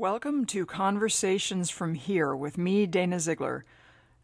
Welcome 0.00 0.46
to 0.46 0.64
Conversations 0.64 1.68
from 1.68 1.92
Here 1.92 2.34
with 2.34 2.56
me, 2.56 2.86
Dana 2.86 3.20
Ziegler. 3.20 3.66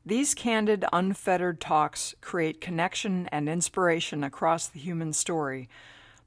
These 0.06 0.34
candid, 0.34 0.86
unfettered 0.91 1.60
talks 1.60 2.14
create 2.22 2.62
connection 2.62 3.28
and 3.30 3.46
inspiration 3.46 4.24
across 4.24 4.69
the 4.69 4.78
human 4.78 5.12
story. 5.12 5.69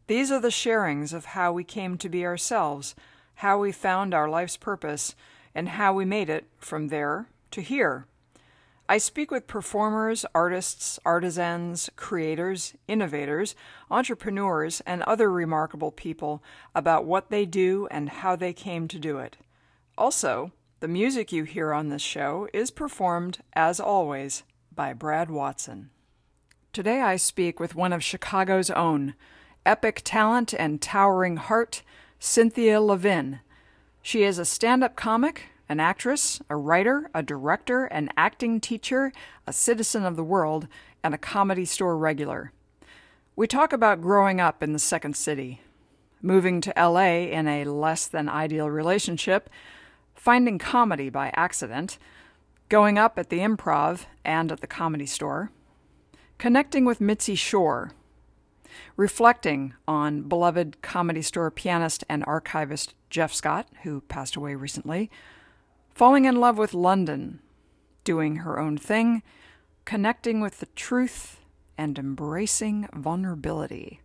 These 0.05 0.31
are 0.31 0.39
the 0.39 0.49
sharings 0.49 1.13
of 1.13 1.25
how 1.25 1.51
we 1.51 1.63
came 1.63 1.97
to 1.97 2.07
be 2.07 2.23
ourselves, 2.23 2.93
how 3.37 3.57
we 3.57 3.71
found 3.71 4.13
our 4.13 4.29
life's 4.29 4.55
purpose, 4.55 5.15
and 5.55 5.69
how 5.69 5.93
we 5.93 6.05
made 6.05 6.29
it 6.29 6.45
from 6.59 6.89
there 6.89 7.25
to 7.49 7.61
here. 7.61 8.05
I 8.91 8.97
speak 8.97 9.29
with 9.29 9.45
performers, 9.45 10.25
artists, 10.33 10.97
artisans, 11.05 11.91
creators, 11.95 12.73
innovators, 12.87 13.53
entrepreneurs, 13.91 14.81
and 14.81 15.03
other 15.03 15.31
remarkable 15.31 15.91
people 15.91 16.41
about 16.73 17.05
what 17.05 17.29
they 17.29 17.45
do 17.45 17.87
and 17.91 18.09
how 18.09 18.35
they 18.35 18.51
came 18.51 18.87
to 18.87 18.97
do 18.97 19.19
it. 19.19 19.37
Also, 19.95 20.53
the 20.79 20.87
music 20.87 21.31
you 21.31 21.43
hear 21.43 21.71
on 21.71 21.89
this 21.89 22.01
show 22.01 22.47
is 22.51 22.71
performed, 22.71 23.43
as 23.53 23.79
always, 23.79 24.41
by 24.73 24.93
Brad 24.93 25.29
Watson. 25.29 25.91
Today 26.73 27.01
I 27.01 27.15
speak 27.15 27.59
with 27.59 27.75
one 27.75 27.93
of 27.93 28.03
Chicago's 28.03 28.71
own, 28.71 29.13
epic 29.67 30.01
talent 30.03 30.51
and 30.57 30.81
towering 30.81 31.37
heart, 31.37 31.83
Cynthia 32.17 32.81
Levin. 32.81 33.41
She 34.01 34.23
is 34.23 34.39
a 34.39 34.45
stand 34.45 34.83
up 34.83 34.95
comic, 34.95 35.48
an 35.69 35.79
actress, 35.79 36.41
a 36.49 36.57
writer, 36.57 37.09
a 37.13 37.21
director, 37.21 37.85
an 37.85 38.09
acting 38.17 38.59
teacher, 38.59 39.13
a 39.45 39.53
citizen 39.53 40.03
of 40.03 40.15
the 40.15 40.23
world, 40.23 40.67
and 41.03 41.13
a 41.13 41.17
comedy 41.17 41.63
store 41.63 41.95
regular. 41.95 42.51
We 43.35 43.47
talk 43.47 43.71
about 43.71 44.01
growing 44.01 44.41
up 44.41 44.63
in 44.63 44.73
the 44.73 44.79
Second 44.79 45.15
City, 45.15 45.61
moving 46.21 46.59
to 46.61 46.73
LA 46.75 47.27
in 47.29 47.47
a 47.47 47.63
less 47.65 48.07
than 48.07 48.27
ideal 48.27 48.69
relationship, 48.69 49.49
finding 50.15 50.57
comedy 50.57 51.09
by 51.09 51.31
accident, 51.35 51.99
going 52.67 52.97
up 52.97 53.17
at 53.17 53.29
the 53.29 53.39
improv 53.39 54.05
and 54.25 54.51
at 54.51 54.61
the 54.61 54.67
comedy 54.67 55.05
store, 55.05 55.51
connecting 56.37 56.83
with 56.83 56.99
Mitzi 56.99 57.35
Shore, 57.35 57.91
reflecting 58.97 59.73
on 59.87 60.23
beloved 60.23 60.81
comedy 60.81 61.21
store 61.21 61.49
pianist 61.49 62.03
and 62.09 62.23
archivist 62.25 62.95
Jeff 63.09 63.33
Scott, 63.33 63.67
who 63.83 64.01
passed 64.01 64.35
away 64.35 64.55
recently, 64.55 65.09
falling 65.93 66.25
in 66.25 66.35
love 66.35 66.57
with 66.57 66.73
London, 66.73 67.39
doing 68.03 68.37
her 68.37 68.59
own 68.59 68.77
thing, 68.77 69.23
connecting 69.85 70.41
with 70.41 70.59
the 70.59 70.67
truth, 70.67 71.39
and 71.77 71.97
embracing 71.97 72.87
vulnerability. 72.93 74.01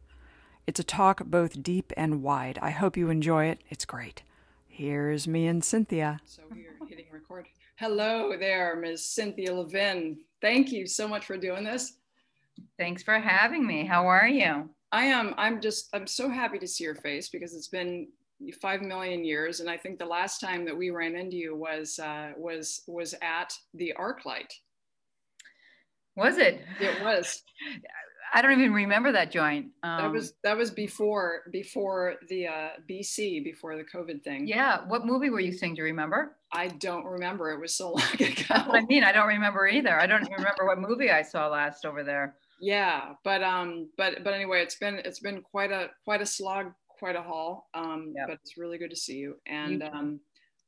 It's 0.66 0.80
a 0.80 0.84
talk 0.84 1.24
both 1.26 1.62
deep 1.62 1.92
and 1.96 2.22
wide. 2.22 2.58
I 2.62 2.70
hope 2.70 2.96
you 2.96 3.10
enjoy 3.10 3.46
it. 3.46 3.60
It's 3.68 3.84
great. 3.84 4.22
Here's 4.66 5.28
me 5.28 5.46
and 5.46 5.62
Cynthia. 5.62 6.20
So 6.24 6.42
we're 6.50 6.88
hitting 6.88 7.06
record. 7.12 7.46
Hello 7.76 8.36
there, 8.38 8.76
Ms. 8.76 9.04
Cynthia 9.04 9.52
Levin. 9.52 10.18
Thank 10.40 10.72
you 10.72 10.86
so 10.86 11.06
much 11.06 11.26
for 11.26 11.36
doing 11.36 11.64
this. 11.64 11.94
Thanks 12.78 13.02
for 13.02 13.18
having 13.18 13.66
me. 13.66 13.84
How 13.84 14.06
are 14.06 14.28
you? 14.28 14.70
I 14.92 15.06
am. 15.06 15.34
I'm 15.36 15.60
just. 15.60 15.88
I'm 15.92 16.06
so 16.06 16.28
happy 16.28 16.58
to 16.58 16.68
see 16.68 16.84
your 16.84 16.94
face 16.94 17.28
because 17.28 17.54
it's 17.54 17.68
been 17.68 18.08
five 18.60 18.82
million 18.82 19.24
years, 19.24 19.60
and 19.60 19.70
I 19.70 19.76
think 19.76 19.98
the 19.98 20.06
last 20.06 20.40
time 20.40 20.64
that 20.64 20.76
we 20.76 20.90
ran 20.90 21.16
into 21.16 21.36
you 21.36 21.56
was 21.56 21.98
uh, 21.98 22.32
was 22.36 22.82
was 22.86 23.14
at 23.22 23.52
the 23.74 23.94
ArcLight. 23.98 24.52
Was 26.16 26.38
it? 26.38 26.60
It 26.80 27.02
was. 27.02 27.42
I 28.32 28.42
don't 28.42 28.52
even 28.52 28.72
remember 28.72 29.12
that 29.12 29.30
joint. 29.30 29.66
Um, 29.84 30.02
that 30.02 30.12
was 30.12 30.34
that 30.42 30.56
was 30.56 30.70
before 30.70 31.42
before 31.52 32.16
the 32.28 32.48
uh, 32.48 32.68
BC 32.90 33.44
before 33.44 33.76
the 33.76 33.84
COVID 33.84 34.22
thing. 34.22 34.46
Yeah. 34.46 34.80
What 34.88 35.06
movie 35.06 35.30
were 35.30 35.40
you 35.40 35.52
seeing? 35.52 35.74
Do 35.74 35.78
you 35.78 35.84
remember? 35.84 36.36
I 36.52 36.68
don't 36.68 37.04
remember. 37.04 37.52
It 37.52 37.60
was 37.60 37.74
so 37.74 37.90
long 37.92 38.14
ago. 38.14 38.44
I 38.48 38.84
mean. 38.86 39.04
I 39.04 39.12
don't 39.12 39.28
remember 39.28 39.66
either. 39.66 40.00
I 40.00 40.06
don't 40.06 40.28
remember 40.30 40.66
what 40.66 40.78
movie 40.80 41.10
I 41.10 41.22
saw 41.22 41.48
last 41.48 41.84
over 41.84 42.02
there. 42.02 42.34
Yeah, 42.60 43.12
but 43.24 43.42
um, 43.42 43.88
but 43.96 44.24
but 44.24 44.34
anyway, 44.34 44.62
it's 44.62 44.76
been 44.76 44.96
it's 45.04 45.20
been 45.20 45.42
quite 45.42 45.70
a 45.70 45.90
quite 46.04 46.22
a 46.22 46.26
slog, 46.26 46.72
quite 47.04 47.16
a 47.16 47.22
haul. 47.22 47.68
Um, 47.74 48.14
but 48.26 48.32
it's 48.32 48.56
really 48.56 48.78
good 48.78 48.88
to 48.88 48.96
see 48.96 49.16
you. 49.16 49.36
And 49.46 49.82
um, 49.82 50.20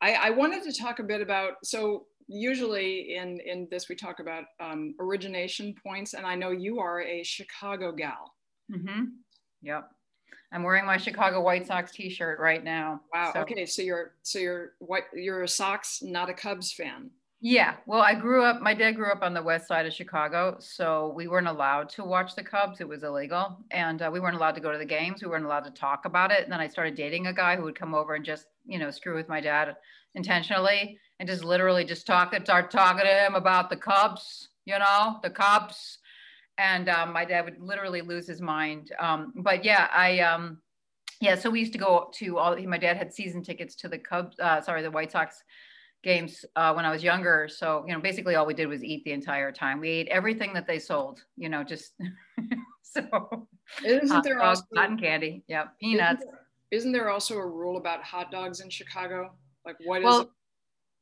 I, 0.03 0.13
I 0.13 0.31
wanted 0.31 0.63
to 0.65 0.73
talk 0.79 0.99
a 0.99 1.03
bit 1.03 1.23
about 1.23 1.55
so 1.65 2.05
usually 2.29 3.17
in 3.17 3.41
in 3.41 3.69
this 3.71 3.89
we 3.89 3.95
talk 3.95 4.21
about 4.21 4.45
um, 4.61 4.95
origination 5.01 5.75
points 5.81 6.13
and 6.15 6.27
i 6.27 6.35
know 6.35 6.51
you 6.51 6.81
are 6.81 7.01
a 7.03 7.23
chicago 7.23 7.93
gal 7.93 8.35
mm-hmm. 8.69 9.05
yep 9.63 9.89
i'm 10.53 10.65
wearing 10.65 10.85
my 10.85 10.97
chicago 10.97 11.41
white 11.41 11.65
sox 11.65 11.93
t-shirt 11.93 12.41
right 12.41 12.65
now 12.65 13.01
wow 13.15 13.31
so. 13.33 13.41
okay 13.43 13.65
so 13.65 13.81
you're 13.81 14.15
so 14.23 14.41
you're 14.41 14.73
what 14.81 15.05
you're 15.15 15.45
a 15.45 15.49
sox 15.49 16.03
not 16.03 16.29
a 16.29 16.35
cubs 16.35 16.73
fan 16.73 17.11
yeah 17.41 17.75
well 17.87 18.01
i 18.01 18.15
grew 18.15 18.43
up 18.43 18.63
my 18.63 18.73
dad 18.73 18.93
grew 18.93 19.13
up 19.13 19.23
on 19.23 19.35
the 19.35 19.43
west 19.43 19.69
side 19.69 19.85
of 19.85 19.93
chicago 19.93 20.57
so 20.59 21.13
we 21.15 21.29
weren't 21.29 21.47
allowed 21.47 21.89
to 21.89 22.03
watch 22.03 22.35
the 22.35 22.43
cubs 22.43 22.81
it 22.81 22.89
was 22.89 23.03
illegal 23.03 23.59
and 23.71 24.01
uh, 24.01 24.11
we 24.11 24.21
weren't 24.21 24.37
allowed 24.37 24.55
to 24.55 24.61
go 24.61 24.73
to 24.73 24.79
the 24.79 24.85
games 24.85 25.23
we 25.23 25.29
weren't 25.29 25.45
allowed 25.45 25.65
to 25.65 25.71
talk 25.71 26.07
about 26.07 26.31
it 26.31 26.43
and 26.43 26.53
then 26.53 26.61
i 26.61 26.67
started 26.67 26.95
dating 26.95 27.27
a 27.27 27.33
guy 27.33 27.55
who 27.55 27.63
would 27.63 27.79
come 27.79 27.95
over 27.95 28.15
and 28.15 28.25
just 28.25 28.47
you 28.65 28.79
know 28.79 28.91
screw 28.91 29.15
with 29.15 29.29
my 29.29 29.41
dad 29.41 29.77
intentionally 30.15 30.99
and 31.19 31.29
just 31.29 31.45
literally 31.45 31.85
just 31.85 32.07
talk 32.07 32.35
start 32.43 32.71
talking 32.71 33.05
to 33.05 33.27
him 33.27 33.35
about 33.35 33.71
the 33.71 33.77
Cubs, 33.77 34.49
you 34.65 34.79
know, 34.79 35.19
the 35.23 35.31
Cubs. 35.31 35.99
And 36.59 36.89
um, 36.89 37.13
my 37.13 37.25
dad 37.25 37.45
would 37.45 37.61
literally 37.61 38.01
lose 38.01 38.27
his 38.27 38.41
mind. 38.41 38.91
Um, 38.99 39.33
but 39.37 39.65
yeah, 39.65 39.89
I 39.93 40.21
um, 40.21 40.59
yeah, 41.21 41.35
so 41.35 41.51
we 41.51 41.61
used 41.61 41.73
to 41.73 41.79
go 41.79 42.11
to 42.15 42.39
all 42.39 42.57
my 42.63 42.79
dad 42.79 42.97
had 42.97 43.13
season 43.13 43.43
tickets 43.43 43.75
to 43.77 43.89
the 43.89 43.99
Cubs, 43.99 44.39
uh, 44.41 44.61
sorry, 44.61 44.83
the 44.83 44.91
White 44.91 45.13
Sox 45.13 45.43
games 46.03 46.45
uh, 46.55 46.73
when 46.73 46.85
I 46.85 46.91
was 46.91 47.03
younger. 47.03 47.49
So, 47.49 47.85
you 47.87 47.95
know, 47.95 48.01
basically 48.01 48.35
all 48.35 48.47
we 48.47 48.55
did 48.55 48.69
was 48.69 48.85
eat 48.85 49.05
the 49.05 49.13
entire 49.13 49.53
time. 49.53 49.81
We 49.81 49.91
ate 49.91 50.09
everything 50.09 50.53
that 50.55 50.67
they 50.67 50.79
sold, 50.79 51.23
you 51.37 51.49
know, 51.49 51.65
just 51.65 51.95
so 52.83 53.49
isn't 53.85 54.23
there 54.23 54.41
also 54.41 54.63
cotton 54.75 54.99
candy? 54.99 55.43
Yeah, 55.49 55.65
peanuts. 55.81 56.23
Isn't 56.23 56.31
there, 56.31 56.41
isn't 56.71 56.93
there 56.93 57.11
also 57.11 57.37
a 57.39 57.47
rule 57.47 57.77
about 57.77 58.03
hot 58.03 58.31
dogs 58.31 58.61
in 58.61 58.71
Chicago? 58.71 59.33
Like 59.65 59.77
what 59.85 60.03
well, 60.03 60.21
is 60.23 60.27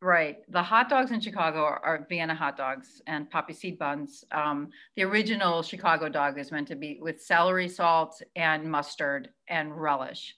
Right. 0.04 0.40
The 0.50 0.62
hot 0.62 0.90
dogs 0.90 1.12
in 1.12 1.20
Chicago 1.20 1.60
are, 1.60 1.82
are 1.82 2.06
Vienna 2.10 2.34
hot 2.34 2.58
dogs 2.58 3.00
and 3.06 3.30
poppy 3.30 3.54
seed 3.54 3.78
buns. 3.78 4.22
Um, 4.32 4.68
the 4.96 5.02
original 5.02 5.62
Chicago 5.62 6.10
dog 6.10 6.38
is 6.38 6.52
meant 6.52 6.68
to 6.68 6.76
be 6.76 6.98
with 7.00 7.22
celery 7.22 7.68
salt 7.68 8.20
and 8.36 8.70
mustard 8.70 9.30
and 9.48 9.74
relish. 9.74 10.36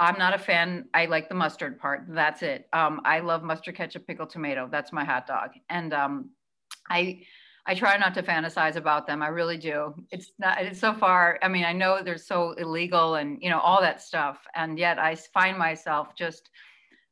I'm 0.00 0.18
not 0.18 0.34
a 0.34 0.38
fan. 0.38 0.88
I 0.94 1.06
like 1.06 1.28
the 1.28 1.34
mustard 1.34 1.78
part. 1.78 2.04
That's 2.08 2.42
it. 2.42 2.68
Um, 2.72 3.00
I 3.04 3.20
love 3.20 3.42
mustard, 3.42 3.76
ketchup, 3.76 4.06
pickle, 4.06 4.26
tomato. 4.26 4.68
That's 4.70 4.92
my 4.92 5.04
hot 5.04 5.26
dog. 5.26 5.50
And 5.70 5.92
um, 5.92 6.30
I, 6.88 7.22
I 7.66 7.74
try 7.74 7.96
not 7.96 8.14
to 8.14 8.22
fantasize 8.22 8.76
about 8.76 9.06
them. 9.06 9.22
I 9.22 9.28
really 9.28 9.58
do. 9.58 9.94
It's 10.10 10.32
not. 10.38 10.62
It's 10.62 10.78
so 10.78 10.94
far. 10.94 11.38
I 11.42 11.48
mean, 11.48 11.64
I 11.64 11.72
know 11.72 12.00
they're 12.02 12.16
so 12.16 12.52
illegal 12.52 13.16
and 13.16 13.38
you 13.42 13.50
know 13.50 13.60
all 13.60 13.80
that 13.80 14.00
stuff, 14.00 14.38
and 14.54 14.78
yet 14.78 14.98
I 14.98 15.14
find 15.14 15.58
myself 15.58 16.14
just 16.16 16.48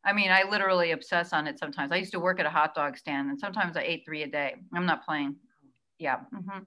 I 0.06 0.12
mean, 0.12 0.30
I 0.30 0.44
literally 0.48 0.92
obsess 0.92 1.32
on 1.32 1.48
it 1.48 1.58
sometimes. 1.58 1.90
I 1.90 1.96
used 1.96 2.12
to 2.12 2.20
work 2.20 2.38
at 2.38 2.46
a 2.46 2.50
hot 2.50 2.76
dog 2.76 2.96
stand, 2.96 3.28
and 3.28 3.38
sometimes 3.38 3.76
I 3.76 3.82
ate 3.82 4.04
three 4.06 4.22
a 4.22 4.28
day. 4.28 4.54
I'm 4.72 4.86
not 4.86 5.04
playing. 5.04 5.34
Yeah, 5.98 6.18
mm-hmm. 6.32 6.48
wow. 6.48 6.64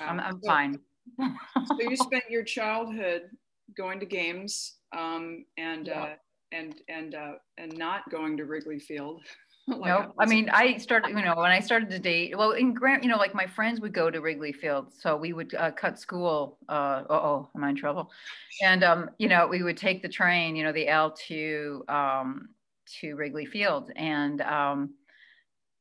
I'm, 0.00 0.20
I'm 0.20 0.40
so, 0.40 0.46
fine. 0.46 0.78
so 1.20 1.80
you 1.80 1.96
spent 1.96 2.22
your 2.30 2.44
childhood 2.44 3.22
going 3.76 4.00
to 4.00 4.06
games 4.06 4.76
um, 4.96 5.44
and 5.56 5.86
yeah. 5.86 6.02
uh, 6.02 6.14
and 6.52 6.74
and 6.88 7.14
uh, 7.14 7.32
and 7.58 7.76
not 7.76 8.08
going 8.10 8.36
to 8.36 8.44
Wrigley 8.44 8.78
Field. 8.78 9.22
like. 9.68 9.90
I, 9.90 10.08
I 10.18 10.26
mean, 10.26 10.48
I 10.50 10.78
started, 10.78 11.10
you 11.10 11.22
know, 11.22 11.36
when 11.36 11.50
I 11.50 11.60
started 11.60 11.90
to 11.90 11.98
date, 11.98 12.36
well, 12.36 12.52
in 12.52 12.72
Grant, 12.72 13.02
you 13.02 13.10
know, 13.10 13.18
like 13.18 13.34
my 13.34 13.46
friends 13.46 13.80
would 13.80 13.92
go 13.92 14.10
to 14.10 14.20
Wrigley 14.20 14.52
Field. 14.52 14.92
So 14.98 15.16
we 15.16 15.32
would 15.32 15.54
uh, 15.54 15.72
cut 15.72 15.98
school. 15.98 16.58
Uh, 16.68 17.04
oh, 17.10 17.48
am 17.54 17.64
I 17.64 17.70
in 17.70 17.76
trouble? 17.76 18.10
And, 18.62 18.82
um, 18.82 19.10
you 19.18 19.28
know, 19.28 19.46
we 19.46 19.62
would 19.62 19.76
take 19.76 20.02
the 20.02 20.08
train, 20.08 20.56
you 20.56 20.64
know, 20.64 20.72
the 20.72 20.88
L 20.88 21.10
to, 21.28 21.84
um, 21.88 22.48
to 23.00 23.14
Wrigley 23.14 23.44
Field. 23.44 23.90
And, 23.94 24.40
um, 24.40 24.94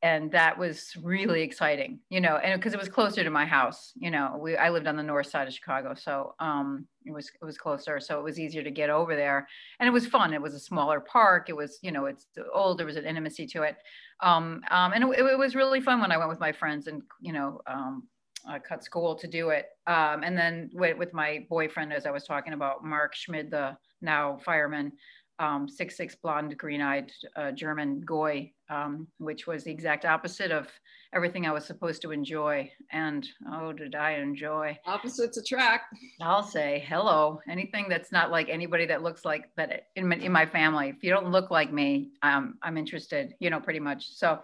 and 0.02 0.32
that 0.32 0.58
was 0.58 0.96
really 1.02 1.42
exciting, 1.42 2.00
you 2.10 2.22
know, 2.22 2.38
and 2.38 2.60
because 2.60 2.74
it 2.74 2.80
was 2.80 2.90
closer 2.90 3.24
to 3.24 3.30
my 3.30 3.46
house, 3.46 3.94
you 3.96 4.12
know, 4.12 4.38
we 4.40 4.56
I 4.56 4.70
lived 4.70 4.86
on 4.86 4.96
the 4.96 5.04
north 5.04 5.28
side 5.28 5.48
of 5.48 5.54
Chicago, 5.54 5.96
so 5.96 6.36
um, 6.40 6.86
it 7.08 7.14
was 7.14 7.30
it 7.42 7.46
was 7.46 7.58
closer, 7.58 8.00
so 8.00 8.20
it 8.20 8.24
was 8.24 8.40
easier 8.40 8.64
to 8.64 8.72
get 8.72 8.90
over 8.90 9.16
there, 9.16 9.48
and 9.80 9.88
it 9.88 9.92
was 9.92 10.06
fun. 10.06 10.34
It 10.34 10.42
was 10.42 10.54
a 10.54 10.60
smaller 10.60 11.00
park. 11.00 11.50
It 11.50 11.56
was, 11.56 11.80
you 11.82 11.92
know, 11.92 12.06
it's 12.06 12.28
old. 12.54 12.78
There 12.78 12.86
was 12.86 12.98
an 12.98 13.06
intimacy 13.06 13.48
to 13.48 13.64
it, 13.64 13.78
um, 14.22 14.62
um, 14.72 14.94
and 14.94 15.04
it, 15.04 15.20
it, 15.20 15.38
was 15.38 15.56
really 15.56 15.82
fun 15.82 16.02
when 16.02 16.12
I 16.12 16.18
went 16.18 16.30
with 16.30 16.40
my 16.40 16.52
friends 16.52 16.88
and 16.88 17.02
you 17.22 17.34
know 17.34 17.62
um, 17.68 18.04
uh, 18.50 18.60
cut 18.60 18.84
school 18.84 19.16
to 19.16 19.28
do 19.28 19.50
it, 19.50 19.68
um, 19.88 20.24
and 20.24 20.38
then 20.38 20.70
with, 20.74 20.98
with 20.98 21.14
my 21.14 21.46
boyfriend, 21.50 21.94
as 21.94 22.06
I 22.06 22.12
was 22.12 22.26
talking 22.26 22.54
about, 22.54 22.84
Mark 22.84 23.16
Schmid, 23.16 23.50
the 23.50 23.78
now 24.02 24.38
fireman 24.44 24.92
um, 25.40 25.68
six 25.68 25.96
six 25.96 26.16
blonde, 26.16 26.58
green 26.58 26.82
eyed 26.82 27.12
uh, 27.36 27.52
German 27.52 28.02
goy, 28.02 28.52
um, 28.70 29.08
which 29.20 29.48
was 29.48 29.64
the 29.64 29.72
exact 29.72 30.06
opposite 30.06 30.52
of 30.52 30.68
everything 31.14 31.46
I 31.46 31.52
was 31.52 31.66
supposed 31.66 32.02
to 32.04 32.12
enjoy. 32.12 32.72
And 32.92 33.28
oh, 33.52 33.72
did 33.74 33.96
I 33.96 34.14
enjoy? 34.14 34.78
Opposites 34.86 35.38
attract. 35.38 35.96
I'll 36.22 36.44
say 36.44 36.86
hello. 36.88 37.40
Anything 37.50 37.86
that's 37.90 38.12
not 38.12 38.32
like 38.32 38.50
anybody 38.50 38.86
that 38.88 39.04
looks 39.04 39.26
like 39.26 39.50
that 39.58 39.88
in 39.96 40.08
my, 40.08 40.16
in 40.18 40.32
my 40.32 40.46
family. 40.46 40.90
If 40.90 41.04
you 41.04 41.12
don't 41.12 41.32
look 41.32 41.52
like 41.52 41.72
me, 41.72 42.12
um, 42.24 42.56
I'm 42.64 42.78
interested. 42.78 43.36
You 43.40 43.50
know, 43.50 43.60
pretty 43.60 43.80
much. 43.80 44.08
So. 44.08 44.40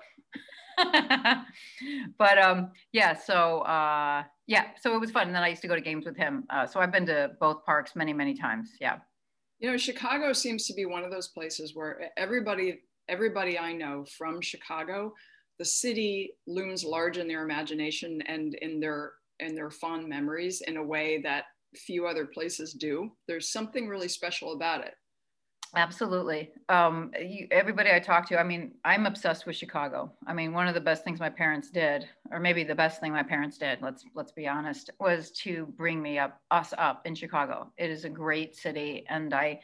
but 2.18 2.40
um 2.40 2.72
yeah 2.94 3.14
so 3.14 3.60
uh 3.60 4.24
yeah 4.48 4.70
so 4.82 4.96
it 4.96 5.00
was 5.00 5.12
fun 5.12 5.28
and 5.28 5.36
then 5.36 5.44
i 5.44 5.48
used 5.48 5.62
to 5.62 5.68
go 5.68 5.76
to 5.76 5.82
games 5.82 6.04
with 6.04 6.18
him 6.18 6.46
uh, 6.50 6.66
so 6.66 6.80
i've 6.80 6.92
been 6.92 7.06
to 7.06 7.30
both 7.40 7.64
parks 7.64 7.96
many 7.96 8.12
many 8.12 8.34
times 8.34 8.72
yeah 8.82 8.98
you 9.64 9.72
know 9.72 9.78
chicago 9.78 10.32
seems 10.32 10.68
to 10.68 10.74
be 10.74 10.86
one 10.86 11.04
of 11.04 11.10
those 11.10 11.30
places 11.30 11.74
where 11.74 12.12
everybody 12.18 12.82
everybody 13.10 13.58
i 13.58 13.74
know 13.74 14.06
from 14.06 14.40
chicago 14.40 15.12
the 15.58 15.66
city 15.66 16.34
looms 16.46 16.84
large 16.84 17.18
in 17.18 17.28
their 17.28 17.44
imagination 17.44 18.22
and 18.28 18.54
in 18.56 18.80
their 18.80 19.14
in 19.40 19.56
their 19.56 19.72
fond 19.72 20.08
memories 20.08 20.62
in 20.62 20.78
a 20.78 20.84
way 20.84 21.22
that 21.22 21.46
few 21.76 22.08
other 22.08 22.26
places 22.26 22.74
do. 22.74 23.12
There's 23.28 23.52
something 23.52 23.88
really 23.88 24.08
special 24.08 24.54
about 24.54 24.86
it 24.86 24.94
Absolutely. 25.76 26.52
Um, 26.70 27.12
you, 27.20 27.48
everybody 27.50 27.90
I 27.92 28.00
talk 28.00 28.28
to, 28.30 28.40
I 28.40 28.44
mean, 28.44 28.74
I'm 28.86 29.08
obsessed 29.08 29.48
with 29.48 29.56
Chicago. 29.56 30.12
I 30.28 30.34
mean, 30.34 30.54
one 30.54 30.68
of 30.68 30.76
the 30.76 30.82
best 30.82 31.04
things 31.04 31.20
my 31.20 31.32
parents 31.32 31.72
did, 31.72 32.08
or 32.32 32.40
maybe 32.40 32.64
the 32.64 32.76
best 32.76 33.00
thing 33.00 33.12
my 33.12 33.24
parents 33.24 33.58
did, 33.58 33.82
let's 33.82 34.06
let's 34.14 34.32
be 34.32 34.48
honest, 34.48 34.92
was 35.00 35.32
to 35.32 35.66
bring 35.76 36.00
me 36.00 36.20
up, 36.20 36.40
us 36.52 36.76
up 36.78 37.08
in 37.08 37.16
Chicago. 37.16 37.72
It 37.78 37.90
is 37.90 38.06
a 38.06 38.10
great 38.10 38.56
city, 38.56 39.04
and 39.10 39.34
I, 39.34 39.62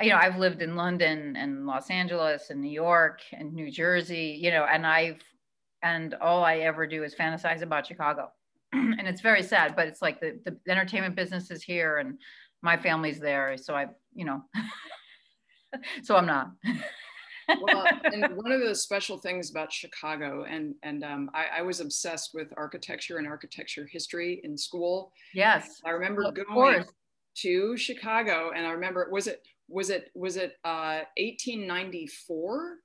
you 0.00 0.10
know, 0.10 0.16
I've 0.16 0.38
lived 0.38 0.60
in 0.60 0.74
London 0.74 1.36
and 1.36 1.66
Los 1.66 1.88
Angeles 1.88 2.50
and 2.50 2.60
New 2.60 2.72
York 2.72 3.20
and 3.32 3.52
New 3.54 3.70
Jersey, 3.70 4.36
you 4.42 4.50
know, 4.50 4.64
and 4.64 4.84
I've, 4.84 5.22
and 5.84 6.14
all 6.14 6.42
I 6.42 6.58
ever 6.58 6.84
do 6.84 7.04
is 7.04 7.14
fantasize 7.14 7.62
about 7.62 7.86
Chicago, 7.86 8.32
and 8.72 9.06
it's 9.06 9.20
very 9.20 9.42
sad, 9.44 9.76
but 9.76 9.86
it's 9.86 10.02
like 10.02 10.20
the 10.20 10.36
the 10.44 10.58
entertainment 10.68 11.14
business 11.14 11.52
is 11.52 11.62
here, 11.62 11.98
and 11.98 12.18
my 12.60 12.76
family's 12.76 13.20
there, 13.20 13.56
so 13.56 13.76
I, 13.76 13.86
you 14.16 14.24
know. 14.24 14.42
so 16.02 16.16
I'm 16.16 16.26
not. 16.26 16.50
well, 17.60 17.84
and 18.04 18.22
one 18.36 18.52
of 18.52 18.60
the 18.60 18.74
special 18.74 19.18
things 19.18 19.50
about 19.50 19.72
Chicago, 19.72 20.44
and 20.44 20.74
and 20.82 21.04
um, 21.04 21.30
I, 21.34 21.58
I, 21.58 21.62
was 21.62 21.80
obsessed 21.80 22.30
with 22.34 22.48
architecture 22.56 23.18
and 23.18 23.26
architecture 23.26 23.86
history 23.90 24.40
in 24.44 24.56
school. 24.56 25.12
Yes, 25.34 25.80
I 25.84 25.90
remember 25.90 26.30
going 26.32 26.84
to 27.38 27.76
Chicago, 27.76 28.52
and 28.54 28.66
I 28.66 28.70
remember 28.70 29.08
was 29.10 29.26
it 29.26 29.42
was 29.68 29.90
it 29.90 30.10
was 30.14 30.36
it 30.36 30.54
uh, 30.64 31.02
1894? 31.18 32.76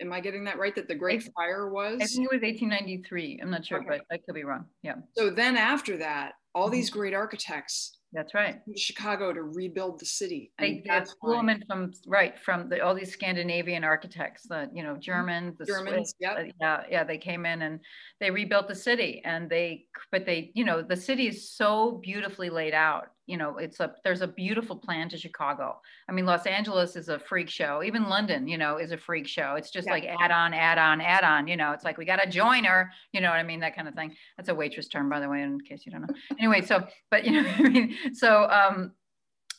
Am 0.00 0.12
I 0.12 0.20
getting 0.20 0.44
that 0.44 0.58
right? 0.58 0.74
That 0.74 0.88
the 0.88 0.94
Great 0.94 1.22
Fire 1.36 1.70
was? 1.70 2.00
I 2.00 2.06
think 2.06 2.28
it 2.30 2.34
was 2.34 2.42
1893. 2.42 3.40
I'm 3.40 3.50
not 3.50 3.64
sure, 3.64 3.78
okay. 3.78 3.88
but 3.88 4.00
I 4.10 4.18
could 4.18 4.34
be 4.34 4.42
wrong. 4.42 4.64
Yeah. 4.82 4.94
So 5.16 5.30
then 5.30 5.56
after 5.56 5.96
that, 5.98 6.32
all 6.54 6.64
mm-hmm. 6.64 6.72
these 6.72 6.90
great 6.90 7.14
architects 7.14 7.98
that's 8.12 8.34
right. 8.34 8.60
Chicago 8.76 9.32
to 9.32 9.42
rebuild 9.42 9.98
the 9.98 10.04
city. 10.04 10.52
They, 10.58 10.82
they 10.86 11.02
flew 11.20 11.36
them 11.36 11.62
from 11.66 11.92
right 12.06 12.38
from 12.38 12.68
the, 12.68 12.80
all 12.80 12.94
these 12.94 13.12
Scandinavian 13.12 13.84
architects, 13.84 14.42
the 14.46 14.68
you 14.74 14.82
know 14.82 14.96
Germans, 14.96 15.56
the 15.58 15.64
Germans, 15.64 16.14
Swiss, 16.18 16.30
uh, 16.30 16.42
yeah, 16.60 16.82
yeah. 16.90 17.04
They 17.04 17.16
came 17.16 17.46
in 17.46 17.62
and 17.62 17.80
they 18.20 18.30
rebuilt 18.30 18.68
the 18.68 18.74
city, 18.74 19.22
and 19.24 19.48
they 19.48 19.86
but 20.10 20.26
they 20.26 20.50
you 20.54 20.64
know 20.64 20.82
the 20.82 20.96
city 20.96 21.26
is 21.26 21.50
so 21.50 22.00
beautifully 22.02 22.50
laid 22.50 22.74
out 22.74 23.12
you 23.32 23.38
know 23.38 23.56
it's 23.56 23.80
a 23.80 23.94
there's 24.04 24.20
a 24.20 24.26
beautiful 24.26 24.76
plan 24.76 25.08
to 25.08 25.16
chicago. 25.16 25.80
I 26.06 26.12
mean 26.12 26.26
los 26.26 26.44
angeles 26.44 26.96
is 26.96 27.08
a 27.08 27.18
freak 27.18 27.48
show. 27.48 27.82
Even 27.82 28.10
london 28.10 28.46
you 28.46 28.58
know 28.58 28.76
is 28.76 28.92
a 28.92 28.98
freak 28.98 29.26
show. 29.26 29.54
It's 29.56 29.70
just 29.70 29.86
yeah. 29.86 29.94
like 29.94 30.04
add 30.04 30.30
on 30.30 30.52
add 30.52 30.76
on 30.76 31.00
add 31.00 31.24
on 31.24 31.48
you 31.48 31.56
know 31.56 31.72
it's 31.72 31.82
like 31.82 31.96
we 31.96 32.04
got 32.04 32.22
a 32.22 32.28
joiner 32.28 32.92
you 33.12 33.22
know 33.22 33.30
what 33.30 33.38
i 33.38 33.42
mean 33.42 33.60
that 33.60 33.74
kind 33.74 33.88
of 33.88 33.94
thing. 33.94 34.14
That's 34.36 34.50
a 34.50 34.54
waitress 34.54 34.88
term 34.88 35.08
by 35.08 35.18
the 35.18 35.30
way 35.30 35.40
in 35.40 35.58
case 35.62 35.86
you 35.86 35.92
don't 35.92 36.02
know. 36.02 36.14
Anyway 36.38 36.60
so 36.60 36.86
but 37.10 37.24
you 37.26 37.42
know 37.42 37.48
i 37.48 37.62
mean? 37.62 37.96
So 38.12 38.50
um 38.50 38.92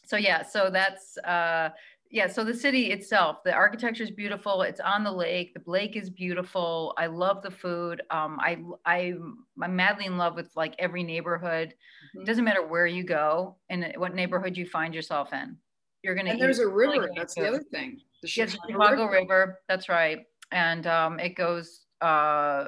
so 0.06 0.18
yeah 0.18 0.44
so 0.44 0.70
that's 0.72 1.18
uh 1.18 1.70
yeah 2.12 2.28
so 2.28 2.44
the 2.44 2.54
city 2.54 2.92
itself 2.92 3.38
the 3.44 3.52
architecture 3.52 4.04
is 4.04 4.12
beautiful. 4.12 4.62
It's 4.62 4.82
on 4.82 5.04
the 5.04 5.12
lake. 5.12 5.56
The 5.56 5.64
lake 5.66 5.96
is 5.96 6.12
beautiful. 6.12 6.94
I 6.96 7.08
love 7.08 7.42
the 7.42 7.50
food. 7.50 8.04
Um, 8.12 8.38
i 8.40 8.60
i 8.86 9.16
i'm 9.64 9.76
madly 9.76 10.06
in 10.06 10.16
love 10.20 10.36
with 10.36 10.52
like 10.56 10.76
every 10.78 11.02
neighborhood 11.02 11.74
mm-hmm. 12.16 12.22
it 12.22 12.26
doesn't 12.26 12.44
matter 12.44 12.66
where 12.66 12.88
you 12.88 13.04
go 13.04 13.56
and 13.70 13.94
what 13.98 14.14
neighborhood 14.14 14.56
you 14.58 14.66
find 14.66 14.94
yourself 14.94 15.34
in 15.34 15.58
you're 16.04 16.16
gonna 16.16 16.32
and 16.32 16.42
there's 16.42 16.60
a 16.60 16.68
river 16.68 16.74
really 16.76 17.10
that's 17.16 17.36
the 17.36 17.48
other 17.48 17.64
thing 17.72 18.00
the 18.22 18.28
chicago, 18.28 18.52
yes, 18.52 18.72
chicago 18.72 19.06
river. 19.06 19.12
river. 19.12 19.60
that's 19.68 19.90
right 19.90 20.26
and 20.52 20.86
um, 20.88 21.20
it 21.20 21.36
goes 21.36 21.82
uh, 22.02 22.68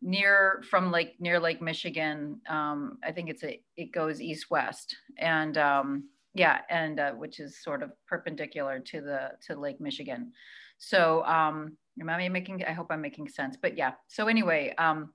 near 0.00 0.62
from 0.68 0.90
like 0.90 1.14
near 1.20 1.38
lake 1.38 1.62
michigan 1.62 2.40
um, 2.48 2.98
i 3.04 3.12
think 3.12 3.28
it's 3.28 3.44
a 3.44 3.60
it 3.76 3.92
goes 3.92 4.20
east 4.20 4.50
west 4.50 4.96
and 5.18 5.58
um, 5.58 6.04
yeah 6.34 6.60
and 6.70 6.98
uh, 6.98 7.12
which 7.12 7.40
is 7.40 7.62
sort 7.62 7.82
of 7.82 7.92
perpendicular 8.06 8.78
to 8.80 9.00
the 9.00 9.30
to 9.46 9.58
lake 9.58 9.80
michigan 9.80 10.32
so 10.78 11.24
um 11.24 11.76
am 12.00 12.08
i 12.08 12.28
making 12.28 12.64
i 12.64 12.72
hope 12.72 12.88
i'm 12.90 13.00
making 13.00 13.28
sense 13.28 13.56
but 13.60 13.76
yeah 13.76 13.92
so 14.08 14.26
anyway 14.26 14.74
um 14.78 15.12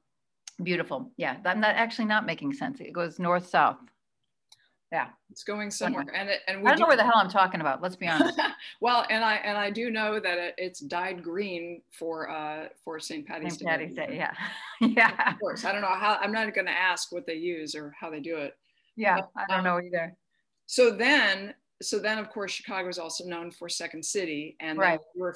beautiful. 0.64 1.12
Yeah 1.18 1.38
i'm 1.46 1.60
not 1.60 1.76
actually 1.76 2.06
not 2.06 2.26
making 2.26 2.54
sense. 2.54 2.80
It 2.80 2.94
goes 2.94 3.20
north 3.20 3.48
south. 3.48 3.78
Yeah. 4.92 5.08
It's 5.30 5.44
going 5.44 5.70
somewhere 5.70 6.04
okay. 6.04 6.18
and 6.18 6.30
it, 6.30 6.40
and 6.48 6.60
i 6.60 6.62
don't 6.62 6.78
do, 6.78 6.82
know 6.82 6.88
where 6.88 6.96
the 6.96 7.04
hell 7.04 7.18
i'm 7.18 7.30
talking 7.30 7.60
about 7.60 7.82
let's 7.82 7.98
be 7.98 8.08
honest. 8.08 8.40
Well 8.82 9.06
and 9.10 9.24
i 9.24 9.36
and 9.36 9.58
i 9.58 9.70
do 9.70 9.92
know 9.92 10.20
that 10.20 10.38
it, 10.38 10.56
it's 10.58 10.80
dyed 10.80 11.22
green 11.22 11.82
for 11.92 12.30
uh 12.30 12.70
for 12.84 13.00
st 13.00 13.28
patty's 13.28 13.56
st. 13.56 13.68
patty's 13.68 13.94
day, 13.94 14.08
day 14.08 14.18
yeah 14.18 14.34
yeah. 14.82 15.32
of 15.34 15.40
course 15.40 15.66
i 15.66 15.72
don't 15.72 15.82
know 15.82 15.88
how 15.88 16.18
i'm 16.22 16.32
not 16.32 16.54
going 16.54 16.66
to 16.66 16.72
ask 16.72 17.12
what 17.12 17.26
they 17.26 17.36
use 17.36 17.76
or 17.76 17.94
how 18.00 18.10
they 18.10 18.20
do 18.20 18.38
it. 18.38 18.58
Yeah 18.96 19.18
but, 19.18 19.30
i 19.36 19.46
don't 19.48 19.60
um, 19.60 19.66
know 19.66 19.82
either. 19.86 20.16
so 20.66 20.92
then 20.92 21.54
so 21.82 22.00
then 22.00 22.18
of 22.18 22.30
course 22.30 22.52
chicago 22.52 22.88
is 22.88 22.98
also 22.98 23.26
known 23.26 23.52
for 23.52 23.68
second 23.68 24.04
city 24.04 24.56
and 24.60 24.80
right. 24.80 25.00
you 25.14 25.22
were 25.22 25.36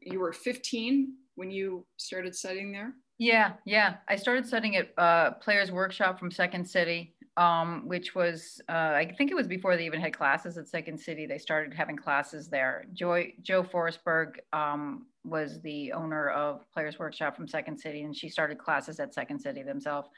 you 0.00 0.20
were 0.20 0.32
15 0.32 1.12
when 1.34 1.50
you 1.50 1.84
started 1.96 2.34
studying 2.36 2.70
there 2.70 2.94
yeah 3.20 3.52
yeah. 3.64 3.96
I 4.08 4.16
started 4.16 4.46
studying 4.46 4.76
at 4.76 4.88
uh, 4.98 5.32
players 5.32 5.70
workshop 5.70 6.18
from 6.18 6.30
second 6.32 6.64
city 6.68 7.14
um, 7.36 7.82
which 7.86 8.14
was 8.14 8.60
uh, 8.68 8.92
i 8.94 9.14
think 9.16 9.30
it 9.30 9.34
was 9.34 9.46
before 9.46 9.76
they 9.76 9.86
even 9.86 10.00
had 10.00 10.16
classes 10.16 10.58
at 10.58 10.68
second 10.68 10.98
city. 10.98 11.26
They 11.26 11.38
started 11.38 11.72
having 11.72 11.96
classes 11.96 12.48
there. 12.48 12.86
Joy 12.92 13.32
Jo 13.42 13.62
Forsberg 13.62 14.38
um, 14.52 15.06
was 15.24 15.60
the 15.62 15.92
owner 15.92 16.30
of 16.30 16.70
players 16.72 16.98
workshop 16.98 17.36
from 17.36 17.46
second 17.46 17.78
city 17.78 18.02
and 18.02 18.16
she 18.16 18.28
started 18.28 18.58
classes 18.58 19.00
at 19.00 19.14
second 19.14 19.38
city 19.40 19.62
themselves 19.62 20.08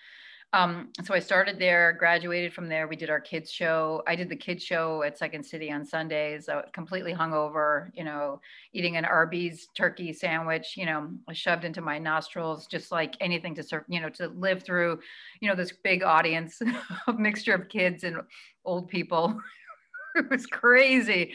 um, 0.54 0.90
so 1.02 1.14
I 1.14 1.18
started 1.18 1.58
there, 1.58 1.94
graduated 1.94 2.52
from 2.52 2.68
there. 2.68 2.86
We 2.86 2.96
did 2.96 3.08
our 3.08 3.20
kids 3.20 3.50
show. 3.50 4.02
I 4.06 4.14
did 4.14 4.28
the 4.28 4.36
kids 4.36 4.62
show 4.62 5.02
at 5.02 5.16
Second 5.16 5.44
City 5.44 5.72
on 5.72 5.86
Sundays. 5.86 6.48
I 6.48 6.56
was 6.56 6.66
completely 6.74 7.14
hungover, 7.14 7.90
you 7.94 8.04
know, 8.04 8.38
eating 8.74 8.98
an 8.98 9.06
Arby's 9.06 9.68
turkey 9.74 10.12
sandwich, 10.12 10.74
you 10.76 10.84
know, 10.84 11.10
shoved 11.32 11.64
into 11.64 11.80
my 11.80 11.98
nostrils, 11.98 12.66
just 12.66 12.92
like 12.92 13.16
anything 13.20 13.54
to 13.54 13.62
serve, 13.62 13.84
you 13.88 13.98
know, 13.98 14.10
to 14.10 14.28
live 14.28 14.62
through, 14.62 15.00
you 15.40 15.48
know, 15.48 15.54
this 15.54 15.72
big 15.72 16.02
audience, 16.02 16.60
a 17.06 17.12
mixture 17.14 17.54
of 17.54 17.70
kids 17.70 18.04
and 18.04 18.18
old 18.66 18.88
people. 18.88 19.40
it 20.16 20.28
was 20.28 20.44
crazy. 20.44 21.32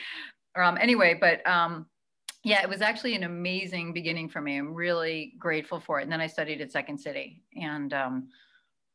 Um, 0.56 0.78
anyway, 0.80 1.18
but 1.20 1.46
um, 1.48 1.88
yeah, 2.44 2.62
it 2.62 2.70
was 2.70 2.82
actually 2.82 3.16
an 3.16 3.24
amazing 3.24 3.94
beginning 3.94 4.30
for 4.30 4.42
me. 4.42 4.58
I'm 4.58 4.76
really 4.76 5.34
grateful 5.40 5.80
for 5.80 6.00
it. 6.00 6.04
And 6.04 6.12
then 6.12 6.22
I 6.22 6.28
studied 6.28 6.62
at 6.62 6.72
Second 6.72 7.00
City 7.00 7.42
and 7.60 7.94
um, 7.94 8.28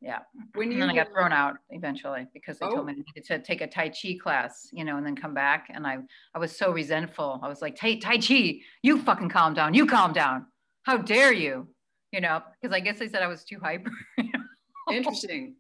yeah. 0.03 0.19
When 0.55 0.65
and 0.65 0.75
you, 0.75 0.81
then 0.81 0.91
I 0.91 0.95
got 0.95 1.13
thrown 1.13 1.33
out 1.33 1.55
eventually 1.71 2.27
because 2.35 2.59
they 2.59 2.67
oh. 2.67 2.75
told 2.75 2.87
me 2.87 2.93
I 2.93 2.97
needed 2.97 3.25
to 3.27 3.39
take 3.39 3.61
a 3.61 3.69
Tai 3.69 3.91
Chi 3.91 4.17
class, 4.21 4.69
you 4.73 4.85
know, 4.85 4.97
and 4.97 5.07
then 5.07 5.15
come 5.15 5.33
back. 5.33 5.69
And 5.73 5.87
I, 5.87 5.99
I 6.35 6.39
was 6.39 6.57
so 6.57 6.73
resentful. 6.73 7.39
I 7.43 7.49
was 7.49 7.63
like, 7.63 7.77
"Tai 7.77 8.01
Tai 8.01 8.19
Chi, 8.19 8.57
you 8.83 9.01
fucking 9.01 9.29
calm 9.29 9.55
down. 9.55 9.75
You 9.75 9.87
calm 9.87 10.13
down. 10.13 10.47
How 10.83 10.97
dare 10.97 11.33
you? 11.33 11.69
You 12.11 12.21
know, 12.21 12.43
because 12.61 12.75
I 12.75 12.81
guess 12.81 12.99
they 12.99 13.09
said 13.09 13.23
I 13.23 13.29
was 13.29 13.45
too 13.45 13.59
hyper. 13.63 13.91
Interesting. 14.91 15.55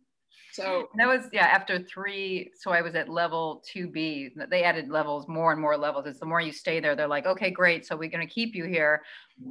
So 0.53 0.87
and 0.93 1.01
that 1.01 1.09
was, 1.09 1.31
yeah, 1.33 1.47
after 1.47 1.79
three. 1.79 2.51
So 2.55 2.73
I 2.73 2.83
was 2.83 2.95
at 2.95 3.09
level 3.09 3.63
2B. 3.75 4.33
They 4.51 4.65
added 4.65 4.91
levels, 4.91 5.27
more 5.27 5.51
and 5.51 5.61
more 5.61 5.79
levels. 5.79 6.05
It's 6.07 6.21
the 6.21 6.27
more 6.27 6.43
you 6.43 6.53
stay 6.53 6.79
there, 6.79 6.95
they're 6.95 7.09
like, 7.09 7.27
okay, 7.27 7.51
great. 7.51 7.87
So 7.87 7.97
we're 7.97 8.11
going 8.11 8.27
to 8.27 8.33
keep 8.33 8.55
you 8.55 8.65
here. 8.65 9.03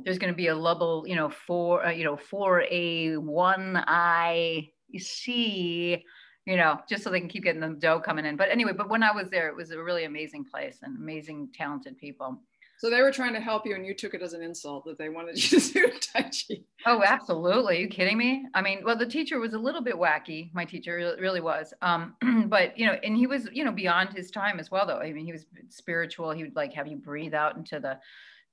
There's 0.04 0.20
going 0.20 0.32
to 0.32 0.38
be 0.38 0.48
a 0.48 0.56
level, 0.56 1.04
you 1.08 1.16
know, 1.16 1.30
four, 1.30 1.88
uh, 1.88 1.90
you 1.90 2.04
know, 2.04 2.18
4A, 2.32 3.18
1I, 3.18 4.72
see, 5.00 6.04
you 6.46 6.58
know, 6.58 6.80
just 6.90 7.04
so 7.04 7.10
they 7.10 7.20
can 7.20 7.30
keep 7.30 7.44
getting 7.44 7.62
the 7.62 7.70
dough 7.70 8.00
coming 8.00 8.26
in. 8.26 8.36
But 8.36 8.50
anyway, 8.50 8.74
but 8.74 8.90
when 8.90 9.04
I 9.04 9.12
was 9.12 9.30
there, 9.30 9.48
it 9.48 9.56
was 9.56 9.72
a 9.72 9.82
really 9.82 10.06
amazing 10.06 10.46
place 10.46 10.80
and 10.82 10.98
amazing, 10.98 11.50
talented 11.54 11.98
people. 11.98 12.40
So 12.82 12.90
they 12.90 13.04
were 13.04 13.12
trying 13.12 13.34
to 13.34 13.40
help 13.40 13.68
you, 13.68 13.76
and 13.76 13.86
you 13.86 13.94
took 13.94 14.16
it 14.16 14.24
as 14.24 14.34
an 14.34 14.42
insult 14.42 14.86
that 14.86 14.98
they 14.98 15.10
wanted 15.10 15.52
you 15.52 15.60
to 15.60 15.72
do 15.72 15.92
Tai 16.00 16.24
Chi. 16.24 16.62
Oh, 16.88 17.04
absolutely! 17.06 17.78
Are 17.78 17.80
you 17.80 17.88
kidding 17.88 18.18
me? 18.18 18.48
I 18.56 18.64
mean, 18.64 18.82
well, 18.84 18.98
the 18.98 19.06
teacher 19.06 19.40
was 19.40 19.54
a 19.54 19.60
little 19.60 19.84
bit 19.84 19.94
wacky. 19.94 20.52
My 20.56 20.66
teacher 20.66 21.16
really 21.20 21.42
was, 21.42 21.76
um, 21.84 22.16
but 22.48 22.76
you 22.76 22.88
know, 22.88 22.98
and 23.04 23.16
he 23.16 23.28
was, 23.28 23.48
you 23.54 23.64
know, 23.64 23.72
beyond 23.72 24.14
his 24.14 24.32
time 24.32 24.60
as 24.60 24.72
well. 24.72 24.88
Though 24.88 24.98
I 24.98 25.14
mean, 25.14 25.26
he 25.26 25.32
was 25.32 25.46
spiritual. 25.70 26.32
He 26.32 26.42
would 26.42 26.56
like 26.56 26.74
have 26.74 26.88
you 26.88 26.98
breathe 26.98 27.36
out 27.36 27.56
into 27.56 27.80
the 27.80 28.00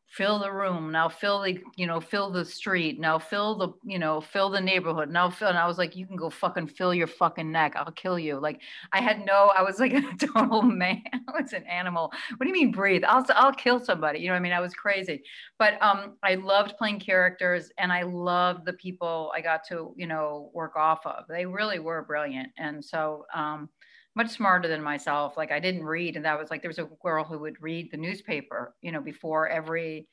fill 0.09 0.39
the 0.39 0.51
room. 0.51 0.91
Now 0.91 1.09
fill 1.09 1.43
the 1.43 1.59
you 1.77 1.87
know 1.87 2.01
fill 2.01 2.31
the 2.31 2.45
street. 2.45 2.99
Now 2.99 3.19
fill 3.19 3.57
the 3.57 3.69
you 3.85 3.99
know 3.99 4.21
fill 4.21 4.49
the 4.49 4.61
neighborhood. 4.61 5.11
Now 5.11 5.29
fill 5.29 5.49
and 5.49 5.59
i 5.59 5.67
was 5.67 5.77
like 5.77 5.95
you 5.95 6.07
can 6.07 6.17
go 6.17 6.31
fucking 6.31 6.69
fill 6.69 6.95
your 6.95 7.07
fucking 7.07 7.51
neck. 7.51 7.75
I'll 7.77 7.93
kill 7.93 8.19
you. 8.19 8.41
Like 8.41 8.61
i 8.93 9.01
had 9.01 9.25
no 9.27 9.53
i 9.55 9.63
was 9.63 9.79
like 9.79 9.93
a 9.95 10.03
total 10.19 10.63
man. 10.63 11.03
I 11.13 11.41
was 11.41 11.53
an 11.53 11.65
animal. 11.65 12.11
What 12.37 12.45
do 12.45 12.49
you 12.49 12.55
mean 12.55 12.73
breathe? 12.73 13.05
I'll 13.05 13.25
i'll 13.35 13.53
kill 13.53 13.79
somebody. 13.81 14.21
You 14.21 14.29
know 14.29 14.33
what 14.33 14.39
i 14.39 14.43
mean? 14.43 14.53
I 14.53 14.61
was 14.61 14.75
crazy. 14.75 15.23
But 15.59 15.81
um 15.83 16.17
i 16.23 16.37
loved 16.37 16.77
playing 16.79 17.01
characters 17.01 17.71
and 17.79 17.93
i 17.93 18.03
loved 18.03 18.65
the 18.65 18.73
people 18.75 19.31
i 19.35 19.41
got 19.41 19.63
to 19.69 19.93
you 19.97 20.07
know 20.07 20.51
work 20.55 20.75
off 20.77 21.05
of. 21.05 21.25
They 21.29 21.45
really 21.45 21.81
were 21.81 22.03
brilliant. 22.03 22.49
And 22.57 22.83
so 22.83 23.27
um 23.35 23.69
much 24.19 24.31
smarter 24.31 24.67
than 24.67 24.83
myself. 24.83 25.37
Like 25.37 25.53
I 25.53 25.61
didn't 25.61 25.85
read, 25.85 26.17
and 26.17 26.25
that 26.25 26.39
was 26.39 26.51
like 26.51 26.61
there 26.61 26.69
was 26.69 26.81
a 26.81 26.89
girl 27.03 27.23
who 27.25 27.39
would 27.39 27.63
read 27.63 27.91
the 27.91 27.97
newspaper, 27.97 28.75
you 28.83 28.91
know, 28.91 29.01
before 29.01 29.49
every 29.49 30.09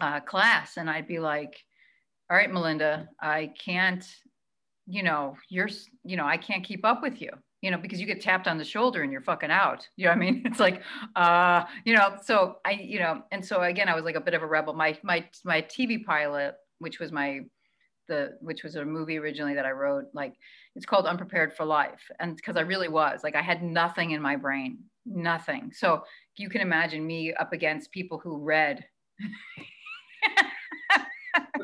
uh, 0.00 0.20
class, 0.20 0.76
and 0.76 0.90
I'd 0.90 1.06
be 1.06 1.20
like, 1.20 1.64
"All 2.28 2.36
right, 2.36 2.52
Melinda, 2.52 3.08
I 3.22 3.52
can't, 3.64 4.04
you 4.86 5.04
know, 5.04 5.36
you're, 5.48 5.68
you 6.04 6.16
know, 6.16 6.26
I 6.26 6.36
can't 6.36 6.64
keep 6.64 6.84
up 6.84 7.00
with 7.00 7.22
you." 7.22 7.30
You 7.62 7.70
know, 7.70 7.78
because 7.78 8.00
you 8.00 8.06
get 8.06 8.20
tapped 8.20 8.48
on 8.48 8.58
the 8.58 8.64
shoulder 8.64 9.02
and 9.02 9.10
you're 9.10 9.20
fucking 9.20 9.50
out. 9.50 9.88
You 9.96 10.04
know 10.06 10.10
what 10.10 10.16
I 10.16 10.20
mean? 10.20 10.42
It's 10.46 10.60
like, 10.60 10.82
uh, 11.16 11.64
you 11.84 11.94
know, 11.94 12.16
so 12.22 12.58
I, 12.64 12.72
you 12.72 12.98
know, 12.98 13.22
and 13.32 13.44
so 13.44 13.62
again, 13.62 13.88
I 13.88 13.94
was 13.94 14.04
like 14.04 14.16
a 14.16 14.20
bit 14.20 14.34
of 14.34 14.42
a 14.42 14.46
rebel. 14.46 14.74
My 14.74 14.98
my 15.04 15.24
my 15.44 15.62
TV 15.62 16.04
pilot, 16.04 16.56
which 16.80 16.98
was 16.98 17.12
my 17.12 17.42
the 18.08 18.36
which 18.40 18.64
was 18.64 18.74
a 18.76 18.84
movie 18.84 19.18
originally 19.18 19.54
that 19.54 19.66
I 19.66 19.70
wrote, 19.70 20.06
like 20.12 20.34
it's 20.74 20.86
called 20.86 21.06
Unprepared 21.06 21.52
for 21.52 21.64
Life. 21.64 22.10
And 22.18 22.36
because 22.36 22.56
I 22.56 22.62
really 22.62 22.88
was, 22.88 23.20
like 23.22 23.36
I 23.36 23.42
had 23.42 23.62
nothing 23.62 24.10
in 24.10 24.20
my 24.22 24.36
brain, 24.36 24.78
nothing. 25.06 25.70
So 25.74 26.02
you 26.36 26.48
can 26.48 26.60
imagine 26.60 27.06
me 27.06 27.32
up 27.34 27.52
against 27.52 27.92
people 27.92 28.18
who 28.18 28.38
read. 28.38 28.84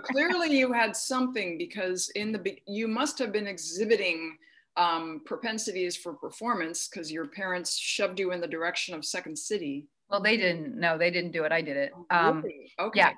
clearly 0.04 0.56
you 0.56 0.72
had 0.72 0.96
something 0.96 1.58
because 1.58 2.10
in 2.10 2.32
the 2.32 2.56
you 2.66 2.86
must 2.86 3.18
have 3.18 3.32
been 3.32 3.46
exhibiting 3.46 4.36
um, 4.76 5.22
propensities 5.24 5.96
for 5.96 6.14
performance 6.14 6.88
because 6.88 7.10
your 7.10 7.26
parents 7.26 7.76
shoved 7.76 8.18
you 8.18 8.32
in 8.32 8.40
the 8.40 8.46
direction 8.46 8.94
of 8.94 9.04
Second 9.04 9.38
City. 9.38 9.86
Well, 10.10 10.20
they 10.20 10.36
didn't. 10.36 10.78
No, 10.78 10.98
they 10.98 11.10
didn't 11.10 11.32
do 11.32 11.44
it. 11.44 11.52
I 11.52 11.62
did 11.62 11.76
it. 11.76 11.92
Um, 12.10 12.42
really? 12.42 12.72
Okay. 12.78 13.00
Yeah. 13.00 13.12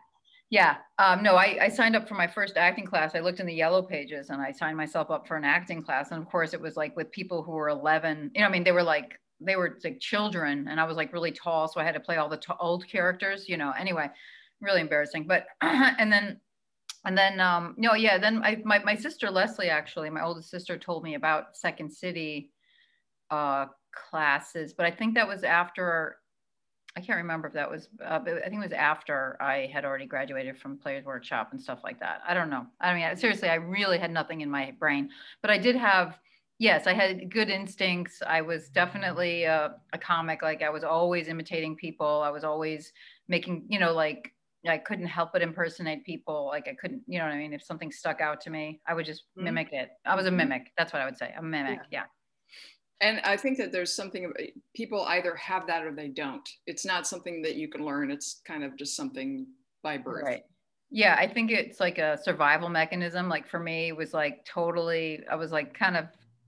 Yeah. 0.51 0.77
Um, 0.99 1.23
no, 1.23 1.35
I, 1.35 1.59
I 1.63 1.69
signed 1.69 1.97
up 1.97 2.09
for 2.09 2.15
my 2.15 2.27
first 2.27 2.57
acting 2.57 2.87
class. 2.87 3.15
I 3.15 3.21
looked 3.21 3.41
in 3.41 3.47
the 3.47 3.55
yellow 3.55 3.83
pages 3.83 4.31
and 4.31 4.41
I 4.41 4.53
signed 4.53 4.77
myself 4.77 5.11
up 5.11 5.27
for 5.27 5.37
an 5.37 5.45
acting 5.45 5.83
class. 5.83 6.13
And 6.13 6.23
of 6.23 6.29
course, 6.29 6.55
it 6.55 6.61
was 6.61 6.77
like 6.77 6.97
with 6.97 7.11
people 7.11 7.43
who 7.43 7.53
were 7.53 7.69
11. 7.69 8.31
You 8.35 8.43
know, 8.43 8.47
I 8.47 8.51
mean, 8.51 8.63
they 8.63 8.73
were 8.73 8.83
like, 8.83 9.19
they 9.41 9.57
were 9.57 9.79
like 9.83 9.99
children 10.01 10.69
and 10.69 10.81
I 10.81 10.85
was 10.85 10.97
like 10.97 11.13
really 11.13 11.33
tall. 11.33 11.67
So 11.67 11.81
I 11.81 11.85
had 11.85 11.95
to 11.95 12.01
play 12.01 12.17
all 12.17 12.29
the 12.29 12.37
t- 12.37 12.53
old 12.61 12.87
characters, 12.87 13.49
you 13.49 13.57
know, 13.57 13.73
anyway, 13.77 14.09
really 14.61 14.81
embarrassing. 14.81 15.27
But, 15.27 15.47
and 15.63 16.13
then, 16.13 16.41
and 17.05 17.19
then, 17.19 17.41
um, 17.41 17.75
no, 17.77 17.95
yeah, 17.95 18.17
then 18.17 18.41
I, 18.45 18.63
my, 18.65 18.79
my 18.79 18.95
sister 18.95 19.31
Leslie, 19.31 19.69
actually, 19.69 20.11
my 20.11 20.23
oldest 20.25 20.51
sister 20.51 20.79
told 20.79 21.03
me 21.03 21.15
about 21.15 21.57
Second 21.57 21.93
City 21.93 22.53
uh, 23.31 23.67
classes, 23.93 24.75
but 24.75 24.87
I 24.87 24.91
think 24.91 25.15
that 25.15 25.29
was 25.29 25.43
after 25.43 26.19
I 26.97 27.01
can't 27.01 27.19
remember 27.19 27.47
if 27.47 27.55
that 27.55 27.71
was, 27.71 27.89
uh, 28.03 28.21
I 28.25 28.49
think 28.49 28.55
it 28.55 28.59
was 28.59 28.73
after 28.73 29.37
I 29.39 29.71
had 29.73 29.85
already 29.85 30.07
graduated 30.07 30.59
from 30.59 30.79
Players 30.79 31.05
Workshop 31.05 31.51
and 31.53 31.61
stuff 31.61 31.81
like 31.85 32.01
that. 32.01 32.23
I 32.27 32.33
don't 32.33 32.49
know. 32.49 32.67
I 32.81 32.95
mean, 32.95 33.17
seriously, 33.17 33.51
I 33.51 33.57
really 33.57 33.99
had 33.99 34.11
nothing 34.11 34.41
in 34.41 34.51
my 34.51 34.75
brain, 34.79 35.11
but 35.43 35.51
I 35.51 35.59
did 35.59 35.77
have, 35.77 36.19
yes, 36.59 36.87
I 36.87 36.95
had 36.95 37.31
good 37.31 37.51
instincts. 37.51 38.23
I 38.27 38.41
was 38.41 38.71
definitely 38.71 39.45
a, 39.45 39.75
a 39.93 39.99
comic. 39.99 40.41
Like 40.41 40.63
I 40.63 40.71
was 40.71 40.85
always 40.85 41.29
imitating 41.29 41.77
people. 41.77 42.23
I 42.25 42.31
was 42.31 42.45
always 42.45 42.93
making, 43.29 43.67
you 43.69 43.79
know, 43.79 43.93
like 43.93 44.33
I 44.67 44.79
couldn't 44.79 45.07
help 45.07 45.35
but 45.35 45.43
impersonate 45.43 46.03
people. 46.03 46.47
Like 46.47 46.67
I 46.67 46.75
couldn't, 46.81 47.03
you 47.07 47.19
know 47.19 47.27
what 47.27 47.35
I 47.35 47.39
mean? 47.39 47.53
If 47.53 47.63
something 47.63 47.93
stuck 47.93 48.23
out 48.23 48.41
to 48.43 48.51
me, 48.51 48.81
I 48.89 48.95
would 48.95 49.05
just 49.05 49.25
mm-hmm. 49.37 49.45
mimic 49.45 49.69
it. 49.73 49.91
I 50.07 50.15
was 50.15 50.25
a 50.25 50.29
mm-hmm. 50.29 50.39
mimic. 50.39 50.73
That's 50.79 50.95
what 50.95 51.03
I 51.03 51.05
would 51.05 51.19
say. 51.19 51.35
A 51.37 51.43
mimic. 51.43 51.81
yeah. 51.91 52.01
yeah 52.01 52.05
and 53.01 53.21
i 53.25 53.37
think 53.37 53.59
that 53.59 53.73
there's 53.73 53.95
something 53.95 54.33
eh, 54.39 54.47
people 54.75 55.03
either 55.09 55.35
have 55.37 55.67
that 55.67 55.85
or 55.85 55.93
they 55.93 56.09
don't. 56.09 56.49
It's 56.67 56.85
not 56.85 57.07
something 57.07 57.43
that 57.43 57.57
you 57.57 57.69
can 57.69 57.85
learn. 57.85 58.11
It's 58.11 58.41
kind 58.45 58.65
of 58.65 58.77
just 58.77 58.97
something 58.97 59.47
by 59.83 59.99
birth. 59.99 60.25
Right. 60.25 60.43
Yeah 60.91 61.17
i 61.19 61.27
think 61.27 61.51
it's 61.51 61.81
like 61.81 61.99
a 61.99 62.19
survival 62.23 62.69
mechanism. 62.69 63.29
Like 63.29 63.49
for 63.49 63.61
me 63.61 63.89
it 63.89 63.97
was 63.97 64.13
like 64.15 64.45
totally 64.45 65.25
i 65.31 65.35
was 65.35 65.53
like 65.53 65.75
kind 65.75 65.97
of 65.97 66.07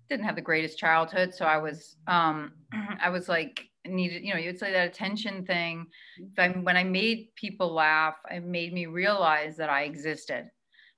didn't 0.09 0.25
have 0.25 0.37
the 0.37 0.43
greatest 0.43 0.79
childhood. 0.79 1.35
So 1.35 1.45
i 1.45 1.59
was 1.59 1.97
um 2.07 2.53
i 3.03 3.11
was 3.11 3.29
like 3.29 3.65
needed 3.87 4.23
you 4.23 4.35
know 4.35 4.41
you'd 4.41 4.59
say 4.59 4.73
that 4.73 4.89
attention 4.89 5.45
thing. 5.45 5.87
Mm-hmm. 6.21 6.59
I, 6.59 6.63
when 6.63 6.77
i 6.77 6.85
made 6.85 7.29
people 7.35 7.73
laugh 7.73 8.17
it 8.31 8.45
made 8.45 8.73
me 8.73 8.87
realize 8.87 9.57
that 9.57 9.71
i 9.71 9.83
existed. 9.83 10.51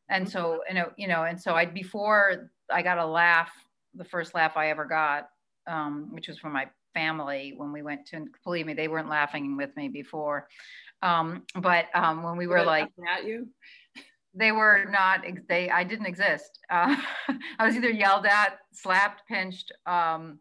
And 0.08 0.28
so 0.28 0.40
mm-hmm. 0.40 0.76
you 0.76 0.82
know 0.82 0.90
you 0.96 1.08
know 1.08 1.24
and 1.24 1.40
so 1.40 1.54
i 1.54 1.64
before 1.64 2.50
i 2.70 2.82
got 2.82 2.98
a 2.98 3.06
laugh 3.06 3.50
the 3.94 4.04
first 4.04 4.34
laugh 4.34 4.56
i 4.56 4.70
ever 4.70 4.84
got 4.84 5.28
um, 5.66 6.08
which 6.12 6.28
was 6.28 6.38
from 6.38 6.52
my 6.52 6.68
family 6.94 7.54
when 7.56 7.72
we 7.72 7.82
went 7.82 8.06
to, 8.06 8.26
believe 8.44 8.66
me, 8.66 8.74
they 8.74 8.88
weren't 8.88 9.08
laughing 9.08 9.56
with 9.56 9.74
me 9.76 9.88
before. 9.88 10.48
Um, 11.02 11.44
but 11.54 11.86
um, 11.94 12.22
when 12.22 12.36
we 12.36 12.46
were, 12.46 12.58
were 12.58 12.64
like, 12.64 12.90
at 13.08 13.24
you, 13.24 13.48
they 14.34 14.52
were 14.52 14.86
not, 14.90 15.24
they, 15.48 15.70
I 15.70 15.84
didn't 15.84 16.06
exist. 16.06 16.58
Uh, 16.70 16.94
I 17.58 17.66
was 17.66 17.74
either 17.74 17.90
yelled 17.90 18.26
at, 18.26 18.58
slapped, 18.72 19.26
pinched, 19.26 19.72
um, 19.86 20.38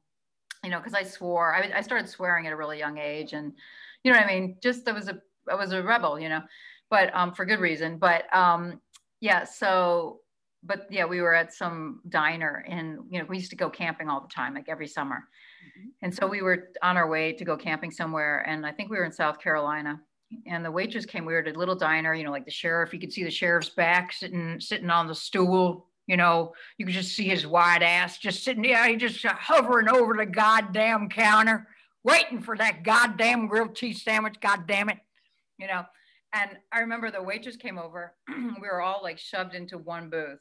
you 0.64 0.70
know, 0.70 0.80
cause 0.80 0.94
I 0.94 1.02
swore, 1.02 1.56
I, 1.56 1.72
I 1.76 1.82
started 1.82 2.08
swearing 2.08 2.46
at 2.46 2.54
a 2.54 2.56
really 2.56 2.78
young 2.78 3.00
age 3.00 3.34
and, 3.34 3.54
you 4.04 4.12
know 4.12 4.18
what 4.20 4.28
I 4.28 4.40
mean? 4.40 4.58
Just, 4.62 4.88
I 4.88 4.92
was 4.92 5.08
a, 5.08 5.20
I 5.50 5.56
was 5.56 5.72
a 5.72 5.82
rebel, 5.82 6.20
you 6.20 6.30
know, 6.30 6.42
but 6.90 7.14
um, 7.16 7.34
for 7.34 7.46
good 7.46 7.60
reason. 7.60 7.98
But 7.98 8.34
um, 8.36 8.80
yeah, 9.22 9.44
so 9.44 10.20
but 10.64 10.88
yeah, 10.90 11.06
we 11.06 11.22
were 11.22 11.34
at 11.34 11.54
some 11.54 12.02
diner 12.10 12.66
and, 12.68 13.00
you 13.10 13.20
know, 13.20 13.26
we 13.30 13.38
used 13.38 13.50
to 13.52 13.56
go 13.56 13.70
camping 13.70 14.10
all 14.10 14.22
the 14.22 14.28
time, 14.28 14.54
like 14.54 14.68
every 14.68 14.88
summer. 14.88 15.16
Mm-hmm. 15.16 15.90
And 16.02 16.14
so 16.14 16.28
we 16.28 16.42
were 16.42 16.70
on 16.82 16.98
our 16.98 17.08
way 17.08 17.34
to 17.34 17.46
go 17.46 17.56
camping 17.56 17.92
somewhere. 17.92 18.40
And 18.48 18.66
I 18.66 18.72
think 18.72 18.90
we 18.90 18.98
were 18.98 19.06
in 19.06 19.12
South 19.12 19.40
Carolina 19.40 20.00
and 20.46 20.64
the 20.64 20.72
waitress 20.72 21.06
came, 21.06 21.26
we 21.26 21.34
were 21.34 21.40
at 21.40 21.56
a 21.56 21.58
little 21.58 21.76
diner, 21.76 22.14
you 22.14 22.24
know, 22.24 22.32
like 22.32 22.46
the 22.46 22.52
sheriff, 22.52 22.94
you 22.94 23.00
could 23.00 23.14
see 23.14 23.24
the 23.24 23.32
sheriff's 23.32 23.70
back 23.70 24.14
sitting, 24.14 24.60
sitting 24.60 24.90
on 24.90 25.08
the 25.08 25.16
stool, 25.16 25.88
you 26.08 26.18
know, 26.18 26.54
you 26.78 26.86
could 26.86 26.94
just 26.94 27.16
see 27.16 27.28
his 27.28 27.48
wide 27.48 27.82
ass 27.82 28.18
just 28.18 28.44
sitting 28.44 28.64
there, 28.64 28.88
he 28.88 28.96
just 28.96 29.24
hovering 29.26 29.90
over 29.90 30.16
the 30.16 30.26
goddamn 30.26 31.10
counter, 31.10 31.68
waiting 32.04 32.42
for 32.42 32.58
that 32.58 32.84
goddamn 32.84 33.48
grilled 33.48 33.76
cheese 33.76 34.04
sandwich. 34.04 34.36
God 34.40 34.68
damn 34.68 34.90
it. 34.90 34.98
You 35.58 35.68
know, 35.68 35.84
and 36.34 36.58
I 36.72 36.80
remember 36.80 37.12
the 37.12 37.22
waitress 37.22 37.56
came 37.56 37.78
over. 37.78 38.14
we 38.28 38.68
were 38.68 38.82
all 38.82 39.02
like 39.02 39.18
shoved 39.18 39.56
into 39.56 39.78
one 39.78 40.10
booth. 40.10 40.40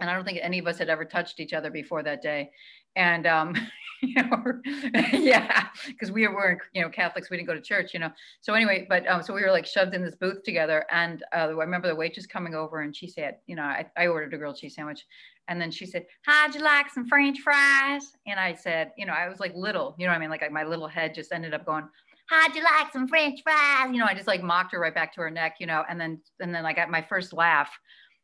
And 0.00 0.08
I 0.08 0.14
don't 0.14 0.24
think 0.24 0.38
any 0.40 0.58
of 0.58 0.66
us 0.66 0.78
had 0.78 0.88
ever 0.88 1.04
touched 1.04 1.38
each 1.38 1.52
other 1.52 1.70
before 1.70 2.02
that 2.02 2.22
day. 2.22 2.50
And, 2.96 3.26
um, 3.26 3.54
yeah, 5.12 5.68
because 5.86 6.10
we 6.10 6.26
were, 6.26 6.58
you 6.72 6.82
know, 6.82 6.88
Catholics, 6.88 7.30
we 7.30 7.36
didn't 7.36 7.46
go 7.46 7.54
to 7.54 7.60
church, 7.60 7.94
you 7.94 8.00
know. 8.00 8.10
So 8.40 8.52
anyway, 8.54 8.84
but 8.88 9.06
um, 9.06 9.22
so 9.22 9.32
we 9.32 9.42
were 9.42 9.52
like 9.52 9.64
shoved 9.64 9.94
in 9.94 10.02
this 10.02 10.16
booth 10.16 10.42
together. 10.42 10.84
And 10.90 11.22
uh, 11.32 11.36
I 11.36 11.46
remember 11.50 11.86
the 11.86 11.94
waitress 11.94 12.26
coming 12.26 12.54
over 12.54 12.80
and 12.80 12.96
she 12.96 13.06
said, 13.06 13.36
you 13.46 13.54
know, 13.54 13.62
I, 13.62 13.86
I 13.96 14.08
ordered 14.08 14.34
a 14.34 14.38
grilled 14.38 14.56
cheese 14.56 14.74
sandwich. 14.74 15.06
And 15.48 15.60
then 15.60 15.70
she 15.70 15.86
said, 15.86 16.06
How'd 16.22 16.54
you 16.54 16.62
like 16.62 16.90
some 16.90 17.06
French 17.06 17.40
fries? 17.40 18.12
And 18.26 18.40
I 18.40 18.54
said, 18.54 18.92
you 18.96 19.06
know, 19.06 19.12
I 19.12 19.28
was 19.28 19.40
like 19.40 19.54
little, 19.54 19.94
you 19.98 20.06
know 20.06 20.12
I 20.12 20.18
mean? 20.18 20.30
Like, 20.30 20.42
like 20.42 20.52
my 20.52 20.64
little 20.64 20.88
head 20.88 21.14
just 21.14 21.32
ended 21.32 21.54
up 21.54 21.66
going, 21.66 21.88
how'd 22.32 22.56
you 22.56 22.64
like 22.64 22.92
some 22.92 23.06
French 23.06 23.40
fries? 23.42 23.90
You 23.92 23.98
know, 23.98 24.06
I 24.06 24.14
just 24.14 24.26
like 24.26 24.42
mocked 24.42 24.72
her 24.72 24.80
right 24.80 24.94
back 24.94 25.14
to 25.14 25.20
her 25.20 25.30
neck, 25.30 25.56
you 25.60 25.66
know, 25.66 25.84
and 25.88 26.00
then 26.00 26.20
and 26.40 26.54
then 26.54 26.66
I 26.66 26.72
got 26.72 26.90
my 26.90 27.02
first 27.02 27.32
laugh 27.32 27.70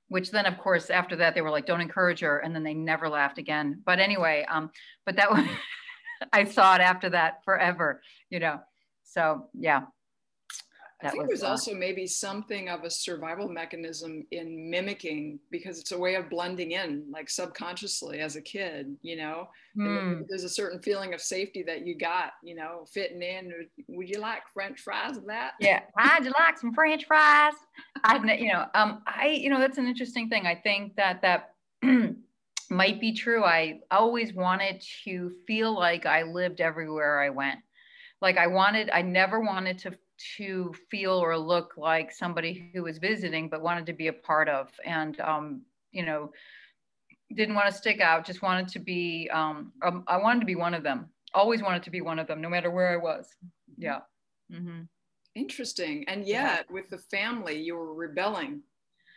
which 0.09 0.31
then 0.31 0.47
of 0.47 0.59
course 0.59 0.91
after 0.91 1.17
that 1.17 1.35
they 1.35 1.43
were 1.43 1.51
like 1.51 1.67
don't 1.67 1.81
encourage 1.81 2.21
her 2.21 2.39
and 2.39 2.55
then 2.55 2.63
they 2.63 2.75
never 2.75 3.09
laughed 3.09 3.39
again. 3.39 3.81
But 3.85 4.01
anyway 4.01 4.45
um 4.51 4.71
but 5.07 5.17
that 5.17 5.31
was 5.33 5.45
i 6.33 6.45
saw 6.45 6.75
it 6.75 6.81
after 6.81 7.11
that 7.11 7.45
forever 7.45 8.03
you 8.31 8.41
know? 8.41 8.61
So 9.05 9.49
yeah 9.55 9.83
I 11.01 11.11
think 11.11 11.23
was, 11.23 11.29
there's 11.29 11.43
uh, 11.45 11.51
also 11.51 11.75
maybe 11.75 12.09
something 12.09 12.69
of 12.69 12.83
a 12.83 12.91
survival 12.91 13.49
mechanism 13.49 14.27
in 14.33 14.69
mimicking 14.69 15.39
because 15.51 15.79
it's 15.79 15.93
a 15.93 15.99
way 15.99 16.17
of 16.17 16.29
blending 16.29 16.73
in, 16.73 17.05
like 17.13 17.31
subconsciously 17.31 18.19
as 18.19 18.35
a 18.35 18.41
kid, 18.41 18.97
you 19.03 19.17
know. 19.17 19.49
Mm. 19.77 20.25
There's 20.29 20.43
a 20.43 20.49
certain 20.49 20.81
feeling 20.83 21.15
of 21.15 21.21
safety 21.21 21.63
that 21.65 21.87
you 21.87 21.97
got, 21.97 22.33
you 22.43 22.57
know, 22.57 22.85
fitting 22.93 23.23
in. 23.23 23.53
Would 23.89 24.09
you 24.09 24.19
like 24.19 24.43
French 24.53 24.81
fries 24.81 25.15
with 25.15 25.29
that? 25.29 25.53
Yeah, 25.61 25.83
I'd 25.97 26.25
like 26.25 26.59
some 26.59 26.75
French 26.75 27.07
fries. 27.07 27.55
I've, 28.03 28.25
you 28.25 28.53
know, 28.53 28.67
um, 28.75 29.03
I, 29.07 29.29
you 29.29 29.51
know, 29.51 29.61
that's 29.61 29.79
an 29.79 29.87
interesting 29.87 30.29
thing. 30.29 30.47
I 30.47 30.57
think 30.57 30.97
that 30.97 31.23
that 31.23 31.55
might 32.71 33.01
be 33.01 33.13
true. 33.13 33.45
I 33.45 33.81
always 33.93 34.35
wanted 34.35 34.83
to 35.05 35.31
feel 35.47 35.73
like 35.73 36.07
I 36.07 36.25
lived 36.25 36.61
everywhere 36.61 37.21
I 37.21 37.31
went. 37.31 37.61
Like 38.21 38.37
I 38.37 38.49
wanted, 38.49 38.91
I 38.91 39.03
never 39.03 39.39
wanted 39.39 39.79
to 39.81 39.93
to 40.37 40.75
feel 40.91 41.13
or 41.13 41.37
look 41.37 41.75
like 41.77 42.13
somebody 42.13 42.71
who 42.75 42.83
was 42.83 42.99
visiting 42.99 43.49
but 43.49 43.63
wanted 43.63 43.87
to 43.87 43.93
be 43.93 44.09
a 44.09 44.13
part 44.13 44.49
of. 44.49 44.71
And 44.85 45.19
um, 45.21 45.63
you 45.93 46.05
know 46.05 46.31
didn't 47.35 47.55
want 47.55 47.67
to 47.67 47.77
stick 47.77 48.01
out 48.01 48.25
just 48.25 48.41
wanted 48.41 48.69
to 48.69 48.79
be 48.79 49.29
um, 49.33 49.73
um, 49.83 50.03
i 50.07 50.17
wanted 50.17 50.41
to 50.41 50.47
be 50.47 50.55
one 50.55 50.75
of 50.75 50.83
them. 50.83 51.09
Always 51.35 51.63
wanted 51.63 51.83
to 51.83 51.91
be 51.91 52.01
one 52.01 52.19
of 52.19 52.27
them 52.27 52.41
no 52.41 52.49
matter 52.49 52.71
where 52.71 52.91
i 52.91 52.97
was. 52.97 53.29
Yeah. 53.77 54.01
Mm-hmm. 54.53 54.83
interesting. 55.35 56.05
And 56.09 56.27
yet 56.27 56.67
yeah. 56.69 56.75
with 56.75 56.89
the 56.89 56.99
family 56.99 57.61
you 57.61 57.77
were 57.77 57.95
rebelling 57.95 58.63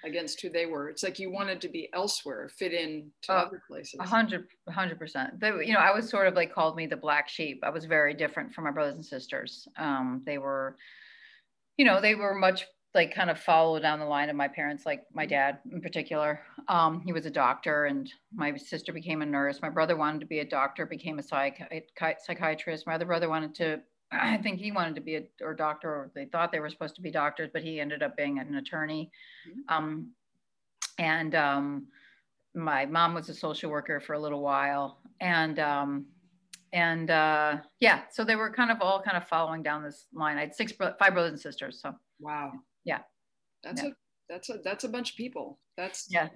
against 0.03 0.41
who 0.41 0.49
they 0.49 0.65
were. 0.65 0.89
It's 0.89 1.03
like 1.03 1.19
you 1.19 1.31
wanted 1.31 1.61
to 1.61 1.69
be 1.69 1.89
elsewhere, 1.93 2.49
fit 2.49 2.73
in 2.73 3.11
to 3.23 3.33
uh, 3.33 3.35
other 3.35 3.61
places. 3.67 3.99
A 3.99 4.07
hundred, 4.07 4.47
a 4.67 4.71
hundred 4.71 4.99
percent. 4.99 5.33
You 5.41 5.73
know, 5.73 5.79
I 5.79 5.93
was 5.93 6.09
sort 6.09 6.27
of 6.27 6.33
like 6.33 6.53
called 6.53 6.75
me 6.75 6.87
the 6.87 6.97
black 6.97 7.29
sheep. 7.29 7.61
I 7.63 7.69
was 7.69 7.85
very 7.85 8.13
different 8.13 8.53
from 8.53 8.63
my 8.63 8.71
brothers 8.71 8.95
and 8.95 9.05
sisters. 9.05 9.67
Um, 9.77 10.21
they 10.25 10.37
were, 10.37 10.77
you 11.77 11.85
know, 11.85 12.01
they 12.01 12.15
were 12.15 12.35
much 12.35 12.65
like 12.93 13.13
kind 13.13 13.29
of 13.29 13.39
follow 13.39 13.79
down 13.79 13.99
the 13.99 14.05
line 14.05 14.29
of 14.29 14.35
my 14.35 14.47
parents, 14.47 14.85
like 14.85 15.03
my 15.13 15.25
dad 15.25 15.59
in 15.71 15.81
particular. 15.81 16.41
Um, 16.67 17.01
he 17.05 17.13
was 17.13 17.25
a 17.25 17.31
doctor, 17.31 17.85
and 17.85 18.11
my 18.33 18.55
sister 18.57 18.91
became 18.91 19.21
a 19.21 19.25
nurse. 19.25 19.61
My 19.61 19.69
brother 19.69 19.95
wanted 19.95 20.19
to 20.21 20.25
be 20.25 20.39
a 20.39 20.45
doctor, 20.45 20.85
became 20.85 21.17
a 21.19 21.23
psych- 21.23 21.61
psychiatrist. 22.25 22.85
My 22.85 22.95
other 22.95 23.05
brother 23.05 23.29
wanted 23.29 23.55
to 23.55 23.81
I 24.11 24.37
think 24.37 24.59
he 24.59 24.71
wanted 24.71 24.95
to 24.95 25.01
be 25.01 25.15
a 25.15 25.23
or 25.41 25.53
doctor, 25.53 25.89
or 25.89 26.11
they 26.13 26.25
thought 26.25 26.51
they 26.51 26.59
were 26.59 26.69
supposed 26.69 26.95
to 26.95 27.01
be 27.01 27.11
doctors, 27.11 27.49
but 27.53 27.63
he 27.63 27.79
ended 27.79 28.03
up 28.03 28.17
being 28.17 28.39
an 28.39 28.55
attorney. 28.55 29.09
Mm-hmm. 29.49 29.73
Um, 29.73 30.11
and 30.97 31.33
um, 31.35 31.87
my 32.53 32.85
mom 32.85 33.13
was 33.13 33.29
a 33.29 33.33
social 33.33 33.71
worker 33.71 33.99
for 33.99 34.13
a 34.13 34.19
little 34.19 34.41
while, 34.41 34.99
and 35.21 35.59
um, 35.59 36.05
and 36.73 37.09
uh, 37.09 37.57
yeah, 37.79 38.01
so 38.11 38.23
they 38.23 38.35
were 38.35 38.51
kind 38.51 38.71
of 38.71 38.81
all 38.81 39.01
kind 39.01 39.17
of 39.17 39.27
following 39.27 39.63
down 39.63 39.83
this 39.83 40.07
line. 40.13 40.37
I 40.37 40.41
had 40.41 40.55
six, 40.55 40.73
five 40.73 41.13
brothers 41.13 41.31
and 41.31 41.39
sisters. 41.39 41.79
So 41.81 41.93
wow, 42.19 42.51
yeah, 42.83 42.99
that's 43.63 43.81
yeah. 43.81 43.89
a 43.89 43.91
that's 44.29 44.49
a 44.49 44.57
that's 44.63 44.83
a 44.83 44.89
bunch 44.89 45.11
of 45.11 45.17
people. 45.17 45.59
That's 45.77 46.07
yeah, 46.09 46.27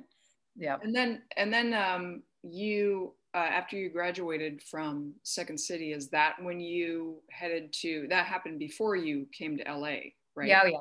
yeah. 0.55 0.77
And 0.81 0.95
then 0.95 1.23
and 1.37 1.53
then 1.53 1.73
um, 1.73 2.23
you 2.43 3.13
uh, 3.35 3.37
after 3.37 3.75
you 3.75 3.89
graduated 3.89 4.63
from 4.63 5.13
Second 5.23 5.59
City, 5.59 5.91
is 5.91 6.07
that 6.09 6.41
when 6.41 6.61
you 6.61 7.17
headed 7.29 7.73
to? 7.81 8.07
That 8.09 8.25
happened 8.25 8.59
before 8.59 8.95
you 8.95 9.27
came 9.37 9.57
to 9.57 9.63
LA, 9.69 9.97
right? 10.35 10.47
Yeah, 10.47 10.65
yeah. 10.65 10.79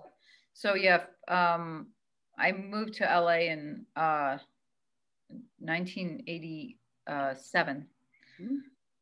So 0.53 0.77
yeah, 0.77 1.03
um, 1.27 1.89
I 2.39 2.53
moved 2.53 2.95
to 2.95 3.05
LA 3.05 3.51
in 3.51 3.85
uh, 3.97 4.39
1987. 5.59 7.87
Mm-hmm. 8.41 8.55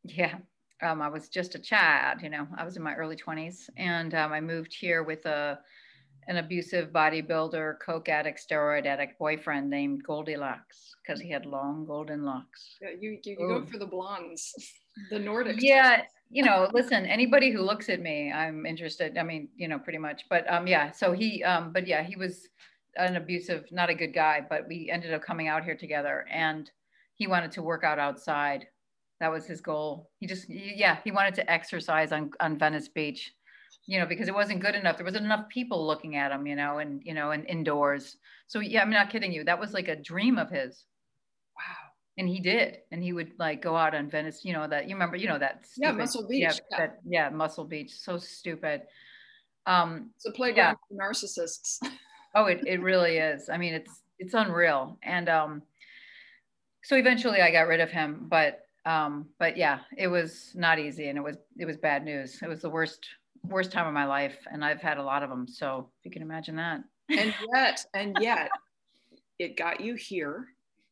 Yeah, 0.04 0.34
um, 0.82 1.02
I 1.02 1.08
was 1.08 1.28
just 1.28 1.54
a 1.54 1.58
child, 1.58 2.22
you 2.22 2.30
know. 2.30 2.48
I 2.56 2.64
was 2.64 2.78
in 2.78 2.82
my 2.82 2.94
early 2.94 3.16
20s, 3.16 3.68
and 3.76 4.14
um, 4.14 4.32
I 4.32 4.40
moved 4.40 4.74
here 4.74 5.02
with 5.02 5.26
a 5.26 5.58
an 6.28 6.36
abusive 6.36 6.90
bodybuilder, 6.90 7.76
coke 7.84 8.08
addict, 8.08 8.40
steroid 8.48 8.86
addict 8.86 9.18
boyfriend 9.18 9.68
named 9.68 10.02
Goldilocks 10.04 10.94
because 11.02 11.20
he 11.20 11.30
had 11.30 11.46
long 11.46 11.84
golden 11.84 12.24
locks. 12.24 12.76
Yeah, 12.80 12.90
you, 12.98 13.18
you, 13.24 13.36
you 13.38 13.48
go 13.48 13.66
for 13.66 13.78
the 13.78 13.86
blondes, 13.86 14.54
the 15.10 15.18
Nordic. 15.18 15.56
Yeah, 15.60 16.02
you 16.30 16.44
know, 16.44 16.68
listen, 16.72 17.06
anybody 17.06 17.50
who 17.50 17.60
looks 17.60 17.88
at 17.88 18.00
me, 18.00 18.32
I'm 18.32 18.64
interested. 18.66 19.18
I 19.18 19.22
mean, 19.22 19.48
you 19.56 19.68
know, 19.68 19.78
pretty 19.78 19.98
much. 19.98 20.22
But 20.30 20.50
um, 20.50 20.66
yeah, 20.66 20.92
so 20.92 21.12
he, 21.12 21.42
um, 21.42 21.72
but 21.72 21.86
yeah, 21.86 22.02
he 22.02 22.16
was 22.16 22.48
an 22.96 23.16
abusive, 23.16 23.64
not 23.72 23.90
a 23.90 23.94
good 23.94 24.14
guy, 24.14 24.46
but 24.48 24.68
we 24.68 24.90
ended 24.90 25.12
up 25.12 25.22
coming 25.22 25.48
out 25.48 25.64
here 25.64 25.76
together 25.76 26.26
and 26.30 26.70
he 27.14 27.26
wanted 27.26 27.50
to 27.52 27.62
work 27.62 27.84
out 27.84 27.98
outside. 27.98 28.66
That 29.20 29.30
was 29.30 29.46
his 29.46 29.60
goal. 29.60 30.10
He 30.18 30.26
just, 30.26 30.48
yeah, 30.48 30.98
he 31.04 31.10
wanted 31.10 31.34
to 31.34 31.50
exercise 31.50 32.12
on, 32.12 32.30
on 32.40 32.58
Venice 32.58 32.88
Beach 32.88 33.32
you 33.86 33.98
know, 33.98 34.06
because 34.06 34.28
it 34.28 34.34
wasn't 34.34 34.60
good 34.60 34.74
enough. 34.74 34.96
There 34.96 35.04
wasn't 35.04 35.24
enough 35.24 35.48
people 35.48 35.86
looking 35.86 36.16
at 36.16 36.32
him, 36.32 36.46
you 36.46 36.56
know, 36.56 36.78
and 36.78 37.02
you 37.04 37.14
know, 37.14 37.32
and 37.32 37.46
indoors. 37.46 38.16
So 38.46 38.60
yeah, 38.60 38.82
I'm 38.82 38.90
not 38.90 39.10
kidding 39.10 39.32
you. 39.32 39.44
That 39.44 39.60
was 39.60 39.72
like 39.72 39.88
a 39.88 39.96
dream 39.96 40.38
of 40.38 40.50
his. 40.50 40.84
Wow. 41.56 41.90
And 42.18 42.28
he 42.28 42.40
did, 42.40 42.78
and 42.90 43.02
he 43.02 43.12
would 43.12 43.32
like 43.38 43.62
go 43.62 43.74
out 43.74 43.94
on 43.94 44.10
Venice, 44.10 44.44
you 44.44 44.52
know 44.52 44.68
that 44.68 44.88
you 44.88 44.94
remember, 44.94 45.16
you 45.16 45.28
know 45.28 45.38
that 45.38 45.64
stupid, 45.66 45.86
yeah 45.86 45.92
Muscle 45.92 46.28
Beach, 46.28 46.40
yeah, 46.42 46.52
yeah. 46.70 46.78
That, 46.78 46.98
yeah, 47.06 47.28
Muscle 47.30 47.64
Beach, 47.64 47.90
so 47.92 48.18
stupid. 48.18 48.82
Um, 49.66 50.10
it's 50.16 50.26
a 50.26 50.32
playground 50.32 50.76
yeah. 50.90 51.06
for 51.06 51.12
narcissists. 51.12 51.78
oh, 52.34 52.46
it 52.46 52.62
it 52.66 52.82
really 52.82 53.16
is. 53.16 53.48
I 53.48 53.56
mean, 53.56 53.72
it's 53.74 54.02
it's 54.18 54.34
unreal, 54.34 54.98
and 55.02 55.28
um, 55.30 55.62
so 56.84 56.96
eventually 56.96 57.40
I 57.40 57.50
got 57.50 57.66
rid 57.66 57.80
of 57.80 57.90
him, 57.90 58.26
but 58.28 58.60
um, 58.84 59.28
but 59.38 59.56
yeah, 59.56 59.80
it 59.96 60.08
was 60.08 60.52
not 60.54 60.78
easy, 60.78 61.08
and 61.08 61.16
it 61.16 61.22
was 61.22 61.36
it 61.58 61.64
was 61.64 61.78
bad 61.78 62.04
news. 62.04 62.40
It 62.42 62.48
was 62.48 62.60
the 62.60 62.70
worst 62.70 63.08
worst 63.44 63.72
time 63.72 63.86
of 63.86 63.94
my 63.94 64.04
life, 64.04 64.38
and 64.50 64.64
I've 64.64 64.80
had 64.80 64.98
a 64.98 65.02
lot 65.02 65.22
of 65.22 65.30
them. 65.30 65.46
So 65.48 65.90
if 65.98 66.04
you 66.04 66.10
can 66.10 66.22
imagine 66.22 66.56
that. 66.56 66.80
and 67.08 67.34
yet, 67.54 67.84
and 67.94 68.16
yet, 68.20 68.50
it 69.38 69.56
got 69.56 69.80
you 69.80 69.94
here. 69.94 70.46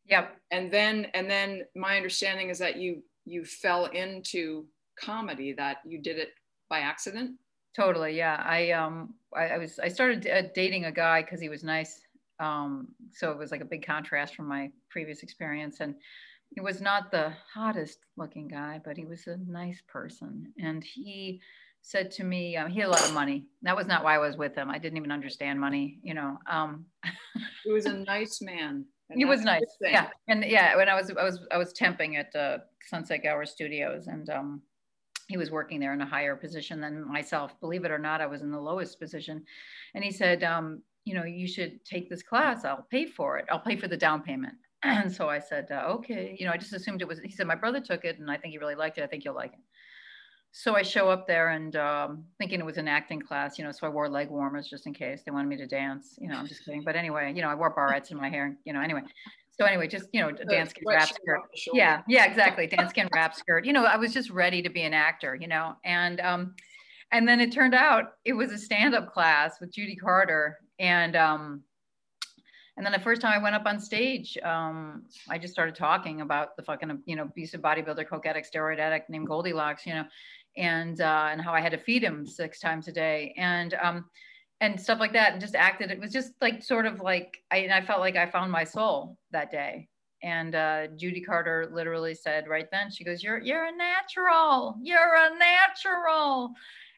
Yep. 0.06 0.36
And 0.50 0.72
then, 0.72 1.06
and 1.14 1.30
then, 1.30 1.62
my 1.76 1.96
understanding 1.96 2.50
is 2.50 2.58
that 2.58 2.76
you 2.76 3.02
you 3.24 3.44
fell 3.44 3.86
into 3.86 4.66
comedy. 4.98 5.52
That 5.52 5.78
you 5.86 5.98
did 5.98 6.18
it 6.18 6.30
by 6.68 6.80
accident. 6.80 7.32
Totally. 7.76 8.16
Yeah. 8.16 8.42
I 8.44 8.70
um 8.72 9.14
I, 9.34 9.48
I 9.48 9.58
was 9.58 9.78
I 9.78 9.88
started 9.88 10.26
uh, 10.26 10.42
dating 10.54 10.86
a 10.86 10.92
guy 10.92 11.22
because 11.22 11.40
he 11.40 11.48
was 11.48 11.62
nice. 11.62 12.00
Um, 12.40 12.88
so 13.12 13.30
it 13.30 13.38
was 13.38 13.50
like 13.50 13.60
a 13.60 13.66
big 13.66 13.84
contrast 13.84 14.34
from 14.34 14.48
my 14.48 14.70
previous 14.88 15.22
experience 15.22 15.80
and 15.80 15.94
he 16.54 16.60
was 16.60 16.80
not 16.80 17.10
the 17.10 17.32
hottest 17.54 17.98
looking 18.16 18.48
guy, 18.48 18.80
but 18.84 18.96
he 18.96 19.04
was 19.04 19.26
a 19.26 19.36
nice 19.46 19.80
person. 19.86 20.52
And 20.58 20.82
he 20.82 21.40
said 21.82 22.10
to 22.12 22.24
me, 22.24 22.56
um, 22.56 22.70
he 22.70 22.80
had 22.80 22.88
a 22.88 22.92
lot 22.92 23.04
of 23.04 23.14
money. 23.14 23.46
That 23.62 23.76
was 23.76 23.86
not 23.86 24.04
why 24.04 24.14
I 24.14 24.18
was 24.18 24.36
with 24.36 24.54
him. 24.54 24.70
I 24.70 24.78
didn't 24.78 24.98
even 24.98 25.12
understand 25.12 25.58
money, 25.58 25.98
you 26.02 26.14
know. 26.14 26.38
Um, 26.48 26.86
he 27.64 27.72
was 27.72 27.86
a 27.86 27.92
nice 27.92 28.40
man. 28.42 28.84
He 29.12 29.24
was 29.24 29.40
nice. 29.42 29.64
Yeah. 29.80 30.08
And 30.28 30.44
yeah, 30.44 30.76
when 30.76 30.88
I 30.88 30.94
was, 30.94 31.10
I 31.10 31.24
was, 31.24 31.40
I 31.50 31.58
was 31.58 31.72
temping 31.72 32.16
at 32.16 32.34
uh, 32.36 32.58
Sunset 32.86 33.24
Gower 33.24 33.44
Studios 33.44 34.06
and 34.06 34.30
um, 34.30 34.62
he 35.26 35.36
was 35.36 35.50
working 35.50 35.80
there 35.80 35.92
in 35.94 36.00
a 36.00 36.06
higher 36.06 36.36
position 36.36 36.80
than 36.80 37.08
myself. 37.08 37.58
Believe 37.60 37.84
it 37.84 37.90
or 37.90 37.98
not, 37.98 38.20
I 38.20 38.26
was 38.26 38.42
in 38.42 38.52
the 38.52 38.60
lowest 38.60 39.00
position. 39.00 39.44
And 39.94 40.04
he 40.04 40.12
said, 40.12 40.44
um, 40.44 40.82
you 41.04 41.14
know, 41.14 41.24
you 41.24 41.48
should 41.48 41.84
take 41.84 42.08
this 42.08 42.22
class. 42.22 42.64
I'll 42.64 42.86
pay 42.90 43.06
for 43.06 43.38
it. 43.38 43.46
I'll 43.50 43.58
pay 43.58 43.74
for 43.74 43.88
the 43.88 43.96
down 43.96 44.22
payment. 44.22 44.54
And 44.84 45.10
so 45.16 45.28
I 45.28 45.40
said, 45.40 45.66
uh, 45.72 45.86
okay. 45.88 46.36
You 46.38 46.46
know, 46.46 46.52
I 46.52 46.56
just 46.56 46.72
assumed 46.72 47.02
it 47.02 47.08
was, 47.08 47.18
he 47.18 47.32
said, 47.32 47.48
my 47.48 47.56
brother 47.56 47.80
took 47.80 48.04
it 48.04 48.20
and 48.20 48.30
I 48.30 48.36
think 48.36 48.52
he 48.52 48.58
really 48.58 48.76
liked 48.76 48.98
it. 48.98 49.02
I 49.02 49.08
think 49.08 49.24
you'll 49.24 49.34
like 49.34 49.54
it 49.54 49.60
so 50.52 50.74
I 50.74 50.82
show 50.82 51.08
up 51.08 51.26
there 51.26 51.50
and 51.50 51.76
um, 51.76 52.24
thinking 52.38 52.60
it 52.60 52.66
was 52.66 52.76
an 52.76 52.88
acting 52.88 53.20
class, 53.20 53.58
you 53.58 53.64
know, 53.64 53.70
so 53.70 53.86
I 53.86 53.90
wore 53.90 54.08
leg 54.08 54.30
warmers 54.30 54.68
just 54.68 54.86
in 54.86 54.92
case 54.92 55.22
they 55.24 55.30
wanted 55.30 55.48
me 55.48 55.56
to 55.56 55.66
dance. 55.66 56.16
You 56.18 56.28
know, 56.28 56.36
I'm 56.36 56.46
just 56.46 56.64
kidding. 56.64 56.82
But 56.82 56.96
anyway, 56.96 57.32
you 57.34 57.42
know, 57.42 57.48
I 57.48 57.54
wore 57.54 57.74
barrettes 57.74 58.10
in 58.10 58.16
my 58.16 58.28
hair, 58.28 58.56
you 58.64 58.72
know, 58.72 58.80
anyway. 58.80 59.02
So 59.50 59.64
anyway, 59.64 59.86
just, 59.86 60.08
you 60.12 60.20
know, 60.20 60.30
Danskin 60.30 60.82
wrap 60.86 61.08
skirt. 61.08 61.40
Yeah, 61.72 62.02
yeah, 62.08 62.24
exactly. 62.24 62.66
Danskin 62.66 63.08
wrap 63.14 63.34
skirt. 63.34 63.64
You 63.64 63.72
know, 63.72 63.84
I 63.84 63.96
was 63.96 64.12
just 64.12 64.30
ready 64.30 64.62
to 64.62 64.70
be 64.70 64.82
an 64.82 64.94
actor, 64.94 65.36
you 65.38 65.48
know, 65.48 65.76
and, 65.84 66.18
um, 66.20 66.54
and 67.12 67.28
then 67.28 67.40
it 67.40 67.52
turned 67.52 67.74
out 67.74 68.14
it 68.24 68.32
was 68.32 68.52
a 68.52 68.58
stand-up 68.58 69.12
class 69.12 69.60
with 69.60 69.72
Judy 69.72 69.96
Carter. 69.96 70.58
And, 70.78 71.14
um, 71.14 71.62
and 72.76 72.86
then 72.86 72.92
the 72.92 73.00
first 73.00 73.20
time 73.20 73.38
I 73.38 73.42
went 73.42 73.54
up 73.54 73.66
on 73.66 73.78
stage, 73.78 74.38
um, 74.42 75.02
I 75.28 75.36
just 75.36 75.52
started 75.52 75.74
talking 75.74 76.22
about 76.22 76.56
the 76.56 76.62
fucking, 76.62 77.02
you 77.04 77.16
know, 77.16 77.24
abusive 77.24 77.60
bodybuilder, 77.60 78.08
coke 78.08 78.24
addict, 78.24 78.50
steroid 78.50 78.78
addict 78.78 79.10
named 79.10 79.26
Goldilocks, 79.26 79.84
you 79.84 79.92
know, 79.92 80.04
and 80.56 81.00
uh, 81.00 81.28
and 81.30 81.40
how 81.40 81.52
I 81.52 81.60
had 81.60 81.72
to 81.72 81.78
feed 81.78 82.02
him 82.02 82.26
six 82.26 82.60
times 82.60 82.88
a 82.88 82.92
day 82.92 83.34
and 83.36 83.74
um, 83.74 84.04
and 84.60 84.80
stuff 84.80 85.00
like 85.00 85.12
that 85.14 85.32
and 85.32 85.40
just 85.40 85.54
acted. 85.54 85.90
It 85.90 86.00
was 86.00 86.12
just 86.12 86.32
like 86.40 86.62
sort 86.62 86.86
of 86.86 87.00
like 87.00 87.38
I 87.50 87.68
I 87.72 87.80
felt 87.84 88.00
like 88.00 88.16
I 88.16 88.26
found 88.30 88.52
my 88.52 88.64
soul 88.64 89.16
that 89.32 89.50
day. 89.50 89.88
And 90.22 90.54
uh, 90.54 90.88
Judy 90.96 91.20
Carter 91.22 91.70
literally 91.72 92.14
said 92.14 92.46
right 92.48 92.66
then, 92.70 92.90
she 92.90 93.04
goes, 93.04 93.22
"You're 93.22 93.38
you're 93.40 93.64
a 93.64 93.72
natural. 93.76 94.76
You're 94.82 95.14
a 95.14 95.30
natural," 95.38 96.52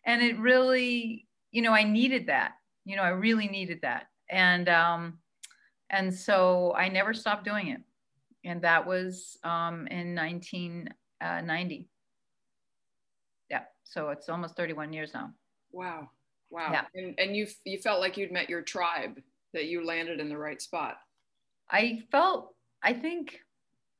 and 0.04 0.22
it 0.22 0.38
really, 0.38 1.26
you 1.52 1.62
know, 1.62 1.72
I 1.72 1.84
needed 1.84 2.26
that. 2.26 2.52
You 2.84 2.96
know, 2.96 3.02
I 3.02 3.10
really 3.10 3.46
needed 3.48 3.80
that. 3.82 4.06
And 4.30 4.68
um, 4.68 5.18
And 5.90 6.12
so 6.14 6.74
I 6.76 6.88
never 6.88 7.14
stopped 7.14 7.44
doing 7.44 7.68
it. 7.68 7.80
And 8.44 8.62
that 8.62 8.86
was 8.86 9.38
um, 9.44 9.86
in 9.88 10.14
1990. 10.14 11.88
So 13.92 14.08
it's 14.08 14.28
almost 14.30 14.56
31 14.56 14.92
years 14.92 15.12
now. 15.12 15.32
Wow. 15.70 16.08
Wow. 16.50 16.70
Yeah. 16.72 16.84
And, 16.94 17.14
and 17.18 17.36
you, 17.36 17.46
you 17.64 17.78
felt 17.78 18.00
like 18.00 18.16
you'd 18.16 18.32
met 18.32 18.48
your 18.48 18.62
tribe, 18.62 19.20
that 19.52 19.66
you 19.66 19.84
landed 19.84 20.18
in 20.18 20.30
the 20.30 20.38
right 20.38 20.62
spot. 20.62 20.96
I 21.70 22.02
felt, 22.10 22.54
I 22.82 22.94
think 22.94 23.40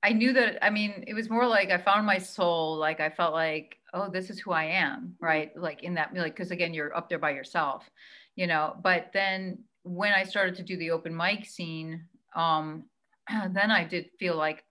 I 0.03 0.13
knew 0.13 0.33
that, 0.33 0.65
I 0.65 0.71
mean, 0.71 1.05
it 1.07 1.13
was 1.13 1.29
more 1.29 1.47
like 1.47 1.71
I 1.71 1.77
found 1.77 2.07
my 2.07 2.17
soul. 2.17 2.77
Like 2.77 3.01
I 3.01 3.11
felt 3.11 3.35
like, 3.35 3.77
oh, 3.93 4.09
this 4.09 4.31
is 4.31 4.41
who 4.41 4.53
I 4.53 4.65
am, 4.65 5.15
right? 5.21 5.55
Like 5.57 5.83
in 5.83 5.95
that, 5.95 6.15
like, 6.15 6.35
because 6.35 6.51
again, 6.51 6.73
you're 6.73 6.97
up 6.97 7.11
there 7.11 7.19
by 7.19 7.31
yourself, 7.31 7.89
you 8.35 8.47
know. 8.47 8.77
But 8.83 9.11
then 9.13 9.59
when 9.83 10.15
I 10.15 10.25
started 10.25 10.55
to 10.57 10.63
do 10.63 10.79
the 10.79 10.91
open 10.91 11.15
mic 11.15 11.45
scene, 11.45 12.07
um, 12.35 12.85
then 13.51 13.71
I 13.71 13.85
did 13.85 14.07
feel 14.19 14.37
like 14.37 14.65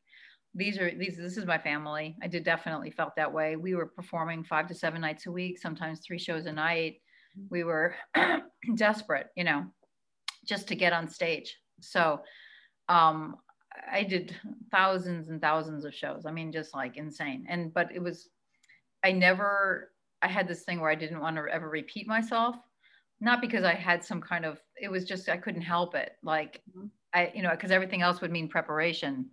these 0.54 0.78
are 0.78 0.92
these 0.92 1.18
this 1.18 1.38
is 1.38 1.46
my 1.46 1.58
family. 1.58 2.16
I 2.22 2.28
did 2.28 2.44
definitely 2.44 2.92
felt 2.92 3.16
that 3.16 3.32
way. 3.32 3.56
We 3.56 3.76
were 3.76 3.86
performing 3.86 4.44
five 4.44 4.68
to 4.68 4.76
seven 4.76 5.02
nights 5.02 5.26
a 5.26 5.32
week, 5.32 5.60
sometimes 5.60 6.02
three 6.02 6.20
shows 6.20 6.46
a 6.46 6.52
night. 6.52 7.02
We 7.50 7.64
were 7.64 7.96
desperate, 8.76 9.28
you 9.36 9.46
know, 9.46 9.66
just 10.46 10.68
to 10.68 10.76
get 10.76 10.94
on 10.94 11.08
stage. 11.08 11.58
So 11.80 12.22
um, 12.90 13.38
I 13.90 14.04
did 14.04 14.36
thousands 14.72 15.30
and 15.30 15.42
thousands 15.42 15.86
of 15.86 15.94
shows. 15.94 16.26
I 16.26 16.32
mean, 16.32 16.52
just 16.52 16.74
like 16.74 16.98
insane. 16.98 17.46
And 17.48 17.74
but 17.74 17.90
it 17.94 18.02
was, 18.02 18.30
I 19.04 19.12
never, 19.12 19.92
I 20.22 20.28
had 20.28 20.48
this 20.48 20.64
thing 20.64 20.80
where 20.80 20.92
I 20.92 20.96
didn't 20.96 21.22
want 21.22 21.38
to 21.38 21.46
ever 21.52 21.70
repeat 21.70 22.08
myself, 22.08 22.56
not 23.22 23.42
because 23.42 23.64
I 23.64 23.74
had 23.74 24.04
some 24.04 24.22
kind 24.22 24.46
of. 24.46 24.60
It 24.82 24.92
was 24.92 25.06
just 25.06 25.30
I 25.30 25.38
couldn't 25.38 25.62
help 25.62 25.96
it. 25.96 26.14
Like 26.24 26.62
mm-hmm. 26.70 26.88
I, 27.14 27.32
you 27.36 27.42
know, 27.42 27.52
because 27.52 27.72
everything 27.72 28.02
else 28.02 28.22
would 28.22 28.32
mean 28.32 28.48
preparation. 28.48 29.26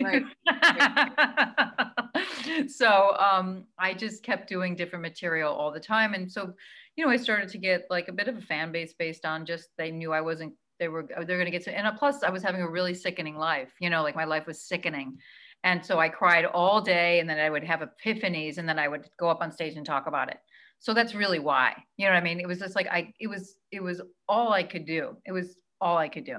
Right. 0.00 0.24
so 2.68 3.16
um, 3.18 3.64
I 3.78 3.94
just 3.94 4.24
kept 4.24 4.48
doing 4.48 4.74
different 4.74 5.02
material 5.02 5.52
all 5.52 5.70
the 5.70 5.80
time, 5.80 6.14
and 6.14 6.30
so 6.30 6.52
you 6.96 7.04
know, 7.04 7.10
I 7.10 7.16
started 7.16 7.48
to 7.50 7.58
get 7.58 7.86
like 7.88 8.08
a 8.08 8.12
bit 8.12 8.28
of 8.28 8.36
a 8.36 8.40
fan 8.40 8.72
base 8.72 8.94
based 8.98 9.24
on 9.24 9.46
just 9.46 9.68
they 9.78 9.90
knew 9.90 10.12
I 10.12 10.20
wasn't 10.20 10.54
they 10.82 10.88
were 10.88 11.06
they're 11.06 11.38
going 11.38 11.44
to 11.44 11.50
get 11.50 11.62
to 11.62 11.72
and 11.72 11.96
plus 11.96 12.24
i 12.24 12.30
was 12.30 12.42
having 12.42 12.60
a 12.60 12.68
really 12.68 12.92
sickening 12.92 13.36
life 13.36 13.72
you 13.78 13.88
know 13.88 14.02
like 14.02 14.16
my 14.16 14.24
life 14.24 14.46
was 14.46 14.66
sickening. 14.66 15.16
And 15.64 15.86
so 15.86 16.00
i 16.00 16.08
cried 16.08 16.44
all 16.44 16.80
day 16.80 17.20
and 17.20 17.30
then 17.30 17.38
i 17.38 17.48
would 17.48 17.62
have 17.62 17.88
epiphanies 17.88 18.58
and 18.58 18.68
then 18.68 18.80
i 18.80 18.88
would 18.88 19.08
go 19.16 19.28
up 19.28 19.42
on 19.42 19.52
stage 19.52 19.76
and 19.76 19.86
talk 19.86 20.08
about 20.08 20.28
it. 20.28 20.38
So 20.80 20.92
that's 20.92 21.14
really 21.14 21.38
why 21.38 21.84
you 21.96 22.06
know 22.06 22.12
what 22.12 22.18
i 22.18 22.24
mean? 22.24 22.40
It 22.40 22.48
was 22.48 22.58
just 22.58 22.74
like 22.74 22.88
i 22.88 23.12
it 23.20 23.28
was 23.28 23.54
it 23.70 23.80
was 23.80 24.02
all 24.28 24.52
i 24.52 24.64
could 24.64 24.86
do. 24.86 25.16
It 25.24 25.30
was 25.30 25.56
all 25.80 25.98
i 25.98 26.08
could 26.08 26.24
do 26.24 26.38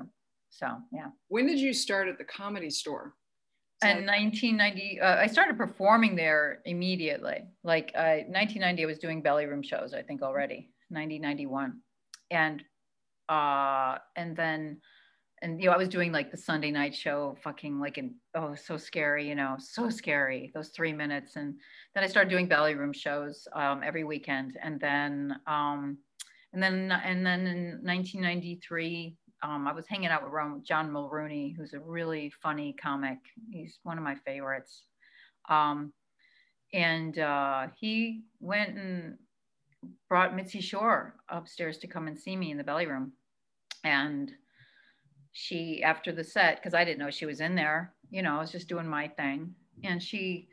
so 0.58 0.68
yeah. 0.92 1.08
When 1.28 1.48
did 1.48 1.60
you 1.60 1.74
start 1.74 2.08
at 2.08 2.18
the 2.18 2.24
comedy 2.24 2.70
store? 2.70 3.13
In 3.82 4.06
1990 4.06 5.02
uh, 5.02 5.18
i 5.18 5.28
started 5.28 5.58
performing 5.58 6.16
there 6.16 6.62
immediately. 6.66 7.44
Like 7.63 7.92
uh, 7.96 8.24
1990 8.32 8.84
i 8.84 8.86
was 8.86 9.00
doing 9.00 9.22
belly 9.22 9.46
room 9.46 9.63
shows 9.63 9.94
i 9.94 10.02
think 10.02 10.22
already. 10.22 10.70
90 10.89 11.20
91 11.20 11.80
and 12.32 12.63
uh, 13.30 13.98
and 14.16 14.36
then 14.36 14.80
and 15.42 15.60
you 15.62 15.68
know, 15.68 15.74
I 15.74 15.78
was 15.78 15.89
doing 15.89 16.13
like 16.13 16.32
the 16.32 16.38
Sunday 16.38 16.72
night 16.72 16.96
show, 16.96 17.38
fucking 17.44 17.78
like 17.78 17.98
in 17.98 18.16
oh, 18.34 18.56
so 18.56 18.78
scary, 18.78 19.28
you 19.28 19.36
know, 19.36 19.58
so 19.60 19.89
scary, 19.89 20.52
those 20.56 20.70
three 20.70 20.94
minutes. 20.94 21.36
And 21.36 21.56
then 21.94 22.04
I 22.04 22.08
started 22.08 22.30
doing 22.30 22.48
belly 22.48 22.76
room 22.76 22.94
shows 22.94 23.46
um, 23.54 23.82
every 23.84 24.06
weekend. 24.06 24.58
And 24.63 24.80
then 24.80 25.36
um, 25.46 25.98
and 26.54 26.63
then 26.63 26.92
and 26.92 27.26
then 27.26 27.46
in 27.46 27.63
1993, 27.84 29.18
um, 29.43 29.67
I 29.67 29.73
was 29.73 29.86
hanging 29.88 30.10
out 30.10 30.23
with 30.23 30.63
John 30.63 30.91
Mulrooney, 30.91 31.53
who's 31.56 31.73
a 31.73 31.79
really 31.79 32.32
funny 32.41 32.73
comic. 32.82 33.17
He's 33.51 33.79
one 33.84 33.97
of 33.97 34.03
my 34.03 34.15
favorites. 34.25 34.84
Um, 35.49 35.91
and 36.73 37.19
uh, 37.19 37.67
he 37.77 38.23
went 38.39 38.77
and 38.77 39.17
brought 40.08 40.34
Mitzi 40.34 40.62
Shore 40.62 41.15
upstairs 41.27 41.77
to 41.79 41.88
come 41.88 42.08
and 42.08 42.17
see 42.17 42.38
me 42.38 42.51
in 42.51 42.58
the 42.58 42.63
belly 42.63 42.88
room. 42.88 43.12
And 43.84 44.32
she, 45.34 45.84
after 45.84 46.13
the 46.13 46.23
set, 46.23 46.56
because 46.56 46.73
I 46.73 46.86
didn't 46.86 46.99
know 46.99 47.10
she 47.10 47.25
was 47.25 47.41
in 47.41 47.53
there, 47.53 47.93
you 48.10 48.21
know, 48.21 48.38
I 48.38 48.39
was 48.39 48.51
just 48.51 48.69
doing 48.69 48.88
my 48.88 49.10
thing. 49.10 49.53
And 49.84 50.01
she, 50.01 50.47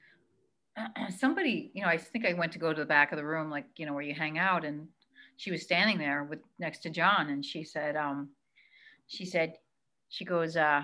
somebody, 1.17 1.71
you 1.75 1.83
know, 1.83 1.89
I 1.89 1.97
think 1.97 2.27
I 2.27 2.33
went 2.33 2.51
to 2.53 2.59
go 2.59 2.73
to 2.73 2.81
the 2.81 2.87
back 2.87 3.13
of 3.13 3.19
the 3.19 3.25
room, 3.25 3.51
like, 3.51 3.67
you 3.77 3.87
know, 3.87 3.93
where 3.93 4.03
you 4.03 4.15
hang 4.15 4.37
out. 4.37 4.65
And 4.65 4.89
she 5.37 5.53
was 5.53 5.63
standing 5.63 5.97
there 5.97 6.25
with 6.25 6.41
next 6.59 6.81
to 6.81 6.91
John. 6.91 7.31
And 7.31 7.45
she 7.45 7.63
said, 7.63 7.95
um, 7.95 8.31
she 9.11 9.25
said, 9.25 9.55
she 10.09 10.25
goes, 10.25 10.57
uh, 10.57 10.83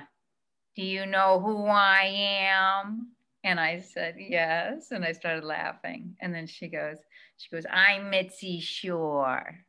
do 0.75 0.83
you 0.83 1.07
know 1.07 1.39
who 1.39 1.67
I 1.67 2.11
am? 2.51 3.13
And 3.45 3.61
I 3.61 3.79
said, 3.79 4.17
yes. 4.19 4.91
And 4.91 5.05
I 5.05 5.13
started 5.13 5.45
laughing. 5.45 6.17
And 6.21 6.35
then 6.35 6.49
she 6.49 6.67
goes, 6.67 6.97
she 7.37 7.55
goes, 7.55 7.65
I'm 7.71 8.11
Mitzi 8.11 8.59
Shore. 8.59 9.61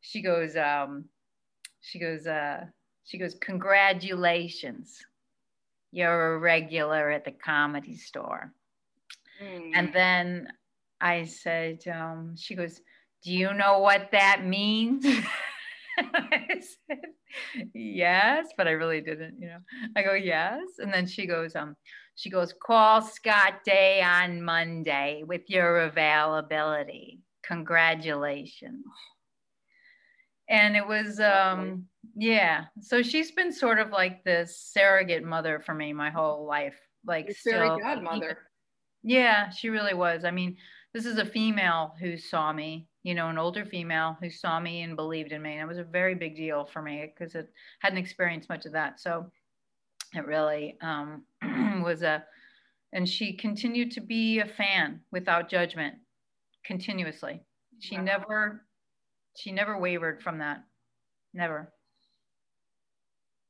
She 0.00 0.22
goes, 0.22 0.56
um, 0.56 1.04
she 1.82 1.98
goes, 1.98 2.26
uh, 2.26 2.64
she 3.04 3.18
goes, 3.18 3.34
congratulations. 3.34 4.98
You're 5.92 6.36
a 6.36 6.38
regular 6.38 7.10
at 7.10 7.26
the 7.26 7.32
comedy 7.32 7.98
store. 7.98 8.50
Mm. 9.42 9.72
And 9.74 9.92
then 9.92 10.48
I 11.02 11.24
said, 11.24 11.80
um, 11.92 12.34
she 12.34 12.54
goes, 12.54 12.80
do 13.22 13.30
you 13.30 13.52
know 13.52 13.80
what 13.80 14.08
that 14.12 14.46
means? 14.46 15.04
I 15.98 16.60
said, 16.88 16.98
yes, 17.74 18.48
but 18.56 18.68
I 18.68 18.72
really 18.72 19.00
didn't, 19.00 19.40
you 19.40 19.48
know. 19.48 19.58
I 19.96 20.02
go, 20.02 20.14
yes. 20.14 20.60
And 20.78 20.92
then 20.92 21.06
she 21.06 21.26
goes, 21.26 21.54
um, 21.54 21.76
she 22.14 22.30
goes, 22.30 22.54
call 22.62 23.02
Scott 23.02 23.64
Day 23.64 24.02
on 24.02 24.42
Monday 24.42 25.22
with 25.26 25.42
your 25.48 25.82
availability. 25.82 27.20
Congratulations. 27.44 28.84
And 30.48 30.76
it 30.76 30.86
was, 30.86 31.20
um, 31.20 31.86
yeah. 32.14 32.64
So 32.80 33.02
she's 33.02 33.32
been 33.32 33.52
sort 33.52 33.78
of 33.78 33.90
like 33.90 34.22
this 34.24 34.58
surrogate 34.72 35.24
mother 35.24 35.60
for 35.64 35.74
me 35.74 35.92
my 35.92 36.10
whole 36.10 36.46
life. 36.46 36.78
Like, 37.06 37.34
fairy 37.36 37.80
godmother. 37.80 38.38
Yeah, 39.02 39.50
she 39.50 39.68
really 39.68 39.94
was. 39.94 40.24
I 40.24 40.30
mean, 40.30 40.56
this 40.94 41.06
is 41.06 41.18
a 41.18 41.26
female 41.26 41.94
who 41.98 42.16
saw 42.16 42.52
me, 42.52 42.86
you 43.02 43.14
know, 43.14 43.28
an 43.28 43.36
older 43.36 43.66
female 43.66 44.16
who 44.22 44.30
saw 44.30 44.60
me 44.60 44.82
and 44.82 44.94
believed 44.94 45.32
in 45.32 45.42
me. 45.42 45.54
And 45.54 45.62
it 45.62 45.66
was 45.66 45.78
a 45.78 45.84
very 45.84 46.14
big 46.14 46.36
deal 46.36 46.64
for 46.64 46.80
me 46.80 47.12
because 47.12 47.34
it 47.34 47.50
hadn't 47.80 47.98
experienced 47.98 48.48
much 48.48 48.64
of 48.64 48.72
that. 48.72 49.00
So 49.00 49.26
it 50.14 50.24
really 50.24 50.78
um, 50.80 51.24
was 51.84 52.02
a, 52.02 52.24
and 52.92 53.08
she 53.08 53.32
continued 53.36 53.90
to 53.90 54.00
be 54.00 54.38
a 54.38 54.46
fan 54.46 55.00
without 55.10 55.50
judgment 55.50 55.96
continuously. 56.64 57.40
She 57.80 57.96
wow. 57.96 58.04
never, 58.04 58.64
she 59.36 59.50
never 59.50 59.76
wavered 59.76 60.22
from 60.22 60.38
that. 60.38 60.62
Never. 61.34 61.72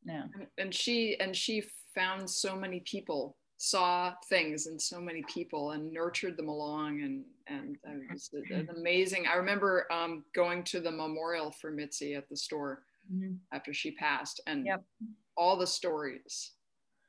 Yeah. 0.06 0.24
And 0.56 0.74
she, 0.74 1.18
and 1.20 1.36
she 1.36 1.62
found 1.94 2.28
so 2.28 2.56
many 2.56 2.80
people 2.86 3.36
saw 3.56 4.12
things 4.28 4.66
in 4.66 4.78
so 4.78 5.00
many 5.00 5.22
people 5.32 5.72
and 5.72 5.92
nurtured 5.92 6.36
them 6.36 6.48
along 6.48 7.02
and 7.02 7.24
and 7.46 7.76
it 7.84 8.12
was 8.12 8.30
an 8.50 8.68
amazing 8.76 9.26
i 9.30 9.36
remember 9.36 9.86
um, 9.92 10.24
going 10.34 10.62
to 10.64 10.80
the 10.80 10.90
memorial 10.90 11.50
for 11.50 11.70
mitzi 11.70 12.14
at 12.14 12.28
the 12.28 12.36
store 12.36 12.82
mm-hmm. 13.12 13.34
after 13.52 13.72
she 13.72 13.92
passed 13.92 14.40
and 14.46 14.66
yep. 14.66 14.82
all 15.36 15.56
the 15.56 15.66
stories 15.66 16.52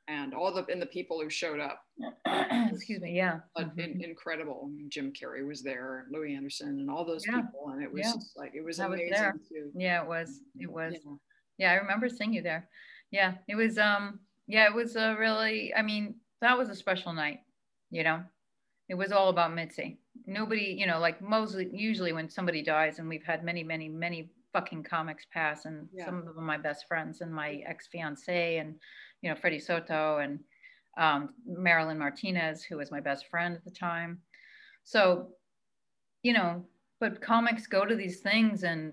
and 0.08 0.34
all 0.34 0.52
the 0.52 0.64
and 0.70 0.80
the 0.80 0.86
people 0.86 1.20
who 1.20 1.28
showed 1.28 1.60
up. 1.60 1.82
Excuse 2.70 3.00
me, 3.00 3.12
yeah. 3.12 3.40
Mm-hmm. 3.58 3.80
In, 3.80 4.04
incredible. 4.04 4.70
Jim 4.88 5.12
Carrey 5.12 5.46
was 5.46 5.62
there, 5.62 6.06
Louie 6.10 6.34
Anderson, 6.34 6.68
and 6.68 6.90
all 6.90 7.04
those 7.04 7.24
yeah. 7.26 7.40
people, 7.40 7.70
and 7.70 7.82
it 7.82 7.92
was 7.92 8.02
yeah. 8.04 8.12
like 8.36 8.52
it 8.54 8.64
was 8.64 8.78
amazing 8.78 9.10
was 9.10 9.48
too. 9.48 9.70
Yeah, 9.74 10.02
it 10.02 10.08
was. 10.08 10.40
It 10.58 10.70
was. 10.70 10.94
Yeah. 10.94 11.12
yeah, 11.58 11.72
I 11.72 11.74
remember 11.76 12.08
seeing 12.08 12.32
you 12.32 12.42
there. 12.42 12.68
Yeah, 13.10 13.34
it 13.48 13.56
was. 13.56 13.78
Um, 13.78 14.20
yeah, 14.46 14.66
it 14.66 14.74
was 14.74 14.96
a 14.96 15.16
really. 15.18 15.74
I 15.74 15.82
mean, 15.82 16.14
that 16.40 16.56
was 16.56 16.68
a 16.68 16.74
special 16.74 17.12
night. 17.12 17.40
You 17.90 18.04
know, 18.04 18.22
it 18.88 18.94
was 18.94 19.12
all 19.12 19.28
about 19.28 19.54
Mitzi. 19.54 19.98
Nobody, 20.26 20.76
you 20.78 20.86
know, 20.86 20.98
like 20.98 21.20
mostly 21.22 21.68
usually 21.72 22.12
when 22.12 22.28
somebody 22.28 22.62
dies, 22.62 22.98
and 22.98 23.08
we've 23.08 23.24
had 23.24 23.44
many, 23.44 23.62
many, 23.62 23.88
many 23.88 24.30
fucking 24.52 24.82
comics 24.84 25.26
pass, 25.32 25.64
and 25.64 25.88
yeah. 25.92 26.04
some 26.04 26.18
of 26.18 26.34
them 26.34 26.44
my 26.44 26.58
best 26.58 26.86
friends 26.88 27.20
and 27.20 27.32
my 27.32 27.62
ex 27.66 27.86
fiance 27.86 28.58
and 28.58 28.74
you 29.22 29.30
know, 29.30 29.36
Freddie 29.36 29.58
Soto 29.58 30.18
and 30.18 30.38
um, 30.98 31.30
Marilyn 31.46 31.98
Martinez, 31.98 32.62
who 32.62 32.76
was 32.76 32.90
my 32.90 33.00
best 33.00 33.26
friend 33.28 33.54
at 33.54 33.64
the 33.64 33.70
time. 33.70 34.18
So, 34.84 35.28
you 36.22 36.32
know, 36.32 36.64
but 37.00 37.20
comics 37.20 37.66
go 37.66 37.84
to 37.84 37.94
these 37.94 38.20
things 38.20 38.62
and 38.62 38.92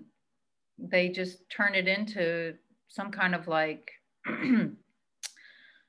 they 0.78 1.08
just 1.08 1.48
turn 1.50 1.74
it 1.74 1.88
into 1.88 2.54
some 2.88 3.10
kind 3.10 3.34
of 3.34 3.46
like, 3.48 3.90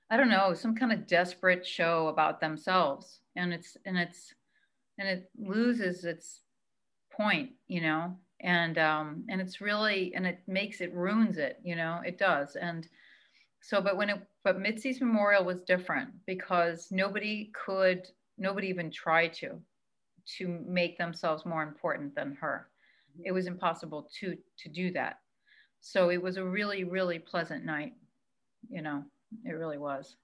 I 0.10 0.18
don't 0.18 0.30
know, 0.30 0.54
some 0.54 0.76
kind 0.76 0.92
of 0.92 1.08
desperate 1.08 1.66
show 1.66 2.08
about 2.08 2.40
themselves. 2.40 3.22
And 3.36 3.54
it's, 3.54 3.76
and 3.86 3.98
it's, 3.98 4.34
and 4.98 5.08
it 5.08 5.30
loses 5.38 6.06
its 6.06 6.42
point, 7.12 7.52
you 7.68 7.82
know, 7.82 8.16
and, 8.42 8.78
um, 8.78 9.26
and 9.30 9.42
it's 9.42 9.62
really, 9.62 10.14
and 10.16 10.26
it 10.28 10.40
makes, 10.48 10.80
it 10.82 10.94
ruins 10.94 11.38
it, 11.38 11.60
you 11.64 11.76
know, 11.76 12.02
it 12.06 12.18
does. 12.18 12.56
And, 12.56 12.88
so 13.66 13.82
but 13.82 13.98
when 13.98 14.12
it 14.12 14.22
but 14.44 14.60
Mitzi's 14.60 15.02
memorial 15.02 15.44
was 15.44 15.62
different 15.62 16.10
because 16.28 16.90
nobody 16.92 17.52
could 17.66 18.08
nobody 18.38 18.68
even 18.68 18.92
tried 18.92 19.34
to 19.34 19.60
to 20.38 20.48
make 20.68 21.00
themselves 21.00 21.48
more 21.48 21.64
important 21.64 22.14
than 22.14 22.36
her. 22.40 22.68
It 23.24 23.32
was 23.32 23.48
impossible 23.48 24.08
to 24.20 24.38
to 24.60 24.70
do 24.70 24.92
that. 24.92 25.18
So 25.82 26.10
it 26.10 26.22
was 26.22 26.38
a 26.38 26.44
really 26.44 26.84
really 26.84 27.18
pleasant 27.18 27.66
night. 27.66 27.94
You 28.70 28.84
know, 28.84 29.04
it 29.44 29.54
really 29.54 29.78
was. 29.78 30.16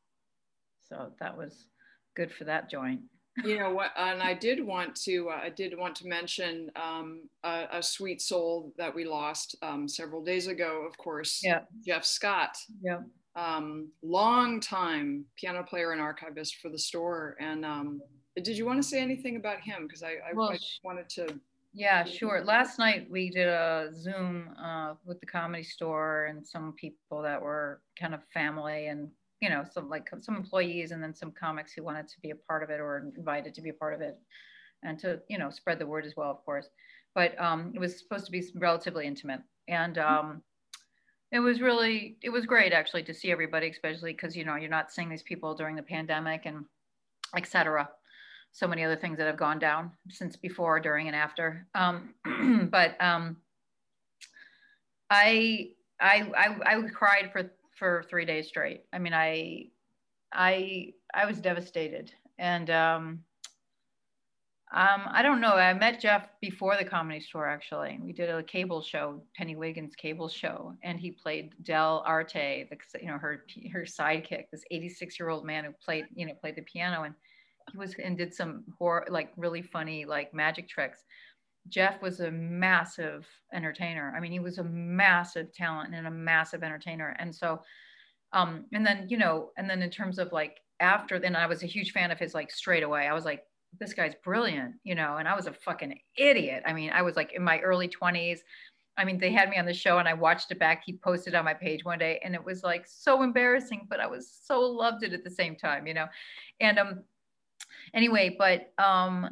So 0.87 1.11
that 1.19 1.37
was 1.37 1.67
good 2.15 2.31
for 2.31 2.43
that 2.45 2.69
joint. 2.69 3.01
You 3.45 3.57
know 3.57 3.73
what 3.73 3.91
and 3.95 4.21
i 4.21 4.33
did 4.33 4.61
want 4.61 4.93
to 5.03 5.29
uh, 5.29 5.39
i 5.41 5.49
did 5.49 5.77
want 5.77 5.95
to 5.95 6.05
mention 6.05 6.69
um, 6.75 7.29
a, 7.45 7.65
a, 7.71 7.81
sweet 7.81 8.21
soul 8.21 8.73
that 8.77 8.93
we 8.93 9.05
lost 9.05 9.55
um, 9.61 9.87
several 9.87 10.21
days 10.21 10.47
ago 10.47 10.85
of 10.85 10.97
course 10.97 11.39
yeah. 11.41 11.61
Jeff 11.85 12.03
scott. 12.03 12.57
Yeah. 12.81 12.99
Um, 13.37 13.87
long 14.03 14.59
time 14.59 15.23
piano 15.37 15.63
player 15.63 15.93
and 15.93 16.01
archivist 16.01 16.57
for 16.61 16.67
the 16.67 16.77
store 16.77 17.37
and 17.39 17.63
um, 17.63 18.01
did 18.37 18.57
you 18.57 18.65
want 18.65 18.81
to 18.81 18.87
say 18.87 19.01
anything 19.01 19.35
about 19.35 19.59
him? 19.59 19.87
Because 19.87 20.03
I, 20.03 20.13
I, 20.29 20.33
well, 20.33 20.51
I 20.51 20.57
wanted 20.83 21.09
to 21.09 21.27
yeah 21.73 22.03
sure 22.03 22.43
last 22.43 22.77
night 22.79 23.07
we 23.09 23.29
did 23.29 23.47
a 23.47 23.89
zoom 23.93 24.49
uh, 24.61 24.93
with 25.05 25.19
the 25.19 25.25
comedy 25.25 25.63
store 25.63 26.25
and 26.25 26.45
some 26.45 26.73
people 26.73 27.21
that 27.21 27.41
were 27.41 27.81
kind 27.97 28.13
of 28.13 28.21
family 28.33 28.87
and 28.87 29.09
you 29.41 29.49
know, 29.49 29.65
some 29.69 29.89
like 29.89 30.07
some 30.21 30.35
employees 30.35 30.91
and 30.91 31.03
then 31.03 31.13
some 31.13 31.31
comics 31.31 31.73
who 31.73 31.83
wanted 31.83 32.07
to 32.07 32.19
be 32.21 32.29
a 32.29 32.35
part 32.35 32.61
of 32.63 32.69
it 32.69 32.79
or 32.79 33.11
invited 33.17 33.53
to 33.55 33.61
be 33.61 33.69
a 33.69 33.73
part 33.73 33.93
of 33.93 34.01
it 34.01 34.17
and 34.83 34.99
to, 34.99 35.19
you 35.27 35.37
know, 35.37 35.49
spread 35.49 35.79
the 35.79 35.85
word 35.85 36.05
as 36.05 36.13
well, 36.15 36.29
of 36.29 36.45
course. 36.45 36.69
But 37.15 37.39
um, 37.41 37.71
it 37.75 37.79
was 37.79 37.97
supposed 37.97 38.25
to 38.27 38.31
be 38.31 38.43
relatively 38.55 39.05
intimate. 39.05 39.41
And 39.67 39.97
um, 39.97 40.43
it 41.31 41.39
was 41.39 41.59
really, 41.59 42.17
it 42.21 42.29
was 42.29 42.45
great 42.45 42.71
actually 42.71 43.03
to 43.03 43.13
see 43.13 43.31
everybody, 43.31 43.69
especially 43.69 44.13
because, 44.13 44.35
you 44.35 44.45
know, 44.45 44.55
you're 44.55 44.69
not 44.69 44.91
seeing 44.91 45.09
these 45.09 45.23
people 45.23 45.55
during 45.55 45.75
the 45.75 45.83
pandemic 45.83 46.45
and 46.45 46.65
etc. 47.35 47.89
So 48.53 48.67
many 48.67 48.83
other 48.83 48.95
things 48.95 49.17
that 49.17 49.27
have 49.27 49.37
gone 49.37 49.59
down 49.59 49.91
since 50.09 50.35
before, 50.35 50.79
during, 50.79 51.07
and 51.07 51.15
after. 51.15 51.67
Um, 51.73 52.13
but 52.71 53.01
um, 53.01 53.37
I, 55.09 55.69
I, 55.99 56.29
I, 56.37 56.75
I 56.75 56.81
cried 56.93 57.31
for 57.31 57.51
for 57.77 58.05
three 58.09 58.25
days 58.25 58.47
straight. 58.47 58.83
I 58.93 58.99
mean, 58.99 59.13
I, 59.13 59.69
I, 60.31 60.93
I 61.15 61.25
was 61.25 61.39
devastated, 61.39 62.13
and 62.37 62.69
um, 62.69 63.23
um, 64.73 65.01
I 65.11 65.21
don't 65.21 65.41
know. 65.41 65.55
I 65.55 65.73
met 65.73 65.99
Jeff 65.99 66.27
before 66.39 66.77
the 66.77 66.85
comedy 66.85 67.19
store. 67.19 67.49
Actually, 67.49 67.99
we 68.01 68.13
did 68.13 68.29
a 68.29 68.41
cable 68.41 68.81
show, 68.81 69.21
Penny 69.35 69.57
Wiggins 69.57 69.95
cable 69.95 70.29
show, 70.29 70.73
and 70.81 70.97
he 70.97 71.11
played 71.11 71.53
Del 71.63 72.03
Arte, 72.05 72.67
the, 72.69 72.77
you 73.01 73.07
know, 73.07 73.17
her 73.17 73.43
her 73.73 73.81
sidekick, 73.81 74.45
this 74.49 74.63
86 74.71 75.19
year 75.19 75.27
old 75.27 75.45
man 75.45 75.65
who 75.65 75.71
played, 75.83 76.05
you 76.15 76.25
know, 76.25 76.33
played 76.35 76.55
the 76.55 76.61
piano, 76.61 77.03
and 77.03 77.15
he 77.71 77.77
was 77.77 77.95
and 78.03 78.17
did 78.17 78.33
some 78.33 78.63
horror, 78.77 79.05
like 79.09 79.31
really 79.37 79.61
funny, 79.61 80.05
like 80.05 80.33
magic 80.33 80.67
tricks. 80.69 81.03
Jeff 81.69 82.01
was 82.01 82.19
a 82.19 82.31
massive 82.31 83.27
entertainer. 83.53 84.13
I 84.15 84.19
mean, 84.19 84.31
he 84.31 84.39
was 84.39 84.57
a 84.57 84.63
massive 84.63 85.53
talent 85.53 85.93
and 85.93 86.07
a 86.07 86.11
massive 86.11 86.63
entertainer. 86.63 87.15
And 87.19 87.33
so, 87.33 87.61
um, 88.33 88.65
and 88.73 88.85
then, 88.85 89.07
you 89.09 89.17
know, 89.17 89.51
and 89.57 89.69
then 89.69 89.81
in 89.81 89.89
terms 89.89 90.17
of 90.17 90.31
like 90.31 90.59
after, 90.79 91.19
then 91.19 91.35
I 91.35 91.45
was 91.45 91.63
a 91.63 91.67
huge 91.67 91.91
fan 91.91 92.11
of 92.11 92.19
his 92.19 92.33
like 92.33 92.51
straight 92.51 92.83
away. 92.83 93.07
I 93.07 93.13
was 93.13 93.25
like, 93.25 93.43
this 93.79 93.93
guy's 93.93 94.15
brilliant, 94.23 94.75
you 94.83 94.95
know, 94.95 95.17
and 95.17 95.27
I 95.27 95.35
was 95.35 95.47
a 95.47 95.53
fucking 95.53 95.97
idiot. 96.17 96.63
I 96.65 96.73
mean, 96.73 96.91
I 96.91 97.01
was 97.01 97.15
like 97.15 97.33
in 97.33 97.43
my 97.43 97.59
early 97.59 97.87
20s. 97.87 98.39
I 98.97 99.05
mean, 99.05 99.17
they 99.17 99.31
had 99.31 99.49
me 99.49 99.57
on 99.57 99.65
the 99.65 99.73
show 99.73 99.99
and 99.99 100.07
I 100.07 100.13
watched 100.13 100.51
it 100.51 100.59
back. 100.59 100.83
He 100.85 100.93
posted 100.93 101.33
on 101.35 101.45
my 101.45 101.53
page 101.53 101.85
one 101.85 101.97
day 101.97 102.19
and 102.23 102.35
it 102.35 102.43
was 102.43 102.63
like 102.63 102.85
so 102.87 103.23
embarrassing, 103.23 103.87
but 103.89 103.99
I 103.99 104.07
was 104.07 104.29
so 104.43 104.59
loved 104.59 105.03
it 105.03 105.13
at 105.13 105.23
the 105.23 105.29
same 105.29 105.55
time, 105.55 105.87
you 105.87 105.93
know. 105.93 106.07
And 106.59 106.77
um 106.77 107.03
anyway, 107.93 108.35
but 108.37 108.71
um 108.83 109.29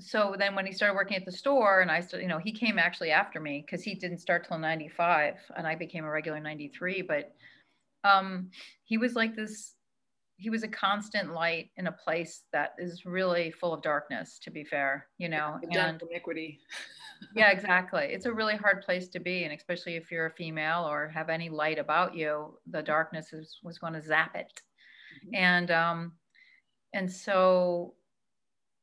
so 0.00 0.34
then 0.38 0.54
when 0.54 0.66
he 0.66 0.72
started 0.72 0.94
working 0.94 1.16
at 1.16 1.24
the 1.24 1.32
store 1.32 1.80
and 1.80 1.90
I 1.90 2.00
started, 2.00 2.24
you 2.24 2.28
know, 2.28 2.38
he 2.38 2.52
came 2.52 2.78
actually 2.78 3.10
after 3.10 3.40
me 3.40 3.62
because 3.64 3.82
he 3.82 3.94
didn't 3.94 4.18
start 4.18 4.46
till 4.46 4.58
95 4.58 5.34
and 5.56 5.66
I 5.66 5.74
became 5.74 6.04
a 6.04 6.10
regular 6.10 6.40
93. 6.40 7.02
But 7.02 7.34
um, 8.04 8.50
he 8.84 8.98
was 8.98 9.14
like 9.14 9.36
this, 9.36 9.74
he 10.36 10.50
was 10.50 10.62
a 10.62 10.68
constant 10.68 11.32
light 11.34 11.70
in 11.76 11.86
a 11.86 11.92
place 11.92 12.42
that 12.52 12.74
is 12.78 13.04
really 13.04 13.50
full 13.50 13.74
of 13.74 13.82
darkness, 13.82 14.38
to 14.42 14.50
be 14.50 14.64
fair, 14.64 15.06
you 15.18 15.28
know, 15.28 15.58
and 15.70 16.02
iniquity. 16.10 16.60
yeah, 17.36 17.50
exactly. 17.50 18.04
It's 18.04 18.26
a 18.26 18.32
really 18.32 18.56
hard 18.56 18.82
place 18.82 19.08
to 19.08 19.20
be. 19.20 19.44
And 19.44 19.52
especially 19.52 19.96
if 19.96 20.10
you're 20.10 20.26
a 20.26 20.30
female 20.30 20.88
or 20.88 21.08
have 21.08 21.28
any 21.28 21.50
light 21.50 21.78
about 21.78 22.14
you, 22.14 22.58
the 22.70 22.82
darkness 22.82 23.32
is, 23.32 23.58
was 23.62 23.78
going 23.78 23.92
to 23.92 24.02
zap 24.02 24.34
it. 24.34 24.62
Mm-hmm. 25.26 25.34
And, 25.34 25.70
um, 25.70 26.12
and 26.92 27.10
so 27.10 27.94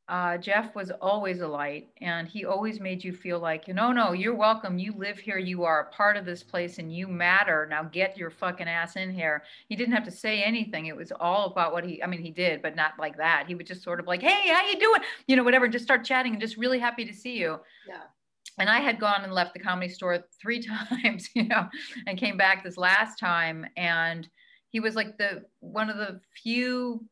uh, 0.09 0.37
Jeff 0.37 0.73
was 0.73 0.89
always 1.01 1.41
a 1.41 1.47
light 1.47 1.89
and 1.99 2.29
he 2.29 2.45
always 2.45 2.79
made 2.79 3.03
you 3.03 3.11
feel 3.11 3.39
like, 3.39 3.67
you 3.67 3.73
know, 3.73 3.91
no, 3.91 4.13
you're 4.13 4.33
welcome. 4.33 4.79
You 4.79 4.93
live 4.93 5.19
here. 5.19 5.37
You 5.37 5.65
are 5.65 5.81
a 5.81 5.93
part 5.93 6.15
of 6.15 6.23
this 6.23 6.43
place 6.43 6.79
and 6.79 6.95
you 6.95 7.09
matter. 7.09 7.67
Now 7.69 7.83
get 7.83 8.17
your 8.17 8.29
fucking 8.29 8.69
ass 8.69 8.95
in 8.95 9.11
here. 9.11 9.43
He 9.67 9.75
didn't 9.75 9.93
have 9.93 10.05
to 10.05 10.11
say 10.11 10.43
anything. 10.43 10.85
It 10.85 10.95
was 10.95 11.11
all 11.19 11.47
about 11.47 11.73
what 11.73 11.83
he, 11.83 12.01
I 12.01 12.07
mean, 12.07 12.21
he 12.21 12.31
did, 12.31 12.61
but 12.61 12.75
not 12.75 12.93
like 12.97 13.17
that. 13.17 13.45
He 13.47 13.55
would 13.55 13.67
just 13.67 13.83
sort 13.83 13.99
of 13.99 14.07
like, 14.07 14.21
Hey, 14.21 14.49
how 14.49 14.65
you 14.65 14.79
doing? 14.79 15.01
You 15.27 15.35
know, 15.35 15.43
whatever, 15.43 15.67
just 15.67 15.83
start 15.83 16.05
chatting 16.05 16.31
and 16.31 16.41
just 16.41 16.55
really 16.55 16.79
happy 16.79 17.03
to 17.03 17.13
see 17.13 17.37
you. 17.37 17.59
Yeah. 17.85 18.03
And 18.59 18.69
I 18.69 18.79
had 18.79 19.01
gone 19.01 19.23
and 19.25 19.33
left 19.33 19.53
the 19.53 19.59
comedy 19.59 19.89
store 19.89 20.23
three 20.41 20.63
times, 20.63 21.29
you 21.33 21.49
know, 21.49 21.67
and 22.07 22.17
came 22.17 22.37
back 22.37 22.63
this 22.63 22.77
last 22.77 23.19
time. 23.19 23.65
And 23.75 24.27
he 24.69 24.79
was 24.79 24.95
like 24.95 25.17
the, 25.17 25.43
one 25.59 25.89
of 25.89 25.97
the 25.97 26.21
few 26.41 27.05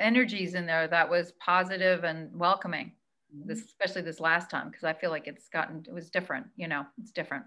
energies 0.00 0.54
in 0.54 0.66
there 0.66 0.88
that 0.88 1.08
was 1.08 1.32
positive 1.44 2.04
and 2.04 2.34
welcoming 2.38 2.92
mm-hmm. 3.34 3.48
this 3.48 3.64
especially 3.64 4.02
this 4.02 4.20
last 4.20 4.50
time 4.50 4.68
because 4.68 4.84
i 4.84 4.92
feel 4.92 5.10
like 5.10 5.26
it's 5.26 5.48
gotten 5.48 5.84
it 5.86 5.92
was 5.92 6.10
different 6.10 6.46
you 6.56 6.68
know 6.68 6.84
it's 7.00 7.12
different 7.12 7.44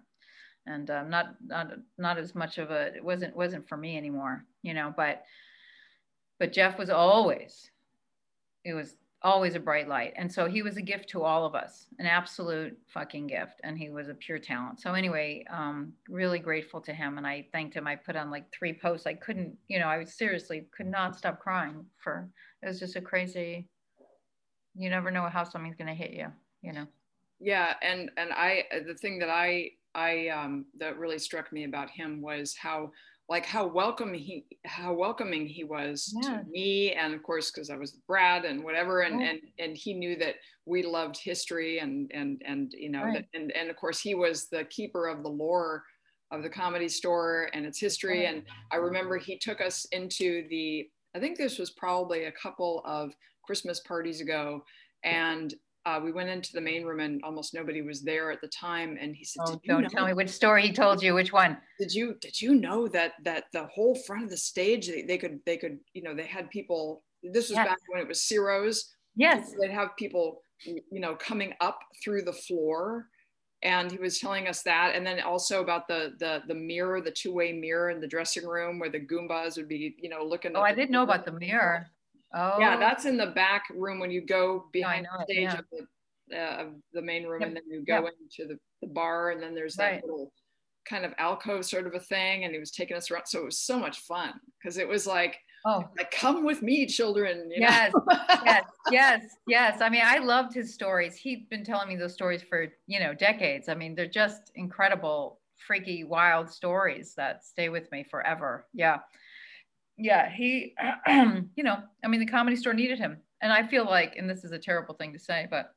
and 0.66 0.90
um, 0.90 1.10
not 1.10 1.36
not 1.46 1.72
not 1.98 2.18
as 2.18 2.36
much 2.36 2.58
of 2.58 2.72
a 2.72 2.96
it 2.96 3.04
wasn't 3.04 3.36
wasn't 3.36 3.68
for 3.68 3.78
me 3.78 3.98
anymore 3.98 4.46
you 4.64 4.74
know 4.74 4.94
but 4.96 5.24
but 6.40 6.54
jeff 6.54 6.78
was 6.78 6.90
always 6.90 7.70
it 8.66 8.74
was 8.74 8.96
always 9.22 9.56
a 9.56 9.60
bright 9.60 9.88
light. 9.88 10.14
And 10.16 10.32
so 10.32 10.48
he 10.48 10.62
was 10.62 10.78
a 10.78 10.82
gift 10.82 11.10
to 11.10 11.24
all 11.24 11.46
of 11.46 11.54
us, 11.56 11.88
an 12.00 12.06
absolute 12.06 12.78
fucking 12.88 13.28
gift. 13.28 13.60
And 13.64 13.78
he 13.78 13.90
was 13.90 14.08
a 14.08 14.14
pure 14.14 14.40
talent. 14.40 14.80
So 14.80 14.94
anyway, 14.94 15.44
um, 15.52 15.94
really 16.08 16.40
grateful 16.40 16.80
to 16.82 16.94
him. 16.94 17.18
And 17.18 17.28
I 17.28 17.48
thanked 17.52 17.76
him. 17.76 17.86
I 17.86 17.96
put 17.96 18.16
on 18.16 18.32
like 18.32 18.52
three 18.52 18.74
posts. 18.74 19.06
I 19.06 19.16
couldn't, 19.16 19.58
you 19.68 19.80
know, 19.80 19.88
I 19.88 19.98
was 19.98 20.14
seriously 20.14 20.68
could 20.76 20.88
not 20.88 21.18
stop 21.18 21.40
crying 21.40 21.86
for, 21.98 22.30
it 22.64 22.68
was 22.68 22.80
just 22.80 22.96
a 22.96 23.02
crazy, 23.02 23.68
you 24.76 24.90
never 24.90 25.12
know 25.12 25.28
how 25.28 25.44
something's 25.44 25.76
going 25.76 25.88
to 25.88 25.94
hit 25.94 26.12
you, 26.12 26.28
you 26.62 26.72
know? 26.72 26.88
Yeah. 27.42 27.74
And, 27.82 28.12
and 28.18 28.32
I, 28.32 28.66
the 28.86 28.96
thing 28.96 29.20
that 29.20 29.30
I, 29.30 29.72
I, 29.96 30.30
um, 30.30 30.66
that 30.78 30.98
really 30.98 31.20
struck 31.20 31.52
me 31.52 31.66
about 31.66 31.90
him 31.90 32.22
was 32.22 32.56
how 32.56 32.92
like 33.30 33.46
how 33.46 33.66
welcome 33.66 34.14
he 34.14 34.44
how 34.66 34.92
welcoming 34.92 35.46
he 35.48 35.64
was 35.64 36.14
yeah. 36.22 36.38
to 36.38 36.44
me 36.50 36.92
and 36.94 37.14
of 37.14 37.22
course 37.24 37.52
because 37.52 37.70
i 37.70 37.78
was 37.78 37.98
brad 38.08 38.44
and 38.44 38.64
whatever 38.64 39.02
and 39.02 39.22
and 39.22 39.40
and 39.60 39.78
he 39.78 39.94
knew 39.94 40.16
that 40.16 40.36
we 40.66 40.84
loved 40.84 41.18
history 41.18 41.80
and 41.80 42.12
and 42.14 42.42
and 42.46 42.74
you 42.76 42.90
know 42.90 43.04
right. 43.04 43.26
that, 43.32 43.40
and 43.40 43.52
and 43.52 43.70
of 43.70 43.76
course 43.76 44.00
he 44.00 44.16
was 44.16 44.48
the 44.48 44.66
keeper 44.66 45.08
of 45.08 45.24
the 45.24 45.30
lore 45.30 45.84
of 46.32 46.44
the 46.44 46.50
comedy 46.50 46.90
store 46.90 47.50
and 47.54 47.66
its 47.66 47.80
history 47.80 48.26
right. 48.26 48.34
and 48.34 48.44
i 48.72 48.76
remember 48.76 49.18
he 49.18 49.38
took 49.38 49.62
us 49.62 49.86
into 49.92 50.48
the 50.50 50.88
i 51.16 51.20
think 51.20 51.38
this 51.38 51.60
was 51.60 51.72
probably 51.72 52.26
a 52.26 52.32
couple 52.32 52.82
of 52.86 53.14
christmas 53.46 53.80
parties 53.82 54.22
ago 54.22 54.64
and 55.04 55.54
uh, 55.86 56.00
we 56.04 56.12
went 56.12 56.30
into 56.30 56.52
the 56.54 56.62
main 56.62 56.84
room 56.84 57.00
and 57.00 57.22
almost 57.24 57.54
nobody 57.54 57.82
was 57.82 58.02
there 58.02 58.32
at 58.32 58.42
the 58.42 58.48
time. 58.48 58.98
And 59.00 59.16
he 59.16 59.24
said, 59.24 59.44
oh, 59.48 59.60
"Don't 59.66 59.90
tell 59.90 60.06
me 60.06 60.14
which 60.14 60.30
story 60.30 60.64
he 60.64 60.74
told 60.74 61.02
you. 61.02 61.14
Which 61.14 61.32
one? 61.32 61.58
Did 61.80 61.94
you 61.94 62.16
did 62.22 62.42
you 62.42 62.56
know 62.56 62.88
that 62.90 63.14
that 63.24 63.46
the 63.54 63.66
whole 63.68 63.96
front 63.96 64.24
of 64.24 64.30
the 64.30 64.38
stage 64.38 64.88
they, 64.88 65.04
they 65.04 65.18
could 65.18 65.40
they 65.46 65.58
could 65.58 65.80
you 65.94 66.02
know 66.02 66.14
they 66.14 66.26
had 66.26 66.50
people. 66.50 67.04
This 67.24 67.50
was 67.50 67.56
yes. 67.56 67.68
back 67.68 67.78
when 67.88 68.02
it 68.02 68.08
was 68.08 68.22
Ciro's. 68.22 68.94
Yes, 69.16 69.54
they'd 69.60 69.72
have 69.72 69.96
people 69.98 70.42
you 70.66 71.00
know 71.00 71.16
coming 71.16 71.54
up 71.62 71.80
through 72.04 72.24
the 72.24 72.34
floor." 72.34 73.08
And 73.62 73.92
he 73.92 73.98
was 73.98 74.20
telling 74.20 74.48
us 74.48 74.62
that, 74.64 74.96
and 74.96 75.06
then 75.06 75.20
also 75.20 75.62
about 75.62 75.88
the 75.88 76.14
the 76.20 76.44
the 76.48 76.56
mirror, 76.56 77.02
the 77.02 77.12
two 77.12 77.34
way 77.34 77.52
mirror 77.52 77.90
in 77.90 78.00
the 78.00 78.08
dressing 78.08 78.46
room 78.46 78.80
where 78.80 78.90
the 78.90 79.02
Goombas 79.02 79.58
would 79.58 79.68
be, 79.68 79.96
you 80.00 80.10
know, 80.10 80.24
looking. 80.24 80.56
Oh, 80.56 80.62
I 80.62 80.74
didn't 80.74 80.92
know 80.92 81.04
about 81.04 81.26
the 81.26 81.34
mirror. 81.34 81.88
Oh. 82.34 82.60
Yeah, 82.60 82.78
that's 82.78 83.06
in 83.06 83.18
the 83.18 83.28
back 83.28 83.64
room 83.74 84.00
when 84.00 84.12
you 84.12 84.26
go 84.26 84.66
behind 84.72 85.06
the 85.06 85.24
stage 85.26 85.44
yeah. 85.44 85.58
of, 85.58 85.66
the, 85.72 86.38
uh, 86.38 86.64
of 86.64 86.68
the 86.94 87.02
main 87.02 87.26
room, 87.26 87.42
yep. 87.42 87.48
and 87.48 87.58
then 87.58 87.64
you 87.68 87.84
go 87.86 88.04
yep. 88.04 88.14
into 88.22 88.48
the, 88.48 88.60
the 88.82 88.94
bar, 88.94 89.32
and 89.32 89.42
then 89.42 89.56
there's 89.56 89.76
that 89.76 89.92
right. 89.92 90.04
little 90.04 90.32
kind 90.86 91.06
of 91.06 91.14
alcove 91.18 91.66
sort 91.66 91.88
of 91.88 91.96
a 91.96 92.00
thing, 92.00 92.44
and 92.44 92.54
he 92.54 92.60
was 92.60 92.72
taking 92.72 92.96
us 92.96 93.10
around. 93.10 93.26
So 93.26 93.40
it 93.40 93.46
was 93.46 93.60
so 93.60 93.80
much 93.80 94.02
fun 94.02 94.34
because 94.62 94.78
it 94.78 94.88
was 94.88 95.08
like, 95.08 95.38
oh, 95.66 95.84
like 95.98 96.12
come 96.12 96.46
with 96.46 96.62
me, 96.62 96.86
children. 96.86 97.50
yes, 97.56 97.92
yes, 98.46 98.64
yes, 98.92 99.24
yes. 99.48 99.82
I 99.82 99.90
mean, 99.90 100.04
I 100.04 100.20
loved 100.20 100.54
his 100.54 100.74
stories. 100.74 101.16
He'd 101.16 101.50
been 101.50 101.64
telling 101.64 101.88
me 101.88 101.96
those 101.96 102.14
stories 102.14 102.44
for 102.44 102.68
you 102.88 103.00
know 103.00 103.14
decades. 103.14 103.70
I 103.70 103.76
mean, 103.76 103.96
they're 103.96 104.08
just 104.08 104.52
incredible 104.56 105.40
freaky, 105.66 106.04
wild 106.04 106.50
stories 106.50 107.14
that 107.16 107.44
stay 107.44 107.70
with 107.70 107.92
me 107.92 108.04
forever. 108.04 108.66
Yeah. 108.74 109.00
Yeah. 110.00 110.30
He, 110.30 110.76
you 111.08 111.64
know, 111.64 111.78
I 112.04 112.08
mean, 112.08 112.20
the 112.20 112.26
comedy 112.26 112.56
store 112.56 112.74
needed 112.74 113.00
him. 113.00 113.18
And 113.42 113.52
I 113.52 113.66
feel 113.66 113.86
like, 113.86 114.16
and 114.18 114.30
this 114.30 114.44
is 114.44 114.52
a 114.52 114.60
terrible 114.60 114.96
thing 114.96 115.14
to 115.14 115.20
say, 115.20 115.48
but 115.50 115.74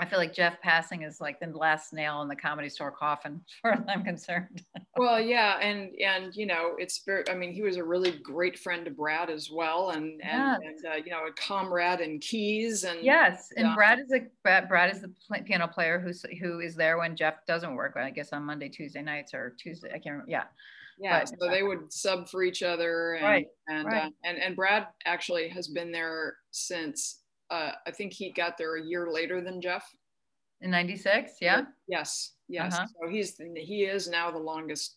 I 0.00 0.06
feel 0.06 0.18
like 0.18 0.32
Jeff 0.32 0.58
passing 0.62 1.02
is 1.02 1.20
like 1.20 1.38
the 1.40 1.46
last 1.48 1.92
nail 1.92 2.22
in 2.22 2.28
the 2.28 2.34
comedy 2.34 2.70
store 2.70 2.90
coffin, 2.90 3.42
as 3.46 3.54
far 3.60 3.72
as 3.72 3.84
I'm 3.86 4.02
concerned. 4.02 4.62
well, 4.96 5.20
yeah, 5.20 5.58
and 5.58 5.90
and 6.00 6.34
you 6.34 6.46
know, 6.46 6.72
it's 6.78 7.02
very. 7.04 7.22
I 7.28 7.34
mean, 7.34 7.52
he 7.52 7.60
was 7.60 7.76
a 7.76 7.84
really 7.84 8.12
great 8.12 8.58
friend 8.58 8.86
to 8.86 8.90
Brad 8.90 9.28
as 9.28 9.50
well, 9.50 9.90
and 9.90 10.18
and, 10.22 10.22
yes. 10.22 10.58
and 10.64 10.86
uh, 10.86 10.96
you 11.04 11.10
know, 11.10 11.26
a 11.26 11.32
comrade 11.32 12.00
in 12.00 12.18
keys, 12.18 12.84
and 12.84 13.02
yes, 13.02 13.50
and 13.56 13.74
Brad 13.74 13.98
is 13.98 14.10
a 14.10 14.22
Brad 14.42 14.90
is 14.90 15.02
the 15.02 15.12
piano 15.44 15.68
player 15.68 16.00
who's 16.00 16.24
who 16.40 16.60
is 16.60 16.74
there 16.74 16.96
when 16.96 17.14
Jeff 17.14 17.44
doesn't 17.46 17.74
work. 17.74 17.94
I 17.98 18.08
guess 18.08 18.32
on 18.32 18.42
Monday, 18.44 18.70
Tuesday 18.70 19.02
nights 19.02 19.34
or 19.34 19.54
Tuesday. 19.58 19.88
I 19.88 19.98
can't 19.98 20.12
remember. 20.12 20.30
Yeah. 20.30 20.44
Yeah, 21.00 21.20
but, 21.20 21.28
so 21.28 21.48
they 21.48 21.62
would 21.62 21.92
sub 21.92 22.28
for 22.28 22.42
each 22.42 22.62
other, 22.62 23.14
and 23.14 23.24
right, 23.24 23.46
and, 23.68 23.86
right. 23.86 24.04
Uh, 24.04 24.10
and 24.24 24.38
and 24.38 24.54
Brad 24.54 24.86
actually 25.06 25.48
has 25.48 25.68
been 25.68 25.90
there 25.90 26.36
since 26.50 27.20
uh, 27.50 27.72
I 27.86 27.90
think 27.90 28.12
he 28.12 28.32
got 28.32 28.56
there 28.56 28.76
a 28.76 28.82
year 28.82 29.10
later 29.10 29.40
than 29.40 29.60
Jeff. 29.60 29.84
In 30.62 30.70
96, 30.70 31.32
yeah? 31.40 31.62
Yes, 31.88 32.34
yes. 32.48 32.74
Uh-huh. 32.74 32.86
So 33.02 33.08
he's 33.08 33.36
he 33.56 33.84
is 33.84 34.08
now 34.08 34.30
the 34.30 34.38
longest. 34.38 34.96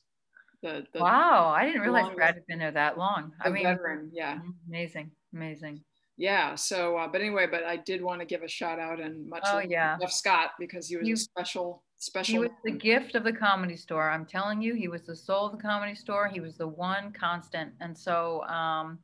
The, 0.61 0.85
the 0.93 0.99
wow, 0.99 1.53
I 1.55 1.65
didn't 1.65 1.81
realize 1.81 2.13
Brad 2.15 2.35
had 2.35 2.45
been 2.47 2.59
there 2.59 2.71
that 2.71 2.97
long. 2.97 3.31
I 3.41 3.49
mean, 3.49 3.63
veteran, 3.63 4.11
yeah. 4.13 4.35
Mm-hmm, 4.35 4.49
amazing, 4.69 5.11
amazing. 5.33 5.83
Yeah. 6.17 6.55
So, 6.55 6.97
uh, 6.97 7.07
but 7.07 7.21
anyway, 7.21 7.47
but 7.49 7.63
I 7.63 7.77
did 7.77 8.01
want 8.01 8.21
to 8.21 8.25
give 8.25 8.43
a 8.43 8.47
shout 8.47 8.79
out 8.79 9.01
and 9.01 9.27
much 9.27 9.43
oh, 9.45 9.59
yeah. 9.59 9.97
Jeff 9.99 10.11
Scott 10.11 10.51
because 10.59 10.87
he 10.87 10.97
was 10.97 11.07
he, 11.07 11.13
a 11.13 11.17
special, 11.17 11.83
special. 12.05 12.33
He 12.33 12.39
was 12.39 12.51
the 12.63 12.71
gift 12.71 13.15
of 13.15 13.23
the 13.23 13.33
comedy 13.33 13.77
store. 13.77 14.09
I'm 14.09 14.25
telling 14.25 14.61
you, 14.61 14.75
he 14.75 14.87
was 14.87 15.03
the 15.03 15.15
soul 15.15 15.47
of 15.47 15.51
the 15.53 15.61
comedy 15.61 15.95
store. 15.95 16.27
He 16.27 16.39
was 16.39 16.57
the 16.57 16.67
one 16.67 17.11
constant, 17.11 17.73
and 17.79 17.97
so. 17.97 18.43
um 18.43 18.99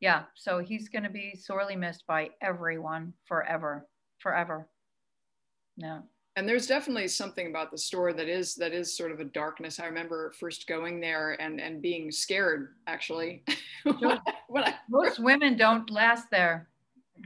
yeah, 0.00 0.24
so 0.34 0.60
he's 0.60 0.88
going 0.88 1.02
to 1.02 1.10
be 1.10 1.34
sorely 1.36 1.74
missed 1.74 2.06
by 2.06 2.30
everyone 2.40 3.12
forever, 3.26 3.86
forever. 4.20 4.68
Yeah. 5.76 6.00
And 6.36 6.48
there's 6.48 6.68
definitely 6.68 7.08
something 7.08 7.48
about 7.48 7.72
the 7.72 7.78
store 7.78 8.12
that 8.12 8.28
is 8.28 8.54
that 8.56 8.72
is 8.72 8.96
sort 8.96 9.10
of 9.10 9.18
a 9.18 9.24
darkness. 9.24 9.80
I 9.80 9.86
remember 9.86 10.32
first 10.38 10.68
going 10.68 11.00
there 11.00 11.40
and 11.40 11.60
and 11.60 11.82
being 11.82 12.12
scared 12.12 12.74
actually. 12.86 13.42
when 13.84 14.62
I, 14.62 14.74
Most 14.88 15.18
women 15.18 15.56
don't 15.56 15.90
last 15.90 16.30
there. 16.30 16.68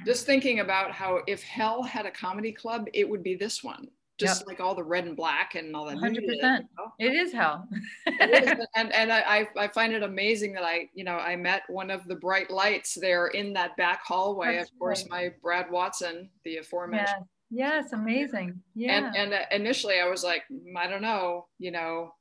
Just 0.07 0.25
thinking 0.25 0.61
about 0.61 0.93
how 0.93 1.21
if 1.27 1.43
hell 1.43 1.83
had 1.83 2.07
a 2.07 2.11
comedy 2.11 2.53
club, 2.53 2.87
it 2.95 3.07
would 3.07 3.23
be 3.23 3.35
this 3.35 3.63
one 3.63 3.89
just 4.23 4.41
yep. 4.41 4.47
like 4.47 4.61
all 4.61 4.75
the 4.75 4.83
red 4.83 5.05
and 5.05 5.17
black 5.17 5.55
and 5.55 5.75
all 5.75 5.87
that. 5.87 5.97
100%. 5.97 6.23
You 6.23 6.41
know? 6.43 6.59
It 6.99 7.15
is 7.15 7.33
hell. 7.33 7.69
it 8.07 8.45
is. 8.45 8.67
And, 8.77 8.93
and 8.93 9.13
I, 9.13 9.47
I 9.57 9.69
find 9.69 9.93
it 9.93 10.03
amazing 10.03 10.53
that 10.55 10.63
I, 10.63 10.89
you 10.95 11.05
know, 11.05 11.17
I 11.17 11.37
met 11.37 11.63
one 11.69 11.91
of 11.91 12.07
the 12.07 12.15
bright 12.15 12.51
lights 12.51 12.95
there 12.95 13.29
in 13.29 13.53
that 13.55 13.77
back 13.77 14.03
hallway. 14.05 14.57
That's 14.57 14.71
of 14.71 14.79
course, 14.79 15.07
my 15.09 15.31
Brad 15.43 15.71
Watson, 15.71 16.31
the 16.45 16.59
aforementioned. 16.59 17.25
Yes, 17.51 17.85
yes 17.85 17.93
amazing. 17.93 18.61
Yeah. 18.75 18.97
And, 18.97 19.17
and 19.17 19.35
uh, 19.35 19.45
initially 19.51 20.01
I 20.01 20.09
was 20.09 20.23
like, 20.23 20.45
I 20.77 20.87
don't 20.87 21.03
know, 21.03 21.47
you 21.59 21.71
know. 21.71 22.15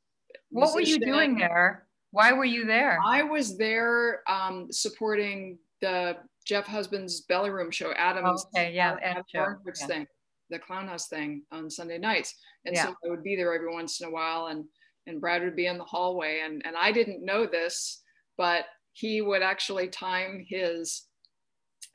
What 0.50 0.74
were 0.74 0.82
you 0.82 1.00
doing 1.00 1.38
there? 1.38 1.88
Why 2.12 2.34
were 2.34 2.46
you 2.46 2.66
there? 2.66 3.00
I 3.06 3.24
was 3.24 3.58
there 3.58 4.22
um, 4.28 4.68
supporting 4.70 5.58
the 5.82 6.18
Jeff 6.46 6.68
Husband's 6.68 7.22
Belly 7.22 7.50
Room 7.50 7.72
show, 7.72 7.94
Adam's 7.94 8.46
okay, 8.56 8.74
yeah, 8.74 8.98
Adam 9.02 9.24
show. 9.34 9.56
Thing 9.88 10.08
the 10.52 10.60
clown 10.60 10.88
house 10.88 11.08
thing 11.08 11.44
on 11.52 11.70
Sunday 11.70 11.98
nights. 11.98 12.36
And 12.66 12.76
yeah. 12.76 12.86
so 12.86 12.90
I 12.90 13.10
would 13.10 13.24
be 13.24 13.36
there 13.36 13.54
every 13.54 13.74
once 13.74 14.02
in 14.02 14.08
a 14.08 14.12
while 14.12 14.48
and 14.48 14.66
and 15.08 15.20
Brad 15.20 15.44
would 15.44 15.56
be 15.56 15.66
in 15.66 15.80
the 15.80 15.84
hallway 15.84 16.42
and 16.46 16.62
and 16.66 16.76
I 16.76 16.92
didn't 16.92 17.26
know 17.26 17.48
this, 17.48 18.04
but 18.38 18.66
he 18.94 19.22
would 19.22 19.42
actually 19.42 19.88
time 19.88 20.46
his 20.48 21.08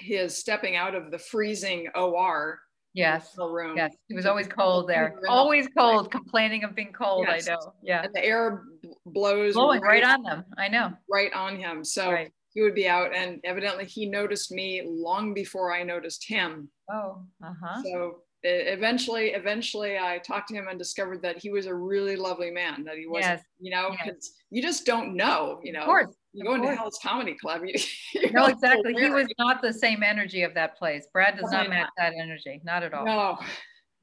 his 0.01 0.37
stepping 0.37 0.77
out 0.77 0.95
of 0.95 1.11
the 1.11 1.19
freezing 1.19 1.89
OR 1.95 2.59
Yes. 2.97 3.37
Room. 3.39 3.77
Yes. 3.77 3.95
It 4.09 4.15
was 4.15 4.25
always 4.25 4.49
cold 4.49 4.89
there. 4.89 5.21
Always 5.29 5.69
cold, 5.77 6.11
complaining 6.11 6.65
of 6.65 6.75
being 6.75 6.95
cold. 6.95 7.27
Yes. 7.29 7.47
I 7.47 7.53
know. 7.53 7.75
Yeah. 7.83 8.03
And 8.03 8.15
the 8.15 8.25
air 8.25 8.63
blows 9.05 9.53
blowing 9.53 9.83
right, 9.83 10.03
right, 10.03 10.15
on 10.15 10.23
them. 10.23 10.45
I 10.57 10.69
know. 10.69 10.93
Right 11.09 11.31
on 11.35 11.59
him. 11.59 11.85
So 11.85 12.11
right. 12.11 12.33
he 12.55 12.63
would 12.63 12.75
be 12.75 12.89
out, 12.89 13.15
and 13.15 13.39
evidently 13.45 13.85
he 13.85 14.09
noticed 14.09 14.51
me 14.51 14.83
long 14.87 15.35
before 15.35 15.75
I 15.75 15.83
noticed 15.83 16.27
him. 16.27 16.71
Oh. 16.91 17.23
Uh 17.45 17.53
huh. 17.63 17.83
So 17.83 18.19
eventually 18.47 19.29
eventually 19.31 19.99
i 19.99 20.19
talked 20.19 20.49
to 20.49 20.55
him 20.55 20.69
and 20.69 20.79
discovered 20.79 21.23
that 21.23 21.39
he 21.39 21.51
was 21.51 21.67
a 21.67 21.75
really 21.75 22.17
lovely 22.17 22.51
man 22.51 22.85
that 22.85 22.97
he 22.97 23.07
was 23.07 23.23
yes. 23.23 23.43
you 23.59 23.71
know 23.71 23.91
because 23.91 24.07
yes. 24.07 24.31
you 24.51 24.63
just 24.63 24.87
don't 24.87 25.15
know 25.15 25.61
you 25.63 25.73
know. 25.73 25.81
Of 25.81 25.87
course 25.87 26.15
you 26.33 26.45
go 26.45 26.55
into 26.55 26.75
hell's 26.75 26.99
comedy 27.03 27.35
club 27.35 27.63
you, 27.65 28.31
no 28.33 28.47
exactly. 28.47 28.95
He 28.95 29.09
was 29.09 29.27
not 29.39 29.63
the 29.63 29.73
same 29.73 30.03
energy 30.03 30.43
of 30.43 30.53
that 30.55 30.77
place. 30.77 31.07
Brad 31.13 31.39
does 31.39 31.51
not 31.51 31.71
match 31.71 31.89
that 31.97 32.13
energy 32.21 32.61
not 32.65 32.83
at 32.83 32.93
all. 32.93 33.07
No 33.07 33.39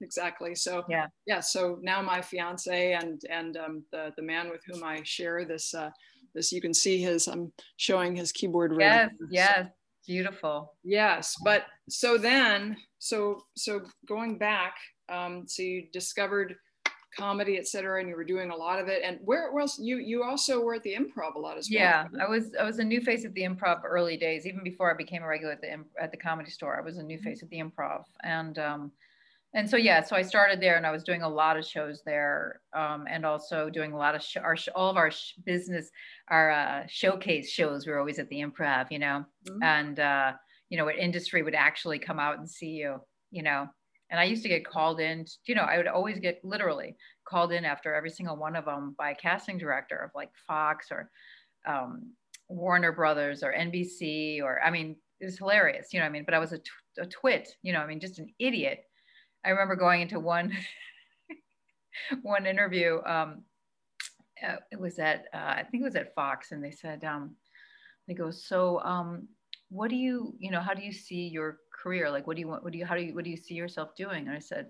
exactly. 0.02 0.56
So 0.56 0.84
yeah. 0.90 1.08
yeah 1.26 1.40
so 1.40 1.80
now 1.82 2.02
my 2.02 2.22
fiance 2.22 2.94
and 2.94 3.22
and 3.30 3.58
um, 3.58 3.84
the 3.92 4.12
the 4.18 4.24
man 4.24 4.50
with 4.50 4.62
whom 4.68 4.84
i 4.84 5.02
share 5.04 5.46
this 5.46 5.74
uh 5.74 5.90
this 6.36 6.52
you 6.52 6.62
can 6.62 6.74
see 6.74 7.02
his 7.02 7.28
i'm 7.28 7.52
showing 7.78 8.16
his 8.16 8.32
keyboard 8.32 8.76
yes 8.80 9.10
yes 9.30 9.68
Beautiful. 10.06 10.74
Yes, 10.84 11.36
but 11.44 11.66
so 11.90 12.18
then, 12.18 12.78
so 13.00 13.46
so 13.56 13.82
going 14.06 14.38
back, 14.38 14.76
um, 15.10 15.46
so 15.48 15.64
you 15.64 15.88
discovered 15.94 16.56
comedy, 17.16 17.58
et 17.58 17.68
cetera, 17.68 18.00
and 18.00 18.10
you 18.10 18.16
were 18.16 18.24
doing 18.24 18.50
a 18.50 18.56
lot 18.56 18.80
of 18.80 18.88
it. 18.88 19.02
And 19.04 19.20
where, 19.24 19.50
else? 19.60 19.80
You 19.80 19.98
you 19.98 20.24
also 20.24 20.62
were 20.62 20.76
at 20.76 20.84
the 20.84 20.96
Improv 20.96 21.36
a 21.36 21.40
lot 21.40 21.58
as 21.58 21.70
well. 21.72 21.80
Yeah, 21.80 22.08
I 22.20 22.28
was 22.28 22.54
I 22.60 22.64
was 22.64 22.80
a 22.80 22.84
new 22.84 23.02
face 23.02 23.24
at 23.24 23.34
the 23.34 23.44
Improv 23.44 23.82
early 23.86 24.18
days, 24.18 24.46
even 24.46 24.64
before 24.64 24.92
I 24.92 24.98
became 24.98 25.24
a 25.24 25.28
regular 25.28 25.54
at 25.54 25.62
the 25.62 25.86
at 26.02 26.12
the 26.12 26.18
Comedy 26.18 26.50
Store. 26.50 26.78
I 26.78 26.82
was 26.82 26.98
a 26.98 27.04
new 27.04 27.20
face 27.20 27.44
at 27.44 27.50
the 27.50 27.60
Improv, 27.60 28.04
and 28.24 28.60
um, 28.60 28.92
and 29.54 29.70
so 29.70 29.78
yeah 29.78 30.02
so 30.02 30.16
i 30.16 30.22
started 30.22 30.60
there 30.60 30.78
and 30.78 30.86
i 30.86 30.92
was 30.92 31.04
doing 31.04 31.22
a 31.22 31.30
lot 31.30 31.58
of 31.58 31.66
shows 31.66 32.02
there 32.06 32.62
um, 32.74 33.06
and 33.10 33.26
also 33.26 33.70
doing 33.70 33.94
a 33.94 33.98
lot 33.98 34.16
of 34.16 34.22
sh- 34.22 34.38
our 34.38 34.58
sh- 34.58 34.70
all 34.76 34.90
of 34.90 34.98
our 34.98 35.12
sh- 35.12 35.34
business 35.46 35.90
our 36.30 36.52
uh, 36.52 36.84
showcase 36.88 37.50
shows 37.50 37.86
we 37.86 37.92
were 37.92 38.00
always 38.00 38.20
at 38.20 38.30
the 38.30 38.42
improv 38.42 38.88
you 38.90 39.00
know? 39.00 39.26
Mm-hmm. 39.48 39.64
and 39.64 40.00
uh, 40.00 40.32
you 40.70 40.78
know 40.78 40.86
what 40.86 40.98
industry 40.98 41.44
would 41.44 41.56
actually 41.56 42.00
come 42.00 42.20
out 42.20 42.38
and 42.40 42.50
see 42.50 42.70
you 42.70 43.00
you 43.32 43.44
know? 43.44 43.68
And 44.10 44.20
i 44.20 44.26
used 44.26 44.44
to 44.44 44.50
get 44.50 44.66
called 44.66 45.00
in 45.00 45.26
you 45.46 45.56
know 45.56 45.64
i 45.64 45.78
would 45.78 45.88
always 45.88 46.20
get 46.20 46.40
literally 46.44 46.96
called 47.26 47.52
in 47.52 47.66
after 47.66 47.94
every 47.94 48.12
single 48.12 48.36
one 48.36 48.56
of 48.56 48.66
them 48.66 48.96
by 48.98 49.12
a 49.12 49.16
casting 49.16 49.58
director 49.58 49.98
of 49.98 50.12
like 50.14 50.30
fox 50.48 50.88
or 50.92 51.10
um, 51.66 52.12
warner 52.50 52.92
brothers 52.92 53.42
or 53.44 53.54
nbc 53.54 54.42
or 54.44 54.62
i 54.62 54.70
mean 54.70 54.96
it 55.20 55.26
was 55.26 55.38
hilarious 55.38 55.94
you 55.94 56.00
know 56.00 56.06
i 56.06 56.10
mean? 56.10 56.26
But 56.26 56.34
i 56.34 56.40
was 56.40 56.54
a 56.54 57.06
twit 57.06 57.50
you 57.64 57.74
know 57.74 57.80
i 57.80 57.88
mean? 57.88 58.00
Just 58.00 58.20
an 58.20 58.28
idiot 58.40 58.84
I 59.46 59.50
remember 59.50 59.76
going 59.76 60.02
into 60.02 60.20
one 60.20 60.54
one 62.22 62.46
interview. 62.46 63.00
Um, 63.06 63.44
uh, 64.46 64.56
it 64.72 64.80
was 64.80 65.00
at 65.00 65.26
uh, 65.34 65.38
I 65.38 65.64
think 65.70 65.82
it 65.82 65.86
was 65.86 65.96
at 65.96 66.16
Fox, 66.16 66.52
and 66.52 66.64
they 66.64 66.72
said 66.72 67.04
um, 67.04 67.36
they 68.08 68.14
go, 68.14 68.32
so 68.32 68.80
um, 68.82 69.28
what 69.70 69.90
do 69.90 69.96
you 69.96 70.36
you 70.40 70.52
know 70.52 70.60
how 70.60 70.74
do 70.74 70.84
you 70.84 70.92
see 70.92 71.28
your 71.28 71.58
career? 71.82 72.10
Like 72.10 72.28
what 72.28 72.36
do 72.36 72.42
you 72.42 72.48
want? 72.48 72.64
What 72.64 72.74
do 72.74 72.80
you 72.80 72.86
how 72.86 72.96
do 72.96 73.02
you 73.02 73.16
what 73.16 73.24
do 73.24 73.30
you 73.30 73.38
see 73.38 73.54
yourself 73.54 73.96
doing? 73.96 74.28
And 74.28 74.36
I 74.36 74.40
said, 74.40 74.68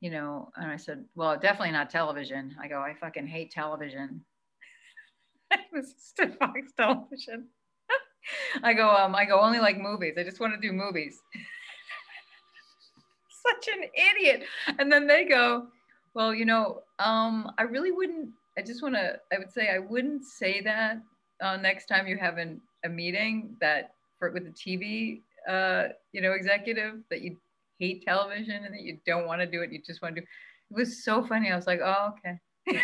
you 0.00 0.10
know, 0.10 0.50
and 0.56 0.70
I 0.70 0.76
said, 0.76 1.04
well, 1.14 1.38
definitely 1.38 1.72
not 1.72 1.90
television. 1.90 2.54
I 2.60 2.68
go, 2.68 2.80
I 2.80 2.94
fucking 3.00 3.26
hate 3.26 3.50
television. 3.50 4.24
it 5.50 5.60
was 5.72 5.94
just 6.16 6.38
Fox 6.38 6.72
television. 6.76 7.48
I 8.62 8.72
go, 8.74 8.88
um, 8.88 9.14
I 9.14 9.24
go 9.24 9.40
only 9.40 9.58
like 9.58 9.78
movies. 9.78 10.14
I 10.16 10.22
just 10.22 10.40
want 10.40 10.54
to 10.54 10.60
do 10.60 10.72
movies 10.72 11.20
such 13.42 13.68
an 13.68 13.84
idiot. 13.94 14.44
And 14.78 14.90
then 14.90 15.06
they 15.06 15.24
go, 15.24 15.66
well, 16.14 16.34
you 16.34 16.44
know, 16.44 16.82
um, 16.98 17.50
I 17.58 17.62
really 17.62 17.92
wouldn't, 17.92 18.30
I 18.58 18.62
just 18.62 18.82
want 18.82 18.94
to, 18.94 19.18
I 19.32 19.38
would 19.38 19.52
say, 19.52 19.70
I 19.70 19.78
wouldn't 19.78 20.24
say 20.24 20.60
that 20.62 21.00
uh, 21.42 21.56
next 21.56 21.86
time 21.86 22.06
you 22.06 22.16
have 22.18 22.38
an, 22.38 22.60
a 22.84 22.88
meeting 22.88 23.56
that 23.60 23.94
for, 24.18 24.30
with 24.30 24.44
the 24.44 24.50
TV, 24.50 25.22
uh, 25.48 25.92
you 26.12 26.20
know, 26.20 26.32
executive 26.32 27.00
that 27.10 27.22
you 27.22 27.36
hate 27.78 28.04
television 28.04 28.64
and 28.64 28.74
that 28.74 28.82
you 28.82 28.98
don't 29.06 29.26
want 29.26 29.40
to 29.40 29.46
do 29.46 29.62
it. 29.62 29.72
You 29.72 29.80
just 29.84 30.02
want 30.02 30.14
to 30.14 30.20
do 30.20 30.26
it. 30.70 30.74
was 30.74 31.04
so 31.04 31.22
funny. 31.22 31.50
I 31.50 31.56
was 31.56 31.66
like, 31.66 31.80
oh, 31.82 32.14
okay. 32.14 32.38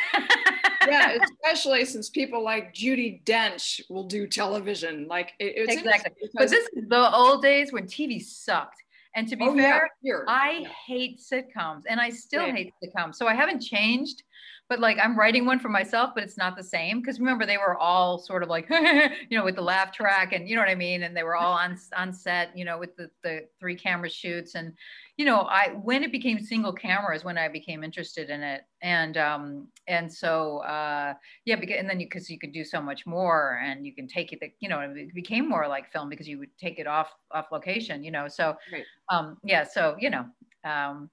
yeah, 0.88 1.18
especially 1.22 1.84
since 1.84 2.08
people 2.08 2.42
like 2.42 2.74
Judi 2.74 3.22
Dench 3.24 3.80
will 3.88 4.04
do 4.04 4.26
television. 4.26 5.06
Like 5.06 5.32
it, 5.38 5.54
it's 5.56 5.72
exactly. 5.72 6.28
But 6.34 6.50
this 6.50 6.68
is 6.74 6.88
the 6.88 7.14
old 7.14 7.42
days 7.42 7.72
when 7.72 7.84
TV 7.84 8.22
sucked. 8.22 8.82
And 9.18 9.26
to 9.30 9.36
be 9.36 9.46
oh, 9.46 9.56
fair, 9.56 9.90
yeah, 10.00 10.18
I 10.28 10.60
yeah. 10.62 10.68
hate 10.86 11.20
sitcoms 11.20 11.82
and 11.88 12.00
I 12.00 12.08
still 12.10 12.44
hate 12.52 12.72
sitcoms. 12.80 13.16
So 13.16 13.26
I 13.26 13.34
haven't 13.34 13.60
changed, 13.60 14.22
but 14.68 14.80
like 14.80 14.98
I'm 15.02 15.18
writing 15.18 15.46
one 15.46 15.58
for 15.58 15.68
myself, 15.68 16.10
but 16.14 16.24
it's 16.24 16.36
not 16.36 16.56
the 16.56 16.62
same. 16.62 17.02
Cause 17.02 17.18
remember 17.18 17.46
they 17.46 17.56
were 17.56 17.76
all 17.76 18.18
sort 18.18 18.42
of 18.42 18.48
like, 18.48 18.68
you 18.70 19.38
know, 19.38 19.44
with 19.44 19.56
the 19.56 19.62
laugh 19.62 19.92
track 19.92 20.32
and 20.32 20.48
you 20.48 20.54
know 20.54 20.60
what 20.60 20.68
I 20.68 20.74
mean? 20.74 21.02
And 21.04 21.16
they 21.16 21.22
were 21.22 21.36
all 21.36 21.52
on, 21.52 21.78
on 21.96 22.12
set, 22.12 22.56
you 22.56 22.64
know, 22.64 22.78
with 22.78 22.96
the, 22.96 23.10
the 23.22 23.46
three 23.58 23.76
camera 23.76 24.10
shoots 24.10 24.54
and, 24.54 24.72
you 25.18 25.24
know, 25.24 25.40
I 25.50 25.70
when 25.82 26.04
it 26.04 26.12
became 26.12 26.38
single 26.38 26.72
camera 26.72 27.14
is 27.14 27.24
when 27.24 27.36
I 27.36 27.48
became 27.48 27.82
interested 27.82 28.30
in 28.30 28.40
it, 28.40 28.62
and 28.82 29.16
um, 29.16 29.66
and 29.88 30.10
so 30.10 30.58
uh, 30.58 31.12
yeah, 31.44 31.56
because, 31.56 31.76
and 31.76 31.90
then 31.90 31.98
because 31.98 32.30
you, 32.30 32.34
you, 32.34 32.38
could 32.38 32.52
do 32.52 32.64
so 32.64 32.80
much 32.80 33.04
more, 33.04 33.60
and 33.64 33.84
you 33.84 33.92
can 33.92 34.06
take 34.06 34.32
it, 34.32 34.40
you 34.60 34.68
know, 34.68 34.78
it 34.78 35.12
became 35.14 35.48
more 35.48 35.66
like 35.66 35.90
film 35.90 36.08
because 36.08 36.28
you 36.28 36.38
would 36.38 36.56
take 36.56 36.78
it 36.78 36.86
off 36.86 37.12
off 37.32 37.46
location, 37.50 38.04
you 38.04 38.12
know. 38.12 38.28
So 38.28 38.54
right. 38.72 38.84
um, 39.10 39.38
yeah, 39.42 39.64
so 39.64 39.96
you 39.98 40.08
know. 40.08 40.24
Um, 40.64 41.10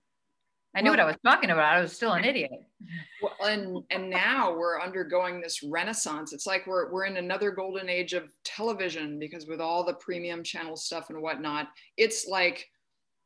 I 0.76 0.82
knew 0.82 0.89
well, 0.89 0.97
what 0.97 1.03
I 1.03 1.05
was 1.05 1.17
talking 1.26 1.51
about. 1.51 1.73
I 1.73 1.82
was 1.82 1.93
still 1.93 2.11
an 2.13 2.26
idiot. 2.26 2.51
Well, 3.21 3.34
and 3.49 3.84
and 3.89 4.09
now 4.09 4.53
we're 4.53 4.82
undergoing 4.82 5.39
this 5.39 5.63
renaissance. 5.63 6.34
It's 6.34 6.45
like 6.45 6.67
we're 6.67 6.91
we're 6.91 7.05
in 7.05 7.15
another 7.17 7.51
golden 7.51 7.88
age 7.88 8.13
of 8.13 8.30
television 8.43 9.17
because 9.17 9.47
with 9.47 9.61
all 9.61 9.86
the 9.86 9.93
premium 9.93 10.43
channel 10.43 10.76
stuff 10.76 11.09
and 11.09 11.21
whatnot, 11.21 11.69
it's 11.95 12.28
like 12.28 12.69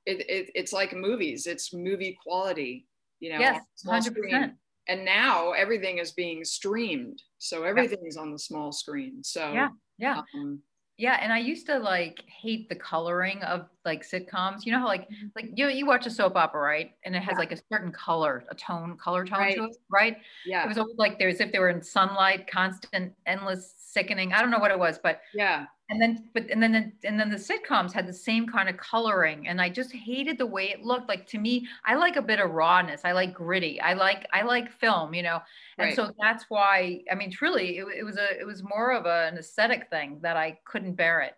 it, 0.06 0.30
it 0.30 0.52
it's 0.54 0.72
like 0.72 0.94
movies. 0.94 1.48
It's 1.48 1.74
movie 1.74 2.18
quality. 2.22 2.88
You 3.20 3.34
know, 3.34 3.40
yes, 3.40 3.62
hundred 3.86 4.16
percent. 4.16 4.54
And 4.88 5.04
now 5.04 5.52
everything 5.52 5.98
is 5.98 6.12
being 6.12 6.44
streamed, 6.44 7.22
so 7.40 7.64
everything 7.64 8.06
is 8.06 8.18
on 8.18 8.32
the 8.32 8.40
small 8.40 8.72
screen. 8.72 9.24
So 9.24 9.52
yeah, 9.52 9.70
yeah. 9.98 10.22
Um, 10.36 10.62
yeah, 11.00 11.18
and 11.22 11.32
I 11.32 11.40
used 11.40 11.66
to 11.68 11.80
like 11.80 12.26
hate 12.28 12.68
the 12.68 12.76
coloring 12.76 13.42
of 13.44 13.70
like 13.86 14.04
sitcoms. 14.04 14.66
You 14.66 14.74
know 14.74 14.80
how 14.80 14.86
like 14.86 15.04
mm-hmm. 15.04 15.28
like 15.34 15.52
you 15.56 15.70
you 15.70 15.86
watch 15.86 16.06
a 16.06 16.12
soap 16.12 16.36
opera, 16.36 16.60
right? 16.60 16.92
And 17.06 17.16
it 17.16 17.24
has 17.24 17.36
yeah. 17.36 17.40
like 17.40 17.54
a 17.54 17.58
certain 17.72 17.94
color, 17.94 18.44
a 18.50 18.56
tone, 18.56 18.98
color 18.98 19.26
tone 19.26 19.40
right. 19.40 19.56
to 19.56 19.64
it, 19.64 19.78
right? 19.90 20.18
Yeah. 20.46 20.66
It 20.66 20.68
was 20.68 20.78
always 20.78 20.98
like 20.98 21.18
there 21.18 21.30
as 21.30 21.40
if 21.40 21.54
they 21.54 21.60
were 21.60 21.70
in 21.70 21.82
sunlight, 21.82 22.52
constant, 22.52 23.14
endless 23.26 23.76
sickening. 23.92 24.34
I 24.34 24.42
don't 24.42 24.52
know 24.52 24.60
what 24.60 24.72
it 24.72 24.80
was, 24.80 25.00
but 25.02 25.22
yeah. 25.34 25.66
and 25.90 26.02
then 26.02 26.30
but 26.34 26.50
and 26.50 26.62
then 26.62 26.72
the, 26.72 27.08
and 27.08 27.20
then 27.20 27.30
the 27.30 27.36
sitcoms 27.36 27.92
had 27.92 28.08
the 28.08 28.14
same 28.14 28.48
kind 28.48 28.70
of 28.70 28.78
coloring 28.78 29.48
and 29.48 29.60
i 29.60 29.70
just 29.70 29.92
hated 29.92 30.38
the 30.38 30.46
way 30.46 30.70
it 30.70 30.84
looked. 30.84 31.10
Like 31.10 31.26
to 31.28 31.40
me 31.40 31.68
i 31.86 31.96
like 31.96 32.16
a 32.16 32.22
bit 32.22 32.40
of 32.40 32.52
rawness. 32.52 33.02
I 33.04 33.14
like 33.14 33.34
gritty. 33.34 33.82
I 33.82 33.94
like 33.94 34.28
i 34.32 34.44
like 34.44 34.72
film 34.72 35.14
you 35.14 35.24
know? 35.24 35.40
And 35.78 35.88
right. 35.88 35.96
so 35.96 36.12
that's 36.22 36.46
why 36.50 37.02
i 37.12 37.16
mean 37.16 37.32
truly 37.32 37.80
it, 37.80 37.86
it 38.00 38.04
was 38.04 38.18
a 38.18 38.40
it 38.40 38.46
was 38.46 38.64
more 38.64 38.92
of 38.92 39.06
a, 39.06 39.30
an 39.32 39.38
aesthetic 39.38 39.90
thing 39.90 40.20
that 40.22 40.38
i 40.38 40.58
couldn't 40.66 40.94
bear 40.94 41.22
it. 41.22 41.34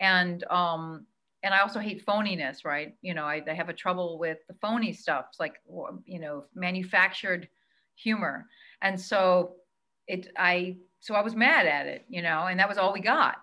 And 0.00 0.44
um 0.50 1.06
and 1.42 1.54
i 1.54 1.60
also 1.60 1.80
hate 1.80 2.04
phoniness 2.04 2.64
right? 2.64 2.94
You 3.00 3.14
know 3.14 3.24
i, 3.24 3.42
I 3.48 3.54
have 3.54 3.70
a 3.70 3.74
trouble 3.74 4.18
with 4.18 4.38
the 4.48 4.54
phony 4.54 4.92
stuff 4.92 5.26
it's 5.30 5.40
like 5.40 5.54
you 6.04 6.20
know 6.20 6.44
manufactured 6.54 7.48
humor. 7.96 8.46
And 8.82 9.00
so 9.00 9.54
it 10.06 10.28
i 10.36 10.76
so 11.04 11.14
i 11.14 11.20
was 11.20 11.34
mad 11.36 11.66
at 11.66 11.86
it 11.86 12.02
you 12.08 12.22
know 12.22 12.46
and 12.46 12.58
that 12.58 12.68
was 12.68 12.78
all 12.78 12.92
we 12.92 13.00
got. 13.00 13.36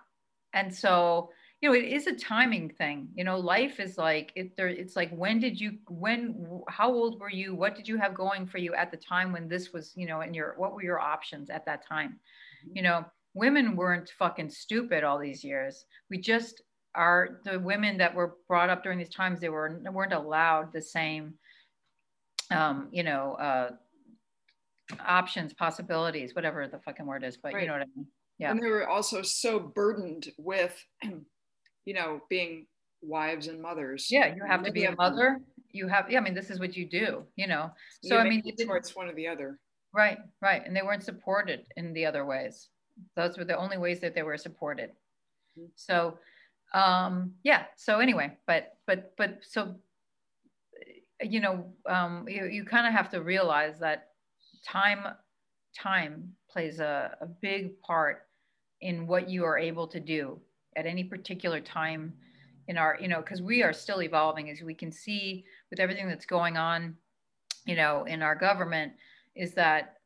And 0.52 0.74
so 0.74 1.30
you 1.60 1.68
know 1.68 1.74
it 1.74 1.84
is 1.84 2.06
a 2.08 2.14
timing 2.14 2.68
thing 2.68 3.08
you 3.14 3.24
know 3.24 3.38
life 3.38 3.78
is 3.78 3.96
like 3.96 4.32
it 4.34 4.56
there 4.56 4.66
it's 4.68 4.96
like 4.96 5.10
when 5.16 5.38
did 5.38 5.58
you 5.58 5.78
when 5.88 6.60
how 6.68 6.92
old 6.92 7.20
were 7.20 7.30
you? 7.30 7.54
What 7.54 7.76
did 7.76 7.86
you 7.86 7.96
have 7.96 8.14
going 8.14 8.46
for 8.46 8.58
you 8.58 8.74
at 8.74 8.90
the 8.90 8.96
time 8.96 9.32
when 9.32 9.48
this 9.48 9.72
was 9.72 9.92
you 9.94 10.06
know 10.06 10.20
in 10.20 10.34
your 10.34 10.54
what 10.58 10.74
were 10.74 10.82
your 10.82 11.00
options 11.00 11.48
at 11.50 11.64
that 11.66 11.86
time? 11.86 12.10
Mm-hmm. 12.10 12.76
you 12.76 12.82
know 12.82 13.04
women 13.34 13.76
weren't 13.76 14.10
fucking 14.18 14.50
stupid 14.50 15.04
all 15.04 15.18
these 15.18 15.42
years. 15.42 15.86
We 16.10 16.18
just 16.18 16.60
are 16.94 17.40
the 17.44 17.58
women 17.58 17.96
that 17.96 18.14
were 18.14 18.36
brought 18.48 18.68
up 18.68 18.82
during 18.82 18.98
these 18.98 19.14
times 19.14 19.40
they 19.40 19.48
were 19.48 19.80
weren't 19.90 20.12
allowed 20.12 20.72
the 20.72 20.82
same 20.82 21.32
um 22.50 22.88
you 22.92 23.02
know 23.02 23.34
uh 23.34 23.70
options 25.06 25.52
possibilities 25.54 26.34
whatever 26.34 26.66
the 26.68 26.78
fucking 26.80 27.06
word 27.06 27.24
is 27.24 27.36
but 27.36 27.52
right. 27.54 27.62
you 27.62 27.68
know 27.68 27.74
what 27.74 27.82
i 27.82 27.86
mean 27.96 28.06
yeah. 28.42 28.50
And 28.50 28.60
they 28.60 28.68
were 28.68 28.88
also 28.88 29.22
so 29.22 29.60
burdened 29.60 30.32
with, 30.36 30.76
you 31.84 31.94
know, 31.94 32.20
being 32.28 32.66
wives 33.00 33.46
and 33.46 33.62
mothers. 33.62 34.08
Yeah, 34.10 34.34
you 34.34 34.42
have 34.44 34.64
to 34.64 34.72
be 34.72 34.84
a 34.84 34.96
mother. 34.96 35.40
You 35.70 35.86
have, 35.86 36.10
yeah, 36.10 36.18
I 36.18 36.22
mean, 36.22 36.34
this 36.34 36.50
is 36.50 36.58
what 36.58 36.76
you 36.76 36.88
do, 36.88 37.24
you 37.36 37.46
know. 37.46 37.70
So, 38.02 38.18
I 38.18 38.28
mean, 38.28 38.42
it's 38.44 38.96
one 38.96 39.08
or 39.08 39.14
the 39.14 39.28
other. 39.28 39.60
Right, 39.94 40.18
right. 40.40 40.62
And 40.66 40.74
they 40.74 40.82
weren't 40.82 41.04
supported 41.04 41.66
in 41.76 41.92
the 41.92 42.04
other 42.04 42.26
ways. 42.26 42.68
Those 43.14 43.38
were 43.38 43.44
the 43.44 43.56
only 43.56 43.78
ways 43.78 44.00
that 44.00 44.14
they 44.14 44.22
were 44.22 44.36
supported. 44.36 44.90
Mm-hmm. 45.58 45.66
So, 45.76 46.18
um, 46.74 47.34
yeah. 47.44 47.66
So 47.76 48.00
anyway, 48.00 48.36
but, 48.48 48.76
but, 48.88 49.12
but, 49.16 49.38
so, 49.42 49.76
you 51.22 51.38
know, 51.40 51.66
um, 51.88 52.26
you, 52.28 52.46
you 52.46 52.64
kind 52.64 52.88
of 52.88 52.92
have 52.92 53.10
to 53.10 53.22
realize 53.22 53.78
that 53.78 54.08
time, 54.64 55.06
time 55.78 56.32
plays 56.50 56.80
a, 56.80 57.16
a 57.20 57.26
big 57.26 57.80
part 57.80 58.26
in 58.80 59.06
what 59.06 59.28
you 59.28 59.44
are 59.44 59.58
able 59.58 59.86
to 59.86 60.00
do 60.00 60.38
at 60.76 60.86
any 60.86 61.04
particular 61.04 61.60
time 61.60 62.12
in 62.68 62.76
our 62.76 62.96
you 63.00 63.08
know 63.08 63.20
because 63.20 63.42
we 63.42 63.62
are 63.62 63.72
still 63.72 64.02
evolving 64.02 64.50
as 64.50 64.60
we 64.62 64.74
can 64.74 64.92
see 64.92 65.44
with 65.70 65.80
everything 65.80 66.08
that's 66.08 66.26
going 66.26 66.56
on 66.56 66.94
you 67.66 67.74
know 67.74 68.04
in 68.04 68.22
our 68.22 68.34
government 68.34 68.92
is 69.34 69.52
that 69.52 69.96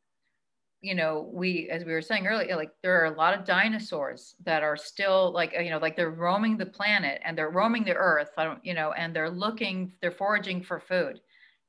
you 0.80 0.94
know 0.94 1.28
we 1.32 1.68
as 1.70 1.84
we 1.84 1.92
were 1.92 2.02
saying 2.02 2.26
earlier 2.26 2.56
like 2.56 2.70
there 2.82 3.00
are 3.00 3.12
a 3.12 3.16
lot 3.16 3.38
of 3.38 3.44
dinosaurs 3.44 4.34
that 4.44 4.62
are 4.62 4.76
still 4.76 5.32
like 5.32 5.52
you 5.52 5.70
know 5.70 5.78
like 5.78 5.96
they're 5.96 6.10
roaming 6.10 6.56
the 6.56 6.66
planet 6.66 7.20
and 7.24 7.36
they're 7.36 7.50
roaming 7.50 7.84
the 7.84 7.94
earth 7.94 8.30
i 8.38 8.44
don't 8.44 8.64
you 8.64 8.74
know 8.74 8.92
and 8.92 9.14
they're 9.14 9.30
looking 9.30 9.92
they're 10.00 10.10
foraging 10.10 10.62
for 10.62 10.78
food 10.78 11.20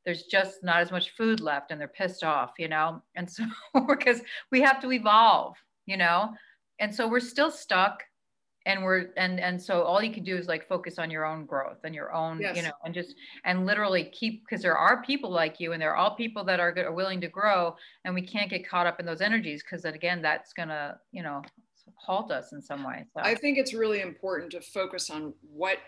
there's 0.08 0.24
just 0.24 0.64
not 0.64 0.80
as 0.80 0.90
much 0.90 1.10
food 1.18 1.42
left 1.42 1.70
and 1.70 1.82
they're 1.82 1.90
pissed 1.90 2.24
off 2.24 2.54
you 2.58 2.70
know 2.70 3.02
and 3.16 3.30
so 3.30 3.44
because 3.90 4.22
we 4.54 4.62
have 4.62 4.80
to 4.80 4.94
evolve 4.94 5.54
you 5.86 5.98
know 5.98 6.30
and 6.80 6.96
so 6.96 7.06
we're 7.06 7.20
still 7.20 7.52
stuck 7.52 8.02
and 8.66 8.82
we're 8.82 9.08
and 9.18 9.38
and 9.42 9.62
so 9.62 9.84
all 9.84 10.02
you 10.02 10.14
can 10.14 10.24
do 10.24 10.38
is 10.38 10.48
like 10.48 10.66
focus 10.66 10.98
on 10.98 11.12
your 11.12 11.26
own 11.26 11.46
growth 11.46 11.80
and 11.84 11.94
your 11.94 12.14
own 12.14 12.40
yes. 12.40 12.56
you 12.56 12.64
know 12.64 12.72
and 12.86 12.94
just 12.94 13.16
and 13.44 13.66
literally 13.66 14.06
keep 14.06 14.46
because 14.46 14.62
there 14.62 14.78
are 14.78 15.04
people 15.04 15.30
like 15.30 15.60
you 15.60 15.74
and 15.74 15.82
there 15.82 15.92
are 15.92 15.98
all 15.98 16.16
people 16.16 16.46
that 16.46 16.62
are, 16.62 16.74
are 16.78 16.94
willing 16.94 17.20
to 17.20 17.28
grow 17.28 17.76
and 18.06 18.16
we 18.16 18.22
can't 18.22 18.50
get 18.50 18.66
caught 18.66 18.88
up 18.88 19.02
in 19.02 19.06
those 19.06 19.20
energies 19.20 19.62
because 19.62 19.84
again 19.84 20.22
that's 20.22 20.54
gonna 20.54 20.98
you 21.12 21.22
know 21.22 21.42
halt 21.96 22.32
us 22.32 22.54
in 22.54 22.62
some 22.62 22.84
way 22.86 23.04
so. 23.14 23.22
i 23.24 23.36
think 23.36 23.58
it's 23.58 23.74
really 23.74 24.00
important 24.00 24.52
to 24.52 24.62
focus 24.62 25.10
on 25.10 25.34
what 25.42 25.80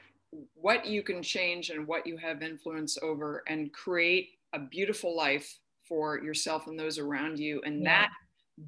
what 0.54 0.86
you 0.86 1.04
can 1.04 1.24
change 1.24 1.70
and 1.70 1.88
what 1.88 2.06
you 2.06 2.18
have 2.18 2.42
influence 2.42 2.98
over 3.02 3.44
and 3.48 3.74
create 3.74 4.30
a 4.54 4.60
beautiful 4.60 5.16
life 5.16 5.60
for 5.88 6.20
yourself 6.20 6.68
and 6.68 6.80
those 6.80 7.00
around 7.00 7.40
you 7.40 7.62
and 7.66 7.82
yeah. 7.82 8.02
that 8.02 8.10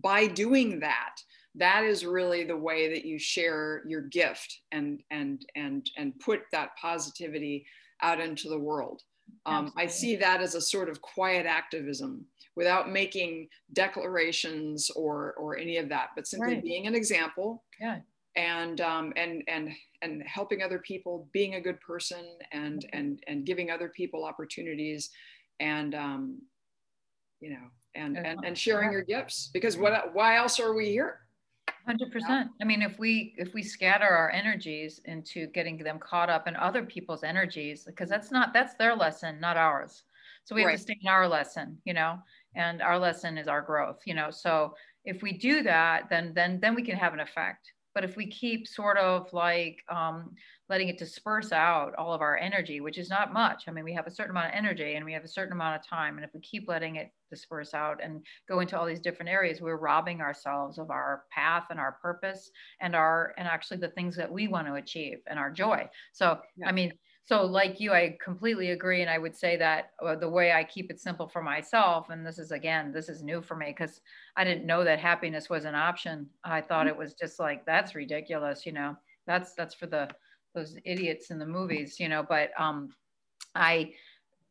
by 0.01 0.26
doing 0.26 0.80
that 0.80 1.16
that 1.55 1.84
is 1.84 2.05
really 2.05 2.43
the 2.43 2.55
way 2.55 2.91
that 2.93 3.05
you 3.05 3.20
share 3.20 3.84
your 3.86 4.01
gift 4.01 4.62
and 4.72 5.01
and 5.12 5.45
and 5.55 5.89
and 5.97 6.18
put 6.20 6.41
that 6.51 6.70
positivity 6.82 7.66
out 8.01 8.20
into 8.20 8.49
the 8.49 8.57
world 8.57 9.03
um, 9.45 9.72
i 9.78 9.86
see 9.86 10.16
that 10.16 10.41
as 10.41 10.55
a 10.55 10.62
sort 10.62 10.89
of 10.89 11.01
quiet 11.01 11.45
activism 11.45 12.26
without 12.55 12.91
making 12.91 13.47
declarations 13.74 14.89
or 14.95 15.34
or 15.34 15.57
any 15.57 15.78
of 15.78 15.89
that 15.89 16.09
but 16.16 16.28
simply 16.28 16.55
right. 16.55 16.64
being 16.64 16.88
an 16.88 16.95
example 16.95 17.64
yeah. 17.80 17.99
and 18.36 18.82
um, 18.82 19.14
and 19.16 19.43
and 19.47 19.72
and 20.02 20.24
helping 20.24 20.62
other 20.62 20.80
people 20.80 21.28
being 21.32 21.56
a 21.56 21.62
good 21.62 21.80
person 21.82 22.26
and 22.52 22.86
and 22.93 23.24
and 23.28 23.45
giving 23.45 23.70
other 23.70 23.89
people 23.89 24.26
opportunities 24.26 25.10
and 25.60 25.95
um, 25.95 26.39
you 27.39 27.52
know 27.52 27.68
and, 27.95 28.18
and 28.18 28.39
and 28.43 28.58
sharing 28.58 28.91
your 28.91 29.04
gifts. 29.04 29.49
Because 29.54 29.78
what 29.78 30.14
why 30.14 30.38
else 30.38 30.60
are 30.60 30.74
we 30.74 30.89
here? 30.89 31.20
100% 31.89 32.49
i 32.62 32.64
mean 32.64 32.84
if 32.84 32.99
we 32.99 33.34
if 33.38 33.56
we 33.56 33.64
scatter 33.64 34.06
our 34.06 34.30
energies 34.30 35.02
into 35.06 35.47
getting 35.47 35.78
them 35.78 35.97
caught 35.97 36.30
up 36.30 36.47
in 36.47 36.56
other 36.56 36.84
people's 36.84 37.24
energies 37.24 37.86
because 37.86 38.08
that's 38.08 38.30
not 38.32 38.54
that's 38.54 38.76
their 38.76 38.95
lesson 38.95 39.39
not 39.39 39.58
ours. 39.58 40.04
So 40.43 40.56
we 40.56 40.62
have 40.62 40.70
right. 40.70 40.78
to 40.78 40.82
stay 40.82 40.97
in 41.02 41.08
our 41.08 41.28
lesson 41.28 41.78
you 41.86 41.93
know 41.93 42.20
and 42.56 42.82
our 42.82 42.99
lesson 42.99 43.38
is 43.38 43.47
our 43.47 43.62
growth 43.62 44.02
you 44.06 44.14
know. 44.14 44.30
So 44.30 44.76
if 45.06 45.24
we 45.24 45.32
do 45.32 45.64
that 45.64 46.08
then 46.10 46.34
then 46.36 46.60
then 46.62 46.76
we 46.76 46.84
can 46.84 46.97
have 46.97 47.14
an 47.14 47.20
effect 47.20 47.72
but 47.94 48.04
if 48.04 48.16
we 48.16 48.28
keep 48.28 48.68
sort 48.68 48.98
of 48.98 49.32
like 49.34 49.78
um, 49.89 50.32
letting 50.70 50.89
it 50.89 50.98
disperse 50.98 51.52
out 51.52 51.94
all 51.96 52.14
of 52.14 52.22
our 52.22 52.38
energy, 52.38 52.82
which 52.82 52.98
is 52.98 53.10
not 53.10 53.34
much, 53.34 53.66
I 53.68 53.72
mean, 53.72 53.84
we 53.84 53.94
have 53.94 54.08
a 54.08 54.12
certain 54.12 54.32
amount 54.32 54.48
of 54.48 54.56
energy 54.56 54.96
and 54.96 55.06
we 55.06 55.14
have 55.14 55.24
a 55.24 55.28
certain 55.28 55.54
amount 55.54 55.76
of 55.76 55.88
time. 55.88 56.16
And 56.16 56.26
if 56.26 56.32
we 56.34 56.39
keep 56.39 56.68
letting 56.68 56.96
it 56.96 57.12
disperse 57.30 57.74
out 57.74 58.00
and 58.04 58.26
go 58.48 58.60
into 58.60 58.80
all 58.80 58.86
these 58.86 59.00
different 59.00 59.30
areas, 59.30 59.62
we're 59.62 59.78
robbing 59.78 60.22
ourselves 60.22 60.78
of 60.78 60.89
our 60.89 61.24
path 61.32 61.66
and 61.70 61.80
our 61.80 61.98
purpose 62.02 62.50
and 62.80 62.96
our, 62.96 63.34
and 63.38 63.48
actually 63.48 63.78
the 63.78 63.89
things 63.89 64.16
that 64.16 64.32
we 64.32 64.48
want 64.48 64.68
to 64.68 64.76
achieve 64.76 65.20
and 65.28 65.38
our 65.38 65.52
joy. 65.52 65.89
So, 66.14 66.39
yeah. 66.56 66.68
I 66.68 66.72
mean, 66.72 66.94
so 67.26 67.45
like 67.45 67.80
you 67.80 67.91
i 67.93 68.17
completely 68.24 68.72
agree 68.72 69.01
and 69.01 69.09
i 69.09 69.17
would 69.17 69.36
say 69.36 69.55
that 69.57 69.91
uh, 70.05 70.15
the 70.15 70.30
way 70.30 70.51
i 70.51 70.63
keep 70.63 70.89
it 70.91 70.99
simple 70.99 71.28
for 71.28 71.41
myself 71.41 72.09
and 72.09 72.26
this 72.26 72.39
is 72.39 72.51
again 72.51 72.91
this 72.91 73.09
is 73.09 73.24
new 73.24 73.41
for 73.41 73.55
me 73.55 73.67
because 73.67 74.01
i 74.38 74.43
didn't 74.43 74.65
know 74.65 74.84
that 74.84 74.99
happiness 74.99 75.49
was 75.49 75.65
an 75.65 75.76
option. 75.76 76.28
I 76.43 76.61
thought 76.61 76.88
it 76.88 76.97
was 76.97 77.13
just 77.13 77.39
like 77.39 77.65
that's 77.65 77.95
ridiculous 77.95 78.65
you 78.65 78.72
know? 78.74 78.95
That's 79.28 79.53
that's 79.53 79.76
for 79.76 79.88
the 79.88 80.09
those 80.55 80.78
idiots 80.86 81.32
in 81.32 81.39
the 81.39 81.45
movies 81.45 81.99
you 81.99 82.09
know? 82.09 82.24
But 82.28 82.49
um 82.59 82.89
i 83.55 83.91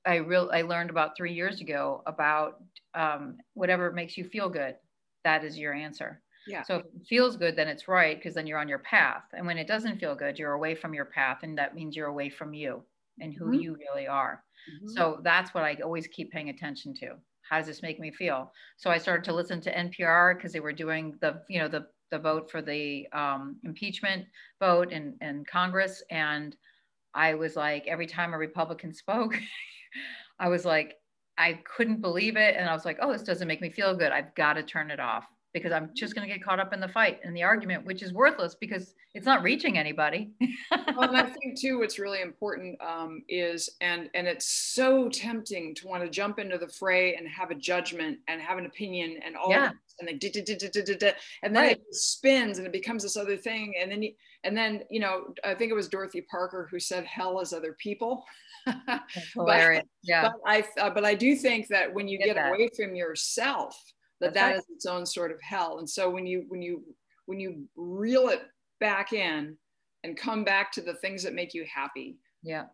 i 0.07 0.17
real 0.17 0.51
i 0.53 0.63
learned 0.63 0.91
about 0.91 1.17
three 1.17 1.33
years 1.33 1.61
ago 1.61 2.03
about 2.07 2.63
um 2.95 3.39
whatever 3.55 3.93
makes 3.93 4.17
you 4.17 4.25
feel 4.25 4.49
good. 4.49 4.77
That 5.25 5.45
is 5.45 5.59
your 5.59 5.75
answer 5.75 6.23
yeah. 6.47 6.63
So 6.63 6.77
if 6.77 6.87
it 6.87 7.07
feels 7.09 7.37
good, 7.37 7.57
then 7.57 7.69
it's 7.69 7.89
right 7.89 8.17
because 8.17 8.35
then 8.35 8.47
you're 8.47 8.59
on 8.59 8.69
your 8.69 8.79
path. 8.81 9.25
And 9.33 9.47
when 9.47 9.59
it 9.59 9.67
doesn't 9.67 9.99
feel 9.99 10.15
good, 10.15 10.39
you're 10.39 10.53
away 10.53 10.75
from 10.75 10.95
your 10.95 11.05
path, 11.05 11.39
and 11.43 11.57
that 11.59 11.75
means 11.75 11.97
you're 11.97 12.09
away 12.09 12.31
from 12.31 12.55
you. 12.55 12.83
and 13.21 13.35
who 13.35 13.47
mm-hmm. 13.47 13.61
you 13.61 13.77
really 13.77 14.07
are. 14.07 14.43
Mm-hmm. 14.73 14.89
So 14.89 15.21
that's 15.23 15.53
what 15.55 15.65
I 15.65 15.77
always 15.85 16.07
keep 16.07 16.33
paying 16.33 16.49
attention 16.49 16.95
to. 16.95 17.17
How 17.49 17.59
does 17.59 17.67
this 17.67 17.83
make 17.83 18.01
me 18.01 18.11
feel? 18.11 18.53
So 18.77 18.91
I 18.91 18.99
started 18.99 19.25
to 19.25 19.35
listen 19.35 19.61
to 19.63 19.75
NPR 19.75 20.37
because 20.37 20.53
they 20.53 20.61
were 20.61 20.73
doing 20.73 21.17
the, 21.21 21.43
you 21.49 21.59
know, 21.59 21.69
the 21.69 21.87
the 22.11 22.19
vote 22.19 22.51
for 22.51 22.61
the 22.61 23.07
um, 23.13 23.57
impeachment 23.63 24.27
vote 24.59 24.91
in, 24.93 25.17
in 25.21 25.45
Congress. 25.45 26.03
And 26.11 26.57
I 27.15 27.35
was 27.35 27.57
like, 27.57 27.87
every 27.87 28.07
time 28.07 28.35
a 28.35 28.39
Republican 28.39 28.93
spoke, 29.05 29.39
I 30.39 30.49
was 30.49 30.65
like, 30.65 30.97
I 31.39 31.61
couldn't 31.77 32.01
believe 32.01 32.37
it. 32.37 32.57
And 32.57 32.69
I 32.69 32.73
was 32.73 32.85
like, 32.85 32.99
oh, 33.01 33.13
this 33.13 33.23
doesn't 33.23 33.49
make 33.49 33.61
me 33.61 33.71
feel 33.71 33.97
good. 33.97 34.13
I've 34.13 34.35
got 34.35 34.55
to 34.55 34.63
turn 34.63 34.91
it 34.91 35.01
off 35.01 35.25
because 35.53 35.73
I'm 35.73 35.91
just 35.95 36.15
going 36.15 36.27
to 36.27 36.33
get 36.33 36.45
caught 36.45 36.61
up 36.61 36.73
in 36.73 36.81
the 36.81 36.89
fight 36.89 37.21
and 37.25 37.37
the 37.37 37.43
argument, 37.43 37.85
which 37.85 38.03
is 38.03 38.13
worthless 38.13 38.55
because 38.55 38.95
it's 39.15 39.27
not 39.27 39.43
reaching 39.43 39.79
anybody. 39.79 40.31
well, 40.97 41.09
and 41.09 41.17
I 41.17 41.23
think 41.43 41.59
too, 41.61 41.81
what's 41.81 41.99
really 41.99 42.21
important 42.21 42.81
um, 42.81 43.23
is, 43.29 43.69
and 43.81 44.09
and 44.15 44.29
it's 44.29 44.47
so 44.47 45.09
tempting 45.09 45.75
to 45.77 45.89
want 45.89 46.05
to 46.05 46.09
jump 46.09 46.39
into 46.39 46.59
the 46.59 46.69
fray 46.69 47.17
and 47.17 47.29
have 47.29 47.51
a 47.51 47.55
judgment 47.55 48.19
and 48.29 48.41
have 48.41 48.59
an 48.59 48.67
opinion 48.67 49.19
and 49.25 49.37
all, 49.37 49.51
yeah. 49.51 49.71
and 49.99 50.09
then 50.09 50.19
and 51.43 51.55
then 51.55 51.65
right. 51.65 51.77
it 51.77 51.95
spins 51.95 52.59
and 52.59 52.67
it 52.67 52.73
becomes 52.73 53.03
this 53.03 53.17
other 53.17 53.37
thing, 53.37 53.75
and 53.81 53.91
then 53.91 54.03
you, 54.03 54.13
and 54.45 54.57
then 54.57 54.85
you 54.91 55.01
know, 55.01 55.35
I 55.45 55.55
think 55.55 55.73
it 55.73 55.75
was 55.75 55.89
Dorothy 55.89 56.21
Parker 56.21 56.69
who 56.71 56.79
said, 56.79 57.05
"Hell 57.05 57.41
is 57.41 57.53
other 57.53 57.77
people." 57.79 58.25
but, 58.87 59.85
yeah. 60.03 60.23
But 60.23 60.33
I, 60.47 60.65
uh, 60.79 60.91
but 60.91 61.05
I 61.05 61.15
do 61.15 61.35
think 61.35 61.69
that 61.69 61.93
when 61.93 62.07
you 62.07 62.19
get, 62.19 62.35
get 62.35 62.49
away 62.49 62.69
from 62.77 62.95
yourself 62.95 63.75
that 64.21 64.35
That's 64.35 64.35
that 64.35 64.51
right. 64.51 64.59
is 64.59 64.65
its 64.71 64.87
own 64.87 65.07
sort 65.07 65.31
of 65.31 65.41
hell. 65.41 65.79
And 65.79 65.89
so 65.89 66.11
when 66.11 66.27
you 66.27 66.45
when 66.49 66.63
you 66.63 66.83
when 67.27 67.41
you 67.41 67.65
reel 67.77 68.29
it 68.29 68.43
back 68.81 69.13
in 69.13 69.57
and 70.05 70.17
come 70.17 70.45
back 70.45 70.73
to 70.73 70.81
the 70.81 70.95
things 70.95 71.23
that 71.23 71.35
make 71.35 71.55
you 71.55 71.65
happy 71.73 72.17
yeah. 72.43 72.65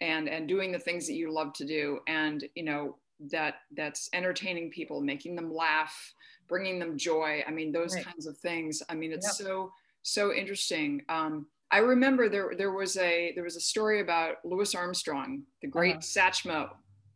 and 0.00 0.28
and 0.28 0.48
doing 0.48 0.72
the 0.72 0.78
things 0.78 1.06
that 1.06 1.14
you 1.14 1.32
love 1.32 1.52
to 1.54 1.64
do 1.64 2.00
and 2.06 2.44
you 2.54 2.62
know 2.62 2.96
that 3.30 3.56
that's 3.74 4.10
entertaining 4.12 4.70
people 4.70 5.00
making 5.00 5.34
them 5.34 5.52
laugh 5.52 6.14
bringing 6.48 6.78
them 6.78 6.96
joy. 6.96 7.42
I 7.46 7.50
mean 7.50 7.72
those 7.72 7.94
right. 7.94 8.04
kinds 8.04 8.26
of 8.26 8.36
things. 8.38 8.82
I 8.88 8.94
mean 8.94 9.12
it's 9.12 9.36
so 9.36 9.72
so 10.02 10.32
interesting. 10.32 11.02
Um, 11.08 11.46
i 11.72 11.78
remember 11.78 12.28
there 12.28 12.52
there 12.56 12.70
was 12.70 12.96
a 12.96 13.32
there 13.34 13.42
was 13.42 13.56
a 13.56 13.60
story 13.60 14.00
about 14.00 14.36
louis 14.44 14.72
armstrong 14.72 15.42
the 15.62 15.66
great 15.66 15.96
uh-huh. 15.96 16.30
satchmo. 16.30 16.68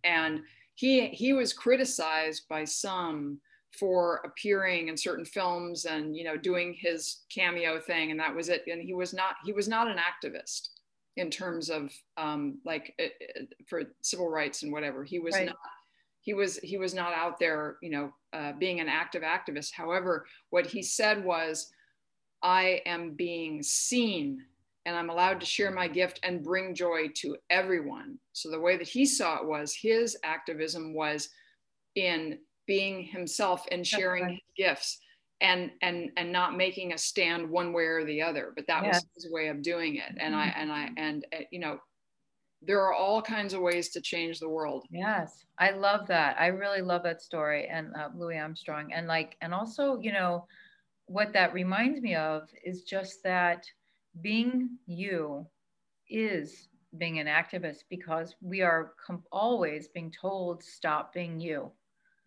And 0.02 0.40
he 0.74 1.06
he 1.08 1.32
was 1.32 1.52
criticized 1.52 2.48
by 2.48 2.64
some 2.64 3.38
for 3.78 4.20
appearing 4.24 4.88
in 4.88 4.96
certain 4.96 5.24
films 5.24 5.84
and 5.84 6.16
you 6.16 6.24
know 6.24 6.36
doing 6.36 6.74
his 6.74 7.20
cameo 7.32 7.78
thing 7.78 8.10
and 8.10 8.20
that 8.20 8.34
was 8.34 8.48
it. 8.48 8.64
And 8.66 8.82
he 8.82 8.94
was 8.94 9.14
not 9.14 9.36
he 9.44 9.52
was 9.52 9.68
not 9.68 9.88
an 9.88 9.98
activist 9.98 10.68
in 11.16 11.30
terms 11.30 11.70
of 11.70 11.92
um, 12.16 12.58
like 12.64 12.94
it, 12.98 13.12
uh, 13.20 13.40
it, 13.40 13.48
uh, 13.52 13.64
for 13.66 13.82
civil 14.02 14.28
rights 14.28 14.62
and 14.62 14.72
whatever. 14.72 15.04
He 15.04 15.18
was 15.18 15.34
right. 15.34 15.46
not 15.46 15.56
he 16.20 16.34
was 16.34 16.58
he 16.58 16.76
was 16.76 16.94
not 16.94 17.12
out 17.12 17.38
there 17.38 17.76
you 17.82 17.90
know 17.90 18.12
uh, 18.32 18.52
being 18.58 18.80
an 18.80 18.88
active 18.88 19.22
activist. 19.22 19.72
However 19.72 20.26
what 20.50 20.66
he 20.66 20.82
said 20.82 21.24
was 21.24 21.72
i 22.42 22.80
am 22.86 23.10
being 23.10 23.62
seen 23.62 24.42
and 24.86 24.96
i'm 24.96 25.10
allowed 25.10 25.38
to 25.38 25.44
share 25.44 25.70
my 25.70 25.86
gift 25.86 26.18
and 26.22 26.42
bring 26.42 26.74
joy 26.74 27.08
to 27.14 27.36
everyone. 27.50 28.18
So 28.32 28.50
the 28.50 28.60
way 28.60 28.76
that 28.76 28.88
he 28.88 29.04
saw 29.04 29.36
it 29.36 29.46
was 29.46 29.74
his 29.74 30.16
activism 30.24 30.94
was 30.94 31.28
in 31.96 32.38
being 32.70 33.02
himself 33.02 33.66
and 33.72 33.84
sharing 33.84 34.28
his 34.28 34.38
gifts 34.56 35.00
and 35.40 35.72
and 35.82 36.08
and 36.16 36.30
not 36.30 36.56
making 36.56 36.92
a 36.92 36.98
stand 36.98 37.50
one 37.50 37.72
way 37.72 37.82
or 37.82 38.04
the 38.04 38.22
other 38.22 38.52
but 38.54 38.64
that 38.68 38.84
was 38.84 39.04
his 39.16 39.28
way 39.28 39.48
of 39.48 39.60
doing 39.60 39.96
it. 39.96 40.12
And 40.18 40.36
i 40.36 40.46
mm-hmm. 40.46 40.60
and 40.60 40.72
i 40.72 40.88
and 40.96 41.26
uh, 41.34 41.42
you 41.50 41.58
know 41.58 41.80
there 42.62 42.80
are 42.80 42.94
all 42.94 43.20
kinds 43.20 43.54
of 43.54 43.60
ways 43.60 43.88
to 43.88 44.00
change 44.02 44.38
the 44.38 44.48
world. 44.48 44.84
Yes. 44.90 45.46
I 45.58 45.70
love 45.70 46.06
that. 46.08 46.36
I 46.38 46.48
really 46.48 46.82
love 46.82 47.02
that 47.04 47.22
story 47.22 47.66
and 47.66 47.88
uh, 47.96 48.10
louis 48.14 48.38
armstrong. 48.38 48.92
And 48.92 49.08
like 49.08 49.36
and 49.40 49.52
also 49.52 49.98
you 49.98 50.12
know 50.12 50.46
what 51.06 51.32
that 51.32 51.52
reminds 51.52 52.00
me 52.00 52.14
of 52.14 52.42
is 52.64 52.82
just 52.82 53.24
that 53.24 53.64
being 54.20 54.78
you 54.86 55.44
is 56.08 56.68
being 56.98 57.18
an 57.18 57.26
activist 57.26 57.80
because 57.88 58.36
we 58.40 58.62
are 58.62 58.92
com- 59.04 59.24
always 59.32 59.88
being 59.88 60.12
told 60.12 60.62
stop 60.62 61.12
being 61.12 61.40
you 61.40 61.72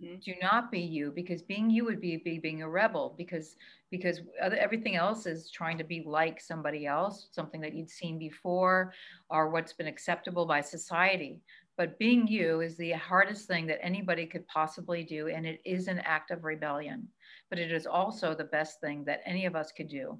Mm-hmm. 0.03 0.19
Do 0.23 0.33
not 0.41 0.71
be 0.71 0.79
you 0.79 1.11
because 1.11 1.41
being 1.41 1.69
you 1.69 1.85
would 1.85 2.01
be, 2.01 2.17
be 2.17 2.39
being 2.39 2.61
a 2.61 2.69
rebel 2.69 3.15
because 3.17 3.55
because 3.91 4.21
other, 4.41 4.57
everything 4.57 4.95
else 4.95 5.27
is 5.27 5.51
trying 5.51 5.77
to 5.77 5.83
be 5.83 6.03
like 6.03 6.41
somebody 6.41 6.87
else, 6.87 7.27
something 7.31 7.61
that 7.61 7.75
you'd 7.75 7.89
seen 7.89 8.17
before 8.17 8.91
or 9.29 9.49
what's 9.49 9.73
been 9.73 9.87
acceptable 9.87 10.47
by 10.47 10.61
society. 10.61 11.41
But 11.77 11.99
being 11.99 12.27
you 12.27 12.61
is 12.61 12.75
the 12.75 12.93
hardest 12.93 13.47
thing 13.47 13.67
that 13.67 13.83
anybody 13.83 14.25
could 14.25 14.47
possibly 14.47 15.03
do 15.03 15.27
and 15.27 15.45
it 15.45 15.61
is 15.63 15.87
an 15.87 15.99
act 15.99 16.31
of 16.31 16.43
rebellion. 16.43 17.07
But 17.49 17.59
it 17.59 17.71
is 17.71 17.85
also 17.85 18.33
the 18.33 18.45
best 18.45 18.81
thing 18.81 19.03
that 19.05 19.21
any 19.25 19.45
of 19.45 19.55
us 19.55 19.71
could 19.71 19.89
do. 19.89 20.17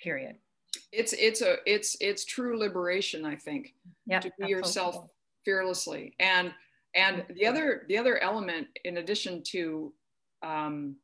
Period. 0.00 0.36
It's 0.90 1.12
it's 1.12 1.40
a 1.40 1.56
it's 1.66 1.96
it's 2.00 2.24
true 2.24 2.58
liberation, 2.58 3.24
I 3.24 3.36
think. 3.36 3.74
Yeah. 4.06 4.20
To 4.20 4.32
be 4.40 4.48
yourself 4.48 5.08
fearlessly. 5.44 6.14
And 6.18 6.52
and 6.94 7.24
the 7.34 7.46
other 7.46 7.84
the 7.88 7.96
other 7.98 8.18
element 8.18 8.66
in 8.84 8.98
addition 8.98 9.42
to 9.44 9.92
um, 10.42 10.96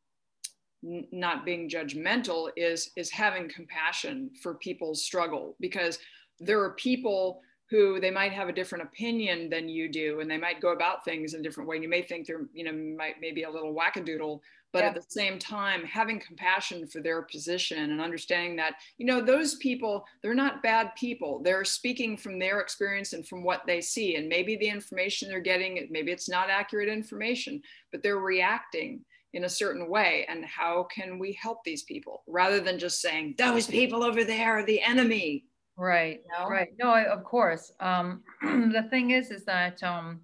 n- 0.85 1.07
not 1.13 1.45
being 1.45 1.69
judgmental 1.69 2.51
is 2.57 2.91
is 2.97 3.11
having 3.11 3.49
compassion 3.49 4.31
for 4.43 4.55
people's 4.55 5.05
struggle. 5.05 5.57
Because 5.61 5.99
there 6.41 6.61
are 6.61 6.75
people 6.75 7.41
who 7.71 8.01
they 8.01 8.11
might 8.11 8.33
have 8.33 8.49
a 8.49 8.53
different 8.53 8.85
opinion 8.85 9.51
than 9.51 9.69
you 9.69 9.91
do 9.91 10.21
and 10.21 10.31
they 10.31 10.39
might 10.39 10.61
go 10.61 10.73
about 10.73 11.05
things 11.05 11.35
in 11.35 11.41
a 11.41 11.43
different 11.43 11.69
way. 11.69 11.77
And 11.77 11.83
you 11.83 11.91
may 11.91 12.03
think 12.03 12.27
they're 12.27 12.47
you 12.53 12.65
know 12.65 12.73
might 12.97 13.17
maybe 13.21 13.45
a 13.45 13.51
little 13.51 13.75
wackadoodle 13.75 14.41
but 14.73 14.83
yeah. 14.83 14.89
at 14.89 14.95
the 14.95 15.05
same 15.09 15.39
time 15.39 15.85
having 15.85 16.21
compassion 16.21 16.87
for 16.87 17.01
their 17.01 17.23
position 17.23 17.91
and 17.91 18.01
understanding 18.01 18.57
that 18.57 18.75
you 18.99 19.07
know 19.07 19.21
those 19.21 19.55
people 19.57 20.05
they're 20.23 20.35
not 20.35 20.63
bad 20.63 20.91
people. 20.97 21.41
They're 21.43 21.65
speaking 21.65 22.17
from 22.17 22.39
their 22.39 22.61
experience 22.61 23.13
and 23.13 23.27
from 23.27 23.45
what 23.45 23.63
they 23.67 23.81
see. 23.81 24.17
And 24.17 24.29
maybe 24.29 24.57
the 24.57 24.69
information 24.69 25.29
they're 25.29 25.41
getting 25.41 25.87
maybe 25.91 26.13
it's 26.13 26.29
not 26.29 26.51
accurate 26.51 26.89
information 26.89 27.61
but 27.91 28.03
they're 28.03 28.19
reacting 28.19 29.05
in 29.35 29.45
a 29.45 29.49
certain 29.49 29.89
way. 29.89 30.27
And 30.29 30.45
how 30.45 30.85
can 30.85 31.19
we 31.19 31.33
help 31.33 31.65
these 31.65 31.83
people 31.83 32.23
rather 32.27 32.61
than 32.61 32.79
just 32.79 33.01
saying 33.01 33.35
those 33.39 33.67
people 33.67 34.03
over 34.03 34.25
there 34.25 34.59
are 34.59 34.65
the 34.65 34.81
enemy 34.81 35.45
right 35.77 36.21
you 36.25 36.39
know? 36.39 36.49
right. 36.49 36.69
No 36.79 36.91
I, 36.91 37.05
of 37.05 37.25
course. 37.25 37.73
Um, 37.81 38.23
the 38.43 38.87
thing 38.91 39.11
is 39.11 39.31
is 39.31 39.45
that 39.45 39.83
um, 39.83 40.21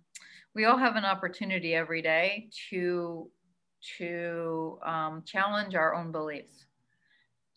we 0.55 0.65
all 0.65 0.79
have 0.79 0.97
an 0.97 1.05
opportunity 1.05 1.75
every 1.75 2.03
day 2.03 2.49
to 2.71 3.31
to 3.99 4.79
um, 4.85 5.23
challenge 5.27 5.75
our 5.75 5.95
own 5.95 6.13
beliefs. 6.13 6.67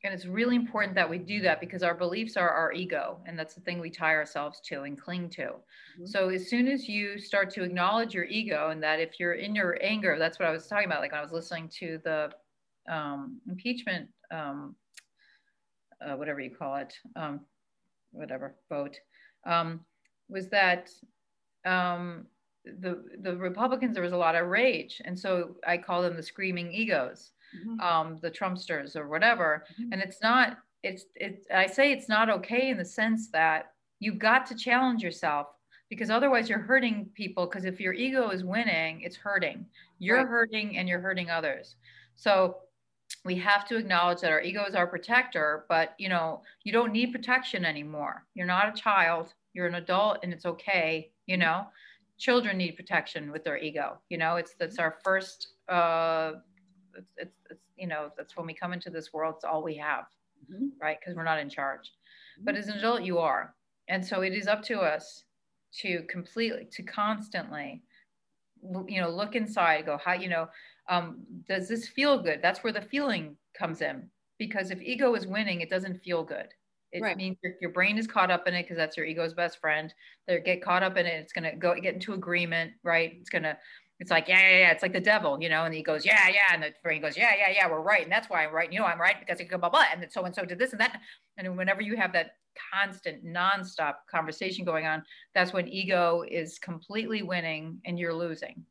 And 0.04 0.14
it's 0.14 0.26
really 0.26 0.56
important 0.56 0.96
that 0.96 1.10
we 1.10 1.18
do 1.18 1.42
that 1.42 1.60
because 1.60 1.82
our 1.84 1.96
beliefs 1.96 2.38
are 2.38 2.50
our 2.50 2.72
ego, 2.72 3.20
and 3.26 3.38
that's 3.38 3.56
the 3.56 3.62
thing 3.62 3.80
we 3.80 3.90
tie 3.90 4.14
ourselves 4.14 4.62
to 4.66 4.84
and 4.84 5.00
cling 5.00 5.30
to. 5.32 5.42
Mm-hmm. 5.42 6.06
So, 6.06 6.30
as 6.30 6.50
soon 6.50 6.68
as 6.68 6.88
you 6.88 7.18
start 7.18 7.50
to 7.56 7.64
acknowledge 7.64 8.14
your 8.14 8.26
ego, 8.26 8.70
and 8.70 8.82
that 8.84 9.00
if 9.00 9.20
you're 9.20 9.34
in 9.34 9.56
your 9.56 9.78
anger, 9.82 10.18
that's 10.20 10.40
what 10.40 10.48
I 10.48 10.52
was 10.52 10.68
talking 10.68 10.86
about. 10.86 11.02
Like 11.02 11.12
when 11.12 11.20
I 11.20 11.24
was 11.24 11.34
listening 11.34 11.68
to 11.80 12.00
the 12.04 12.30
um, 12.88 13.42
impeachment, 13.50 14.08
um, 14.32 14.76
uh, 16.00 16.16
whatever 16.16 16.40
you 16.40 16.52
call 16.56 16.76
it, 16.76 16.94
um, 17.16 17.42
whatever 18.12 18.56
vote, 18.70 18.98
um, 19.46 19.82
was 20.30 20.48
that 20.50 20.90
um, 21.66 22.28
the 22.80 23.03
the 23.22 23.36
Republicans 23.36 23.93
there 23.93 24.03
was 24.03 24.13
a 24.13 24.18
lot 24.18 24.36
of 24.36 24.47
rage, 24.47 25.01
and 25.05 25.18
so 25.18 25.55
I 25.65 25.78
call 25.78 26.01
them 26.01 26.15
the 26.15 26.24
screaming 26.24 26.72
egos, 26.72 27.32
mm-hmm. 27.55 27.80
um, 27.80 28.20
the 28.22 28.32
Trumpsters 28.32 28.95
or 28.95 29.07
whatever. 29.07 29.65
Mm-hmm. 29.74 29.93
And 29.93 30.01
it's 30.01 30.22
not 30.22 30.57
it's 30.84 31.05
it's 31.15 31.45
I 31.53 31.68
say 31.68 31.91
it's 31.91 32.09
not 32.09 32.30
okay 32.30 32.70
in 32.70 32.78
the 32.78 32.86
sense 32.86 33.30
that 33.32 33.72
you've 33.99 34.20
got 34.20 34.45
to 34.47 34.55
challenge 34.55 35.03
yourself 35.03 35.47
because 35.89 36.09
otherwise 36.09 36.49
you're 36.49 36.59
hurting 36.59 37.09
people. 37.13 37.45
Because 37.45 37.65
if 37.65 37.80
your 37.80 37.93
ego 37.93 38.30
is 38.30 38.43
winning, 38.43 39.01
it's 39.01 39.15
hurting. 39.15 39.65
You're 39.99 40.18
right. 40.18 40.28
hurting 40.28 40.78
and 40.78 40.88
you're 40.88 40.99
hurting 40.99 41.30
others. 41.30 41.76
So 42.15 42.57
we 43.26 43.36
have 43.36 43.68
to 43.68 43.78
acknowledge 43.78 44.22
that 44.22 44.32
our 44.32 44.41
ego 44.41 44.65
is 44.65 44.76
our 44.76 44.88
protector, 44.88 45.65
but 45.70 45.93
you 45.97 46.09
know 46.09 46.41
you 46.63 46.72
don't 46.72 46.93
need 46.93 47.11
protection 47.11 47.65
anymore. 47.65 48.26
You're 48.36 48.45
not 48.45 48.70
a 48.70 48.80
child. 48.80 49.34
You're 49.53 49.68
an 49.68 49.76
adult, 49.76 50.20
and 50.24 50.34
it's 50.34 50.45
okay. 50.45 51.11
You 51.26 51.38
know 51.38 51.68
children 52.18 52.57
need 52.57 52.76
protection 52.76 53.32
with 53.32 53.43
their 53.43 53.57
ego 53.57 53.97
you 54.09 54.18
know? 54.18 54.36
It's 54.36 54.55
that's 54.59 54.80
our 54.80 54.97
first 55.03 55.49
uh 55.70 56.34
it's, 56.95 57.13
it's, 57.18 57.38
it's 57.51 57.63
you 57.76 57.88
know 57.88 58.11
that's 58.18 58.36
when 58.36 58.47
we 58.47 58.53
come 58.53 58.74
into 58.74 58.89
this 58.89 59.13
world 59.13 59.36
it's 59.38 59.45
all 59.45 59.63
we 59.63 59.78
have 59.78 60.05
mm-hmm. 60.51 60.68
right? 60.82 60.97
Because 60.99 61.15
we're 61.15 61.24
not 61.24 61.39
in 61.39 61.49
charge. 61.49 61.91
Mm-hmm. 62.38 62.45
but 62.45 62.55
as 62.55 62.68
an 62.68 62.78
adult 62.78 63.03
you 63.03 63.20
are. 63.20 63.55
And 63.89 64.05
so 64.05 64.22
it 64.22 64.34
is 64.34 64.47
up 64.47 64.63
to 64.63 64.80
us 64.80 65.24
to 65.82 66.03
completely 66.03 66.68
to 66.72 66.84
constantly 66.84 67.84
you 68.88 69.01
know 69.01 69.09
look 69.09 69.36
inside 69.36 69.86
go 69.86 69.99
how 70.03 70.13
you 70.13 70.30
know 70.30 70.47
um, 70.89 71.20
does 71.47 71.68
this 71.68 71.88
feel 71.88 72.22
good? 72.22 72.39
That's 72.41 72.63
where 72.63 72.74
the 72.74 72.82
feeling 72.82 73.36
comes 73.57 73.82
in. 73.82 74.09
Because 74.39 74.72
if 74.72 74.82
ego 74.82 75.15
is 75.15 75.28
winning 75.28 75.61
it 75.61 75.70
doesn't 75.70 76.03
feel 76.03 76.24
good 76.24 76.47
It 76.92 77.02
right. 77.02 77.18
means 77.18 77.38
your, 77.44 77.54
your 77.60 77.72
brain 77.72 77.98
is 77.98 78.08
caught 78.08 78.32
up 78.32 78.48
in 78.48 78.54
it 78.54 78.64
because 78.64 78.78
that's 78.78 78.96
your 78.96 79.06
ego's 79.06 79.34
best 79.34 79.60
friend. 79.60 79.94
They 80.28 80.40
get 80.40 80.64
caught 80.64 80.84
up 80.84 80.98
in 80.98 81.06
it. 81.06 81.16
It's 81.22 81.34
gonna 81.34 81.56
go 81.56 81.76
get 81.76 81.94
into 81.96 82.14
agreement, 82.14 82.74
right? 82.84 83.18
It's 83.20 83.30
gonna, 83.30 83.58
it's 84.00 84.12
like, 84.12 84.28
yeah, 84.28 84.40
yeah, 84.40 84.58
yeah. 84.60 84.72
It's 84.72 84.84
like 84.84 84.94
the 84.94 85.00
devil, 85.00 85.42
you 85.42 85.50
know, 85.50 85.66
and 85.66 85.74
he 85.74 85.82
goes, 85.82 86.06
yeah, 86.06 86.30
yeah. 86.30 86.54
And 86.54 86.62
the 86.62 86.72
brain 86.84 87.02
goes, 87.02 87.18
yeah, 87.18 87.32
yeah, 87.38 87.52
yeah, 87.52 87.70
we're 87.70 87.82
right. 87.82 88.04
And 88.04 88.12
that's 88.12 88.30
why 88.30 88.46
I'm 88.46 88.54
right. 88.54 88.72
You 88.72 88.80
know, 88.80 88.86
I'm 88.86 89.02
right 89.02 89.16
because 89.20 89.40
it 89.40 89.50
blah, 89.50 89.58
blah, 89.58 89.70
blah. 89.70 89.86
And 89.92 90.06
so 90.12 90.24
and 90.24 90.36
so 90.36 90.46
did 90.46 90.60
this 90.60 90.72
and 90.72 90.80
that. 90.80 91.02
And 91.38 91.58
whenever 91.58 91.82
you 91.82 91.98
have 91.98 92.14
that 92.14 92.32
constant, 92.74 93.26
nonstop 93.26 93.96
conversation 94.10 94.66
going 94.66 94.86
on, 94.86 95.04
that's 95.34 95.52
when 95.52 95.68
ego 95.68 96.24
is 96.30 96.60
completely 96.60 97.22
winning 97.22 97.80
and 97.86 97.98
you're 97.98 98.14
losing. 98.14 98.64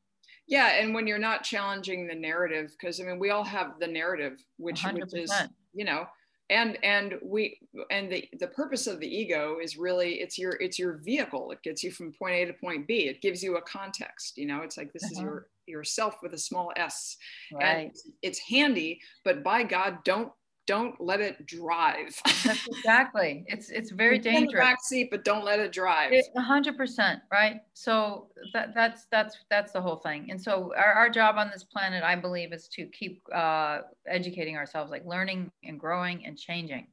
Yeah. 0.47 0.81
And 0.81 0.95
when 0.95 1.09
you're 1.09 1.19
not 1.19 1.43
challenging 1.43 2.07
the 2.07 2.15
narrative, 2.15 2.75
because 2.79 3.01
I 3.01 3.05
mean, 3.05 3.19
we 3.19 3.31
all 3.31 3.45
have 3.45 3.81
the 3.81 3.89
narrative, 3.89 4.45
which, 4.59 4.85
which 4.85 5.13
is, 5.13 5.33
you 5.75 5.85
know, 5.85 6.07
and 6.51 6.79
and 6.85 7.15
we 7.23 7.59
and 7.91 8.11
the 8.11 8.29
the 8.39 8.47
purpose 8.49 8.87
of 8.87 9.01
the 9.01 9.07
ego 9.07 9.59
is 9.61 9.77
really 9.77 10.15
it's 10.15 10.39
your 10.39 10.53
it's 10.61 10.79
your 10.79 11.01
vehicle 11.05 11.51
it 11.51 11.63
gets 11.63 11.83
you 11.83 11.91
from 11.91 12.13
point 12.13 12.35
a 12.35 12.47
to 12.47 12.53
point 12.53 12.87
b 12.87 13.09
it 13.09 13.21
gives 13.21 13.43
you 13.43 13.57
a 13.57 13.63
context 13.63 14.37
you 14.37 14.47
know 14.47 14.63
it's 14.63 14.77
like 14.77 14.93
this 14.93 15.05
uh-huh. 15.05 15.13
is 15.13 15.21
your 15.21 15.49
yourself 15.67 16.19
with 16.23 16.33
a 16.35 16.39
small 16.39 16.73
s 16.77 17.17
right. 17.53 17.87
and 17.87 17.91
it's 18.23 18.39
handy 18.39 19.01
but 19.25 19.43
by 19.43 19.63
god 19.65 19.99
don't 20.05 20.31
don't 20.67 21.01
let 21.01 21.21
it 21.21 21.47
drive. 21.47 22.21
That's 22.45 22.67
exactly. 22.69 23.45
It's 23.47 23.71
it's 23.71 23.91
very 23.91 24.19
dangerous. 24.19 24.63
back 24.63 24.79
seat, 24.83 25.09
but 25.11 25.25
don't 25.25 25.45
let 25.45 25.61
it 25.61 25.73
drive. 25.73 26.13
A 26.35 26.41
hundred 26.41 26.77
percent, 26.77 27.21
right? 27.33 27.61
So 27.75 28.29
that 28.53 28.75
that's 28.75 29.07
that's 29.11 29.37
that's 29.49 29.73
the 29.73 29.81
whole 29.81 29.97
thing. 29.97 30.27
And 30.31 30.41
so 30.41 30.73
our, 30.77 30.93
our 30.93 31.11
job 31.11 31.37
on 31.37 31.51
this 31.53 31.65
planet, 31.65 32.03
I 32.03 32.17
believe, 32.17 32.53
is 32.53 32.69
to 32.69 32.87
keep 32.87 33.23
uh, 33.35 33.81
educating 34.07 34.57
ourselves, 34.57 34.91
like 34.91 35.05
learning 35.07 35.51
and 35.65 35.79
growing 35.79 36.27
and 36.27 36.37
changing. 36.37 36.89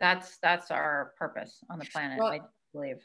That's 0.00 0.38
that's 0.38 0.70
our 0.70 1.12
purpose 1.18 1.58
on 1.70 1.78
the 1.78 1.86
planet. 1.86 2.18
Well, 2.18 2.32
I 2.32 2.40
believe 2.72 2.98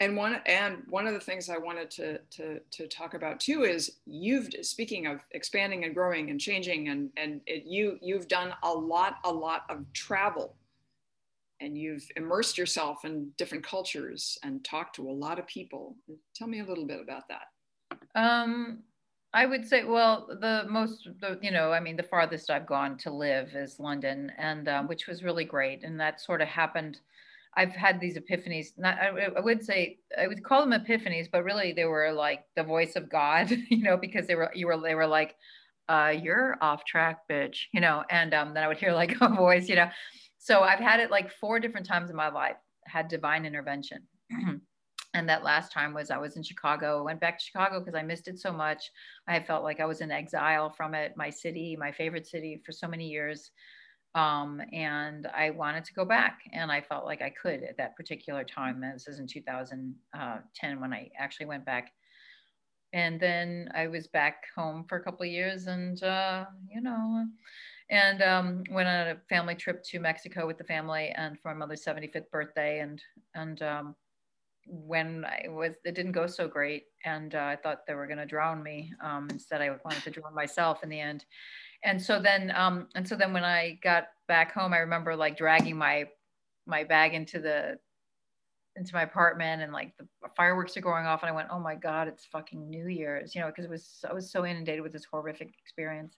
and 0.00 0.16
one 0.16 0.40
and 0.46 0.82
one 0.88 1.06
of 1.06 1.14
the 1.14 1.20
things 1.20 1.48
I 1.48 1.58
wanted 1.58 1.90
to 1.92 2.18
to 2.18 2.60
to 2.70 2.88
talk 2.88 3.14
about 3.14 3.38
too 3.38 3.64
is 3.64 3.98
you've 4.06 4.48
speaking 4.62 5.06
of 5.06 5.20
expanding 5.32 5.84
and 5.84 5.94
growing 5.94 6.30
and 6.30 6.40
changing 6.40 6.88
and 6.88 7.10
and 7.16 7.40
it, 7.46 7.64
you 7.66 7.98
you've 8.00 8.26
done 8.26 8.54
a 8.62 8.72
lot 8.72 9.18
a 9.24 9.30
lot 9.30 9.64
of 9.68 9.84
travel 9.92 10.56
and 11.60 11.76
you've 11.76 12.06
immersed 12.16 12.56
yourself 12.56 13.04
in 13.04 13.30
different 13.36 13.64
cultures 13.64 14.38
and 14.42 14.64
talked 14.64 14.96
to 14.96 15.08
a 15.08 15.12
lot 15.12 15.38
of 15.38 15.46
people. 15.46 15.94
Tell 16.34 16.48
me 16.48 16.60
a 16.60 16.64
little 16.64 16.86
bit 16.86 17.00
about 17.00 17.24
that. 17.28 17.48
Um, 18.14 18.78
I 19.34 19.46
would 19.46 19.66
say, 19.68 19.84
well, 19.84 20.26
the 20.40 20.64
most, 20.68 21.08
the, 21.20 21.38
you 21.42 21.50
know, 21.50 21.70
I 21.70 21.78
mean, 21.78 21.96
the 21.96 22.02
farthest 22.02 22.50
I've 22.50 22.66
gone 22.66 22.96
to 22.98 23.10
live 23.10 23.54
is 23.54 23.78
London, 23.78 24.32
and 24.38 24.68
um, 24.68 24.88
which 24.88 25.06
was 25.06 25.22
really 25.22 25.44
great, 25.44 25.84
and 25.84 26.00
that 26.00 26.20
sort 26.20 26.40
of 26.40 26.48
happened 26.48 27.00
I've 27.56 27.72
had 27.72 28.00
these 28.00 28.16
epiphanies. 28.16 28.78
Not, 28.78 28.98
I, 28.98 29.28
I, 29.36 29.40
would 29.40 29.64
say 29.64 29.98
I 30.16 30.28
would 30.28 30.44
call 30.44 30.64
them 30.64 30.78
epiphanies, 30.78 31.28
but 31.30 31.44
really 31.44 31.72
they 31.72 31.84
were 31.84 32.12
like 32.12 32.44
the 32.56 32.62
voice 32.62 32.96
of 32.96 33.10
God, 33.10 33.50
you 33.68 33.82
know, 33.82 33.96
because 33.96 34.26
they 34.26 34.34
were 34.34 34.50
you 34.54 34.66
were 34.66 34.80
they 34.80 34.94
were 34.94 35.06
like, 35.06 35.36
uh, 35.88 36.14
"You're 36.20 36.56
off 36.60 36.84
track, 36.84 37.20
bitch," 37.28 37.64
you 37.72 37.80
know. 37.80 38.04
And 38.10 38.34
um, 38.34 38.54
then 38.54 38.62
I 38.62 38.68
would 38.68 38.78
hear 38.78 38.92
like 38.92 39.16
a 39.20 39.28
voice, 39.28 39.68
you 39.68 39.76
know. 39.76 39.90
So 40.38 40.62
I've 40.62 40.78
had 40.78 41.00
it 41.00 41.10
like 41.10 41.32
four 41.32 41.60
different 41.60 41.86
times 41.86 42.10
in 42.10 42.16
my 42.16 42.28
life. 42.28 42.56
Had 42.86 43.08
divine 43.08 43.44
intervention. 43.44 44.02
and 45.14 45.28
that 45.28 45.42
last 45.42 45.72
time 45.72 45.92
was 45.92 46.10
I 46.10 46.18
was 46.18 46.36
in 46.36 46.42
Chicago. 46.42 47.02
went 47.02 47.20
back 47.20 47.38
to 47.38 47.44
Chicago 47.44 47.80
because 47.80 47.96
I 47.96 48.02
missed 48.02 48.28
it 48.28 48.38
so 48.38 48.52
much. 48.52 48.90
I 49.26 49.40
felt 49.40 49.64
like 49.64 49.80
I 49.80 49.86
was 49.86 50.00
in 50.00 50.12
exile 50.12 50.70
from 50.70 50.94
it, 50.94 51.16
my 51.16 51.30
city, 51.30 51.76
my 51.78 51.90
favorite 51.90 52.28
city 52.28 52.62
for 52.64 52.70
so 52.70 52.86
many 52.86 53.08
years 53.08 53.50
um, 54.14 54.60
and 54.72 55.28
I 55.28 55.50
wanted 55.50 55.84
to 55.84 55.94
go 55.94 56.04
back, 56.04 56.40
and 56.52 56.70
I 56.72 56.80
felt 56.80 57.04
like 57.04 57.22
I 57.22 57.30
could 57.30 57.62
at 57.62 57.76
that 57.76 57.96
particular 57.96 58.42
time. 58.42 58.80
This 58.80 59.06
is 59.06 59.20
in 59.20 59.26
2010 59.26 60.80
when 60.80 60.92
I 60.92 61.10
actually 61.16 61.46
went 61.46 61.64
back, 61.64 61.92
and 62.92 63.20
then 63.20 63.70
I 63.74 63.86
was 63.86 64.08
back 64.08 64.44
home 64.56 64.84
for 64.88 64.96
a 64.96 65.02
couple 65.02 65.24
of 65.24 65.30
years, 65.30 65.68
and 65.68 66.02
uh, 66.02 66.46
you 66.68 66.80
know, 66.80 67.24
and 67.88 68.22
um, 68.22 68.64
went 68.70 68.88
on 68.88 69.08
a 69.08 69.16
family 69.28 69.54
trip 69.54 69.84
to 69.84 70.00
Mexico 70.00 70.44
with 70.44 70.58
the 70.58 70.64
family, 70.64 71.12
and 71.16 71.38
for 71.38 71.54
my 71.54 71.58
mother's 71.58 71.84
75th 71.84 72.30
birthday, 72.32 72.80
and 72.80 73.00
and 73.36 73.62
um, 73.62 73.94
when 74.66 75.24
I 75.24 75.48
was, 75.48 75.74
it 75.84 75.94
didn't 75.94 76.12
go 76.12 76.26
so 76.26 76.48
great, 76.48 76.86
and 77.04 77.36
uh, 77.36 77.38
I 77.38 77.56
thought 77.62 77.86
they 77.86 77.94
were 77.94 78.08
going 78.08 78.18
to 78.18 78.26
drown 78.26 78.60
me. 78.60 78.92
Um, 79.04 79.28
instead, 79.30 79.62
I 79.62 79.70
wanted 79.84 80.02
to 80.02 80.10
drown 80.10 80.34
myself 80.34 80.82
in 80.82 80.88
the 80.88 81.00
end 81.00 81.24
and 81.84 82.00
so 82.00 82.20
then 82.20 82.52
um 82.54 82.88
and 82.94 83.06
so 83.06 83.16
then 83.16 83.32
when 83.32 83.44
i 83.44 83.78
got 83.82 84.08
back 84.28 84.52
home 84.52 84.72
i 84.72 84.78
remember 84.78 85.16
like 85.16 85.36
dragging 85.36 85.76
my 85.76 86.04
my 86.66 86.84
bag 86.84 87.14
into 87.14 87.40
the 87.40 87.76
into 88.76 88.94
my 88.94 89.02
apartment 89.02 89.62
and 89.62 89.72
like 89.72 89.92
the 89.98 90.06
fireworks 90.36 90.76
are 90.76 90.80
going 90.82 91.06
off 91.06 91.22
and 91.22 91.30
i 91.30 91.34
went 91.34 91.48
oh 91.50 91.58
my 91.58 91.74
god 91.74 92.06
it's 92.06 92.26
fucking 92.26 92.70
new 92.70 92.86
year's 92.86 93.34
you 93.34 93.40
know 93.40 93.48
because 93.48 93.64
it 93.64 93.70
was 93.70 94.04
i 94.08 94.12
was 94.12 94.30
so 94.30 94.46
inundated 94.46 94.82
with 94.82 94.92
this 94.92 95.06
horrific 95.10 95.52
experience. 95.62 96.16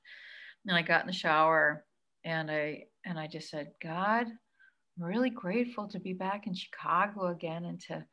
And 0.67 0.77
i 0.77 0.83
got 0.83 1.01
in 1.01 1.07
the 1.07 1.13
shower 1.13 1.85
and 2.25 2.51
i 2.51 2.85
and 3.05 3.19
i 3.19 3.27
just 3.27 3.51
said 3.51 3.73
god 3.83 4.27
i'm 4.29 5.05
really 5.05 5.31
grateful 5.31 5.89
to 5.89 5.99
be 5.99 6.13
back 6.13 6.47
in 6.47 6.55
chicago 6.55 7.29
again 7.29 7.65
and 7.65 7.81
to 7.89 8.05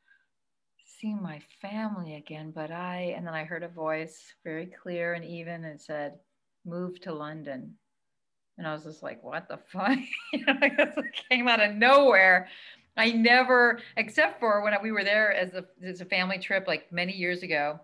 see 0.99 1.13
my 1.13 1.39
family 1.61 2.15
again 2.15 2.51
but 2.55 2.71
i 2.71 3.13
and 3.15 3.27
then 3.27 3.33
i 3.33 3.43
heard 3.43 3.63
a 3.63 3.67
voice 3.67 4.19
very 4.43 4.65
clear 4.81 5.13
and 5.13 5.23
even 5.25 5.63
and 5.65 5.79
said 5.79 6.13
moved 6.65 7.03
to 7.03 7.13
London. 7.13 7.75
And 8.57 8.67
I 8.67 8.73
was 8.73 8.83
just 8.83 9.01
like, 9.01 9.23
what 9.23 9.47
the 9.47 9.57
fuck? 9.71 9.97
you 10.33 10.45
know, 10.45 10.55
it 10.61 11.05
came 11.29 11.47
out 11.47 11.61
of 11.61 11.75
nowhere. 11.75 12.49
I 12.97 13.11
never, 13.11 13.79
except 13.95 14.39
for 14.39 14.61
when 14.61 14.73
we 14.83 14.91
were 14.91 15.05
there 15.05 15.33
as 15.33 15.53
a, 15.53 15.65
as 15.81 16.01
a 16.01 16.05
family 16.05 16.37
trip, 16.37 16.65
like 16.67 16.91
many 16.91 17.13
years 17.13 17.41
ago, 17.41 17.79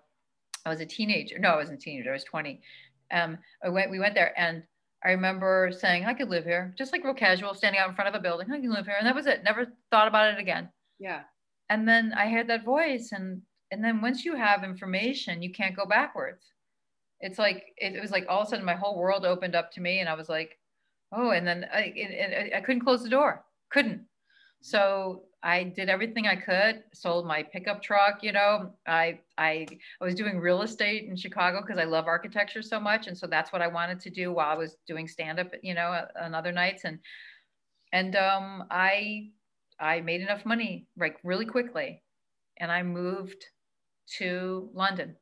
I 0.65 0.69
was 0.69 0.81
a 0.81 0.85
teenager. 0.85 1.39
No, 1.39 1.51
I 1.51 1.55
wasn't 1.55 1.79
a 1.79 1.81
teenager. 1.81 2.09
I 2.09 2.13
was 2.13 2.25
20. 2.25 2.61
Um, 3.11 3.37
I 3.63 3.69
went, 3.69 3.89
we 3.89 3.99
went 3.99 4.15
there 4.15 4.37
and 4.37 4.63
I 5.03 5.11
remember 5.11 5.71
saying, 5.71 6.05
I 6.05 6.13
could 6.13 6.29
live 6.29 6.43
here, 6.43 6.73
just 6.77 6.91
like 6.91 7.03
real 7.03 7.13
casual, 7.13 7.53
standing 7.53 7.79
out 7.79 7.87
in 7.87 7.95
front 7.95 8.13
of 8.13 8.19
a 8.19 8.23
building. 8.23 8.51
I 8.51 8.59
can 8.59 8.73
live 8.73 8.85
here. 8.85 8.95
And 8.97 9.07
that 9.07 9.15
was 9.15 9.27
it. 9.27 9.43
Never 9.43 9.67
thought 9.91 10.07
about 10.07 10.33
it 10.33 10.39
again. 10.39 10.69
Yeah. 10.99 11.21
And 11.69 11.87
then 11.87 12.13
I 12.13 12.29
heard 12.29 12.47
that 12.49 12.65
voice 12.65 13.11
and, 13.11 13.41
and 13.71 13.83
then 13.83 14.01
once 14.01 14.25
you 14.25 14.35
have 14.35 14.63
information, 14.63 15.41
you 15.41 15.51
can't 15.51 15.75
go 15.75 15.85
backwards 15.85 16.45
it's 17.19 17.39
like 17.39 17.73
it, 17.77 17.95
it, 17.95 18.01
was 18.01 18.11
like 18.11 18.25
all 18.29 18.41
of 18.41 18.47
a 18.47 18.49
sudden 18.49 18.65
my 18.65 18.75
whole 18.75 18.97
world 18.97 19.25
opened 19.25 19.55
up 19.55 19.71
to 19.71 19.81
me 19.81 19.99
and 19.99 20.09
i 20.09 20.13
was 20.13 20.29
like 20.29 20.57
oh 21.11 21.31
and 21.31 21.47
then 21.47 21.65
i 21.73 21.91
it, 21.95 22.53
i 22.55 22.61
couldn't 22.61 22.83
close 22.83 23.03
the 23.03 23.09
door. 23.09 23.43
Couldn't. 23.71 24.01
So 24.61 25.23
i 25.43 25.63
did 25.63 25.89
everything 25.89 26.27
i 26.27 26.35
could 26.35 26.83
sold 26.93 27.27
my 27.27 27.43
pickup 27.43 27.81
truck 27.81 28.23
you 28.23 28.31
know 28.31 28.71
i 28.87 29.19
i, 29.37 29.67
I 30.01 30.03
was 30.03 30.15
doing 30.15 30.39
real 30.39 30.63
estate 30.63 31.07
in 31.07 31.15
chicago 31.15 31.61
because 31.61 31.77
i 31.77 31.83
love 31.83 32.07
architecture 32.07 32.61
so 32.61 32.79
much. 32.79 33.07
And 33.07 33.17
so 33.17 33.27
that's 33.27 33.53
what 33.53 33.61
i 33.61 33.67
wanted 33.67 33.99
to 34.01 34.09
do 34.09 34.33
while 34.33 34.49
i 34.49 34.57
was 34.57 34.77
doing 34.87 35.07
stand 35.07 35.39
up 35.39 35.51
you 35.61 35.73
know 35.73 36.05
on 36.21 36.35
other 36.35 36.51
nights. 36.51 36.83
And 36.85 36.99
and 37.93 38.15
um 38.15 38.65
i 38.71 39.29
i 39.79 40.01
made 40.01 40.21
enough 40.21 40.45
money 40.45 40.87
like 40.97 41.17
really 41.23 41.45
quickly. 41.45 42.01
And 42.57 42.71
i 42.71 42.81
moved 42.83 43.45
to 44.17 44.69
london 44.73 45.15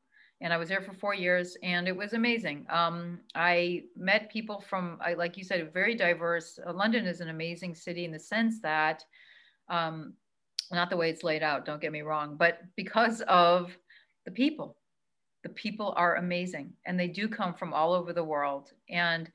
and 0.43 0.51
I 0.51 0.57
was 0.57 0.67
there 0.67 0.81
for 0.81 0.93
four 0.93 1.15
years, 1.15 1.55
and 1.63 1.87
it 1.87 1.95
was 1.95 2.11
amazing. 2.11 2.65
Um, 2.69 3.21
I 3.33 3.83
met 3.95 4.29
people 4.29 4.59
from, 4.59 4.97
I, 4.99 5.13
like 5.13 5.37
you 5.37 5.43
said, 5.45 5.73
very 5.73 5.95
diverse. 5.95 6.59
Uh, 6.67 6.73
London 6.73 7.05
is 7.05 7.21
an 7.21 7.29
amazing 7.29 7.73
city 7.73 8.03
in 8.03 8.11
the 8.11 8.19
sense 8.19 8.59
that, 8.59 9.05
um, 9.69 10.13
not 10.69 10.89
the 10.89 10.97
way 10.97 11.09
it's 11.09 11.23
laid 11.23 11.43
out, 11.43 11.65
don't 11.65 11.79
get 11.79 11.93
me 11.93 12.01
wrong, 12.01 12.35
but 12.35 12.59
because 12.75 13.21
of 13.21 13.75
the 14.25 14.31
people. 14.31 14.75
The 15.43 15.49
people 15.49 15.93
are 15.95 16.17
amazing, 16.17 16.73
and 16.85 16.99
they 16.99 17.07
do 17.07 17.29
come 17.29 17.53
from 17.53 17.73
all 17.73 17.93
over 17.93 18.11
the 18.11 18.23
world. 18.23 18.71
And 18.89 19.31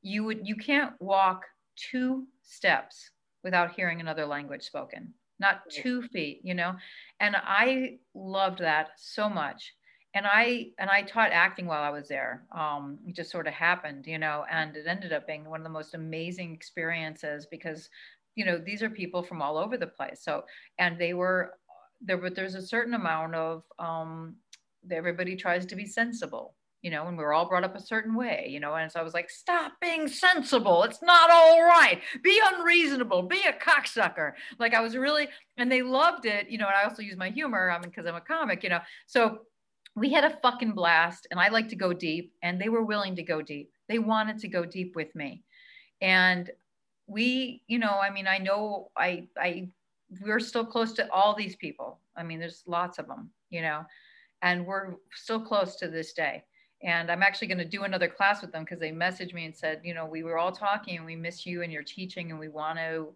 you 0.00 0.22
would, 0.24 0.46
you 0.46 0.54
can't 0.54 0.92
walk 1.00 1.42
two 1.76 2.28
steps 2.42 3.10
without 3.42 3.74
hearing 3.74 4.00
another 4.00 4.26
language 4.26 4.62
spoken 4.62 5.12
not 5.40 5.62
two 5.70 6.02
feet 6.02 6.40
you 6.44 6.54
know 6.54 6.74
and 7.18 7.34
i 7.34 7.96
loved 8.14 8.58
that 8.58 8.90
so 8.96 9.28
much 9.28 9.72
and 10.14 10.26
I 10.26 10.68
and 10.78 10.90
I 10.90 11.02
taught 11.02 11.32
acting 11.32 11.66
while 11.66 11.82
I 11.82 11.90
was 11.90 12.08
there. 12.08 12.44
Um, 12.56 12.98
it 13.06 13.16
just 13.16 13.30
sort 13.30 13.46
of 13.46 13.54
happened, 13.54 14.06
you 14.06 14.18
know, 14.18 14.44
and 14.50 14.76
it 14.76 14.86
ended 14.86 15.12
up 15.12 15.26
being 15.26 15.48
one 15.48 15.60
of 15.60 15.64
the 15.64 15.70
most 15.70 15.94
amazing 15.94 16.52
experiences 16.52 17.46
because, 17.50 17.88
you 18.34 18.44
know, 18.44 18.58
these 18.58 18.82
are 18.82 18.90
people 18.90 19.22
from 19.22 19.40
all 19.40 19.56
over 19.56 19.76
the 19.76 19.86
place. 19.86 20.20
So, 20.22 20.44
and 20.78 20.98
they 20.98 21.14
were 21.14 21.54
there, 22.02 22.18
but 22.18 22.34
there's 22.34 22.54
a 22.54 22.66
certain 22.66 22.94
amount 22.94 23.34
of 23.34 23.62
um, 23.78 24.36
everybody 24.90 25.34
tries 25.34 25.64
to 25.66 25.76
be 25.76 25.86
sensible, 25.86 26.56
you 26.82 26.90
know, 26.90 27.06
and 27.06 27.16
we 27.16 27.24
are 27.24 27.32
all 27.32 27.48
brought 27.48 27.64
up 27.64 27.76
a 27.76 27.80
certain 27.80 28.14
way, 28.14 28.48
you 28.50 28.60
know, 28.60 28.74
and 28.74 28.92
so 28.92 29.00
I 29.00 29.02
was 29.02 29.14
like, 29.14 29.30
stop 29.30 29.72
being 29.80 30.08
sensible. 30.08 30.82
It's 30.82 31.00
not 31.00 31.30
all 31.30 31.62
right. 31.62 32.02
Be 32.22 32.38
unreasonable. 32.52 33.22
Be 33.22 33.40
a 33.48 33.52
cocksucker. 33.52 34.32
Like 34.58 34.74
I 34.74 34.80
was 34.80 34.94
really, 34.94 35.28
and 35.56 35.72
they 35.72 35.80
loved 35.80 36.26
it, 36.26 36.50
you 36.50 36.58
know, 36.58 36.66
and 36.66 36.76
I 36.76 36.84
also 36.84 37.00
use 37.00 37.16
my 37.16 37.30
humor, 37.30 37.70
I 37.70 37.78
mean, 37.78 37.88
because 37.88 38.04
I'm 38.04 38.16
a 38.16 38.20
comic, 38.20 38.62
you 38.62 38.68
know, 38.68 38.80
so 39.06 39.38
we 39.94 40.12
had 40.12 40.24
a 40.24 40.38
fucking 40.42 40.72
blast 40.72 41.26
and 41.30 41.38
I 41.38 41.48
like 41.48 41.68
to 41.68 41.76
go 41.76 41.92
deep 41.92 42.32
and 42.42 42.60
they 42.60 42.68
were 42.68 42.84
willing 42.84 43.14
to 43.16 43.22
go 43.22 43.42
deep. 43.42 43.70
They 43.88 43.98
wanted 43.98 44.38
to 44.38 44.48
go 44.48 44.64
deep 44.64 44.96
with 44.96 45.14
me. 45.14 45.42
And 46.00 46.50
we, 47.06 47.62
you 47.66 47.78
know, 47.78 47.98
I 48.00 48.10
mean, 48.10 48.26
I 48.26 48.38
know 48.38 48.90
I 48.96 49.28
I 49.38 49.68
we're 50.20 50.40
still 50.40 50.64
close 50.64 50.92
to 50.94 51.10
all 51.12 51.34
these 51.34 51.56
people. 51.56 51.98
I 52.16 52.22
mean, 52.22 52.38
there's 52.38 52.62
lots 52.66 52.98
of 52.98 53.06
them, 53.06 53.30
you 53.50 53.62
know, 53.62 53.84
and 54.42 54.66
we're 54.66 54.94
still 55.14 55.40
close 55.40 55.76
to 55.76 55.88
this 55.88 56.12
day. 56.12 56.44
And 56.82 57.10
I'm 57.10 57.22
actually 57.22 57.46
going 57.46 57.58
to 57.58 57.64
do 57.64 57.84
another 57.84 58.08
class 58.08 58.42
with 58.42 58.50
them 58.50 58.64
because 58.64 58.80
they 58.80 58.90
messaged 58.90 59.34
me 59.34 59.44
and 59.44 59.56
said, 59.56 59.80
you 59.84 59.94
know, 59.94 60.04
we 60.04 60.24
were 60.24 60.36
all 60.36 60.50
talking 60.50 60.96
and 60.96 61.06
we 61.06 61.14
miss 61.14 61.46
you 61.46 61.62
and 61.62 61.72
your 61.72 61.84
teaching 61.84 62.30
and 62.30 62.40
we 62.40 62.48
want 62.48 62.78
to, 62.78 63.14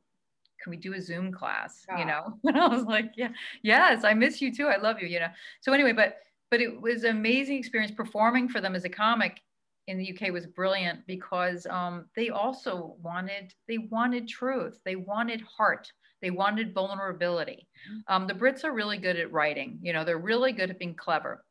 can 0.63 0.71
we 0.71 0.77
do 0.77 0.95
a 0.95 1.01
Zoom 1.01 1.33
class? 1.33 1.85
Yeah. 1.89 1.99
You 1.99 2.05
ah. 2.05 2.07
know, 2.07 2.39
and 2.45 2.59
I 2.59 2.69
was 2.69 2.85
like, 2.85 3.13
yeah, 3.17 3.31
yes, 3.63 4.05
I 4.05 4.15
miss 4.15 4.41
you 4.41 4.55
too. 4.55 4.69
I 4.69 4.77
love 4.77 5.03
you, 5.03 5.09
you 5.09 5.19
know. 5.19 5.31
So 5.61 5.73
anyway, 5.73 5.93
but 5.93 6.19
but 6.51 6.61
it 6.61 6.81
was 6.81 7.05
an 7.05 7.11
amazing 7.11 7.59
experience 7.59 7.93
performing 7.93 8.49
for 8.49 8.61
them 8.61 8.75
as 8.75 8.85
a 8.85 8.89
comic 8.89 9.41
in 9.89 9.99
the 9.99 10.13
UK 10.13 10.33
was 10.33 10.47
brilliant 10.47 11.07
because 11.07 11.67
um, 11.67 12.07
they 12.17 12.31
also 12.31 12.97
wanted 13.03 13.55
they 13.69 13.79
wanted 13.79 14.29
truth, 14.29 14.81
they 14.85 14.97
wanted 14.97 15.41
heart, 15.43 15.91
they 16.23 16.31
wanted 16.31 16.75
vulnerability. 16.75 17.69
Mm-hmm. 17.89 18.15
Um, 18.15 18.27
the 18.27 18.35
Brits 18.35 18.65
are 18.65 18.73
really 18.73 18.99
good 18.99 19.17
at 19.17 19.31
writing. 19.33 19.79
You 19.83 19.93
know, 19.93 20.05
they're 20.05 20.19
really 20.19 20.53
good 20.53 20.71
at 20.71 20.79
being 20.79 20.95
clever. 20.95 21.45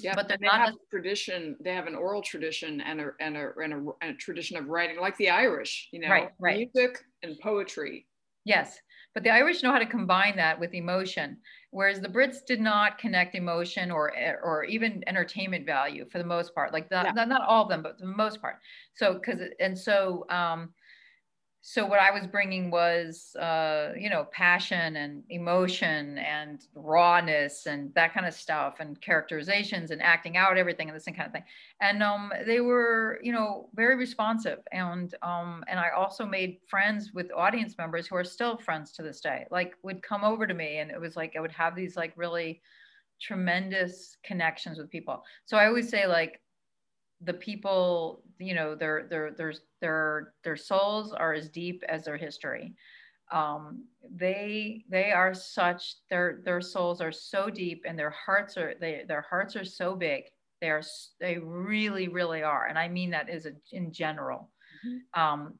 Yeah, 0.00 0.14
but 0.14 0.28
they're 0.28 0.38
they 0.40 0.46
not 0.46 0.60
have 0.60 0.74
a 0.74 0.90
tradition. 0.90 1.56
They 1.60 1.74
have 1.74 1.86
an 1.86 1.94
oral 1.94 2.22
tradition 2.22 2.80
and 2.80 3.00
a 3.00 3.10
and 3.20 3.36
a, 3.36 3.50
and 3.62 3.72
a, 3.72 3.76
and 4.00 4.14
a 4.14 4.14
tradition 4.14 4.56
of 4.56 4.68
writing, 4.68 5.00
like 5.00 5.16
the 5.16 5.30
Irish. 5.30 5.88
You 5.92 6.00
know, 6.00 6.08
right, 6.08 6.30
right. 6.38 6.68
music 6.74 7.04
and 7.22 7.38
poetry. 7.40 8.06
Yes, 8.44 8.80
but 9.12 9.22
the 9.22 9.30
Irish 9.30 9.62
know 9.62 9.72
how 9.72 9.78
to 9.78 9.86
combine 9.86 10.36
that 10.36 10.58
with 10.58 10.72
emotion, 10.72 11.36
whereas 11.70 12.00
the 12.00 12.08
Brits 12.08 12.44
did 12.46 12.60
not 12.60 12.98
connect 12.98 13.34
emotion 13.34 13.90
or 13.90 14.12
or 14.42 14.64
even 14.64 15.02
entertainment 15.06 15.66
value 15.66 16.06
for 16.10 16.18
the 16.18 16.24
most 16.24 16.54
part. 16.54 16.72
Like 16.72 16.88
the, 16.88 17.02
yeah. 17.04 17.12
not, 17.12 17.28
not 17.28 17.42
all 17.42 17.64
of 17.64 17.68
them, 17.68 17.82
but 17.82 17.98
the 17.98 18.06
most 18.06 18.40
part. 18.40 18.56
So 18.94 19.14
because 19.14 19.40
and 19.58 19.76
so 19.76 20.26
um, 20.30 20.70
so 21.62 21.84
what 21.84 22.00
I 22.00 22.10
was 22.10 22.26
bringing 22.26 22.70
was, 22.70 23.36
uh, 23.36 23.92
you 23.94 24.08
know, 24.08 24.26
passion 24.32 24.96
and 24.96 25.22
emotion 25.28 26.16
and 26.16 26.64
rawness 26.74 27.66
and 27.66 27.92
that 27.94 28.14
kind 28.14 28.24
of 28.26 28.32
stuff 28.32 28.76
and 28.80 28.98
characterizations 29.02 29.90
and 29.90 30.00
acting 30.00 30.38
out 30.38 30.56
everything 30.56 30.88
and 30.88 30.96
this 30.96 31.04
kind 31.04 31.20
of 31.20 31.32
thing. 31.32 31.44
And 31.82 32.02
um, 32.02 32.32
they 32.46 32.60
were, 32.60 33.20
you 33.22 33.32
know, 33.32 33.68
very 33.74 33.96
responsive. 33.96 34.60
And 34.72 35.14
um, 35.22 35.62
and 35.68 35.78
I 35.78 35.90
also 35.90 36.24
made 36.24 36.60
friends 36.66 37.12
with 37.12 37.30
audience 37.36 37.76
members 37.76 38.06
who 38.06 38.16
are 38.16 38.24
still 38.24 38.56
friends 38.56 38.92
to 38.92 39.02
this 39.02 39.20
day. 39.20 39.46
Like 39.50 39.74
would 39.82 40.02
come 40.02 40.24
over 40.24 40.46
to 40.46 40.54
me 40.54 40.78
and 40.78 40.90
it 40.90 41.00
was 41.00 41.14
like 41.14 41.34
I 41.36 41.40
would 41.40 41.52
have 41.52 41.76
these 41.76 41.94
like 41.94 42.14
really 42.16 42.62
tremendous 43.20 44.16
connections 44.24 44.78
with 44.78 44.88
people. 44.88 45.22
So 45.44 45.58
I 45.58 45.66
always 45.66 45.90
say 45.90 46.06
like 46.06 46.39
the 47.22 47.34
people 47.34 48.22
you 48.38 48.54
know 48.54 48.74
their 48.74 49.06
their 49.08 49.32
their 49.32 49.54
their 49.80 50.32
their 50.42 50.56
souls 50.56 51.12
are 51.12 51.34
as 51.34 51.48
deep 51.48 51.82
as 51.88 52.04
their 52.04 52.16
history. 52.16 52.74
Um, 53.30 53.84
they 54.10 54.84
they 54.88 55.12
are 55.12 55.34
such 55.34 55.96
their 56.08 56.40
their 56.44 56.60
souls 56.60 57.00
are 57.00 57.12
so 57.12 57.48
deep 57.48 57.84
and 57.86 57.98
their 57.98 58.10
hearts 58.10 58.56
are 58.56 58.74
they 58.80 59.04
their 59.06 59.24
hearts 59.28 59.56
are 59.56 59.64
so 59.64 59.94
big. 59.94 60.24
They 60.60 60.70
are 60.70 60.82
they 61.20 61.38
really 61.38 62.08
really 62.08 62.42
are. 62.42 62.66
And 62.66 62.78
i 62.78 62.88
mean 62.88 63.10
that 63.10 63.28
is 63.28 63.46
a, 63.46 63.52
in 63.72 63.92
general. 63.92 64.50
Mm-hmm. 64.86 65.20
um, 65.20 65.54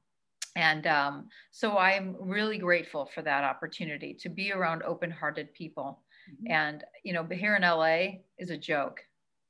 and 0.56 0.86
um, 0.86 1.28
so 1.50 1.76
i'm 1.76 2.16
really 2.18 2.58
grateful 2.58 3.08
for 3.14 3.22
that 3.22 3.44
opportunity 3.44 4.14
to 4.14 4.28
be 4.30 4.50
around 4.52 4.82
open-hearted 4.82 5.52
people. 5.52 6.02
Mm-hmm. 6.30 6.52
and 6.52 6.84
you 7.04 7.12
know 7.12 7.24
here 7.30 7.56
in 7.56 7.62
la 7.62 8.18
is 8.38 8.50
a 8.50 8.56
joke. 8.56 9.00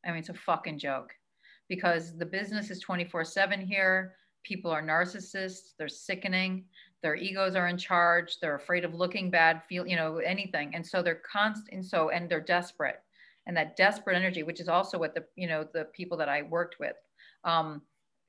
I 0.04 0.08
mean 0.11 0.18
it's 0.18 0.28
a 0.28 0.34
fucking 0.34 0.78
joke 0.78 1.12
because 1.71 2.18
the 2.18 2.27
business 2.27 2.68
is 2.68 2.81
24 2.81 3.25
7 3.25 3.61
here. 3.61 4.16
People 4.43 4.71
are 4.71 4.83
narcissists, 4.83 5.75
they're 5.79 5.89
sickening, 5.89 6.64
their 7.03 7.14
egos 7.14 7.55
are 7.55 7.68
in 7.68 7.79
charge, 7.79 8.39
they're 8.41 8.57
afraid 8.57 8.85
of 8.85 8.95
looking 8.95 9.31
bad, 9.31 9.62
feel, 9.68 9.87
you 9.87 9.97
know, 9.97 10.16
anything. 10.18 10.75
And 10.75 10.85
so 10.85 11.03
they're 11.03 11.23
constant, 11.31 11.73
and 11.73 11.85
so, 11.85 12.11
and 12.11 12.29
they're 12.29 12.41
desperate. 12.41 12.97
And 13.47 13.57
that 13.57 13.77
desperate 13.77 14.16
energy, 14.16 14.43
which 14.43 14.61
is 14.61 14.68
also 14.68 14.99
what 14.99 15.14
the, 15.14 15.25
you 15.37 15.47
know, 15.47 15.66
the 15.73 15.85
people 15.93 16.18
that 16.18 16.29
I 16.29 16.43
worked 16.43 16.81
with, 16.81 16.97
um, 17.45 17.83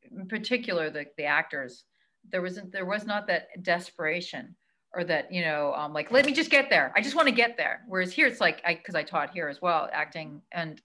in 0.04 0.28
particular, 0.28 0.90
the, 0.90 1.06
the 1.18 1.26
actors, 1.26 1.86
there 2.32 2.42
wasn't, 2.42 2.72
there 2.72 2.86
was 2.86 3.06
not 3.06 3.26
that 3.28 3.48
desperation 3.64 4.56
or 4.94 5.06
that 5.06 5.32
you 5.32 5.42
know 5.42 5.74
um, 5.74 5.94
like 5.94 6.12
let 6.12 6.26
me 6.26 6.34
just 6.34 6.52
get 6.52 6.70
there 6.70 6.92
i 6.98 7.02
just 7.02 7.16
want 7.16 7.26
to 7.26 7.34
get 7.34 7.56
there 7.56 7.82
whereas 7.88 8.12
here 8.12 8.28
it's 8.28 8.42
like 8.42 8.62
i 8.66 8.74
because 8.74 8.94
i 8.94 9.02
taught 9.02 9.32
here 9.32 9.48
as 9.48 9.62
well 9.62 9.90
acting 9.94 10.42
and 10.52 10.82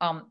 um, 0.00 0.30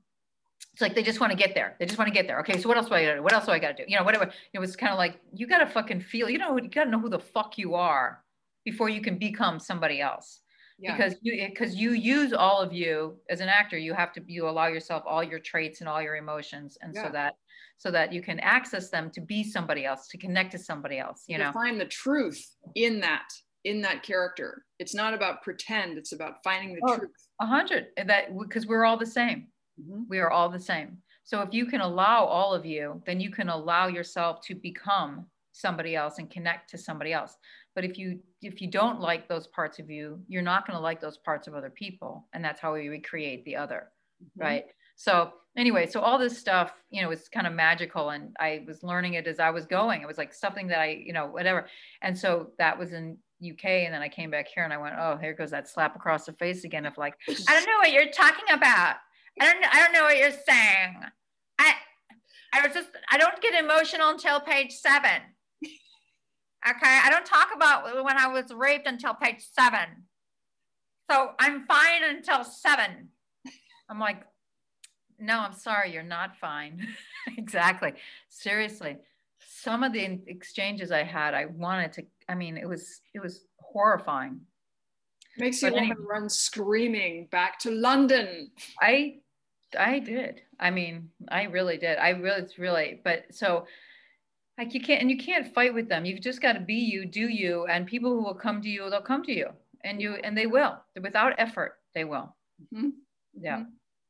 it's 0.74 0.82
like 0.82 0.96
they 0.96 1.04
just 1.04 1.20
want 1.20 1.32
to 1.32 1.38
get 1.38 1.54
there. 1.54 1.76
They 1.80 1.86
just 1.86 1.98
want 1.98 2.08
to 2.08 2.14
get 2.14 2.28
there. 2.28 2.40
Okay, 2.40 2.60
so 2.60 2.70
what 2.70 2.78
else 2.78 2.88
do 2.88 2.96
I 2.96 3.04
gotta 3.04 3.18
do? 3.18 3.24
What 3.24 3.34
else 3.34 3.46
do 3.46 3.52
I 3.52 3.60
gotta 3.60 3.74
do? 3.74 3.84
You 3.88 3.98
know, 3.98 4.04
whatever. 4.04 4.32
It 4.54 4.60
was 4.60 4.76
kind 4.76 4.92
of 4.92 4.98
like 4.98 5.20
you 5.34 5.48
gotta 5.48 5.68
fucking 5.68 6.00
feel. 6.02 6.30
You 6.30 6.38
know, 6.38 6.58
you 6.58 6.70
gotta 6.70 6.90
know 6.90 7.00
who 7.00 7.10
the 7.10 7.20
fuck 7.20 7.58
you 7.58 7.76
are 7.76 8.24
before 8.64 8.90
you 8.90 9.02
can 9.02 9.18
become 9.18 9.60
somebody 9.60 10.00
else. 10.00 10.42
Yeah. 10.80 10.96
Because 10.96 11.16
you 11.22 11.44
eh, 11.44 11.50
because 11.50 11.76
you 11.76 11.92
use 11.92 12.32
all 12.32 12.60
of 12.60 12.72
you 12.72 13.18
as 13.30 13.42
an 13.42 13.50
actor. 13.50 13.78
You 13.78 13.94
have 13.94 14.14
to 14.14 14.22
you 14.26 14.48
allow 14.48 14.68
yourself 14.68 15.04
all 15.06 15.24
your 15.24 15.40
traits 15.40 15.82
and 15.82 15.90
all 15.90 16.02
your 16.02 16.16
emotions, 16.16 16.78
and 16.82 16.96
yeah. 16.96 17.04
so 17.04 17.12
that 17.12 17.34
so 17.78 17.92
that 17.92 18.14
you 18.14 18.22
can 18.22 18.40
access 18.40 18.90
them 18.90 19.12
to 19.12 19.22
be 19.22 19.44
somebody 19.44 19.86
else, 19.86 20.08
to 20.08 20.18
connect 20.18 20.52
to 20.54 20.58
somebody 20.58 21.00
else. 21.00 21.26
You 21.28 21.38
to 21.38 21.46
know, 21.46 21.52
find 21.52 21.80
the 21.80 21.86
truth 21.86 22.56
in 22.76 23.02
that 23.02 23.28
in 23.66 23.82
that 23.82 24.04
character. 24.04 24.64
It's 24.80 24.96
not 24.96 25.14
about 25.14 25.44
pretend. 25.44 25.98
It's 25.98 26.14
about 26.14 26.36
finding 26.44 26.76
the 26.76 26.82
oh, 26.88 26.98
truth. 26.98 27.12
A 27.42 27.46
hundred 27.46 27.88
eh, 27.98 28.06
that 28.06 28.30
because 28.40 28.66
we're 28.66 28.86
all 28.86 28.98
the 28.98 29.06
same 29.06 29.48
Mm-hmm. 29.82 30.04
We 30.10 30.20
are 30.20 30.32
all 30.32 30.50
the 30.50 30.60
same. 30.60 30.98
So 31.24 31.42
if 31.42 31.54
you 31.54 31.66
can 31.66 31.82
allow 31.82 32.26
all 32.26 32.54
of 32.54 32.66
you, 32.66 33.02
then 33.06 33.20
you 33.20 33.30
can 33.30 33.50
allow 33.50 33.88
yourself 33.88 34.42
to 34.48 34.56
become 34.56 35.26
somebody 35.52 35.96
else 35.96 36.18
and 36.18 36.30
connect 36.30 36.70
to 36.72 36.78
somebody 36.78 37.14
else. 37.14 37.38
But 37.76 37.86
if 37.86 37.98
you 37.98 38.20
if 38.42 38.62
you 38.62 38.70
don't 38.70 39.00
like 39.00 39.28
those 39.28 39.48
parts 39.48 39.80
of 39.80 39.90
you, 39.90 40.20
you're 40.28 40.42
not 40.42 40.66
going 40.66 40.76
to 40.76 40.82
like 40.82 41.00
those 41.00 41.18
parts 41.18 41.48
of 41.48 41.56
other 41.56 41.70
people, 41.70 42.28
and 42.34 42.44
that's 42.44 42.60
how 42.60 42.74
we 42.74 42.90
recreate 42.90 43.46
the 43.46 43.56
other, 43.56 43.90
mm-hmm. 44.24 44.42
right? 44.42 44.66
So 44.96 45.32
anyway, 45.56 45.88
so 45.88 46.02
all 46.02 46.18
this 46.18 46.38
stuff, 46.38 46.74
you 46.90 47.02
know, 47.02 47.12
it's 47.12 47.30
kind 47.30 47.48
of 47.48 47.54
magical, 47.54 48.10
and 48.10 48.36
I 48.40 48.64
was 48.68 48.84
learning 48.84 49.14
it 49.14 49.28
as 49.28 49.40
I 49.40 49.52
was 49.52 49.66
going. 49.66 50.02
It 50.02 50.08
was 50.08 50.18
like 50.18 50.34
something 50.34 50.68
that 50.68 50.80
I, 50.80 51.02
you 51.06 51.14
know, 51.14 51.28
whatever. 51.28 51.68
And 52.02 52.18
so 52.18 52.52
that 52.58 52.78
was 52.78 52.94
in 52.94 53.18
UK, 53.44 53.66
and 53.66 53.94
then 53.94 54.02
I 54.02 54.10
came 54.10 54.32
back 54.32 54.48
here, 54.48 54.64
and 54.64 54.74
I 54.74 54.78
went, 54.78 54.96
oh, 55.00 55.18
here 55.18 55.34
goes 55.34 55.52
that 55.52 55.70
slap 55.70 55.96
across 55.96 56.26
the 56.26 56.34
face 56.34 56.64
again 56.64 56.86
of 56.86 56.98
like, 56.98 57.16
I 57.30 57.54
don't 57.54 57.66
know 57.66 57.78
what 57.78 57.92
you're 57.92 58.12
talking 58.12 58.54
about. 58.54 58.98
I 59.40 59.54
don't 59.54 59.66
I 59.72 59.80
don't 59.80 59.94
know 59.94 60.04
what 60.04 60.18
you're 60.18 60.32
saying. 60.32 60.98
I 61.60 61.74
I 62.54 62.68
was 62.68 62.76
just 62.76 62.90
I 63.10 63.18
don't 63.18 63.42
get 63.42 63.64
emotional 63.64 64.10
until 64.10 64.40
page 64.40 64.74
seven. 64.74 65.22
Okay, 65.64 67.00
I 67.04 67.10
don't 67.10 67.26
talk 67.26 67.50
about 67.56 68.04
when 68.04 68.18
I 68.18 68.28
was 68.28 68.54
raped 68.54 68.88
until 68.88 69.16
page 69.16 69.44
seven. 69.58 70.06
So 71.10 71.32
I'm 71.40 71.66
fine 71.66 72.04
until 72.08 72.44
seven. 72.44 73.10
I'm 73.90 74.00
like, 74.00 74.24
no, 75.20 75.40
I'm 75.40 75.54
sorry, 75.54 75.92
you're 75.92 76.04
not 76.04 76.38
fine. 76.38 76.88
exactly. 77.38 77.94
Seriously. 78.30 78.98
Some 79.40 79.84
of 79.84 79.92
the 79.92 80.20
exchanges 80.28 80.92
I 80.92 81.04
had, 81.04 81.34
I 81.34 81.46
wanted 81.46 81.94
to, 81.94 82.04
I 82.30 82.36
mean, 82.36 82.58
it 82.58 82.68
was 82.68 83.02
it 83.14 83.22
was 83.22 83.46
horrifying. 83.60 84.42
Makes 85.42 85.64
you 85.64 85.74
want 85.74 85.88
to 85.88 86.04
run 86.08 86.30
screaming 86.30 87.28
back 87.32 87.58
to 87.60 87.72
London. 87.72 88.52
I 88.80 89.16
I 89.78 89.98
did. 89.98 90.42
I 90.60 90.70
mean, 90.70 91.10
I 91.30 91.46
really 91.46 91.78
did. 91.78 91.98
I 91.98 92.10
really, 92.10 92.42
it's 92.42 92.60
really, 92.60 93.02
but 93.04 93.24
so 93.32 93.66
like 94.60 94.76
you 94.76 94.82
can't, 94.82 95.02
and 95.02 95.10
you 95.10 95.18
can't 95.18 95.52
fight 95.52 95.74
with 95.74 95.89
them. 95.89 96.06
You've 96.06 96.22
just 96.22 96.44
got 96.44 96.54
to 96.54 96.60
be 96.60 96.76
you, 96.76 97.08
do 97.08 97.28
you, 97.28 97.66
and 97.66 97.88
people 97.88 98.12
who 98.12 98.24
will 98.24 98.36
come 98.36 98.62
to 98.62 98.70
you, 98.70 98.88
they'll 98.92 99.02
come 99.02 99.24
to 99.24 99.32
you, 99.32 99.48
and 99.84 100.00
you, 100.00 100.14
and 100.24 100.38
they 100.38 100.46
will, 100.46 100.78
without 101.02 101.34
effort, 101.39 101.78
they 101.96 102.04
will. 102.04 102.36
Mm-hmm. 102.72 102.89
Yeah, 103.34 103.58
mm-hmm. 103.58 103.70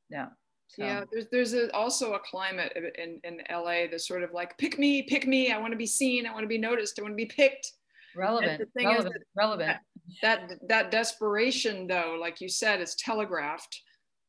yeah. 0.09 0.25
So. 0.67 0.83
Yeah, 0.83 1.03
there's 1.13 1.27
there's 1.31 1.53
a, 1.53 1.73
also 1.73 2.13
a 2.13 2.19
climate 2.19 2.77
in 2.97 3.21
in 3.23 3.41
LA 3.49 3.87
that's 3.89 4.05
sort 4.05 4.23
of 4.23 4.33
like 4.33 4.57
pick 4.57 4.77
me, 4.77 5.03
pick 5.03 5.25
me. 5.25 5.53
I 5.53 5.57
want 5.59 5.71
to 5.71 5.77
be 5.77 5.87
seen. 5.87 6.25
I 6.25 6.33
want 6.33 6.43
to 6.43 6.49
be 6.49 6.57
noticed. 6.57 6.99
I 6.99 7.03
want 7.03 7.13
to 7.13 7.15
be 7.15 7.25
picked. 7.25 7.71
Relevant. 8.15 8.69
relevant. 8.75 9.15
Relevant. 9.35 9.77
That, 10.21 10.53
that 10.67 10.91
desperation, 10.91 11.87
though, 11.87 12.17
like 12.19 12.41
you 12.41 12.49
said, 12.49 12.81
is 12.81 12.95
telegraphed 12.95 13.81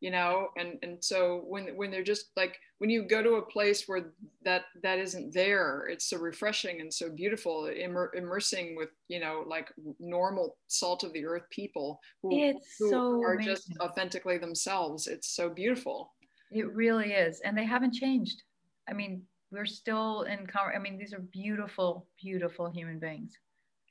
you 0.02 0.10
know 0.10 0.48
and 0.56 0.78
and 0.82 1.02
so 1.02 1.44
when 1.46 1.68
when 1.76 1.90
they're 1.90 2.02
just 2.02 2.30
like 2.36 2.58
when 2.78 2.90
you 2.90 3.04
go 3.04 3.22
to 3.22 3.34
a 3.34 3.46
place 3.50 3.84
where 3.86 4.12
that 4.44 4.64
that 4.82 4.98
isn't 4.98 5.32
there 5.32 5.86
it's 5.88 6.10
so 6.10 6.18
refreshing 6.18 6.80
and 6.80 6.92
so 6.92 7.08
beautiful 7.08 7.66
immer- 7.66 8.10
immersing 8.14 8.74
with 8.76 8.88
you 9.06 9.20
know 9.20 9.44
like 9.46 9.72
normal 10.00 10.56
salt 10.66 11.04
of 11.04 11.12
the 11.12 11.24
earth 11.24 11.44
people 11.50 12.00
who, 12.20 12.52
who 12.80 12.90
so 12.90 13.22
are 13.22 13.34
amazing. 13.34 13.54
just 13.54 13.72
authentically 13.80 14.38
themselves. 14.38 15.06
It's 15.06 15.36
so 15.36 15.48
beautiful. 15.48 16.12
It 16.50 16.74
really 16.74 17.12
is 17.12 17.40
and 17.44 17.56
they 17.56 17.64
haven't 17.64 17.94
changed. 17.94 18.42
I 18.90 18.92
mean 18.92 19.22
we're 19.52 19.66
still 19.66 20.22
in 20.22 20.46
i 20.74 20.78
mean 20.78 20.96
these 20.96 21.12
are 21.12 21.20
beautiful 21.20 22.06
beautiful 22.20 22.70
human 22.70 22.98
beings 22.98 23.38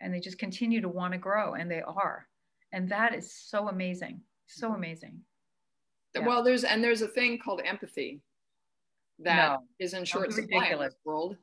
and 0.02 0.14
they 0.14 0.20
just 0.20 0.40
continue 0.40 0.82
to 0.82 0.90
want 0.90 1.14
to 1.14 1.20
grow 1.20 1.54
and 1.54 1.70
they 1.70 1.82
are 1.82 2.28
and 2.74 2.90
that 2.90 3.14
is 3.14 3.34
so 3.34 3.68
amazing 3.70 4.22
so 4.48 4.68
mm-hmm. 4.68 4.76
amazing 4.76 5.22
yeah. 6.16 6.28
Well, 6.28 6.44
there's 6.44 6.64
and 6.64 6.84
there's 6.84 7.02
a 7.02 7.08
thing 7.08 7.40
called 7.40 7.62
empathy 7.64 8.22
that 9.20 9.52
no. 9.52 9.60
is 9.80 9.94
in 9.94 10.04
short 10.04 10.34
supply 10.34 10.68
in 10.68 10.80
this 10.80 10.96
world. 11.06 11.38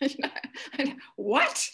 what? 1.16 1.68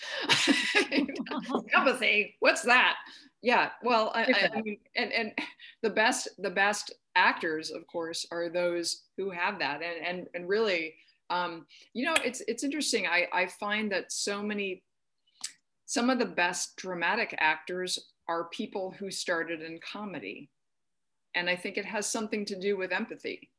empathy? 1.75 2.37
What's 2.41 2.63
that? 2.63 2.97
yeah 3.43 3.71
well 3.83 4.13
I, 4.15 4.25
I, 4.25 4.51
I, 4.55 4.61
mean 4.61 4.77
and 4.97 5.11
and 5.13 5.33
the 5.83 5.89
best 5.89 6.29
the 6.41 6.51
best 6.51 6.93
actors 7.15 7.71
of 7.71 7.87
course 7.87 8.27
are 8.31 8.51
those 8.51 9.05
who 9.17 9.31
have 9.31 9.59
that 9.61 9.81
and 9.83 10.07
and, 10.07 10.27
and 10.35 10.47
really 10.47 10.95
um, 11.31 11.65
you 11.95 12.05
know 12.05 12.15
it's 12.23 12.43
it's 12.49 12.65
interesting 12.65 13.07
I, 13.07 13.29
I 13.33 13.47
find 13.47 13.91
that 13.93 14.13
so 14.13 14.43
many 14.43 14.83
some 15.91 16.09
of 16.09 16.21
the 16.21 16.25
best 16.25 16.77
dramatic 16.77 17.35
actors 17.39 17.99
are 18.29 18.45
people 18.51 18.95
who 18.97 19.11
started 19.11 19.61
in 19.61 19.81
comedy. 19.81 20.49
And 21.35 21.51
i 21.51 21.57
think 21.57 21.77
it 21.77 21.85
has 21.85 22.07
something 22.07 22.45
to 22.47 22.61
do 22.61 22.77
with 22.77 22.93
empathy. 22.93 23.51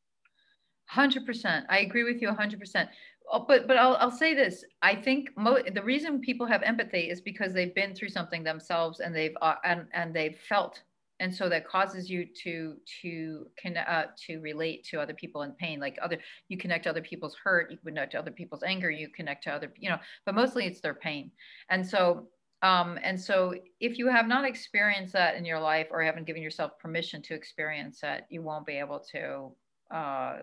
100% 0.93 1.65
i 1.69 1.79
agree 1.79 2.05
with 2.05 2.21
you 2.21 2.29
100% 2.29 2.87
Oh, 3.33 3.45
but 3.47 3.65
but 3.67 3.77
I'll, 3.77 3.95
I'll 3.97 4.11
say 4.11 4.33
this. 4.33 4.65
I 4.81 4.93
think 4.93 5.29
mo- 5.37 5.63
the 5.73 5.83
reason 5.83 6.19
people 6.19 6.45
have 6.47 6.63
empathy 6.63 7.09
is 7.09 7.21
because 7.21 7.53
they've 7.53 7.73
been 7.73 7.95
through 7.95 8.09
something 8.09 8.43
themselves 8.43 8.99
and 8.99 9.15
they've 9.15 9.37
uh, 9.41 9.55
and 9.63 9.85
and 9.93 10.13
they've 10.13 10.37
felt, 10.49 10.81
and 11.21 11.33
so 11.33 11.47
that 11.47 11.67
causes 11.67 12.09
you 12.09 12.25
to 12.43 12.75
to 13.01 13.45
can 13.57 13.77
uh, 13.77 14.07
to 14.25 14.39
relate 14.39 14.83
to 14.85 14.99
other 14.99 15.13
people 15.13 15.43
in 15.43 15.51
pain. 15.53 15.79
Like 15.79 15.97
other, 16.01 16.17
you 16.49 16.57
connect 16.57 16.83
to 16.83 16.89
other 16.89 17.01
people's 17.01 17.37
hurt, 17.41 17.71
you 17.71 17.77
connect 17.77 18.11
to 18.13 18.19
other 18.19 18.31
people's 18.31 18.63
anger, 18.63 18.89
you 18.89 19.07
connect 19.15 19.43
to 19.43 19.51
other, 19.51 19.71
you 19.77 19.89
know. 19.89 19.99
But 20.25 20.35
mostly 20.35 20.65
it's 20.65 20.81
their 20.81 20.95
pain, 20.95 21.31
and 21.69 21.87
so 21.87 22.27
um, 22.63 22.99
and 23.03 23.19
so 23.19 23.53
if 23.79 23.99
you 23.99 24.07
have 24.07 24.27
not 24.27 24.45
experienced 24.45 25.13
that 25.13 25.35
in 25.35 25.45
your 25.45 25.59
life 25.59 25.87
or 25.91 26.01
haven't 26.01 26.25
given 26.25 26.41
yourself 26.41 26.71
permission 26.79 27.21
to 27.23 27.35
experience 27.35 28.01
that, 28.01 28.25
you 28.29 28.41
won't 28.41 28.65
be 28.65 28.77
able 28.77 28.99
to. 29.11 29.51
Uh, 29.95 30.39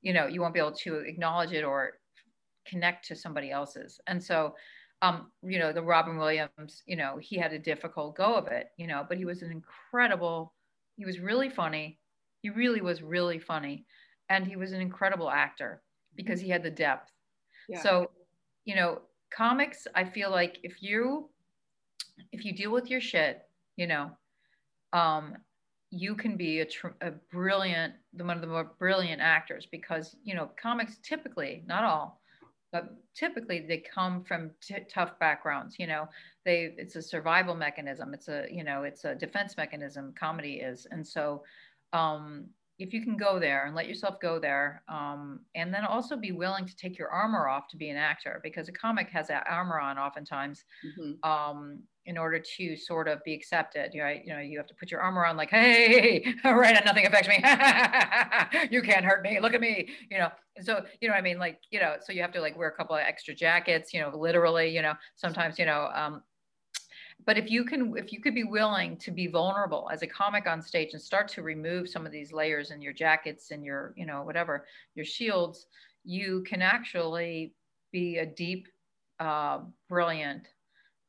you 0.00 0.12
know 0.12 0.26
you 0.26 0.40
won't 0.40 0.54
be 0.54 0.58
able 0.58 0.72
to 0.72 0.96
acknowledge 0.96 1.52
it 1.52 1.62
or 1.62 1.92
connect 2.66 3.06
to 3.08 3.16
somebody 3.16 3.50
else's. 3.50 4.00
And 4.06 4.22
so, 4.22 4.54
um, 5.02 5.32
you 5.42 5.58
know, 5.58 5.72
the 5.72 5.82
Robin 5.82 6.16
Williams, 6.16 6.82
you 6.86 6.96
know, 6.96 7.18
he 7.20 7.36
had 7.36 7.52
a 7.52 7.58
difficult 7.58 8.16
go 8.16 8.36
of 8.36 8.46
it, 8.46 8.68
you 8.78 8.86
know, 8.86 9.04
but 9.06 9.18
he 9.18 9.24
was 9.24 9.42
an 9.42 9.50
incredible, 9.50 10.54
he 10.96 11.04
was 11.04 11.18
really 11.18 11.50
funny. 11.50 11.98
He 12.40 12.50
really 12.50 12.80
was 12.80 13.02
really 13.02 13.40
funny. 13.40 13.84
And 14.28 14.46
he 14.46 14.56
was 14.56 14.72
an 14.72 14.80
incredible 14.80 15.28
actor 15.28 15.82
because 16.14 16.40
he 16.40 16.48
had 16.48 16.62
the 16.62 16.70
depth. 16.70 17.10
Yeah. 17.68 17.82
So, 17.82 18.10
you 18.64 18.76
know, 18.76 19.00
comics, 19.34 19.88
I 19.94 20.04
feel 20.04 20.30
like 20.30 20.58
if 20.62 20.80
you, 20.82 21.28
if 22.30 22.44
you 22.44 22.54
deal 22.54 22.70
with 22.70 22.88
your 22.88 23.00
shit, 23.00 23.42
you 23.76 23.88
know, 23.88 24.10
um, 24.92 25.36
you 25.90 26.14
can 26.14 26.36
be 26.36 26.60
a, 26.60 26.64
tr- 26.64 26.98
a 27.00 27.10
brilliant, 27.32 27.94
one 28.12 28.30
of 28.30 28.40
the 28.40 28.46
more 28.46 28.72
brilliant 28.78 29.20
actors 29.20 29.66
because, 29.70 30.14
you 30.22 30.34
know, 30.36 30.50
comics 30.60 30.98
typically, 31.02 31.64
not 31.66 31.82
all, 31.82 32.21
but 32.72 32.94
typically 33.14 33.64
they 33.68 33.78
come 33.78 34.24
from 34.24 34.50
t- 34.60 34.74
tough 34.88 35.18
backgrounds 35.20 35.76
you 35.78 35.86
know 35.86 36.08
they 36.44 36.74
it's 36.78 36.96
a 36.96 37.02
survival 37.02 37.54
mechanism 37.54 38.14
it's 38.14 38.28
a 38.28 38.46
you 38.50 38.64
know 38.64 38.82
it's 38.82 39.04
a 39.04 39.14
defense 39.14 39.56
mechanism 39.56 40.12
comedy 40.18 40.54
is. 40.54 40.86
And 40.90 41.06
so 41.06 41.42
um, 41.92 42.46
if 42.78 42.92
you 42.92 43.02
can 43.02 43.16
go 43.16 43.38
there 43.38 43.66
and 43.66 43.76
let 43.76 43.86
yourself 43.86 44.18
go 44.20 44.38
there 44.38 44.82
um, 44.88 45.40
and 45.54 45.72
then 45.72 45.84
also 45.84 46.16
be 46.16 46.32
willing 46.32 46.66
to 46.66 46.76
take 46.76 46.98
your 46.98 47.10
armor 47.10 47.48
off 47.48 47.68
to 47.68 47.76
be 47.76 47.90
an 47.90 47.96
actor 47.96 48.40
because 48.42 48.68
a 48.68 48.72
comic 48.72 49.08
has 49.10 49.28
that 49.28 49.46
armor 49.48 49.78
on 49.78 49.98
oftentimes 49.98 50.64
mm-hmm. 50.84 51.30
um, 51.30 51.80
in 52.06 52.18
order 52.18 52.40
to 52.40 52.76
sort 52.76 53.06
of 53.06 53.22
be 53.22 53.32
accepted 53.32 53.92
right 53.96 54.22
you 54.26 54.32
know 54.32 54.40
you 54.40 54.58
have 54.58 54.66
to 54.66 54.74
put 54.74 54.90
your 54.90 55.00
armor 55.00 55.24
on 55.24 55.36
like 55.36 55.50
hey 55.50 56.34
all 56.44 56.54
right 56.62 56.84
nothing 56.84 57.06
affects 57.06 57.28
me. 57.28 57.38
You 58.70 58.82
can't 58.82 59.04
hurt 59.04 59.22
me. 59.22 59.38
Look 59.40 59.54
at 59.54 59.60
me 59.60 59.90
you 60.10 60.18
know 60.18 60.30
so 60.60 60.84
you 61.00 61.08
know 61.08 61.14
i 61.14 61.20
mean 61.20 61.38
like 61.38 61.60
you 61.70 61.80
know 61.80 61.96
so 62.00 62.12
you 62.12 62.20
have 62.20 62.32
to 62.32 62.40
like 62.40 62.56
wear 62.56 62.68
a 62.68 62.74
couple 62.74 62.94
of 62.94 63.02
extra 63.02 63.34
jackets 63.34 63.94
you 63.94 64.00
know 64.00 64.10
literally 64.16 64.68
you 64.68 64.82
know 64.82 64.94
sometimes 65.16 65.58
you 65.58 65.66
know 65.66 65.88
um, 65.94 66.22
but 67.24 67.38
if 67.38 67.50
you 67.50 67.64
can 67.64 67.96
if 67.96 68.12
you 68.12 68.20
could 68.20 68.34
be 68.34 68.44
willing 68.44 68.96
to 68.96 69.10
be 69.10 69.26
vulnerable 69.26 69.88
as 69.92 70.02
a 70.02 70.06
comic 70.06 70.46
on 70.46 70.60
stage 70.60 70.90
and 70.92 71.00
start 71.00 71.28
to 71.28 71.42
remove 71.42 71.88
some 71.88 72.04
of 72.04 72.12
these 72.12 72.32
layers 72.32 72.70
in 72.70 72.82
your 72.82 72.92
jackets 72.92 73.50
and 73.50 73.64
your 73.64 73.94
you 73.96 74.06
know 74.06 74.22
whatever 74.22 74.66
your 74.94 75.04
shields 75.04 75.66
you 76.04 76.42
can 76.42 76.62
actually 76.62 77.54
be 77.92 78.18
a 78.18 78.26
deep 78.26 78.66
uh, 79.20 79.60
brilliant 79.88 80.48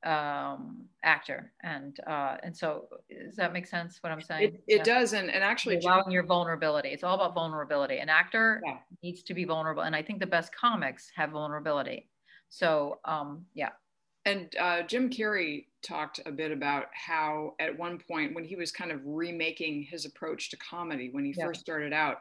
um, 0.05 0.85
actor. 1.03 1.51
And 1.61 1.99
uh, 2.07 2.37
and 2.43 2.55
so 2.55 2.87
does 3.09 3.35
that 3.35 3.53
make 3.53 3.67
sense 3.67 3.99
what 4.01 4.11
i'm 4.11 4.21
saying? 4.21 4.43
it, 4.43 4.63
it 4.67 4.77
yeah. 4.77 4.83
does 4.83 5.13
and, 5.13 5.29
and 5.29 5.43
actually 5.43 5.77
allowing 5.77 6.11
your 6.11 6.23
vulnerability. 6.23 6.89
It's 6.89 7.03
all 7.03 7.15
about 7.15 7.33
vulnerability. 7.33 7.97
An 7.97 8.09
actor 8.09 8.61
yeah. 8.65 8.77
needs 9.01 9.23
to 9.23 9.33
be 9.33 9.45
vulnerable 9.45 9.83
and 9.83 9.95
i 9.95 10.01
think 10.01 10.19
the 10.19 10.27
best 10.27 10.53
comics 10.55 11.11
have 11.15 11.31
vulnerability. 11.31 12.07
So 12.49 12.99
um, 13.05 13.45
yeah. 13.53 13.69
And 14.25 14.55
uh, 14.59 14.83
jim 14.83 15.09
carrey 15.09 15.65
talked 15.81 16.19
a 16.25 16.31
bit 16.31 16.51
about 16.51 16.85
how 16.93 17.55
at 17.59 17.77
one 17.77 17.99
point 17.99 18.35
when 18.35 18.45
he 18.45 18.55
was 18.55 18.71
kind 18.71 18.91
of 18.91 19.01
remaking 19.03 19.83
his 19.83 20.05
approach 20.05 20.49
to 20.51 20.57
comedy 20.57 21.09
when 21.11 21.25
he 21.25 21.33
yeah. 21.37 21.45
first 21.45 21.61
started 21.61 21.93
out 21.93 22.17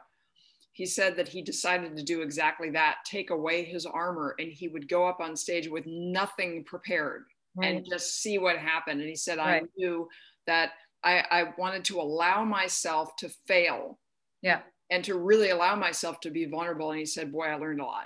he 0.73 0.87
said 0.87 1.15
that 1.15 1.27
he 1.27 1.41
decided 1.41 1.95
to 1.95 2.03
do 2.03 2.21
exactly 2.21 2.71
that 2.71 2.97
take 3.05 3.29
away 3.29 3.63
his 3.63 3.85
armor 3.85 4.35
and 4.39 4.51
he 4.51 4.67
would 4.67 4.89
go 4.89 5.07
up 5.07 5.21
on 5.21 5.35
stage 5.35 5.69
with 5.69 5.85
nothing 5.85 6.63
prepared 6.65 7.25
right. 7.55 7.75
and 7.75 7.85
just 7.89 8.21
see 8.21 8.37
what 8.37 8.57
happened 8.57 8.99
and 8.99 9.09
he 9.09 9.15
said 9.15 9.37
right. 9.37 9.63
i 9.63 9.67
knew 9.77 10.07
that 10.47 10.71
I, 11.05 11.25
I 11.31 11.53
wanted 11.57 11.83
to 11.85 11.99
allow 11.99 12.45
myself 12.45 13.15
to 13.17 13.29
fail 13.47 13.99
yeah 14.41 14.59
and 14.89 15.03
to 15.05 15.17
really 15.17 15.49
allow 15.49 15.75
myself 15.75 16.19
to 16.21 16.29
be 16.29 16.45
vulnerable 16.45 16.91
and 16.91 16.99
he 16.99 17.05
said 17.05 17.31
boy 17.31 17.45
i 17.45 17.55
learned 17.55 17.81
a 17.81 17.85
lot 17.85 18.05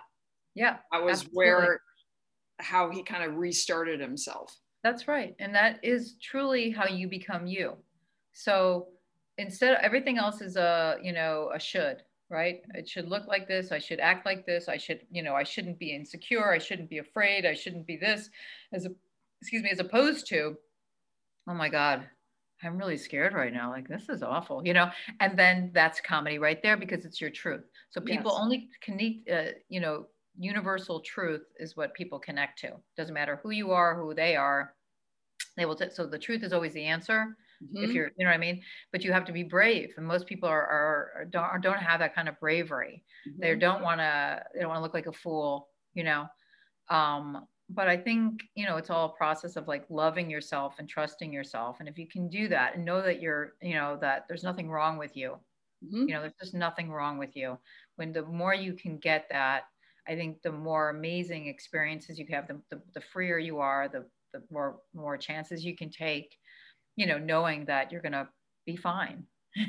yeah 0.55 0.77
i 0.91 0.99
was 0.99 1.19
absolutely. 1.19 1.35
where 1.35 1.81
how 2.59 2.89
he 2.89 3.03
kind 3.03 3.23
of 3.23 3.35
restarted 3.35 3.99
himself 3.99 4.57
that's 4.87 5.07
right. 5.07 5.35
And 5.39 5.53
that 5.55 5.79
is 5.83 6.15
truly 6.21 6.71
how 6.71 6.87
you 6.87 7.07
become 7.07 7.47
you. 7.47 7.75
So 8.33 8.87
instead 9.37 9.73
of 9.73 9.79
everything 9.81 10.17
else 10.17 10.41
is 10.41 10.55
a, 10.55 10.97
you 11.01 11.11
know, 11.11 11.51
a 11.53 11.59
should, 11.59 12.03
right? 12.29 12.61
It 12.73 12.87
should 12.87 13.09
look 13.09 13.27
like 13.27 13.47
this. 13.47 13.71
I 13.71 13.79
should 13.79 13.99
act 13.99 14.25
like 14.25 14.45
this. 14.45 14.69
I 14.69 14.77
should, 14.77 15.01
you 15.11 15.23
know, 15.23 15.33
I 15.33 15.43
shouldn't 15.43 15.79
be 15.79 15.93
insecure. 15.93 16.51
I 16.51 16.57
shouldn't 16.57 16.89
be 16.89 16.99
afraid. 16.99 17.45
I 17.45 17.53
shouldn't 17.53 17.85
be 17.85 17.97
this 17.97 18.29
as 18.71 18.85
a, 18.85 18.91
excuse 19.41 19.63
me, 19.63 19.69
as 19.69 19.79
opposed 19.79 20.27
to, 20.27 20.55
oh 21.49 21.53
my 21.53 21.69
God, 21.69 22.07
I'm 22.63 22.77
really 22.77 22.97
scared 22.97 23.33
right 23.33 23.53
now. 23.53 23.69
Like 23.69 23.87
this 23.87 24.09
is 24.09 24.23
awful, 24.23 24.65
you 24.65 24.73
know. 24.73 24.89
And 25.19 25.37
then 25.37 25.71
that's 25.73 26.01
comedy 26.01 26.39
right 26.39 26.61
there 26.63 26.77
because 26.77 27.05
it's 27.05 27.21
your 27.21 27.29
truth. 27.29 27.63
So 27.91 28.01
people 28.01 28.31
yes. 28.31 28.41
only 28.41 28.69
connect, 28.81 29.29
uh, 29.29 29.51
you 29.69 29.79
know, 29.79 30.07
universal 30.37 31.01
truth 31.01 31.43
is 31.59 31.75
what 31.75 31.93
people 31.93 32.19
connect 32.19 32.59
to. 32.59 32.71
Doesn't 32.95 33.13
matter 33.13 33.39
who 33.41 33.51
you 33.51 33.71
are, 33.71 33.95
who 33.95 34.13
they 34.13 34.35
are. 34.35 34.73
They 35.55 35.65
will. 35.65 35.75
T- 35.75 35.89
so 35.91 36.05
the 36.07 36.19
truth 36.19 36.43
is 36.43 36.53
always 36.53 36.73
the 36.73 36.85
answer. 36.85 37.35
Mm-hmm. 37.63 37.83
If 37.83 37.91
you're, 37.91 38.11
you 38.17 38.25
know 38.25 38.29
what 38.29 38.35
I 38.35 38.39
mean. 38.39 38.61
But 38.91 39.03
you 39.03 39.11
have 39.11 39.25
to 39.25 39.31
be 39.31 39.43
brave, 39.43 39.89
and 39.97 40.05
most 40.05 40.27
people 40.27 40.47
are, 40.47 40.65
are, 40.65 41.11
are 41.15 41.25
don't 41.25 41.61
don't 41.61 41.79
have 41.79 41.99
that 41.99 42.13
kind 42.13 42.29
of 42.29 42.39
bravery. 42.39 43.03
Mm-hmm. 43.27 43.41
They 43.41 43.55
don't 43.55 43.81
want 43.81 43.99
to. 43.99 44.43
They 44.53 44.61
don't 44.61 44.69
want 44.69 44.79
to 44.79 44.83
look 44.83 44.93
like 44.93 45.07
a 45.07 45.11
fool, 45.11 45.69
you 45.93 46.03
know. 46.03 46.27
Um, 46.89 47.45
but 47.69 47.87
I 47.87 47.97
think 47.97 48.41
you 48.55 48.65
know 48.65 48.77
it's 48.77 48.89
all 48.89 49.07
a 49.07 49.17
process 49.17 49.55
of 49.55 49.67
like 49.67 49.85
loving 49.89 50.29
yourself 50.29 50.75
and 50.79 50.87
trusting 50.87 51.31
yourself. 51.33 51.77
And 51.79 51.89
if 51.89 51.97
you 51.97 52.07
can 52.07 52.29
do 52.29 52.47
that 52.49 52.75
and 52.75 52.85
know 52.85 53.01
that 53.01 53.21
you're, 53.21 53.53
you 53.61 53.75
know, 53.75 53.97
that 54.01 54.25
there's 54.27 54.43
nothing 54.43 54.69
wrong 54.69 54.97
with 54.97 55.15
you. 55.15 55.37
Mm-hmm. 55.85 56.07
You 56.07 56.15
know, 56.15 56.21
there's 56.21 56.33
just 56.39 56.53
nothing 56.53 56.91
wrong 56.91 57.17
with 57.17 57.35
you. 57.35 57.57
When 57.97 58.11
the 58.13 58.23
more 58.23 58.53
you 58.53 58.73
can 58.73 58.97
get 58.97 59.27
that 59.29 59.63
I 60.07 60.15
think 60.15 60.41
the 60.41 60.51
more 60.51 60.89
amazing 60.89 61.47
experiences 61.47 62.17
you 62.17 62.25
have, 62.31 62.47
the, 62.47 62.59
the, 62.69 62.81
the 62.93 63.01
freer 63.01 63.37
you 63.37 63.59
are, 63.59 63.89
the, 63.89 64.05
the 64.33 64.41
more, 64.49 64.77
more 64.93 65.17
chances 65.17 65.65
you 65.65 65.75
can 65.75 65.89
take, 65.89 66.35
you 66.95 67.05
know, 67.05 67.17
knowing 67.17 67.65
that 67.65 67.91
you're 67.91 68.01
going 68.01 68.13
to 68.13 68.27
be 68.65 68.75
fine. 68.75 69.25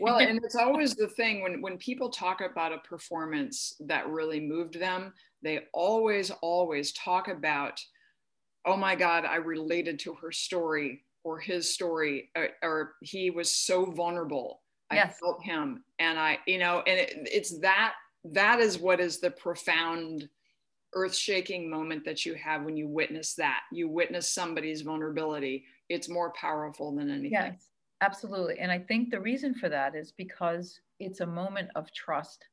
well, 0.00 0.18
and 0.20 0.40
it's 0.44 0.56
always 0.56 0.94
the 0.94 1.08
thing 1.08 1.42
when, 1.42 1.60
when 1.60 1.78
people 1.78 2.10
talk 2.10 2.40
about 2.40 2.72
a 2.72 2.78
performance 2.78 3.74
that 3.80 4.08
really 4.08 4.40
moved 4.40 4.78
them, 4.78 5.12
they 5.42 5.60
always, 5.72 6.30
always 6.42 6.92
talk 6.92 7.28
about, 7.28 7.80
oh 8.66 8.76
my 8.76 8.94
God, 8.94 9.24
I 9.24 9.36
related 9.36 9.98
to 10.00 10.14
her 10.14 10.32
story 10.32 11.04
or 11.24 11.38
his 11.38 11.72
story, 11.72 12.30
or, 12.36 12.48
or 12.62 12.92
he 13.02 13.30
was 13.30 13.50
so 13.50 13.84
vulnerable. 13.84 14.62
I 14.90 15.06
felt 15.08 15.42
him. 15.42 15.84
And 15.98 16.18
I, 16.18 16.38
you 16.46 16.58
know, 16.58 16.82
and 16.86 16.98
it, 16.98 17.12
it's 17.30 17.58
that 17.60 17.94
that 18.24 18.60
is 18.60 18.78
what 18.78 19.00
is 19.00 19.20
the 19.20 19.30
profound 19.30 20.28
earth 20.94 21.14
shaking 21.14 21.70
moment 21.70 22.04
that 22.04 22.26
you 22.26 22.34
have 22.34 22.64
when 22.64 22.76
you 22.76 22.88
witness 22.88 23.34
that. 23.34 23.60
You 23.72 23.88
witness 23.88 24.30
somebody's 24.30 24.82
vulnerability. 24.82 25.64
It's 25.88 26.08
more 26.08 26.32
powerful 26.32 26.94
than 26.94 27.10
anything. 27.10 27.32
Yes, 27.32 27.66
absolutely. 28.00 28.58
And 28.58 28.70
I 28.70 28.78
think 28.78 29.10
the 29.10 29.20
reason 29.20 29.54
for 29.54 29.68
that 29.68 29.94
is 29.94 30.12
because 30.12 30.80
it's 30.98 31.20
a 31.20 31.26
moment 31.26 31.70
of 31.74 31.92
trust, 31.92 32.44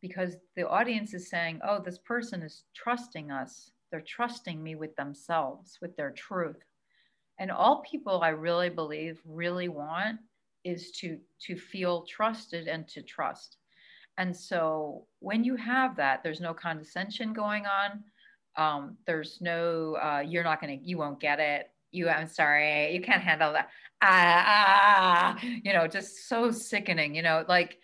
because 0.00 0.36
the 0.56 0.68
audience 0.68 1.14
is 1.14 1.28
saying, 1.28 1.60
oh, 1.66 1.80
this 1.80 1.98
person 1.98 2.42
is 2.42 2.64
trusting 2.74 3.30
us. 3.30 3.70
They're 3.90 4.00
trusting 4.06 4.62
me 4.62 4.74
with 4.74 4.94
themselves, 4.96 5.78
with 5.80 5.96
their 5.96 6.10
truth. 6.10 6.62
And 7.38 7.50
all 7.50 7.82
people 7.82 8.22
I 8.22 8.28
really 8.28 8.70
believe 8.70 9.20
really 9.24 9.68
want 9.68 10.18
is 10.64 10.92
to 10.92 11.18
to 11.42 11.56
feel 11.56 12.06
trusted 12.06 12.68
and 12.68 12.88
to 12.88 13.02
trust 13.02 13.58
and 14.16 14.36
so 14.36 15.06
when 15.20 15.44
you 15.44 15.56
have 15.56 15.96
that, 15.96 16.22
there's 16.22 16.40
no 16.40 16.54
condescension 16.54 17.32
going 17.32 17.64
on. 17.66 18.04
Um, 18.56 18.96
there's 19.06 19.38
no, 19.40 19.96
uh, 19.96 20.22
you're 20.24 20.44
not 20.44 20.60
going 20.60 20.78
to, 20.78 20.84
you 20.84 20.98
won't 20.98 21.20
get 21.20 21.40
it. 21.40 21.70
You, 21.90 22.08
I'm 22.08 22.28
sorry, 22.28 22.94
you 22.94 23.00
can't 23.00 23.22
handle 23.22 23.52
that. 23.52 23.70
Ah, 24.02 24.44
ah, 24.46 25.40
you 25.62 25.72
know, 25.72 25.86
just 25.86 26.28
so 26.28 26.50
sickening, 26.50 27.14
you 27.14 27.22
know, 27.22 27.44
like, 27.48 27.78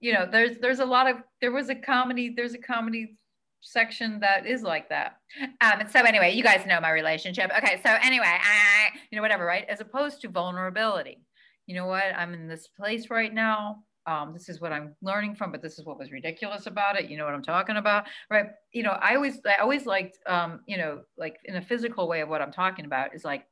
you 0.00 0.12
know, 0.12 0.28
there's, 0.30 0.58
there's 0.58 0.80
a 0.80 0.84
lot 0.84 1.08
of, 1.08 1.16
there 1.40 1.52
was 1.52 1.70
a 1.70 1.74
comedy, 1.74 2.32
there's 2.36 2.54
a 2.54 2.58
comedy 2.58 3.16
section 3.60 4.20
that 4.20 4.46
is 4.46 4.62
like 4.62 4.90
that. 4.90 5.16
Um, 5.60 5.84
so 5.90 6.00
anyway, 6.00 6.34
you 6.34 6.42
guys 6.42 6.66
know 6.66 6.80
my 6.80 6.90
relationship. 6.90 7.50
Okay. 7.56 7.80
So 7.82 7.96
anyway, 8.02 8.26
I, 8.26 8.90
you 9.10 9.16
know, 9.16 9.22
whatever, 9.22 9.46
right. 9.46 9.64
As 9.68 9.80
opposed 9.80 10.20
to 10.20 10.28
vulnerability, 10.28 11.24
you 11.66 11.74
know 11.74 11.86
what, 11.86 12.04
I'm 12.14 12.34
in 12.34 12.46
this 12.46 12.68
place 12.68 13.08
right 13.08 13.32
now. 13.32 13.84
Um, 14.06 14.34
this 14.34 14.50
is 14.50 14.60
what 14.60 14.70
I'm 14.70 14.94
learning 15.00 15.34
from, 15.34 15.50
but 15.50 15.62
this 15.62 15.78
is 15.78 15.86
what 15.86 15.98
was 15.98 16.12
ridiculous 16.12 16.66
about 16.66 17.00
it. 17.00 17.08
You 17.08 17.16
know 17.16 17.24
what 17.24 17.32
I'm 17.32 17.42
talking 17.42 17.78
about, 17.78 18.04
right? 18.28 18.48
You 18.70 18.82
know, 18.82 18.90
I 18.90 19.14
always, 19.14 19.40
I 19.46 19.62
always 19.62 19.86
liked, 19.86 20.18
um, 20.26 20.60
you 20.66 20.76
know, 20.76 21.00
like 21.16 21.38
in 21.46 21.56
a 21.56 21.62
physical 21.62 22.06
way 22.06 22.20
of 22.20 22.28
what 22.28 22.42
I'm 22.42 22.52
talking 22.52 22.84
about 22.84 23.14
is 23.14 23.24
like 23.24 23.46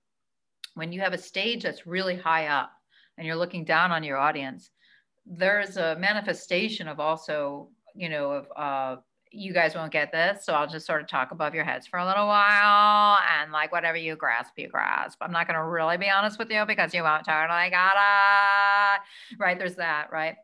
when 0.75 0.93
you 0.93 1.01
have 1.01 1.13
a 1.13 1.19
stage 1.19 1.63
that's 1.63 1.87
really 1.87 2.17
high 2.17 2.47
up 2.47 2.73
and 3.19 3.27
you're 3.27 3.37
looking 3.37 3.65
down 3.65 3.93
on 3.93 4.03
your 4.03 4.17
audience, 4.17 4.71
there's 5.27 5.77
a 5.77 5.97
manifestation 5.97 6.89
of 6.89 6.99
also, 6.99 7.69
you 7.95 8.09
know, 8.09 8.31
of 8.33 8.47
uh, 8.57 9.01
you 9.31 9.53
guys 9.53 9.75
won't 9.75 9.93
get 9.93 10.13
this. 10.13 10.45
So 10.45 10.53
I'll 10.53 10.67
just 10.67 10.87
sort 10.87 11.01
of 11.01 11.09
talk 11.09 11.31
above 11.31 11.55
your 11.55 11.65
heads 11.65 11.87
for 11.87 11.99
a 11.99 12.07
little 12.07 12.27
while 12.27 13.19
and 13.41 13.51
like 13.53 13.73
whatever 13.73 13.97
you 13.97 14.15
grasp, 14.17 14.53
you 14.57 14.69
grasp. 14.69 15.19
I'm 15.23 15.33
not 15.33 15.47
going 15.47 15.59
to 15.59 15.65
really 15.65 15.97
be 15.97 16.11
honest 16.11 16.39
with 16.39 16.51
you 16.51 16.65
because 16.67 16.93
you 16.93 17.03
won't 17.03 17.25
totally 17.25 17.71
got 17.71 17.95
it. 17.97 19.01
Right. 19.39 19.59
There's 19.59 19.77
that. 19.77 20.09
Right. 20.13 20.37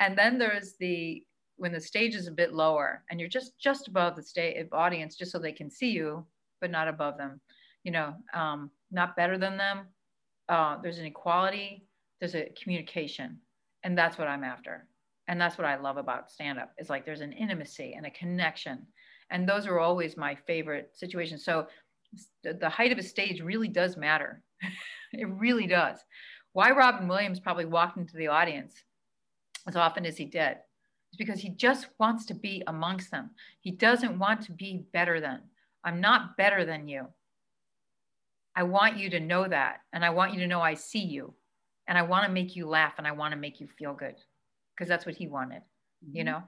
And 0.00 0.18
then 0.18 0.38
there's 0.38 0.74
the, 0.80 1.24
when 1.56 1.72
the 1.72 1.80
stage 1.80 2.16
is 2.16 2.26
a 2.26 2.32
bit 2.32 2.52
lower 2.52 3.04
and 3.10 3.20
you're 3.20 3.28
just, 3.28 3.58
just 3.60 3.86
above 3.86 4.16
the 4.16 4.22
stage 4.22 4.66
audience, 4.72 5.14
just 5.14 5.30
so 5.30 5.38
they 5.38 5.52
can 5.52 5.70
see 5.70 5.90
you, 5.90 6.26
but 6.60 6.70
not 6.70 6.88
above 6.88 7.18
them, 7.18 7.40
you 7.84 7.92
know, 7.92 8.14
um, 8.34 8.70
not 8.92 9.16
better 9.16 9.38
than 9.38 9.56
them. 9.56 9.86
Uh, 10.48 10.76
there's 10.82 10.98
an 10.98 11.06
equality, 11.06 11.86
there's 12.20 12.34
a 12.34 12.50
communication. 12.62 13.38
And 13.82 13.96
that's 13.98 14.18
what 14.18 14.28
I'm 14.28 14.44
after. 14.44 14.86
And 15.28 15.40
that's 15.40 15.56
what 15.56 15.66
i 15.66 15.76
love 15.76 15.96
about 15.96 16.30
stand 16.30 16.58
up 16.58 16.72
is 16.78 16.90
like 16.90 17.04
there's 17.04 17.20
an 17.20 17.32
intimacy 17.32 17.94
and 17.96 18.06
a 18.06 18.10
connection. 18.10 18.86
And 19.30 19.48
those 19.48 19.66
are 19.66 19.78
always 19.78 20.16
my 20.16 20.36
favorite 20.46 20.90
situations. 20.94 21.44
So 21.44 21.66
the 22.44 22.68
height 22.68 22.92
of 22.92 22.98
a 22.98 23.02
stage 23.02 23.40
really 23.40 23.68
does 23.68 23.96
matter. 23.96 24.42
It 25.14 25.28
really 25.28 25.66
does. 25.66 25.98
Why 26.54 26.70
robin 26.70 27.06
williams 27.06 27.38
probably 27.38 27.66
walked 27.66 27.98
into 27.98 28.16
the 28.16 28.28
audience 28.28 28.82
as 29.68 29.76
often 29.76 30.06
as 30.06 30.16
he 30.16 30.24
did 30.24 30.56
is 31.12 31.18
because 31.18 31.38
he 31.38 31.50
just 31.50 31.88
wants 31.98 32.24
to 32.26 32.34
be 32.34 32.62
amongst 32.66 33.10
them. 33.10 33.30
He 33.60 33.72
doesn't 33.72 34.18
want 34.18 34.40
to 34.44 34.52
be 34.52 34.86
better 34.94 35.20
than. 35.20 35.42
I'm 35.84 36.00
not 36.00 36.38
better 36.38 36.64
than 36.64 36.88
you 36.88 37.08
i 38.56 38.62
want 38.62 38.96
you 38.96 39.10
to 39.10 39.20
know 39.20 39.46
that 39.46 39.80
and 39.92 40.04
i 40.04 40.10
want 40.10 40.32
you 40.32 40.40
to 40.40 40.46
know 40.46 40.60
i 40.60 40.74
see 40.74 41.04
you 41.04 41.32
and 41.88 41.96
i 41.98 42.02
want 42.02 42.26
to 42.26 42.32
make 42.32 42.56
you 42.56 42.66
laugh 42.66 42.94
and 42.98 43.06
i 43.06 43.12
want 43.12 43.32
to 43.32 43.38
make 43.38 43.60
you 43.60 43.66
feel 43.78 43.94
good 43.94 44.14
because 44.74 44.88
that's 44.88 45.06
what 45.06 45.14
he 45.14 45.26
wanted 45.26 45.62
mm-hmm. 46.04 46.16
you 46.16 46.24
know? 46.24 46.42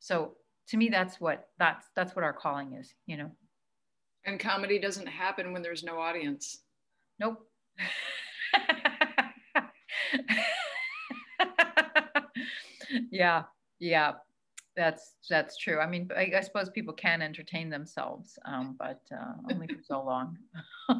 So 0.00 0.32
to 0.68 0.76
me 0.76 0.88
that's 0.88 1.20
what 1.20 1.48
that's 1.58 1.86
that's 1.94 2.16
what 2.16 2.24
our 2.24 2.32
calling 2.32 2.74
is 2.74 2.94
you 3.06 3.16
know? 3.16 3.30
And 4.26 4.40
comedy 4.40 4.78
doesn't 4.78 5.06
happen 5.06 5.52
when 5.52 5.60
there's 5.60 5.84
no 5.84 5.98
audience. 5.98 6.62
Nope. 7.18 7.46
Yeah 13.10 13.44
yeah 13.80 14.12
that's 14.76 15.14
that's 15.30 15.56
true 15.56 15.78
i 15.78 15.86
mean 15.86 16.08
I, 16.16 16.32
I, 16.36 16.40
suppose 16.40 16.68
people 16.70 16.94
can 16.94 17.22
entertain 17.22 17.70
themselves 17.70 18.38
um, 18.44 18.76
but 18.78 19.00
uh, 19.12 19.52
only 19.52 19.68
for 19.68 19.82
so 19.82 20.02
long 20.02 20.36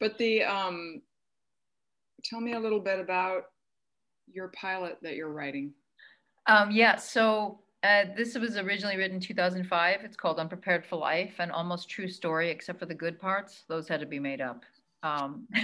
but 0.00 0.18
the 0.18 0.42
um, 0.42 1.02
tell 2.24 2.40
me 2.40 2.54
a 2.54 2.60
little 2.60 2.80
bit 2.80 2.98
about 2.98 3.44
your 4.32 4.48
pilot 4.48 4.98
that 5.02 5.16
you're 5.16 5.32
writing? 5.32 5.72
Um, 6.46 6.70
yeah, 6.70 6.96
so 6.96 7.60
uh, 7.82 8.04
this 8.16 8.36
was 8.36 8.56
originally 8.56 8.96
written 8.96 9.16
in 9.16 9.22
2005. 9.22 10.00
It's 10.02 10.16
called 10.16 10.38
Unprepared 10.38 10.86
for 10.86 10.96
Life, 10.96 11.34
an 11.38 11.50
almost 11.50 11.90
true 11.90 12.08
story, 12.08 12.50
except 12.50 12.78
for 12.78 12.86
the 12.86 12.94
good 12.94 13.20
parts. 13.20 13.64
Those 13.68 13.86
had 13.88 14.00
to 14.00 14.06
be 14.06 14.18
made 14.18 14.40
up. 14.40 14.64
Um, 15.02 15.46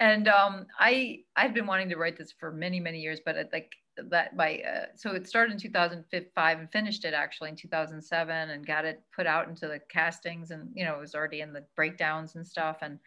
and 0.00 0.28
um, 0.28 0.66
I 0.78 1.22
I've 1.36 1.54
been 1.54 1.66
wanting 1.66 1.88
to 1.90 1.96
write 1.96 2.16
this 2.16 2.32
for 2.38 2.52
many 2.52 2.78
many 2.80 3.00
years, 3.00 3.20
but 3.24 3.36
it, 3.36 3.50
like 3.52 3.72
that 4.10 4.36
by 4.36 4.62
uh, 4.68 4.86
so 4.94 5.12
it 5.12 5.26
started 5.26 5.52
in 5.52 5.58
2005 5.58 6.58
and 6.58 6.72
finished 6.72 7.04
it 7.04 7.14
actually 7.14 7.50
in 7.50 7.56
2007 7.56 8.50
and 8.50 8.66
got 8.66 8.84
it 8.84 9.02
put 9.14 9.26
out 9.26 9.48
into 9.48 9.66
the 9.66 9.80
castings 9.90 10.50
and 10.50 10.68
you 10.74 10.84
know 10.84 10.94
it 10.94 11.00
was 11.00 11.14
already 11.14 11.40
in 11.40 11.52
the 11.52 11.64
breakdowns 11.76 12.36
and 12.36 12.46
stuff 12.46 12.78
and 12.82 12.98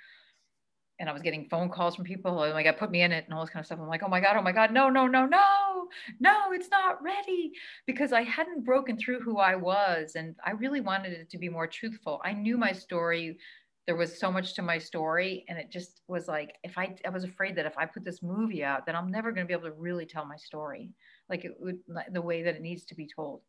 and 1.02 1.10
I 1.10 1.14
was 1.14 1.24
getting 1.24 1.50
phone 1.50 1.68
calls 1.68 1.96
from 1.96 2.06
people. 2.06 2.40
Oh 2.40 2.54
my 2.54 2.62
God, 2.62 2.78
put 2.78 2.92
me 2.92 3.02
in 3.02 3.12
it 3.12 3.26
and 3.26 3.34
all 3.34 3.44
this 3.44 3.50
kind 3.50 3.62
of 3.62 3.66
stuff. 3.66 3.80
I'm 3.82 3.88
like, 3.88 4.04
oh 4.04 4.08
my 4.08 4.20
God, 4.20 4.38
oh 4.38 4.42
my 4.44 4.52
God, 4.52 4.72
no, 4.72 4.88
no, 4.88 5.08
no, 5.08 5.26
no, 5.26 5.88
no, 6.20 6.52
it's 6.52 6.70
not 6.70 7.02
ready 7.02 7.54
because 7.88 8.14
I 8.14 8.22
hadn't 8.22 8.64
broken 8.64 8.98
through 9.00 9.22
who 9.22 9.40
I 9.40 9.56
was. 9.56 10.14
And 10.16 10.36
I 10.46 10.52
really 10.52 10.80
wanted 10.80 11.14
it 11.14 11.28
to 11.32 11.40
be 11.40 11.50
more 11.50 11.66
truthful. 11.66 12.22
I 12.24 12.34
knew 12.34 12.56
my 12.56 12.72
story. 12.72 13.40
There 13.88 13.96
was 13.96 14.20
so 14.20 14.32
much 14.32 14.54
to 14.56 14.62
my 14.62 14.78
story. 14.78 15.46
And 15.50 15.58
it 15.58 15.72
just 15.72 16.02
was 16.08 16.28
like, 16.28 16.56
if 16.64 16.78
I, 16.78 16.96
I 17.06 17.10
was 17.10 17.24
afraid 17.24 17.56
that 17.56 17.66
if 17.66 17.78
I 17.78 17.86
put 17.86 18.04
this 18.04 18.22
movie 18.22 18.64
out, 18.64 18.86
then 18.86 18.96
I'm 18.96 19.10
never 19.10 19.32
going 19.32 19.46
to 19.46 19.48
be 19.48 19.54
able 19.54 19.70
to 19.70 19.76
really 19.76 20.06
tell 20.06 20.26
my 20.26 20.38
story 20.38 20.92
like 21.30 21.46
it 21.46 21.54
would, 21.60 21.80
the 22.12 22.22
way 22.22 22.44
that 22.44 22.56
it 22.56 22.62
needs 22.62 22.86
to 22.86 22.96
be 22.96 23.08
told. 23.08 23.42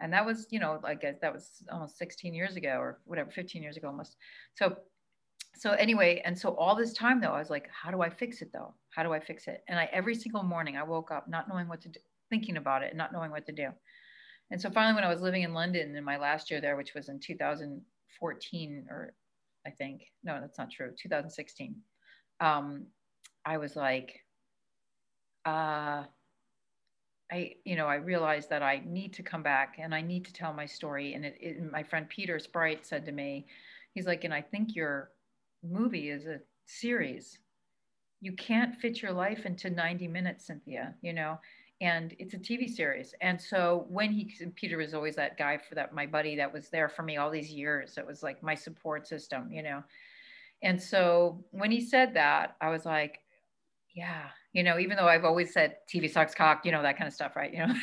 And 0.00 0.12
that 0.12 0.24
was, 0.24 0.46
you 0.50 0.60
know, 0.60 0.80
like 0.82 1.02
that 1.02 1.32
was 1.32 1.62
almost 1.70 1.98
16 1.98 2.34
years 2.34 2.56
ago 2.56 2.78
or 2.78 3.00
whatever, 3.04 3.30
15 3.30 3.62
years 3.62 3.76
ago 3.76 3.88
almost. 3.88 4.16
So 4.54 4.76
so 5.56 5.72
anyway, 5.72 6.22
and 6.24 6.38
so 6.38 6.54
all 6.56 6.74
this 6.74 6.94
time 6.94 7.20
though, 7.20 7.32
I 7.32 7.38
was 7.38 7.50
like, 7.50 7.68
how 7.70 7.90
do 7.90 8.00
I 8.00 8.08
fix 8.08 8.40
it 8.40 8.50
though? 8.52 8.74
How 8.90 9.02
do 9.02 9.12
I 9.12 9.20
fix 9.20 9.46
it? 9.46 9.62
And 9.68 9.78
I 9.78 9.88
every 9.92 10.14
single 10.14 10.42
morning 10.42 10.76
I 10.76 10.82
woke 10.82 11.10
up 11.10 11.28
not 11.28 11.48
knowing 11.48 11.68
what 11.68 11.80
to 11.82 11.88
do, 11.88 12.00
thinking 12.30 12.56
about 12.56 12.82
it 12.82 12.90
and 12.90 12.98
not 12.98 13.12
knowing 13.12 13.30
what 13.30 13.46
to 13.46 13.52
do. 13.52 13.68
And 14.50 14.60
so 14.60 14.70
finally, 14.70 14.94
when 14.94 15.04
I 15.04 15.12
was 15.12 15.20
living 15.20 15.42
in 15.42 15.54
London 15.54 15.94
in 15.94 16.04
my 16.04 16.16
last 16.16 16.50
year 16.50 16.60
there, 16.60 16.76
which 16.76 16.94
was 16.94 17.08
in 17.08 17.20
2014 17.20 18.86
or 18.88 19.14
I 19.66 19.70
think, 19.70 20.02
no, 20.24 20.40
that's 20.40 20.58
not 20.58 20.70
true, 20.70 20.92
2016, 21.00 21.76
um, 22.40 22.86
I 23.44 23.58
was 23.58 23.76
like, 23.76 24.20
uh, 25.46 26.04
I, 27.32 27.54
you 27.64 27.76
know, 27.76 27.86
I 27.86 27.96
realized 27.96 28.50
that 28.50 28.62
I 28.62 28.82
need 28.84 29.12
to 29.14 29.22
come 29.22 29.42
back 29.42 29.76
and 29.78 29.94
I 29.94 30.00
need 30.00 30.24
to 30.24 30.32
tell 30.32 30.52
my 30.52 30.66
story. 30.66 31.14
And 31.14 31.24
it, 31.24 31.36
it, 31.40 31.70
my 31.72 31.82
friend 31.82 32.08
Peter 32.08 32.38
Sprite 32.38 32.84
said 32.84 33.04
to 33.06 33.12
me, 33.12 33.46
he's 33.94 34.06
like, 34.06 34.24
and 34.24 34.34
I 34.34 34.42
think 34.42 34.74
you're 34.74 35.10
movie 35.62 36.10
is 36.10 36.26
a 36.26 36.40
series. 36.66 37.38
You 38.20 38.32
can't 38.32 38.74
fit 38.76 39.00
your 39.02 39.12
life 39.12 39.46
into 39.46 39.70
90 39.70 40.08
minutes, 40.08 40.46
Cynthia, 40.46 40.94
you 41.02 41.12
know, 41.12 41.38
and 41.80 42.14
it's 42.18 42.34
a 42.34 42.38
TV 42.38 42.68
series. 42.68 43.14
And 43.20 43.40
so 43.40 43.86
when 43.88 44.12
he, 44.12 44.30
Peter 44.54 44.76
was 44.76 44.92
always 44.92 45.16
that 45.16 45.38
guy 45.38 45.56
for 45.56 45.74
that, 45.76 45.94
my 45.94 46.06
buddy 46.06 46.36
that 46.36 46.52
was 46.52 46.68
there 46.68 46.88
for 46.88 47.02
me 47.02 47.16
all 47.16 47.30
these 47.30 47.50
years. 47.50 47.96
It 47.96 48.06
was 48.06 48.22
like 48.22 48.42
my 48.42 48.54
support 48.54 49.08
system, 49.08 49.50
you 49.50 49.62
know. 49.62 49.82
And 50.62 50.80
so 50.80 51.42
when 51.52 51.70
he 51.70 51.80
said 51.80 52.14
that, 52.14 52.56
I 52.60 52.68
was 52.68 52.84
like, 52.84 53.20
yeah, 53.94 54.28
you 54.52 54.62
know, 54.62 54.78
even 54.78 54.96
though 54.96 55.08
I've 55.08 55.24
always 55.24 55.54
said 55.54 55.76
TV 55.92 56.10
sucks 56.10 56.34
cock, 56.34 56.66
you 56.66 56.72
know, 56.72 56.82
that 56.82 56.98
kind 56.98 57.08
of 57.08 57.14
stuff, 57.14 57.34
right? 57.34 57.52
You 57.52 57.66
know. 57.66 57.74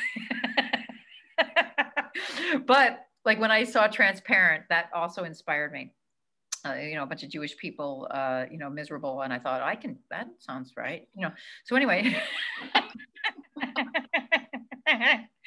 but 2.67 3.07
like 3.25 3.39
when 3.39 3.51
I 3.51 3.63
saw 3.63 3.87
Transparent, 3.87 4.65
that 4.69 4.89
also 4.93 5.23
inspired 5.23 5.71
me 5.71 5.91
uh, 6.65 6.73
you 6.75 6.95
know, 6.95 7.03
a 7.03 7.05
bunch 7.05 7.23
of 7.23 7.29
Jewish 7.29 7.57
people, 7.57 8.07
uh, 8.11 8.45
you 8.51 8.57
know, 8.57 8.69
miserable. 8.69 9.21
And 9.21 9.31
I 9.31 9.39
thought, 9.39 9.61
I 9.61 9.75
can, 9.75 9.97
that 10.09 10.27
sounds 10.39 10.73
right. 10.75 11.07
You 11.15 11.23
know, 11.23 11.31
so 11.65 11.75
anyway. 11.75 12.15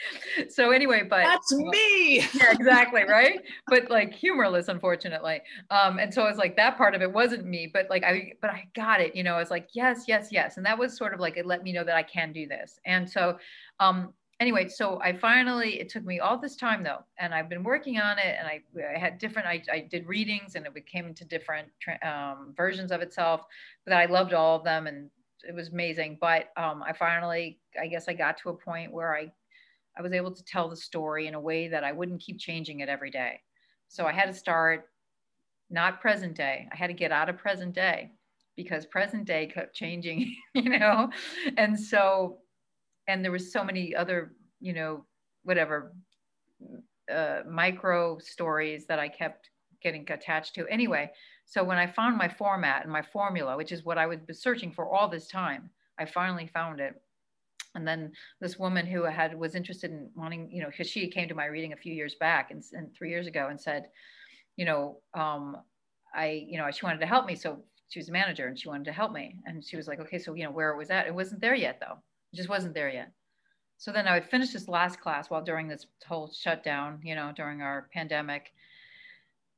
so 0.48 0.70
anyway, 0.70 1.02
but 1.08 1.24
that's 1.24 1.52
me. 1.52 2.18
yeah, 2.34 2.52
exactly. 2.52 3.04
Right. 3.04 3.40
But 3.68 3.90
like 3.90 4.12
humorless, 4.12 4.68
unfortunately. 4.68 5.42
Um, 5.70 5.98
and 5.98 6.12
so 6.12 6.22
I 6.22 6.28
was 6.28 6.38
like, 6.38 6.56
that 6.56 6.76
part 6.76 6.94
of 6.94 7.02
it 7.02 7.12
wasn't 7.12 7.44
me, 7.44 7.70
but 7.72 7.86
like, 7.90 8.04
I, 8.04 8.32
but 8.40 8.50
I 8.50 8.68
got 8.74 9.00
it, 9.00 9.14
you 9.14 9.22
know, 9.22 9.34
I 9.34 9.38
was 9.38 9.50
like, 9.50 9.68
yes, 9.72 10.04
yes, 10.08 10.28
yes. 10.30 10.56
And 10.56 10.66
that 10.66 10.78
was 10.78 10.96
sort 10.96 11.14
of 11.14 11.20
like, 11.20 11.36
it 11.36 11.46
let 11.46 11.62
me 11.62 11.72
know 11.72 11.84
that 11.84 11.96
I 11.96 12.02
can 12.02 12.32
do 12.32 12.46
this. 12.46 12.78
And 12.84 13.08
so, 13.08 13.38
um, 13.78 14.12
anyway, 14.40 14.68
so 14.68 15.00
I 15.02 15.12
finally, 15.12 15.80
it 15.80 15.88
took 15.88 16.04
me 16.04 16.18
all 16.18 16.38
this 16.38 16.56
time 16.56 16.82
though, 16.82 17.04
and 17.18 17.34
I've 17.34 17.48
been 17.48 17.62
working 17.62 17.98
on 17.98 18.18
it 18.18 18.36
and 18.38 18.46
I, 18.46 18.62
I 18.94 18.98
had 18.98 19.18
different, 19.18 19.48
I, 19.48 19.62
I 19.70 19.80
did 19.80 20.06
readings 20.06 20.54
and 20.54 20.66
it 20.66 20.86
came 20.86 21.06
into 21.06 21.24
different 21.24 21.68
um, 22.02 22.54
versions 22.56 22.90
of 22.90 23.02
itself, 23.02 23.42
but 23.84 23.94
I 23.94 24.06
loved 24.06 24.32
all 24.32 24.56
of 24.56 24.64
them 24.64 24.86
and 24.86 25.10
it 25.46 25.54
was 25.54 25.68
amazing. 25.68 26.18
But 26.20 26.50
um, 26.56 26.82
I 26.82 26.92
finally, 26.92 27.58
I 27.80 27.86
guess 27.86 28.08
I 28.08 28.14
got 28.14 28.38
to 28.38 28.50
a 28.50 28.54
point 28.54 28.92
where 28.92 29.14
I, 29.14 29.30
I 29.96 30.02
was 30.02 30.12
able 30.12 30.32
to 30.32 30.44
tell 30.44 30.68
the 30.68 30.76
story 30.76 31.26
in 31.26 31.34
a 31.34 31.40
way 31.40 31.68
that 31.68 31.84
I 31.84 31.92
wouldn't 31.92 32.20
keep 32.20 32.38
changing 32.38 32.80
it 32.80 32.88
every 32.88 33.10
day. 33.10 33.40
So 33.88 34.06
I 34.06 34.12
had 34.12 34.26
to 34.26 34.34
start 34.34 34.88
not 35.68 36.00
present 36.00 36.36
day. 36.36 36.68
I 36.72 36.76
had 36.76 36.88
to 36.88 36.94
get 36.94 37.12
out 37.12 37.28
of 37.28 37.38
present 37.38 37.74
day 37.74 38.12
because 38.56 38.86
present 38.86 39.24
day 39.24 39.46
kept 39.46 39.74
changing, 39.74 40.34
you 40.54 40.78
know? 40.78 41.10
And 41.56 41.78
so 41.78 42.38
and 43.08 43.24
there 43.24 43.32
was 43.32 43.52
so 43.52 43.64
many 43.64 43.94
other 43.94 44.32
you 44.60 44.72
know 44.72 45.04
whatever 45.42 45.94
uh, 47.12 47.40
micro 47.48 48.18
stories 48.18 48.86
that 48.86 48.98
i 48.98 49.08
kept 49.08 49.50
getting 49.82 50.06
attached 50.10 50.54
to. 50.54 50.66
Anyway, 50.68 51.10
so 51.46 51.64
when 51.64 51.78
I 51.78 51.86
found 51.86 52.16
my 52.16 52.28
format 52.28 52.82
and 52.84 52.92
my 52.92 53.02
formula, 53.02 53.56
which 53.56 53.72
is 53.72 53.84
what 53.84 53.98
I 53.98 54.06
was 54.06 54.18
searching 54.32 54.70
for 54.70 54.86
all 54.86 55.08
this 55.08 55.28
time, 55.28 55.70
I 55.98 56.04
finally 56.04 56.46
found 56.46 56.80
it. 56.80 57.00
And 57.74 57.86
then 57.86 58.12
this 58.40 58.58
woman 58.58 58.86
who 58.86 59.04
had 59.04 59.38
was 59.38 59.54
interested 59.54 59.90
in 59.90 60.10
wanting, 60.16 60.50
you 60.50 60.62
know, 60.62 60.68
because 60.70 60.88
she 60.88 61.08
came 61.08 61.28
to 61.28 61.34
my 61.34 61.46
reading 61.46 61.72
a 61.72 61.76
few 61.76 61.92
years 61.92 62.16
back 62.16 62.50
and, 62.50 62.62
and 62.72 62.92
three 62.94 63.10
years 63.10 63.26
ago 63.26 63.48
and 63.48 63.60
said, 63.60 63.88
you 64.56 64.64
know, 64.64 64.98
um, 65.14 65.56
I, 66.14 66.44
you 66.48 66.58
know, 66.58 66.70
she 66.70 66.84
wanted 66.84 67.00
to 67.00 67.06
help 67.06 67.26
me. 67.26 67.36
So 67.36 67.62
she 67.88 67.98
was 67.98 68.08
a 68.08 68.12
manager 68.12 68.46
and 68.46 68.58
she 68.58 68.68
wanted 68.68 68.84
to 68.86 68.92
help 68.92 69.12
me. 69.12 69.36
And 69.46 69.64
she 69.64 69.76
was 69.76 69.86
like, 69.86 70.00
okay, 70.00 70.18
so, 70.18 70.34
you 70.34 70.44
know, 70.44 70.50
where 70.50 70.70
it 70.70 70.76
was 70.76 70.90
at, 70.90 71.06
it 71.06 71.14
wasn't 71.14 71.40
there 71.40 71.54
yet 71.54 71.78
though. 71.80 71.98
It 72.32 72.36
just 72.36 72.48
wasn't 72.48 72.74
there 72.74 72.90
yet. 72.90 73.12
So 73.78 73.92
then 73.92 74.06
I 74.06 74.14
would 74.14 74.28
finish 74.28 74.52
this 74.52 74.68
last 74.68 75.00
class 75.00 75.30
while 75.30 75.42
during 75.42 75.66
this 75.66 75.86
whole 76.06 76.30
shutdown, 76.30 77.00
you 77.02 77.14
know, 77.14 77.32
during 77.34 77.62
our 77.62 77.88
pandemic. 77.94 78.52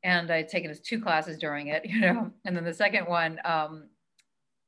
And 0.05 0.31
I'd 0.31 0.49
taken 0.49 0.75
two 0.83 1.01
classes 1.01 1.39
during 1.39 1.69
it, 1.69 1.85
you 1.89 2.01
know, 2.01 2.31
and 2.45 2.57
then 2.57 2.65
the 2.65 2.75
second 2.75 3.07
one, 3.07 3.39
um, 3.45 3.89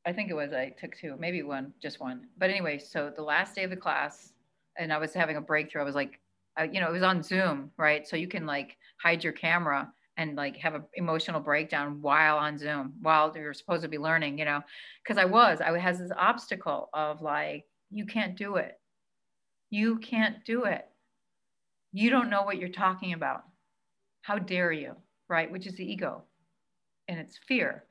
I 0.07 0.13
think 0.13 0.31
it 0.31 0.35
was 0.35 0.53
I 0.53 0.71
took 0.71 0.97
two, 0.97 1.17
maybe 1.19 1.43
one, 1.43 1.73
just 1.81 2.01
one. 2.01 2.27
But 2.39 2.51
anyway, 2.51 2.79
so 2.79 3.11
the 3.15 3.23
last 3.23 3.55
day 3.55 3.65
of 3.65 3.71
the 3.71 3.77
class, 3.77 4.33
and 4.77 4.93
I 4.93 4.99
was 4.99 5.15
having 5.15 5.37
a 5.37 5.41
breakthrough. 5.41 5.83
I 5.83 5.85
was 5.85 5.95
like, 5.95 6.21
I, 6.57 6.65
you 6.65 6.81
know, 6.81 6.89
it 6.89 6.93
was 6.93 7.03
on 7.03 7.23
Zoom, 7.23 7.71
right? 7.77 8.07
So 8.07 8.17
you 8.17 8.29
can 8.29 8.47
like 8.47 8.77
hide 9.03 9.25
your 9.25 9.33
camera 9.33 9.93
and 10.17 10.37
like 10.37 10.57
have 10.57 10.75
an 10.75 10.85
emotional 10.95 11.41
breakdown 11.41 11.99
while 12.01 12.37
on 12.37 12.59
Zoom, 12.59 12.93
while 13.01 13.33
you're 13.35 13.55
supposed 13.55 13.83
to 13.83 13.89
be 13.89 13.99
learning, 13.99 14.39
you 14.39 14.45
know, 14.45 14.61
because 15.03 15.19
I 15.19 15.25
was, 15.25 15.61
I 15.61 15.77
had 15.79 15.99
this 15.99 16.13
obstacle 16.17 16.89
of 16.93 17.23
like, 17.23 17.65
you 17.91 18.07
can't 18.07 18.37
do 18.37 18.57
it. 18.57 18.79
You 19.71 19.99
can't 19.99 20.45
do 20.45 20.65
it. 20.65 20.87
You 21.93 22.11
don't 22.11 22.31
know 22.31 22.43
what 22.43 22.59
you're 22.59 22.69
talking 22.69 23.13
about. 23.13 23.45
How 24.23 24.39
dare 24.39 24.73
you, 24.73 24.95
right? 25.29 25.51
Which 25.51 25.67
is 25.67 25.75
the 25.75 25.85
ego 25.85 26.23
and 27.09 27.19
it's 27.19 27.39
fear. 27.47 27.85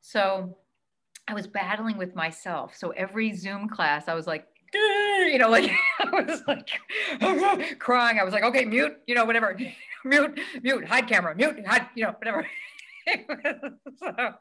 So 0.00 0.56
I 1.28 1.34
was 1.34 1.46
battling 1.46 1.96
with 1.96 2.14
myself. 2.14 2.74
So 2.76 2.90
every 2.90 3.32
Zoom 3.34 3.68
class, 3.68 4.08
I 4.08 4.14
was 4.14 4.26
like, 4.26 4.46
you 4.72 5.38
know, 5.38 5.50
like 5.50 5.70
I 5.98 6.10
was 6.10 6.42
like 6.46 7.78
crying. 7.78 8.18
I 8.18 8.24
was 8.24 8.32
like, 8.32 8.44
okay, 8.44 8.64
mute, 8.64 8.96
you 9.06 9.14
know, 9.14 9.24
whatever, 9.24 9.58
mute, 10.04 10.40
mute, 10.62 10.84
hide 10.86 11.08
camera, 11.08 11.34
mute, 11.34 11.64
hide, 11.66 11.86
you 11.94 12.04
know, 12.04 12.14
whatever. 12.18 12.46
so, 13.98 14.34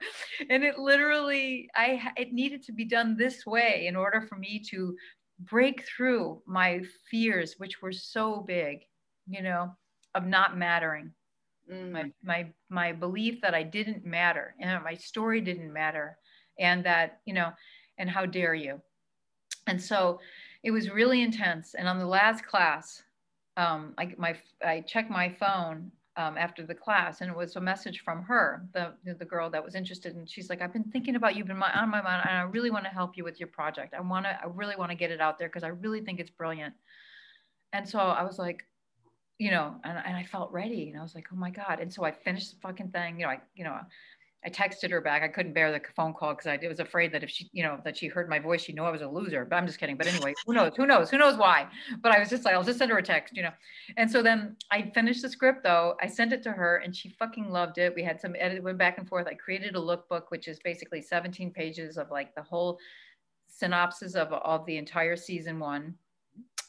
and 0.50 0.64
it 0.64 0.78
literally, 0.78 1.70
I 1.76 2.12
it 2.18 2.34
needed 2.34 2.64
to 2.64 2.72
be 2.72 2.86
done 2.86 3.18
this 3.18 3.46
way 3.46 3.86
in 3.88 3.96
order 3.96 4.22
for 4.22 4.36
me 4.36 4.62
to 4.70 4.96
break 5.40 5.86
through 5.86 6.42
my 6.46 6.82
fears, 7.10 7.56
which 7.58 7.82
were 7.82 7.94
so 7.94 8.42
big, 8.42 8.80
you 9.28 9.42
know, 9.42 9.76
of 10.14 10.26
not 10.26 10.58
mattering. 10.58 11.12
Mm. 11.72 11.92
My 11.92 12.12
my 12.24 12.52
my 12.70 12.92
belief 12.92 13.42
that 13.42 13.56
I 13.56 13.64
didn't 13.64 14.06
matter 14.06 14.56
and 14.60 14.84
my 14.84 14.96
story 14.96 15.40
didn't 15.42 15.72
matter 15.72 16.18
and 16.60 16.84
that 16.86 17.22
you 17.26 17.34
know 17.34 17.52
and 17.98 18.10
how 18.10 18.26
dare 18.26 18.54
you? 18.54 18.82
And 19.68 19.82
so 19.82 20.20
it 20.64 20.72
was 20.72 20.90
really 20.90 21.22
intense. 21.22 21.74
And 21.74 21.88
on 21.88 22.00
the 22.00 22.06
last 22.06 22.46
class 22.46 23.04
um, 23.60 23.94
I, 23.98 24.14
my, 24.18 24.36
I 24.66 24.82
checked 24.82 25.12
my 25.12 25.30
phone 25.30 25.92
um, 26.16 26.38
after 26.38 26.66
the 26.66 26.74
class 26.74 27.22
and 27.22 27.30
it 27.30 27.36
was 27.36 27.56
a 27.58 27.62
message 27.62 28.02
from 28.06 28.24
her 28.24 28.66
the, 28.74 28.94
the 29.04 29.26
girl 29.26 29.50
that 29.50 29.64
was 29.64 29.76
interested. 29.76 30.16
And 30.16 30.30
she's 30.30 30.50
like 30.50 30.62
i've 30.62 30.74
been 30.74 30.84
thinking 30.86 31.16
about 31.16 31.36
you 31.36 31.44
been 31.44 31.58
my, 31.58 31.72
on 31.74 31.90
my 31.90 32.02
mind 32.02 32.26
and 32.28 32.38
i 32.38 32.42
really 32.42 32.72
want 32.72 32.86
to 32.86 32.90
help 32.90 33.18
you 33.18 33.24
with 33.24 33.40
your 33.40 33.48
project. 33.48 33.94
I 33.94 34.02
want 34.02 34.26
to 34.26 34.32
i 34.42 34.48
really 34.48 34.76
want 34.76 34.92
to 34.92 34.98
get 34.98 35.12
it 35.12 35.20
out 35.20 35.38
there 35.38 35.50
because 35.50 35.64
i 35.64 35.68
really 35.68 36.02
think 36.02 36.20
it's 36.20 36.30
brilliant. 36.30 36.74
And 37.74 37.88
so 37.88 38.00
i 38.00 38.24
was 38.24 38.40
like 38.40 38.66
you 39.38 39.52
know 39.52 39.76
and, 39.84 39.98
and 40.06 40.16
i 40.16 40.24
felt 40.24 40.52
ready 40.52 40.90
and 40.90 41.00
i 41.00 41.04
was 41.04 41.16
like 41.16 41.28
oh 41.32 41.38
my 41.38 41.52
god. 41.52 41.80
And 41.80 41.94
so 41.94 42.04
i 42.04 42.12
finished 42.12 42.52
the 42.52 42.60
fucking 42.62 42.90
thing 42.90 43.20
you 43.20 43.26
know 43.26 43.32
i 43.32 43.40
you 43.56 43.64
know 43.64 43.78
I 44.46 44.50
texted 44.50 44.90
her 44.92 45.02
back. 45.02 45.22
I 45.22 45.28
couldn't 45.28 45.52
bear 45.52 45.70
the 45.72 45.82
phone 45.96 46.14
call 46.14 46.34
because 46.34 46.48
I 46.48 46.60
was 46.68 46.80
afraid 46.80 47.12
that 47.12 47.24
if 47.24 47.30
she, 47.30 47.50
you 47.52 47.62
know, 47.62 47.80
that 47.84 47.98
she 47.98 48.08
heard 48.08 48.30
my 48.30 48.40
voice, 48.40 48.62
she 48.62 48.72
knew 48.72 48.84
I 48.84 48.90
was 48.90 49.02
a 49.02 49.08
loser. 49.08 49.44
But 49.44 49.58
I'm 49.58 49.68
just 49.68 49.80
kidding. 49.80 49.98
But 49.98 50.08
anyway, 50.08 50.34
who 50.46 50.54
knows? 50.54 50.72
Who 50.78 50.86
knows? 50.88 51.10
Who 51.10 51.18
knows 51.18 51.38
why? 51.38 51.68
But 52.02 52.14
I 52.14 52.20
was 52.20 52.30
just 52.30 52.46
like, 52.46 52.56
I'll 52.56 52.64
just 52.64 52.80
send 52.80 52.90
her 52.92 52.98
a 52.98 53.04
text, 53.04 53.36
you 53.36 53.44
know. 53.44 53.52
And 53.98 54.10
so 54.10 54.22
then 54.22 54.56
I 54.72 54.92
finished 54.94 55.24
the 55.24 55.30
script 55.30 55.64
though. 55.64 55.96
I 56.02 56.08
sent 56.08 56.32
it 56.32 56.42
to 56.44 56.52
her 56.52 56.78
and 56.78 56.96
she 56.96 57.10
fucking 57.10 57.50
loved 57.50 57.80
it. 57.80 57.94
We 57.94 58.04
had 58.04 58.22
some 58.22 58.34
edit, 58.40 58.64
went 58.64 58.78
back 58.78 58.98
and 58.98 59.08
forth. 59.08 59.28
I 59.28 59.34
created 59.34 59.76
a 59.76 59.80
lookbook, 59.80 60.24
which 60.30 60.48
is 60.48 60.60
basically 60.64 61.02
17 61.02 61.52
pages 61.52 61.98
of 61.98 62.10
like 62.10 62.34
the 62.34 62.44
whole 62.44 62.80
synopsis 63.48 64.16
of, 64.16 64.32
of 64.32 64.66
the 64.66 64.78
entire 64.78 65.18
season 65.18 65.60
one 65.60 65.96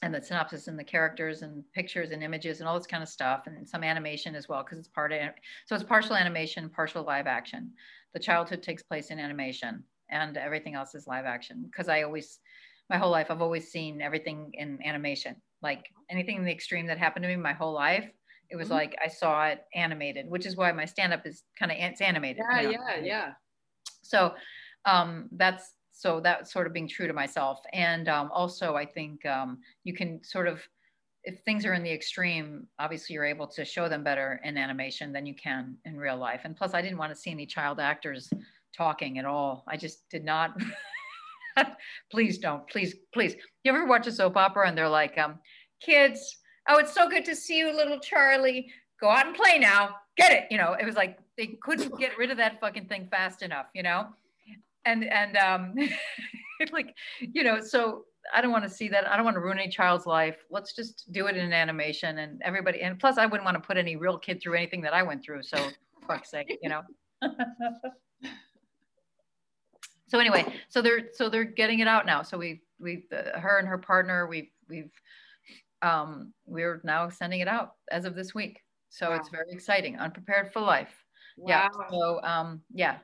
and 0.02 0.14
the 0.14 0.22
synopsis 0.22 0.66
and 0.66 0.78
the 0.78 0.84
characters 0.84 1.42
and 1.42 1.62
pictures 1.74 2.10
and 2.10 2.22
images 2.22 2.60
and 2.60 2.68
all 2.68 2.76
this 2.78 2.86
kind 2.86 3.02
of 3.02 3.08
stuff 3.08 3.42
and 3.46 3.68
some 3.68 3.84
animation 3.84 4.34
as 4.34 4.48
well 4.48 4.62
because 4.62 4.78
it's 4.78 4.88
part 4.88 5.12
of 5.12 5.20
so 5.66 5.74
it's 5.74 5.84
partial 5.84 6.16
animation 6.16 6.68
partial 6.70 7.04
live 7.04 7.26
action 7.26 7.70
the 8.14 8.20
childhood 8.20 8.62
takes 8.62 8.82
place 8.82 9.10
in 9.10 9.18
animation 9.18 9.82
and 10.10 10.36
everything 10.36 10.74
else 10.74 10.94
is 10.94 11.06
live 11.06 11.24
action 11.24 11.62
because 11.66 11.88
i 11.88 12.02
always 12.02 12.38
my 12.88 12.96
whole 12.96 13.10
life 13.10 13.26
i've 13.30 13.42
always 13.42 13.70
seen 13.70 14.00
everything 14.00 14.50
in 14.54 14.78
animation 14.84 15.36
like 15.62 15.86
anything 16.08 16.36
in 16.36 16.44
the 16.44 16.52
extreme 16.52 16.86
that 16.86 16.98
happened 16.98 17.22
to 17.22 17.28
me 17.28 17.36
my 17.36 17.52
whole 17.52 17.72
life 17.72 18.10
it 18.48 18.56
was 18.56 18.68
mm-hmm. 18.68 18.76
like 18.76 18.96
i 19.04 19.08
saw 19.08 19.46
it 19.46 19.64
animated 19.74 20.26
which 20.28 20.46
is 20.46 20.56
why 20.56 20.72
my 20.72 20.84
stand 20.84 21.12
up 21.12 21.26
is 21.26 21.42
kind 21.58 21.70
of 21.70 21.76
it's 21.78 22.00
animated 22.00 22.42
yeah 22.50 22.60
you 22.60 22.72
know? 22.72 22.84
yeah 22.88 23.00
yeah 23.02 23.32
so 24.02 24.32
um 24.86 25.28
that's 25.32 25.74
so 26.00 26.18
that's 26.18 26.50
sort 26.50 26.66
of 26.66 26.72
being 26.72 26.88
true 26.88 27.06
to 27.06 27.12
myself. 27.12 27.60
And 27.74 28.08
um, 28.08 28.30
also 28.32 28.74
i 28.74 28.86
think 28.86 29.24
um, 29.26 29.58
you 29.84 29.94
can 29.94 30.24
sort 30.24 30.48
of 30.48 30.60
if 31.24 31.40
things 31.40 31.66
are 31.66 31.74
in 31.74 31.82
the 31.82 31.92
extreme 31.92 32.66
obviously 32.78 33.12
you're 33.12 33.26
able 33.26 33.46
to 33.46 33.62
show 33.66 33.86
them 33.86 34.02
better 34.02 34.40
in 34.42 34.56
animation 34.56 35.12
than 35.12 35.26
you 35.26 35.34
can 35.34 35.76
in 35.84 35.98
real 35.98 36.16
life. 36.16 36.40
And 36.44 36.56
plus 36.56 36.72
i 36.72 36.80
didn't 36.80 36.96
want 36.96 37.12
to 37.12 37.20
see 37.20 37.30
any 37.30 37.44
child 37.44 37.78
actors 37.78 38.30
talking 38.74 39.18
at 39.18 39.26
all. 39.26 39.64
I 39.68 39.76
just 39.76 40.08
did 40.08 40.24
not 40.24 40.58
please 42.10 42.38
don't. 42.38 42.66
Please 42.68 42.94
please. 43.12 43.34
You 43.64 43.72
ever 43.72 43.84
watch 43.84 44.06
a 44.06 44.12
soap 44.12 44.36
opera 44.38 44.68
and 44.68 44.78
they're 44.78 44.88
like 44.88 45.18
um, 45.18 45.38
kids 45.84 46.38
oh 46.68 46.78
it's 46.78 46.94
so 46.94 47.08
good 47.10 47.26
to 47.26 47.36
see 47.36 47.58
you 47.58 47.76
little 47.76 48.00
charlie. 48.00 48.72
Go 49.02 49.10
out 49.10 49.26
and 49.26 49.36
play 49.36 49.58
now. 49.58 49.96
Get 50.16 50.32
it. 50.32 50.44
You 50.50 50.56
know 50.56 50.72
it 50.80 50.86
was 50.86 50.96
like 50.96 51.18
they 51.36 51.58
couldn't 51.62 51.98
get 51.98 52.16
rid 52.16 52.30
of 52.30 52.38
that 52.38 52.58
fucking 52.58 52.86
thing 52.86 53.06
fast 53.10 53.42
enough 53.42 53.66
you 53.74 53.82
know 53.82 54.06
and 54.84 55.04
and 55.04 55.36
um 55.36 55.74
like 56.72 56.94
you 57.20 57.42
know 57.42 57.60
so 57.60 58.04
i 58.34 58.40
don't 58.40 58.50
want 58.50 58.64
to 58.64 58.70
see 58.70 58.88
that 58.88 59.08
i 59.08 59.16
don't 59.16 59.24
want 59.24 59.34
to 59.34 59.40
ruin 59.40 59.58
any 59.58 59.70
child's 59.70 60.06
life. 60.06 60.36
Let's 60.50 60.74
just 60.74 61.10
do 61.12 61.26
it 61.26 61.36
in 61.36 61.52
animation 61.52 62.18
and 62.18 62.40
everybody 62.42 62.82
and 62.82 62.98
plus 62.98 63.18
i 63.18 63.26
wouldn't 63.26 63.44
want 63.44 63.56
to 63.56 63.66
put 63.66 63.76
any 63.76 63.96
real 63.96 64.18
kid 64.18 64.40
through 64.42 64.54
anything 64.54 64.82
that 64.82 64.94
i 64.94 65.02
went 65.02 65.22
through 65.24 65.42
so 65.42 65.58
fuck's 66.06 66.30
sake 66.30 66.58
you 66.62 66.68
know? 66.68 66.82
So 70.10 70.18
anyway 70.18 70.44
so 70.68 70.82
they're 70.82 71.12
so 71.12 71.28
they're 71.28 71.44
getting 71.44 71.78
it 71.78 71.86
out 71.86 72.04
now. 72.04 72.22
So 72.22 72.36
we 72.36 72.62
we 72.80 73.04
uh, 73.12 73.38
her 73.38 73.58
and 73.58 73.68
her 73.68 73.78
partner 73.78 74.26
we 74.26 74.50
we've 74.68 74.90
um 75.82 76.32
we're 76.46 76.80
now 76.82 77.08
sending 77.08 77.40
it 77.40 77.48
out 77.48 77.74
as 77.92 78.04
of 78.04 78.16
this 78.16 78.34
week. 78.34 78.60
So 78.88 79.10
wow. 79.10 79.16
it's 79.16 79.28
very 79.28 79.50
exciting 79.50 79.98
unprepared 79.98 80.52
for 80.52 80.60
life. 80.60 80.92
Wow. 81.36 81.48
yeah 81.48 81.68
so 81.88 82.20
um 82.22 82.60
yeah 82.74 82.98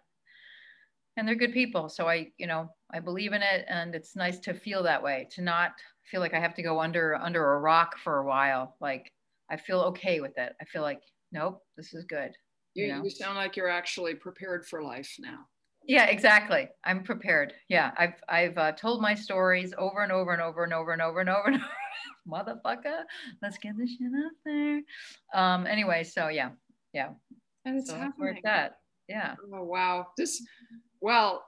and 1.17 1.27
they're 1.27 1.35
good 1.35 1.53
people. 1.53 1.89
So 1.89 2.09
i 2.09 2.31
you 2.39 2.47
know 2.47 2.69
i 2.93 3.01
believe 3.01 3.33
in 3.33 3.43
it 3.43 3.65
and 3.69 3.95
it's 3.95 4.17
nice 4.17 4.39
to 4.41 4.55
feel 4.55 4.83
that 4.83 5.03
way 5.03 5.29
to 5.33 5.43
not 5.43 5.73
feel 6.11 6.21
like 6.21 6.35
i 6.35 6.41
have 6.41 6.55
to 6.55 6.63
go 6.63 6.81
under 6.81 7.17
under 7.17 7.55
a 7.55 7.61
rock 7.61 7.97
for 7.99 8.19
a 8.19 8.27
while. 8.27 8.77
Like 8.81 9.13
i 9.51 9.57
feel 9.57 9.81
okay 9.81 10.21
with 10.21 10.37
it. 10.39 10.55
I 10.61 10.65
feel 10.65 10.83
like 10.83 11.01
nope 11.33 11.63
this 11.77 11.93
is 11.95 12.05
good 12.05 12.33
you, 12.75 12.87
you, 12.87 12.93
know? 12.93 13.03
you 13.03 13.11
sound 13.11 13.37
like 13.37 13.57
you're 13.57 13.69
actually 13.69 14.15
prepared 14.15 14.67
for 14.67 14.83
life 14.83 15.13
now. 15.19 15.39
Yeah 15.87 16.07
exactly. 16.07 16.69
I'm 16.85 17.03
prepared. 17.03 17.55
Yeah 17.69 17.93
i've 17.97 18.21
i've 18.29 18.59
uh, 18.59 18.73
told 18.73 19.01
my 19.01 19.15
stories 19.15 19.73
over 19.79 20.03
and 20.03 20.13
over 20.13 20.33
and 20.33 20.43
over 20.43 20.65
and 20.65 20.73
over 20.73 20.93
and 20.93 21.03
over 21.03 21.21
and 21.21 21.31
over 21.31 21.47
and 21.47 21.57
over. 21.57 21.67
Motherfucker 22.29 23.03
let's 23.43 23.59
get 23.59 23.77
this 23.79 23.91
shit 23.91 24.13
out 24.25 24.33
there. 24.45 24.83
Um 25.35 25.67
anyway 25.67 26.05
so 26.05 26.29
yeah 26.29 26.51
yeah. 26.93 27.11
And 27.65 27.79
it's 27.79 27.91
so 27.91 27.97
happening. 27.97 28.41
that 28.45 28.79
yeah. 29.09 29.35
Oh 29.53 29.63
wow. 29.63 30.09
This 30.17 30.43
well, 31.01 31.45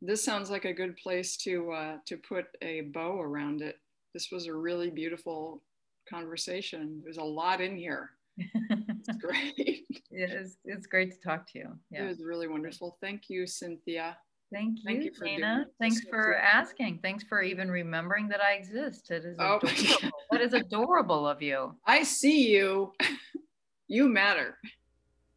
this 0.00 0.24
sounds 0.24 0.50
like 0.50 0.64
a 0.64 0.72
good 0.72 0.96
place 0.96 1.36
to 1.38 1.72
uh, 1.72 1.96
to 2.06 2.16
put 2.16 2.46
a 2.62 2.82
bow 2.92 3.20
around 3.20 3.62
it. 3.62 3.76
This 4.14 4.28
was 4.30 4.46
a 4.46 4.54
really 4.54 4.90
beautiful 4.90 5.62
conversation. 6.08 7.00
There's 7.04 7.18
a 7.18 7.24
lot 7.24 7.60
in 7.60 7.76
here. 7.76 8.10
It's 8.36 9.18
great. 9.20 9.86
it's, 10.10 10.56
it's 10.64 10.86
great 10.86 11.12
to 11.12 11.18
talk 11.18 11.50
to 11.52 11.58
you. 11.58 11.68
Yeah. 11.90 12.04
It 12.04 12.08
was 12.08 12.22
really 12.22 12.48
wonderful. 12.48 12.96
Thank 13.00 13.28
you, 13.28 13.46
Cynthia. 13.46 14.16
Thank 14.52 14.78
you, 14.78 14.84
Thank 14.86 15.04
you 15.04 15.10
Dana. 15.22 15.66
Thanks 15.78 16.00
for 16.08 16.34
asking. 16.36 17.00
Thanks 17.02 17.24
for 17.24 17.42
even 17.42 17.70
remembering 17.70 18.28
that 18.28 18.40
I 18.40 18.54
exist. 18.54 19.10
It 19.10 19.24
is 19.24 19.36
oh. 19.38 19.58
adorable. 19.62 20.18
that 20.30 20.40
is 20.40 20.54
adorable 20.54 21.26
of 21.26 21.42
you. 21.42 21.74
I 21.86 22.02
see 22.02 22.48
you. 22.48 22.92
you 23.88 24.08
matter. 24.08 24.56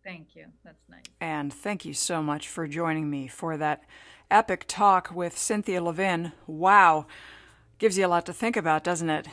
Thank 0.04 0.36
you. 0.36 0.46
That's 0.64 0.84
nice. 0.90 1.04
And 1.20 1.54
thank 1.54 1.86
you 1.86 1.94
so 1.94 2.24
much 2.24 2.48
for 2.48 2.68
joining 2.68 3.10
me 3.10 3.28
for 3.28 3.58
that 3.58 3.84
epic 4.30 4.66
talk 4.68 5.12
with 5.14 5.38
Cynthia 5.38 5.82
Levin. 5.82 6.32
Wow. 6.48 7.06
Gives 7.78 7.98
you 7.98 8.06
a 8.06 8.08
lot 8.08 8.26
to 8.26 8.34
think 8.34 8.58
about, 8.58 8.84
doesn't 8.84 9.10
it? 9.10 9.28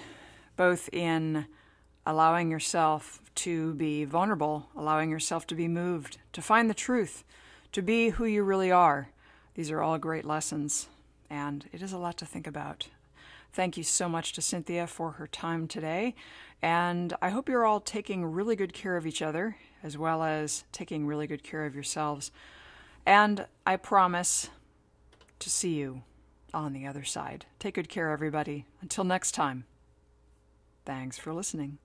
Both 0.57 0.89
in 0.93 1.47
allowing 2.05 2.51
yourself 2.51 3.21
to 3.37 3.75
be 3.75 4.05
vulnerable, 4.05 4.69
allowing 4.77 5.11
yourself 5.11 5.47
to 5.47 5.55
be 5.55 5.69
moved, 5.69 6.19
to 6.33 6.43
find 6.43 6.69
the 6.69 6.75
truth, 6.75 7.25
to 7.73 7.83
be 7.83 8.11
who 8.11 8.25
you 8.25 8.43
really 8.43 8.71
are. 8.71 9.11
These 9.55 9.71
are 9.71 9.83
all 9.83 9.99
great 9.99 10.25
lessons, 10.25 10.89
and 11.31 11.67
it 11.73 11.83
is 11.83 11.93
a 11.93 11.99
lot 11.99 12.17
to 12.19 12.27
think 12.27 12.47
about. 12.47 12.89
Thank 13.53 13.77
you 13.77 13.83
so 13.83 14.09
much 14.09 14.33
to 14.35 14.43
Cynthia 14.43 14.87
for 14.87 15.13
her 15.13 15.27
time 15.27 15.67
today, 15.67 16.15
and 16.63 17.15
I 17.21 17.31
hope 17.31 17.49
you're 17.49 17.65
all 17.65 17.81
taking 17.81 18.25
really 18.25 18.57
good 18.57 18.73
care 18.73 18.97
of 18.97 19.07
each 19.07 19.23
other 19.23 19.57
as 19.83 19.97
well 19.97 20.23
as 20.23 20.65
taking 20.73 21.07
really 21.07 21.27
good 21.27 21.43
care 21.43 21.65
of 21.65 21.75
yourselves. 21.75 22.31
And 23.07 23.47
I 23.67 23.77
promise 23.77 24.51
to 25.39 25.51
see 25.51 25.75
you 25.75 26.03
on 26.53 26.73
the 26.73 26.87
other 26.87 27.05
side. 27.05 27.47
Take 27.59 27.75
good 27.75 27.89
care, 27.89 28.11
everybody. 28.11 28.67
Until 28.81 29.05
next 29.05 29.33
time, 29.33 29.65
thanks 30.85 31.19
for 31.19 31.33
listening. 31.33 31.79